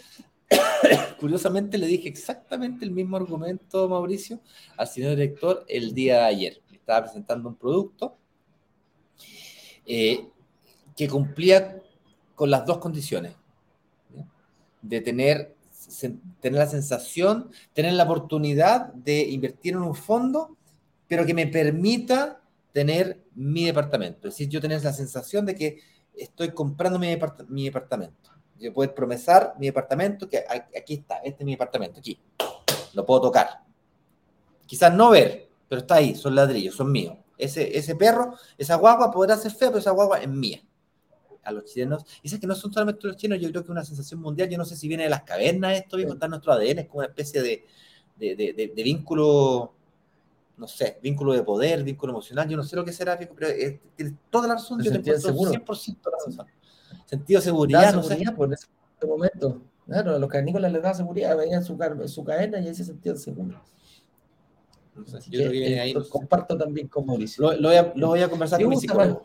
curiosamente 1.21 1.79
le 1.79 1.87
dije 1.87 2.09
exactamente 2.09 2.85
el 2.85 2.91
mismo 2.91 3.17
argumento, 3.17 3.89
Mauricio, 3.89 4.41
al 4.77 4.89
señor 4.89 5.11
director 5.11 5.65
el 5.69 5.93
día 5.93 6.21
de 6.21 6.25
ayer 6.25 6.63
estaba 6.89 7.03
presentando 7.05 7.51
un 7.51 7.57
producto 7.57 8.17
eh, 9.85 10.27
que 10.97 11.07
cumplía 11.07 11.83
con 12.35 12.51
las 12.51 12.65
dos 12.65 12.79
condiciones. 12.79 13.35
De 14.81 15.03
tener, 15.03 15.55
tener 16.41 16.59
la 16.59 16.67
sensación, 16.67 17.51
tener 17.75 17.93
la 17.93 18.05
oportunidad 18.05 18.95
de 18.95 19.21
invertir 19.29 19.75
en 19.75 19.83
un 19.83 19.95
fondo, 19.95 20.57
pero 21.07 21.27
que 21.27 21.35
me 21.35 21.47
permita 21.47 22.41
tener 22.73 23.23
mi 23.35 23.67
departamento. 23.67 24.29
Es 24.29 24.35
decir, 24.35 24.49
yo 24.49 24.61
tener 24.63 24.83
la 24.83 24.95
sensación 24.95 25.45
de 25.45 25.55
que 25.55 25.81
estoy 26.15 26.53
comprando 26.53 26.99
mi, 26.99 27.09
mi 27.49 27.65
departamento. 27.65 28.31
Yo 28.59 28.73
puedo 28.73 28.95
promesar 28.95 29.55
mi 29.59 29.67
departamento, 29.67 30.29
que 30.29 30.45
aquí 30.77 30.95
está, 30.95 31.17
este 31.19 31.43
es 31.43 31.45
mi 31.45 31.53
departamento, 31.53 32.01
aquí. 32.01 32.19
Lo 32.95 33.07
puedo 33.07 33.21
tocar. 33.23 33.63
Quizás 34.67 34.93
no 34.93 35.11
ver, 35.11 35.49
pero 35.69 35.81
está 35.83 35.97
ahí, 35.97 36.15
son 36.15 36.35
ladrillos, 36.35 36.75
son 36.75 36.91
míos. 36.91 37.17
Ese, 37.37 37.77
ese 37.79 37.95
perro, 37.95 38.35
esa 38.57 38.75
guagua 38.75 39.13
podrá 39.13 39.37
ser 39.37 39.53
fea, 39.53 39.69
pero 39.69 39.79
esa 39.79 39.93
guagua 39.93 40.21
es 40.21 40.29
mía. 40.29 40.61
A 41.45 41.53
los 41.53 41.65
chilenos, 41.65 42.05
y 42.23 42.33
es 42.33 42.39
que 42.39 42.47
no 42.47 42.55
son 42.55 42.73
solamente 42.73 43.07
los 43.07 43.17
chilenos, 43.17 43.43
yo 43.43 43.49
creo 43.51 43.63
que 43.63 43.67
es 43.67 43.71
una 43.71 43.85
sensación 43.85 44.21
mundial, 44.21 44.51
yo 44.51 44.59
no 44.59 44.65
sé 44.65 44.77
si 44.77 44.87
viene 44.89 45.05
de 45.05 45.11
las 45.11 45.23
cavernas 45.23 45.79
esto, 45.79 45.97
bien, 45.97 46.11
está 46.11 46.29
nuestro 46.29 46.53
ADN, 46.53 46.81
es 46.81 46.87
como 46.89 46.99
una 46.99 47.07
especie 47.07 47.41
de, 47.41 47.65
de, 48.17 48.37
de, 48.37 48.73
de, 48.75 48.83
vínculo, 48.83 49.73
no 50.59 50.69
sé, 50.69 50.99
vínculo 51.01 51.33
de 51.33 51.43
poder, 51.43 51.85
vínculo 51.85 52.13
emocional, 52.13 52.47
yo 52.49 52.57
no 52.57 52.65
sé 52.65 52.77
lo 52.77 52.85
que 52.85 52.93
será, 52.93 53.17
pero 53.17 53.49
tiene 53.97 54.15
toda 54.29 54.49
la 54.49 54.55
razón, 54.55 54.83
yo 54.83 55.01
te 55.01 55.19
seguro. 55.19 55.51
100% 55.53 55.97
la 56.05 56.27
razón. 56.27 56.47
Sentido 57.07 57.41
de 57.41 57.45
seguridad, 57.45 57.95
no 57.95 58.03
sé. 58.03 58.23
por 58.37 58.53
ese 58.53 58.67
momento. 59.07 59.63
Claro, 59.87 60.17
a 60.17 60.19
los 60.19 60.29
canícolas 60.29 60.71
les 60.73 60.83
da 60.83 60.93
seguridad, 60.93 61.37
veían 61.37 61.65
su, 61.65 61.79
su 62.07 62.25
cadena 62.25 62.61
y 62.61 62.69
ese 62.69 62.85
sentido 62.85 63.15
de 63.15 63.21
seguridad 63.21 63.63
yo 65.31 65.51
ahí. 65.81 65.95
comparto 66.09 66.57
también 66.57 66.89
con 66.89 67.07
Mauricio. 67.07 67.53
Lo, 67.53 67.69
voy, 67.69 67.77
a, 67.77 67.93
lo 67.95 68.09
voy, 68.09 68.21
a, 68.21 68.29
conversar 68.29 68.61
con 68.61 68.71
mi 68.71 68.77
psicólogo. 68.77 69.23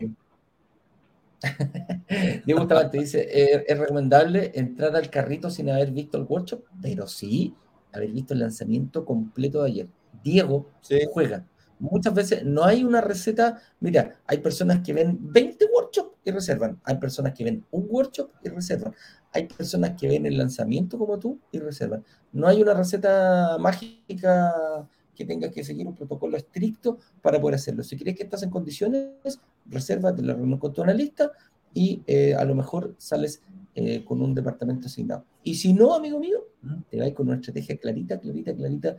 Diego 2.46 2.60
Bustamante 2.62 3.00
dice, 3.00 3.64
¿es 3.68 3.78
recomendable 3.78 4.52
entrar 4.56 4.96
al 4.96 5.10
carrito 5.10 5.50
sin 5.50 5.70
haber 5.70 5.92
visto 5.92 6.18
el 6.18 6.24
workshop? 6.24 6.64
Pero 6.82 7.08
sí, 7.08 7.54
haber 7.92 8.12
visto 8.12 8.34
el 8.34 8.40
lanzamiento 8.42 9.06
completo 9.06 9.64
de 9.64 9.70
ayer. 9.70 9.88
Diego 10.24 10.70
juega. 11.12 11.46
Muchas 11.84 12.14
veces 12.14 12.46
no 12.46 12.64
hay 12.64 12.82
una 12.82 13.02
receta, 13.02 13.60
mira, 13.82 14.16
hay 14.26 14.38
personas 14.38 14.80
que 14.80 14.94
ven 14.94 15.18
20 15.20 15.66
workshops 15.66 16.16
y 16.24 16.32
reservan, 16.32 16.80
hay 16.86 16.96
personas 16.96 17.34
que 17.34 17.44
ven 17.44 17.66
un 17.72 17.88
workshop 17.90 18.30
y 18.42 18.48
reservan, 18.48 18.94
hay 19.34 19.48
personas 19.48 19.92
que 20.00 20.08
ven 20.08 20.26
el 20.26 20.38
lanzamiento 20.38 20.98
como 20.98 21.20
tú 21.20 21.38
y 21.52 21.60
reservan. 21.60 22.06
No 22.32 22.48
hay 22.48 22.62
una 22.62 22.74
receta 22.74 23.58
mágica 23.60 24.88
que 25.14 25.26
tengas 25.26 25.52
que 25.52 25.66
seguir 25.66 25.86
un 25.86 25.94
protocolo 25.94 26.38
estricto 26.38 27.00
para 27.22 27.42
poder 27.42 27.56
hacerlo. 27.56 27.84
Si 27.84 27.98
crees 27.98 28.16
que 28.16 28.24
estás 28.24 28.44
en 28.44 28.50
condiciones, 28.50 29.42
reserva, 29.66 30.14
la 30.18 30.36
reunión 30.36 30.60
con 30.60 30.72
tu 30.72 30.82
analista 30.84 31.34
y 31.74 32.02
eh, 32.08 32.34
a 32.34 32.46
lo 32.46 32.56
mejor 32.56 32.96
sales 32.98 33.42
eh, 33.76 34.06
con 34.06 34.22
un 34.22 34.34
departamento 34.34 34.88
asignado. 34.88 35.26
Y 35.44 35.56
si 35.56 35.74
no, 35.74 35.94
amigo 35.94 36.18
mío, 36.18 36.46
te 36.90 36.98
vas 36.98 37.12
con 37.12 37.28
una 37.28 37.36
estrategia 37.36 37.76
clarita, 37.76 38.22
clarita, 38.22 38.56
clarita 38.56 38.96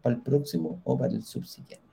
para 0.00 0.16
el 0.16 0.22
próximo 0.22 0.80
o 0.84 0.96
para 0.96 1.12
el 1.12 1.22
subsiguiente. 1.22 1.91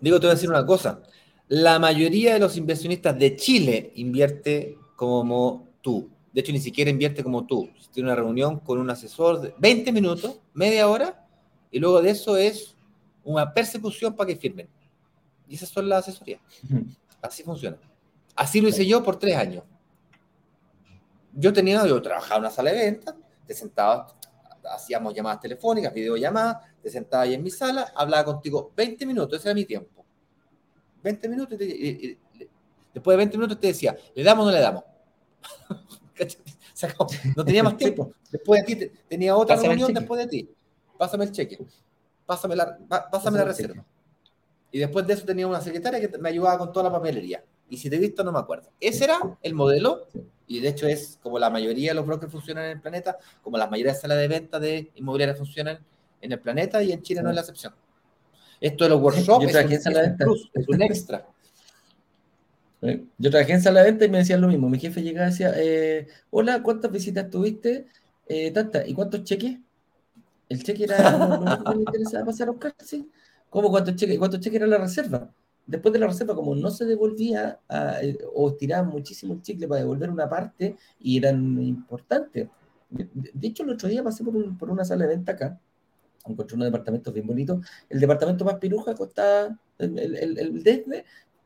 Digo, 0.00 0.18
te 0.18 0.26
voy 0.26 0.32
a 0.32 0.34
decir 0.34 0.50
una 0.50 0.64
cosa. 0.64 1.02
La 1.48 1.78
mayoría 1.78 2.34
de 2.34 2.40
los 2.40 2.56
inversionistas 2.56 3.18
de 3.18 3.36
Chile 3.36 3.92
invierte 3.94 4.78
como 4.96 5.66
tú. 5.80 6.10
De 6.32 6.40
hecho, 6.40 6.52
ni 6.52 6.60
siquiera 6.60 6.90
invierte 6.90 7.22
como 7.22 7.46
tú. 7.46 7.70
Tiene 7.92 8.08
una 8.08 8.16
reunión 8.16 8.60
con 8.60 8.78
un 8.78 8.90
asesor 8.90 9.40
de 9.40 9.54
20 9.58 9.92
minutos, 9.92 10.40
media 10.52 10.88
hora, 10.88 11.26
y 11.70 11.78
luego 11.78 12.02
de 12.02 12.10
eso 12.10 12.36
es 12.36 12.74
una 13.24 13.52
persecución 13.52 14.14
para 14.14 14.28
que 14.28 14.36
firmen. 14.36 14.68
Y 15.48 15.54
esas 15.54 15.70
son 15.70 15.88
las 15.88 16.06
asesorías. 16.06 16.40
Así 17.22 17.42
funciona. 17.42 17.78
Así 18.36 18.60
lo 18.60 18.68
hice 18.68 18.86
yo 18.86 19.02
por 19.02 19.18
tres 19.18 19.36
años. 19.36 19.64
Yo 21.32 21.52
tenía, 21.52 21.86
yo 21.86 22.00
trabajaba 22.02 22.36
en 22.36 22.40
una 22.42 22.50
sala 22.50 22.72
de 22.72 22.78
ventas, 22.78 23.14
te 23.46 23.54
sentabas, 23.54 24.14
hacíamos 24.70 25.14
llamadas 25.14 25.40
telefónicas, 25.40 25.92
videollamadas, 25.92 26.58
te 26.82 26.90
sentabas 26.90 27.26
ahí 27.26 27.34
en 27.34 27.42
mi 27.42 27.50
sala, 27.50 27.92
hablaba 27.94 28.24
contigo 28.24 28.72
20 28.76 29.06
minutos, 29.06 29.38
ese 29.38 29.48
era 29.48 29.54
mi 29.54 29.64
tiempo. 29.64 30.04
20 31.02 31.28
minutos 31.28 31.60
y, 31.60 32.18
después 32.92 33.14
de 33.14 33.16
20 33.16 33.36
minutos 33.36 33.60
te 33.60 33.68
decía, 33.68 33.96
¿le 34.14 34.22
damos 34.22 34.44
o 34.44 34.50
no 34.50 34.54
le 34.54 34.60
damos? 34.60 34.84
No 37.36 37.44
tenía 37.44 37.64
más 37.64 37.76
tiempo. 37.76 38.12
Después 38.30 38.64
de 38.64 38.74
ti, 38.76 38.92
tenía 39.08 39.34
otra 39.34 39.56
reunión 39.56 39.92
después 39.92 40.20
de 40.20 40.28
ti. 40.28 40.50
Pásame 40.96 41.24
el 41.24 41.32
cheque. 41.32 41.58
Pásame 42.24 42.54
la, 42.54 42.78
pásame 43.10 43.38
la 43.38 43.44
reserva. 43.44 43.84
Y 44.70 44.78
después 44.78 45.06
de 45.06 45.14
eso 45.14 45.24
tenía 45.24 45.46
una 45.46 45.60
secretaria 45.60 46.00
que 46.00 46.18
me 46.18 46.28
ayudaba 46.28 46.58
con 46.58 46.72
toda 46.72 46.84
la 46.84 46.92
papelería. 46.92 47.42
Y 47.68 47.76
si 47.76 47.90
te 47.90 47.96
he 47.96 47.98
visto, 47.98 48.24
no 48.24 48.32
me 48.32 48.38
acuerdo. 48.38 48.70
Ese 48.80 49.04
era 49.04 49.18
el 49.42 49.54
modelo, 49.54 50.06
y 50.46 50.60
de 50.60 50.68
hecho 50.68 50.86
es 50.86 51.18
como 51.22 51.38
la 51.38 51.50
mayoría 51.50 51.90
de 51.90 51.94
los 51.94 52.06
brokers 52.06 52.32
funcionan 52.32 52.64
en 52.64 52.70
el 52.72 52.80
planeta, 52.80 53.18
como 53.42 53.58
la 53.58 53.66
mayoría 53.66 53.92
de 53.92 53.98
salas 53.98 54.18
de 54.18 54.28
venta 54.28 54.58
de 54.58 54.90
inmobiliarias 54.94 55.38
funcionan 55.38 55.78
en 56.20 56.32
el 56.32 56.40
planeta, 56.40 56.82
y 56.82 56.92
en 56.92 57.02
Chile 57.02 57.22
no 57.22 57.28
es 57.28 57.34
la 57.34 57.42
excepción. 57.42 57.74
Esto 58.60 58.84
de 58.84 58.90
los 58.90 59.00
workshops 59.00 59.54
es, 59.54 59.86
un, 59.86 60.36
es 60.54 60.68
un 60.68 60.82
extra. 60.82 61.26
Yo 63.18 63.30
trabajé 63.30 63.52
en 63.52 63.62
sala 63.62 63.80
de 63.80 63.90
venta 63.90 64.04
y 64.04 64.08
me 64.08 64.18
decían 64.18 64.40
lo 64.40 64.48
mismo. 64.48 64.68
Mi 64.68 64.78
jefe 64.78 65.02
llegaba 65.02 65.28
y 65.28 65.30
decía, 65.30 65.52
eh, 65.56 66.06
hola, 66.30 66.62
¿cuántas 66.62 66.90
visitas 66.90 67.28
tuviste? 67.28 67.86
Eh, 68.26 68.50
tanta. 68.52 68.86
¿Y 68.86 68.94
cuántos 68.94 69.24
cheques? 69.24 69.58
El 70.48 70.62
cheque 70.62 70.84
era 70.84 71.28
lo 71.28 71.64
que 71.64 71.74
me 71.74 71.82
interesaba 71.82 72.26
pasar 72.26 72.48
a 72.48 72.50
buscar, 72.52 72.74
sí. 72.78 73.10
¿Cómo 73.50 73.70
cuántos 73.70 73.96
cheques? 73.96 74.18
¿Cuántos 74.18 74.40
cheques 74.40 74.56
era 74.56 74.66
la 74.66 74.78
reserva? 74.78 75.30
Después 75.68 75.92
de 75.92 75.98
la 75.98 76.06
reserva, 76.06 76.34
como 76.34 76.54
no 76.54 76.70
se 76.70 76.86
devolvía 76.86 77.60
eh, 77.68 78.16
o 78.34 78.48
estiraban 78.48 78.88
muchísimo 78.88 79.34
el 79.34 79.42
chicle 79.42 79.68
para 79.68 79.82
devolver 79.82 80.08
una 80.08 80.26
parte 80.26 80.76
y 80.98 81.18
eran 81.18 81.62
importantes. 81.62 82.48
De 82.88 83.48
hecho, 83.48 83.64
el 83.64 83.70
otro 83.70 83.86
día 83.86 84.02
pasé 84.02 84.24
por, 84.24 84.56
por 84.56 84.70
una 84.70 84.82
sala 84.82 85.04
de 85.04 85.14
venta 85.14 85.32
acá, 85.32 85.60
encontré 86.24 86.54
unos 86.56 86.68
departamentos 86.68 87.12
bien 87.12 87.26
bonitos. 87.26 87.66
El 87.90 88.00
departamento 88.00 88.46
más 88.46 88.54
piruja 88.54 88.94
costaba, 88.94 89.58
el, 89.76 89.98
el, 89.98 90.38
el 90.38 90.62
desde 90.62 91.04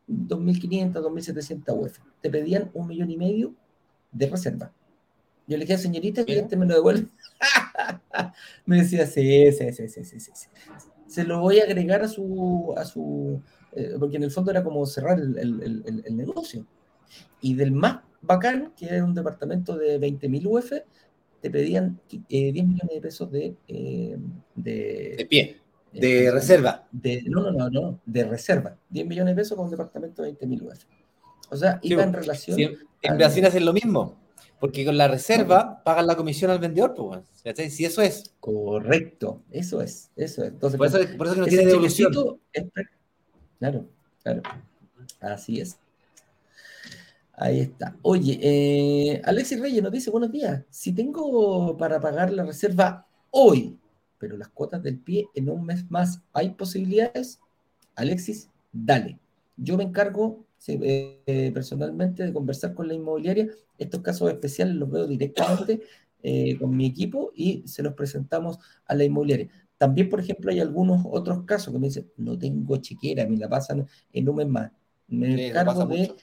2.500, 0.08 0.92
2.700 0.92 1.76
UF. 1.76 1.98
Te 2.20 2.30
pedían 2.30 2.70
un 2.74 2.86
millón 2.86 3.10
y 3.10 3.16
medio 3.16 3.54
de 4.12 4.28
reserva. 4.28 4.72
Yo 5.48 5.56
le 5.56 5.64
dije, 5.64 5.78
señorita, 5.78 6.24
que 6.24 6.38
este 6.38 6.56
me 6.56 6.66
lo 6.66 6.74
devuelve. 6.74 7.08
me 8.66 8.76
decía, 8.76 9.04
sí, 9.06 9.50
sí, 9.50 9.72
sí, 9.72 9.88
sí, 9.88 10.04
sí, 10.04 10.20
sí, 10.20 10.48
Se 11.08 11.24
lo 11.24 11.40
voy 11.40 11.58
a 11.58 11.64
agregar 11.64 12.02
a 12.02 12.08
su, 12.08 12.72
a 12.76 12.84
su 12.84 13.42
eh, 13.74 13.96
porque 13.98 14.16
en 14.16 14.24
el 14.24 14.30
fondo 14.30 14.50
era 14.50 14.62
como 14.62 14.84
cerrar 14.86 15.18
el, 15.18 15.38
el, 15.38 16.02
el, 16.04 16.16
negocio. 16.16 16.66
Y 17.40 17.54
del 17.54 17.72
más 17.72 18.00
bacán, 18.20 18.72
que 18.76 18.86
era 18.86 19.04
un 19.04 19.14
departamento 19.14 19.76
de 19.76 20.00
20.000 20.00 20.46
UF, 20.46 20.72
te 21.40 21.50
pedían 21.50 22.00
10 22.08 22.22
eh, 22.28 22.52
millones 22.52 22.94
de 22.94 23.00
pesos 23.00 23.30
de, 23.32 23.56
eh, 23.68 24.16
de, 24.54 25.14
de 25.18 25.26
pie. 25.26 25.56
De 25.92 26.30
reserva. 26.30 26.86
De, 26.90 27.22
no, 27.26 27.42
no, 27.42 27.52
no, 27.52 27.68
no, 27.68 28.00
de 28.06 28.24
reserva. 28.24 28.76
10 28.90 29.06
millones 29.06 29.34
de 29.34 29.42
pesos 29.42 29.56
con 29.56 29.66
un 29.66 29.70
departamento 29.70 30.22
de 30.22 30.38
20.000 30.38 30.62
UF. 30.62 30.84
O 31.50 31.56
sea, 31.56 31.78
iba 31.82 32.02
en 32.02 32.12
relación. 32.12 32.58
en 33.02 33.16
Brasil 33.18 33.44
hacen 33.44 33.64
lo 33.64 33.72
mismo, 33.72 34.16
porque 34.58 34.84
con 34.84 34.96
la 34.96 35.08
reserva 35.08 35.82
pagan 35.84 36.06
la 36.06 36.16
comisión 36.16 36.50
al 36.50 36.60
vendedor, 36.60 36.94
pues. 36.94 37.20
Si 37.72 37.84
eso 37.84 38.00
es. 38.00 38.34
Correcto, 38.40 39.42
eso 39.50 39.82
es, 39.82 40.10
eso 40.16 40.44
es. 40.44 40.52
Entonces, 40.52 40.78
por 40.78 40.86
eso, 40.86 40.98
por 41.18 41.26
eso 41.26 41.34
que 41.34 41.40
no 41.42 41.46
tiene 41.46 41.66
devolución. 41.66 42.12
Claro, 43.62 43.86
claro. 44.24 44.42
Así 45.20 45.60
es. 45.60 45.78
Ahí 47.34 47.60
está. 47.60 47.96
Oye, 48.02 48.38
eh, 48.42 49.22
Alexis 49.24 49.60
Reyes 49.60 49.82
nos 49.82 49.92
dice, 49.92 50.10
buenos 50.10 50.32
días. 50.32 50.64
Si 50.68 50.92
tengo 50.92 51.76
para 51.76 52.00
pagar 52.00 52.32
la 52.32 52.44
reserva 52.44 53.06
hoy, 53.30 53.78
pero 54.18 54.36
las 54.36 54.48
cuotas 54.48 54.82
del 54.82 54.98
pie 54.98 55.28
en 55.36 55.48
un 55.48 55.64
mes 55.64 55.88
más, 55.92 56.20
¿hay 56.32 56.50
posibilidades? 56.50 57.38
Alexis, 57.94 58.50
dale. 58.72 59.20
Yo 59.56 59.76
me 59.76 59.84
encargo 59.84 60.44
eh, 60.66 61.50
personalmente 61.54 62.24
de 62.24 62.32
conversar 62.32 62.74
con 62.74 62.88
la 62.88 62.94
inmobiliaria. 62.94 63.48
Estos 63.78 64.00
casos 64.00 64.28
especiales 64.28 64.74
los 64.74 64.90
veo 64.90 65.06
directamente 65.06 65.82
eh, 66.24 66.58
con 66.58 66.76
mi 66.76 66.86
equipo 66.86 67.30
y 67.36 67.62
se 67.66 67.82
los 67.84 67.94
presentamos 67.94 68.58
a 68.86 68.94
la 68.96 69.04
inmobiliaria. 69.04 69.48
También, 69.82 70.08
por 70.08 70.20
ejemplo, 70.20 70.52
hay 70.52 70.60
algunos 70.60 71.04
otros 71.10 71.42
casos 71.42 71.74
que 71.74 71.80
me 71.80 71.88
dicen, 71.88 72.08
no 72.16 72.38
tengo 72.38 72.76
chequera, 72.76 73.26
me 73.26 73.36
la 73.36 73.48
pasan 73.48 73.84
en 74.12 74.28
un 74.28 74.36
mes 74.36 74.46
más. 74.46 74.70
Me 75.08 75.48
encargo 75.48 75.86
de 75.86 76.14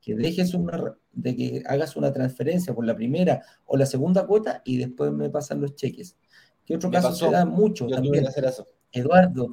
que 0.00 0.14
dejes 0.14 0.54
una, 0.54 0.96
de 1.12 1.36
que 1.36 1.62
hagas 1.66 1.94
una 1.94 2.10
transferencia 2.10 2.74
por 2.74 2.86
la 2.86 2.96
primera 2.96 3.42
o 3.66 3.76
la 3.76 3.84
segunda 3.84 4.26
cuota 4.26 4.62
y 4.64 4.78
después 4.78 5.12
me 5.12 5.28
pasan 5.28 5.60
los 5.60 5.74
cheques. 5.74 6.16
¿Qué 6.64 6.76
otro 6.76 6.90
caso 6.90 7.12
se 7.12 7.30
da 7.30 7.44
mucho? 7.44 7.86
también. 7.86 8.26
Hacer 8.26 8.46
eso. 8.46 8.66
Eduardo, 8.90 9.50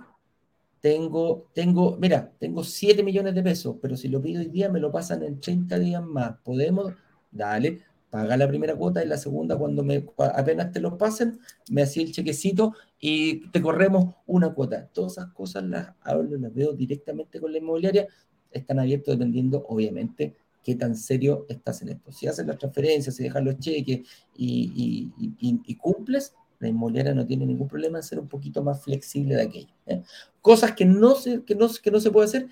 tengo, 0.79 1.49
tengo, 1.53 1.97
mira, 1.97 2.31
tengo 2.39 2.63
7 2.63 3.03
millones 3.03 3.35
de 3.35 3.43
pesos, 3.43 3.75
pero 3.81 3.97
si 3.97 4.07
lo 4.07 4.21
pido 4.21 4.39
hoy 4.39 4.47
día 4.47 4.69
me 4.69 4.79
lo 4.79 4.89
pasan 4.89 5.21
en 5.23 5.41
30 5.41 5.77
días 5.79 6.01
más. 6.01 6.37
¿Podemos? 6.45 6.93
Dale, 7.29 7.81
paga 8.09 8.37
la 8.37 8.47
primera 8.47 8.75
cuota 8.75 9.03
y 9.03 9.07
la 9.07 9.17
segunda 9.17 9.57
cuando 9.57 9.83
me 9.83 10.05
apenas 10.17 10.71
te 10.71 10.79
lo 10.79 10.97
pasen, 10.97 11.39
me 11.69 11.83
hacía 11.83 12.03
el 12.03 12.11
chequecito 12.11 12.73
y 12.99 13.49
te 13.51 13.61
corremos 13.61 14.15
una 14.25 14.53
cuota. 14.53 14.87
Todas 14.87 15.13
esas 15.13 15.31
cosas 15.33 15.63
las 15.63 15.93
hablo, 16.01 16.37
las 16.37 16.53
veo 16.53 16.73
directamente 16.73 17.39
con 17.39 17.51
la 17.51 17.59
inmobiliaria. 17.59 18.07
Están 18.51 18.79
abiertos 18.79 19.13
dependiendo, 19.13 19.65
obviamente, 19.67 20.35
qué 20.63 20.75
tan 20.75 20.95
serio 20.95 21.45
estás 21.49 21.81
en 21.83 21.89
esto. 21.89 22.11
Si 22.11 22.27
haces 22.27 22.45
las 22.45 22.57
transferencias, 22.57 23.15
si 23.15 23.23
dejas 23.23 23.43
los 23.43 23.59
cheques 23.59 24.07
y, 24.35 25.11
y 25.39 25.75
cumples, 25.75 26.33
la 26.59 26.67
inmobiliaria 26.67 27.13
no 27.13 27.25
tiene 27.25 27.45
ningún 27.45 27.67
problema 27.67 27.97
en 27.99 28.03
ser 28.03 28.19
un 28.19 28.27
poquito 28.27 28.61
más 28.61 28.81
flexible 28.83 29.35
de 29.35 29.41
aquello. 29.41 29.73
¿eh? 29.85 30.03
Cosas 30.41 30.73
que 30.73 30.85
no, 30.85 31.15
se, 31.15 31.43
que, 31.43 31.55
no, 31.55 31.69
que 31.81 31.91
no 31.91 31.99
se 31.99 32.11
puede 32.11 32.27
hacer. 32.27 32.47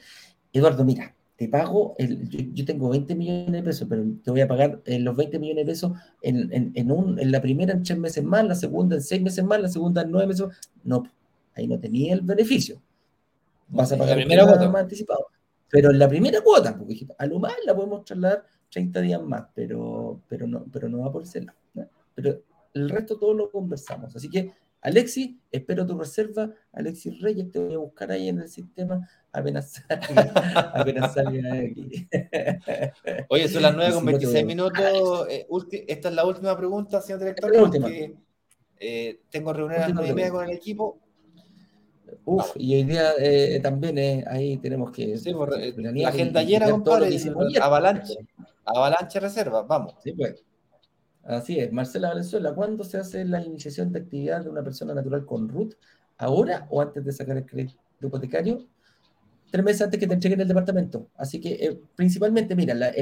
Eduardo, 0.54 0.86
mira, 0.86 1.14
te 1.38 1.48
pago, 1.48 1.94
el, 2.00 2.28
yo, 2.54 2.66
tengo 2.66 2.90
20 2.90 3.16
millones 3.16 3.52
de 3.52 3.64
pesos, 3.64 3.88
pero 3.88 4.04
te 4.24 4.32
voy 4.32 4.42
a 4.42 4.48
pagar 4.48 4.82
eh, 4.86 5.00
los 5.00 5.16
20 5.16 5.38
millones 5.38 5.66
de 5.66 5.72
pesos 5.72 5.92
en, 6.24 6.52
en, 6.52 6.72
en, 6.74 6.92
un, 6.92 7.20
en 7.20 7.32
la 7.32 7.40
primera 7.40 7.74
en 7.74 7.84
tres 7.84 7.98
meses 7.98 8.24
más, 8.24 8.44
la 8.44 8.56
segunda 8.56 8.96
en 8.96 9.04
seis 9.04 9.22
meses 9.22 9.46
más, 9.46 9.62
la 9.62 9.70
segunda 9.70 10.02
en 10.02 10.12
nueve 10.12 10.28
meses 10.28 10.48
más. 10.48 10.60
No, 10.84 11.04
ahí 11.54 11.68
no 11.68 11.80
tenía 11.80 12.16
el 12.16 12.22
beneficio. 12.22 12.82
Vas 13.70 13.92
a 13.92 13.98
pagar 13.98 14.18
la 14.18 14.24
primera 14.24 14.46
cuota 14.46 14.70
más 14.70 14.82
anticipado. 14.82 15.28
Pero 15.70 15.92
en 15.92 16.00
la 16.00 16.10
primera 16.10 16.42
cuota, 16.42 16.76
porque 16.76 17.06
a 17.18 17.26
lo 17.28 17.40
más 17.40 17.54
la 17.66 17.76
podemos 17.76 18.04
trasladar 18.04 18.44
30 18.72 19.02
días 19.02 19.22
más, 19.22 19.46
pero, 19.54 20.22
pero, 20.28 20.48
no, 20.48 20.66
pero 20.72 20.90
no 20.90 21.00
va 21.00 21.12
por 21.12 21.24
ese 21.24 21.42
lado. 21.42 21.58
Pero 22.16 22.42
el 22.74 22.90
resto 22.90 23.20
todo 23.20 23.34
lo 23.34 23.52
conversamos. 23.52 24.16
Así 24.16 24.30
que, 24.30 24.54
Alexi, 24.82 25.40
espero 25.52 25.86
tu 25.86 25.98
reserva. 25.98 26.52
Alexis 26.72 27.20
Reyes, 27.22 27.52
te 27.52 27.60
voy 27.60 27.74
a 27.74 27.78
buscar 27.78 28.12
ahí 28.12 28.30
en 28.30 28.40
el 28.40 28.50
sistema 28.50 29.08
apenas 29.38 29.72
salga, 29.72 30.72
apenas 30.74 31.14
salga 31.14 31.54
aquí. 31.54 32.08
Oye, 33.30 33.48
son 33.48 33.62
las 33.62 33.76
9 33.76 33.94
con 33.94 34.06
26 34.06 34.46
minutos. 34.46 35.28
Eh, 35.30 35.48
esta 35.88 36.10
es 36.10 36.16
la 36.16 36.26
última 36.26 36.58
pregunta, 36.58 37.02
señor 37.02 37.20
director, 37.20 37.52
porque 37.58 38.16
eh, 38.80 39.20
tengo 39.30 39.54
reunión 39.54 39.82
a 39.82 39.88
las 39.88 39.96
9 39.96 40.10
y 40.10 40.14
media 40.14 40.32
con 40.32 40.46
el 40.46 40.52
equipo. 40.52 41.00
Uf, 42.24 42.52
y 42.56 42.76
hoy 42.76 42.84
día 42.84 43.12
eh, 43.20 43.60
también 43.62 43.98
eh, 43.98 44.24
ahí 44.28 44.58
tenemos 44.58 44.92
que. 44.92 45.18
Sí, 45.18 45.34
por, 45.34 45.58
la 45.58 46.10
agenda 46.10 46.40
ayer, 46.40 46.70
compadre, 46.70 47.18
avalanche, 47.62 48.16
avalanche 48.66 49.20
reserva, 49.20 49.64
vamos. 49.64 49.96
Sí, 50.04 50.14
pues. 50.14 50.44
Así 51.28 51.60
es, 51.60 51.74
Marcela 51.74 52.08
Valenzuela, 52.08 52.56
¿cuándo 52.56 52.86
se 52.86 52.98
hace 52.98 53.26
la 53.26 53.44
iniciación 53.44 53.92
de 53.92 54.00
actividad 54.00 54.46
de 54.46 54.50
una 54.50 54.64
persona 54.64 54.94
natural 54.94 55.26
con 55.26 55.50
RUT? 55.50 55.74
¿Ahora 56.18 56.66
o 56.70 56.82
antes 56.82 57.04
de 57.04 57.12
sacar 57.12 57.36
el 57.36 57.46
crédito 57.46 57.76
hipotecario? 58.02 58.66
Tres 59.52 59.66
meses 59.66 59.82
antes 59.82 60.00
que 60.00 60.08
te 60.08 60.14
entreguen 60.14 60.40
el 60.40 60.48
departamento. 60.48 61.10
Así 61.18 61.42
que 61.42 61.54
eh, 61.56 61.82
principalmente, 61.98 62.56
mira, 62.56 62.74
la, 62.74 62.94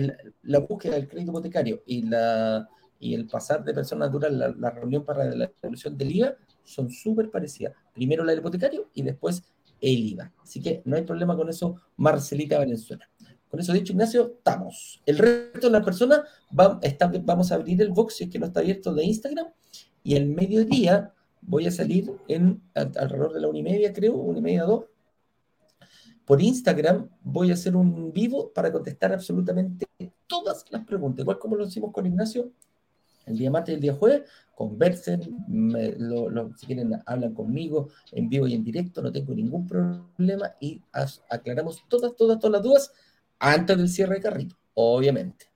la, 0.42 0.60
búsqueda 0.60 0.96
del 0.96 1.08
crédito 1.08 1.30
hipotecario 1.30 1.84
y, 1.86 2.02
la, 2.02 2.68
y 3.00 3.14
el 3.14 3.28
pasar 3.28 3.64
de 3.64 3.76
persona 3.76 4.08
natural, 4.08 4.56
la, 4.58 4.72
reunión 4.72 5.06
para 5.06 5.26
la 5.26 5.52
devolución 5.62 5.96
del 5.96 6.16
IVA, 6.16 6.36
son 6.64 6.90
súper 6.90 7.30
parecidas. 7.30 7.74
Primero 7.94 8.24
la 8.24 8.32
del 8.32 8.40
hipotecario 8.40 8.90
y 8.96 9.04
después 9.04 9.44
el 9.80 10.00
IVA. 10.00 10.34
Así 10.42 10.60
que 10.64 10.82
no 10.86 10.96
hay 10.96 11.04
problema 11.04 11.38
con 11.38 11.48
eso, 11.50 11.80
Marcelita 11.98 12.58
Valenzuela. 12.58 13.08
Con 13.50 13.60
eso 13.60 13.74
dicho, 13.74 13.94
Ignacio, 13.94 14.34
estamos. 14.38 15.02
El 15.06 15.18
resto 15.18 15.68
de 15.68 15.74
las 15.74 15.86
personas, 15.86 16.22
vamos 16.52 17.52
a 17.52 17.56
abrir 17.56 17.82
el 17.82 17.92
box, 17.92 18.16
si 18.16 18.24
es 18.26 18.30
que 18.30 18.40
no 18.40 18.48
está 18.48 18.60
abierto, 18.60 18.94
de 18.94 19.06
Instagram. 19.06 19.48
Y 20.04 20.16
el 20.16 20.28
mediodía 20.28 21.14
voy 21.42 21.68
a 21.68 21.72
salir 21.72 22.12
en 22.28 22.62
alrededor 22.74 23.34
de 23.34 23.42
la 23.42 23.48
una 23.48 23.60
y 23.60 23.64
media, 23.64 23.94
creo, 23.94 24.16
una 24.16 24.40
y 24.40 24.42
media, 24.42 24.64
dos. 24.64 24.86
Por 26.26 26.42
Instagram 26.42 27.08
voy 27.22 27.52
a 27.52 27.54
hacer 27.54 27.76
un 27.76 28.12
vivo 28.12 28.52
para 28.52 28.72
contestar 28.72 29.14
absolutamente 29.14 29.86
todas 30.28 30.66
las 30.72 30.84
preguntas. 30.84 31.22
Igual 31.22 31.38
como 31.38 31.56
lo 31.56 31.66
hicimos 31.66 31.92
con 31.92 32.06
Ignacio 32.06 32.52
el 33.26 33.38
día 33.38 33.52
martes 33.52 33.74
y 33.74 33.76
el 33.76 33.82
día 33.82 33.94
jueves, 33.94 34.30
conversen, 34.56 35.22
si 36.58 36.66
quieren 36.66 37.02
hablan 37.06 37.34
conmigo 37.34 37.90
en 38.12 38.30
vivo 38.30 38.48
y 38.48 38.54
en 38.54 38.64
directo, 38.64 39.02
no 39.02 39.12
tengo 39.12 39.34
ningún 39.34 39.68
problema 39.68 40.54
y 40.60 40.82
aclaramos 41.30 41.84
todas, 41.88 42.16
todas, 42.16 42.40
todas 42.40 42.52
las 42.52 42.64
dudas 42.64 42.92
antes 43.40 43.78
del 43.78 43.90
cierre 43.90 44.16
de 44.16 44.22
carrito, 44.22 44.56
obviamente. 44.74 45.48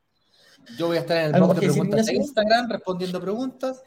Yo 0.78 0.88
voy 0.88 0.98
a 0.98 1.02
estar 1.02 1.18
en 1.18 1.36
el 1.36 1.42
box 1.42 1.60
de 1.60 1.68
preguntas 1.68 2.06
de 2.06 2.14
Instagram 2.14 2.70
respondiendo 2.70 3.20
preguntas. 3.20 3.84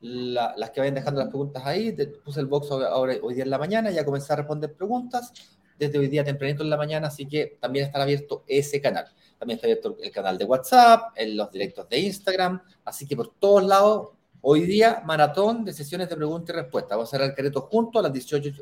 las 0.00 0.70
que 0.70 0.80
vayan 0.80 0.94
dejando 0.94 1.20
las 1.20 1.28
preguntas 1.28 1.62
ahí, 1.64 1.96
puse 2.24 2.40
el 2.40 2.46
box 2.46 2.70
ahora, 2.70 3.14
hoy 3.22 3.34
día 3.34 3.44
en 3.44 3.50
la 3.50 3.58
mañana, 3.58 3.90
ya 3.90 4.04
comencé 4.04 4.32
a 4.32 4.36
responder 4.36 4.74
preguntas 4.74 5.32
desde 5.78 5.98
hoy 5.98 6.08
día 6.08 6.24
tempranito 6.24 6.62
en 6.62 6.70
la 6.70 6.76
mañana, 6.76 7.08
así 7.08 7.26
que 7.26 7.58
también 7.60 7.86
estará 7.86 8.04
abierto 8.04 8.44
ese 8.46 8.80
canal. 8.80 9.06
también 9.38 9.56
está 9.56 9.66
abierto 9.66 9.96
el 10.02 10.10
canal 10.10 10.38
de 10.38 10.44
WhatsApp, 10.44 11.12
en 11.16 11.36
los 11.36 11.50
directos 11.50 11.88
de 11.88 11.98
Instagram, 11.98 12.62
así 12.84 13.06
que 13.06 13.16
por 13.16 13.34
todos 13.38 13.64
lados, 13.64 14.10
hoy 14.40 14.62
día, 14.62 15.02
maratón 15.04 15.64
de 15.64 15.72
sesiones 15.72 16.08
de 16.08 16.16
preguntas 16.16 16.54
y 16.54 16.58
respuestas. 16.58 16.90
Vamos 16.96 17.08
a 17.08 17.10
cerrar 17.10 17.30
el 17.30 17.34
careto 17.34 17.62
juntos 17.62 18.00
a 18.00 18.04
las 18.04 18.12
18 18.12 18.52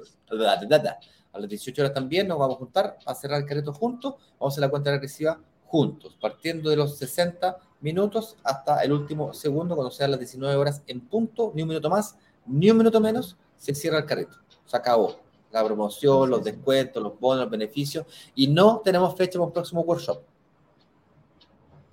a 1.34 1.40
las 1.40 1.48
18 1.48 1.82
horas 1.82 1.92
también 1.92 2.28
nos 2.28 2.38
vamos 2.38 2.56
a 2.56 2.58
juntar 2.58 2.98
a 3.04 3.14
cerrar 3.14 3.40
el 3.40 3.46
careto 3.46 3.72
juntos, 3.72 4.14
vamos 4.38 4.52
a 4.52 4.54
hacer 4.54 4.60
la 4.60 4.70
cuenta 4.70 4.92
regresiva 4.92 5.40
juntos, 5.66 6.16
partiendo 6.20 6.70
de 6.70 6.76
los 6.76 6.96
60 6.96 7.58
minutos 7.80 8.36
hasta 8.44 8.82
el 8.84 8.92
último 8.92 9.34
segundo, 9.34 9.74
cuando 9.74 9.90
sean 9.90 10.12
las 10.12 10.20
19 10.20 10.54
horas 10.54 10.82
en 10.86 11.00
punto, 11.00 11.50
ni 11.54 11.62
un 11.62 11.68
minuto 11.68 11.90
más, 11.90 12.16
ni 12.46 12.70
un 12.70 12.78
minuto 12.78 13.00
menos, 13.00 13.36
se 13.56 13.74
cierra 13.74 13.98
el 13.98 14.06
careto. 14.06 14.36
Se 14.64 14.76
acabó 14.76 15.16
la 15.50 15.64
promoción, 15.64 16.30
los 16.30 16.44
descuentos, 16.44 17.02
los 17.02 17.18
bonos, 17.18 17.42
los 17.42 17.50
beneficios, 17.50 18.06
y 18.34 18.46
no 18.46 18.80
tenemos 18.84 19.16
fecha 19.16 19.32
para 19.32 19.46
un 19.46 19.52
próximo 19.52 19.80
workshop. 19.82 20.20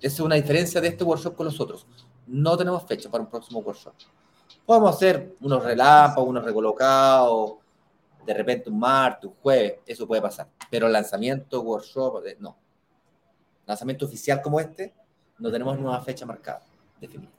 Esa 0.00 0.14
es 0.14 0.20
una 0.20 0.36
diferencia 0.36 0.80
de 0.80 0.88
este 0.88 1.04
workshop 1.04 1.34
con 1.34 1.46
los 1.46 1.60
otros. 1.60 1.86
No 2.26 2.56
tenemos 2.56 2.84
fecha 2.84 3.10
para 3.10 3.24
un 3.24 3.30
próximo 3.30 3.60
workshop. 3.60 3.94
Podemos 4.64 4.94
hacer 4.94 5.36
unos 5.40 5.64
relámpagos, 5.64 6.28
unos 6.28 6.44
recolocados, 6.44 7.54
de 8.24 8.34
repente 8.34 8.70
un 8.70 8.78
martes, 8.78 9.30
un 9.30 9.36
jueves, 9.36 9.74
eso 9.86 10.06
puede 10.06 10.22
pasar. 10.22 10.48
Pero 10.70 10.88
lanzamiento, 10.88 11.60
workshop, 11.62 12.26
eh, 12.26 12.36
no. 12.38 12.56
Lanzamiento 13.66 14.06
oficial 14.06 14.42
como 14.42 14.60
este, 14.60 14.92
no 15.38 15.50
tenemos 15.50 15.78
nueva 15.78 16.00
fecha 16.00 16.26
marcada, 16.26 16.62
definida. 17.00 17.30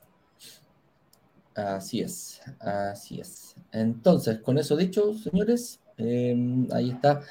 Así 1.56 2.02
es, 2.02 2.42
así 2.60 3.20
es. 3.20 3.56
Entonces, 3.72 4.40
con 4.40 4.58
eso 4.58 4.76
dicho, 4.76 5.14
señores, 5.14 5.80
em, 5.98 6.68
ahí 6.72 6.90
está, 6.90 7.22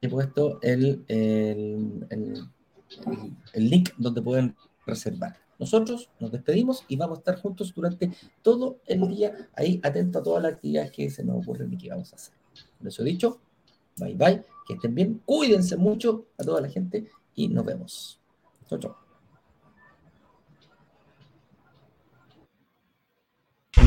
he 0.00 0.08
puesto 0.08 0.60
el, 0.60 1.04
el, 1.08 2.06
el, 2.10 3.70
link 3.70 3.90
donde 3.96 4.20
pueden 4.20 4.54
reservar. 4.86 5.36
Nosotros 5.58 6.10
nos 6.20 6.32
despedimos 6.32 6.84
y 6.88 6.96
vamos 6.96 7.18
a 7.18 7.20
estar 7.20 7.40
juntos 7.40 7.72
durante 7.74 8.10
todo 8.42 8.80
el 8.86 9.08
día, 9.08 9.48
ahí 9.54 9.80
atento 9.82 10.18
a 10.18 10.22
todas 10.22 10.42
las 10.42 10.52
actividades 10.54 10.90
que 10.90 11.08
se 11.08 11.24
nos 11.24 11.42
ocurren 11.42 11.72
y 11.72 11.78
que 11.78 11.88
vamos 11.88 12.12
a 12.12 12.16
hacer. 12.16 12.41
Con 12.82 12.88
eso 12.88 13.04
dicho, 13.04 13.38
bye 13.96 14.14
bye, 14.14 14.42
que 14.66 14.74
estén 14.74 14.92
bien, 14.92 15.22
cuídense 15.24 15.76
mucho 15.76 16.26
a 16.36 16.42
toda 16.42 16.60
la 16.60 16.68
gente 16.68 17.08
y 17.36 17.46
nos 17.46 17.64
vemos. 17.64 18.20
Chau, 18.68 18.78
chau. 18.80 18.94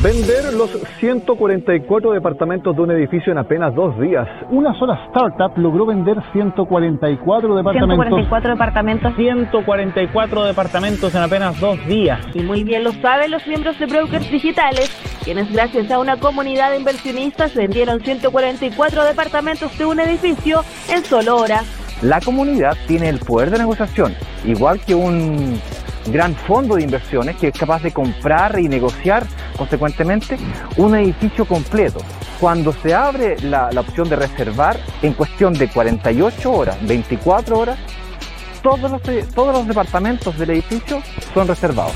Vender 0.02 0.54
los 0.54 0.70
144 1.00 2.12
departamentos 2.12 2.74
de 2.74 2.80
un 2.80 2.90
edificio 2.92 3.32
en 3.32 3.38
apenas 3.38 3.74
dos 3.74 3.98
días. 4.00 4.26
Una 4.50 4.72
sola 4.78 5.06
startup 5.08 5.58
logró 5.58 5.84
vender 5.84 6.16
144 6.32 7.56
departamentos. 7.56 8.06
144 8.06 8.50
departamentos. 8.52 9.14
144 9.14 10.44
departamentos 10.44 11.14
en 11.14 11.22
apenas 11.22 11.60
dos 11.60 11.84
días. 11.86 12.20
Y 12.34 12.42
muy 12.42 12.64
bien 12.64 12.84
lo 12.84 12.92
saben 12.92 13.30
los 13.30 13.46
miembros 13.46 13.78
de 13.78 13.86
Brokers 13.86 14.30
Digitales, 14.30 14.90
quienes 15.26 15.52
gracias 15.52 15.90
a 15.90 15.98
una 15.98 16.16
comunidad 16.20 16.70
de 16.70 16.76
inversionistas 16.76 17.52
vendieron 17.52 18.00
144 18.00 19.04
departamentos 19.04 19.76
de 19.76 19.84
un 19.84 19.98
edificio 19.98 20.64
en 20.88 21.04
solo 21.04 21.38
horas. 21.38 21.64
La 22.00 22.20
comunidad 22.20 22.76
tiene 22.86 23.08
el 23.08 23.18
poder 23.18 23.50
de 23.50 23.58
negociación, 23.58 24.14
igual 24.44 24.78
que 24.78 24.94
un 24.94 25.60
gran 26.06 26.36
fondo 26.36 26.76
de 26.76 26.84
inversiones 26.84 27.34
que 27.38 27.48
es 27.48 27.58
capaz 27.58 27.82
de 27.82 27.92
comprar 27.92 28.56
y 28.60 28.68
negociar 28.68 29.26
consecuentemente 29.56 30.38
un 30.76 30.94
edificio 30.94 31.44
completo. 31.44 31.98
Cuando 32.38 32.72
se 32.72 32.94
abre 32.94 33.36
la, 33.40 33.70
opción 33.76 34.08
de 34.08 34.14
reservar, 34.14 34.78
en 35.02 35.14
cuestión 35.14 35.54
de 35.54 35.66
48 35.66 36.52
horas, 36.52 36.76
24 36.86 37.58
horas, 37.58 37.78
todos 38.62 38.88
los, 38.88 39.02
todos 39.34 39.52
los 39.52 39.66
departamentos 39.66 40.38
del 40.38 40.50
edificio 40.50 41.02
son 41.34 41.48
reservados. 41.48 41.94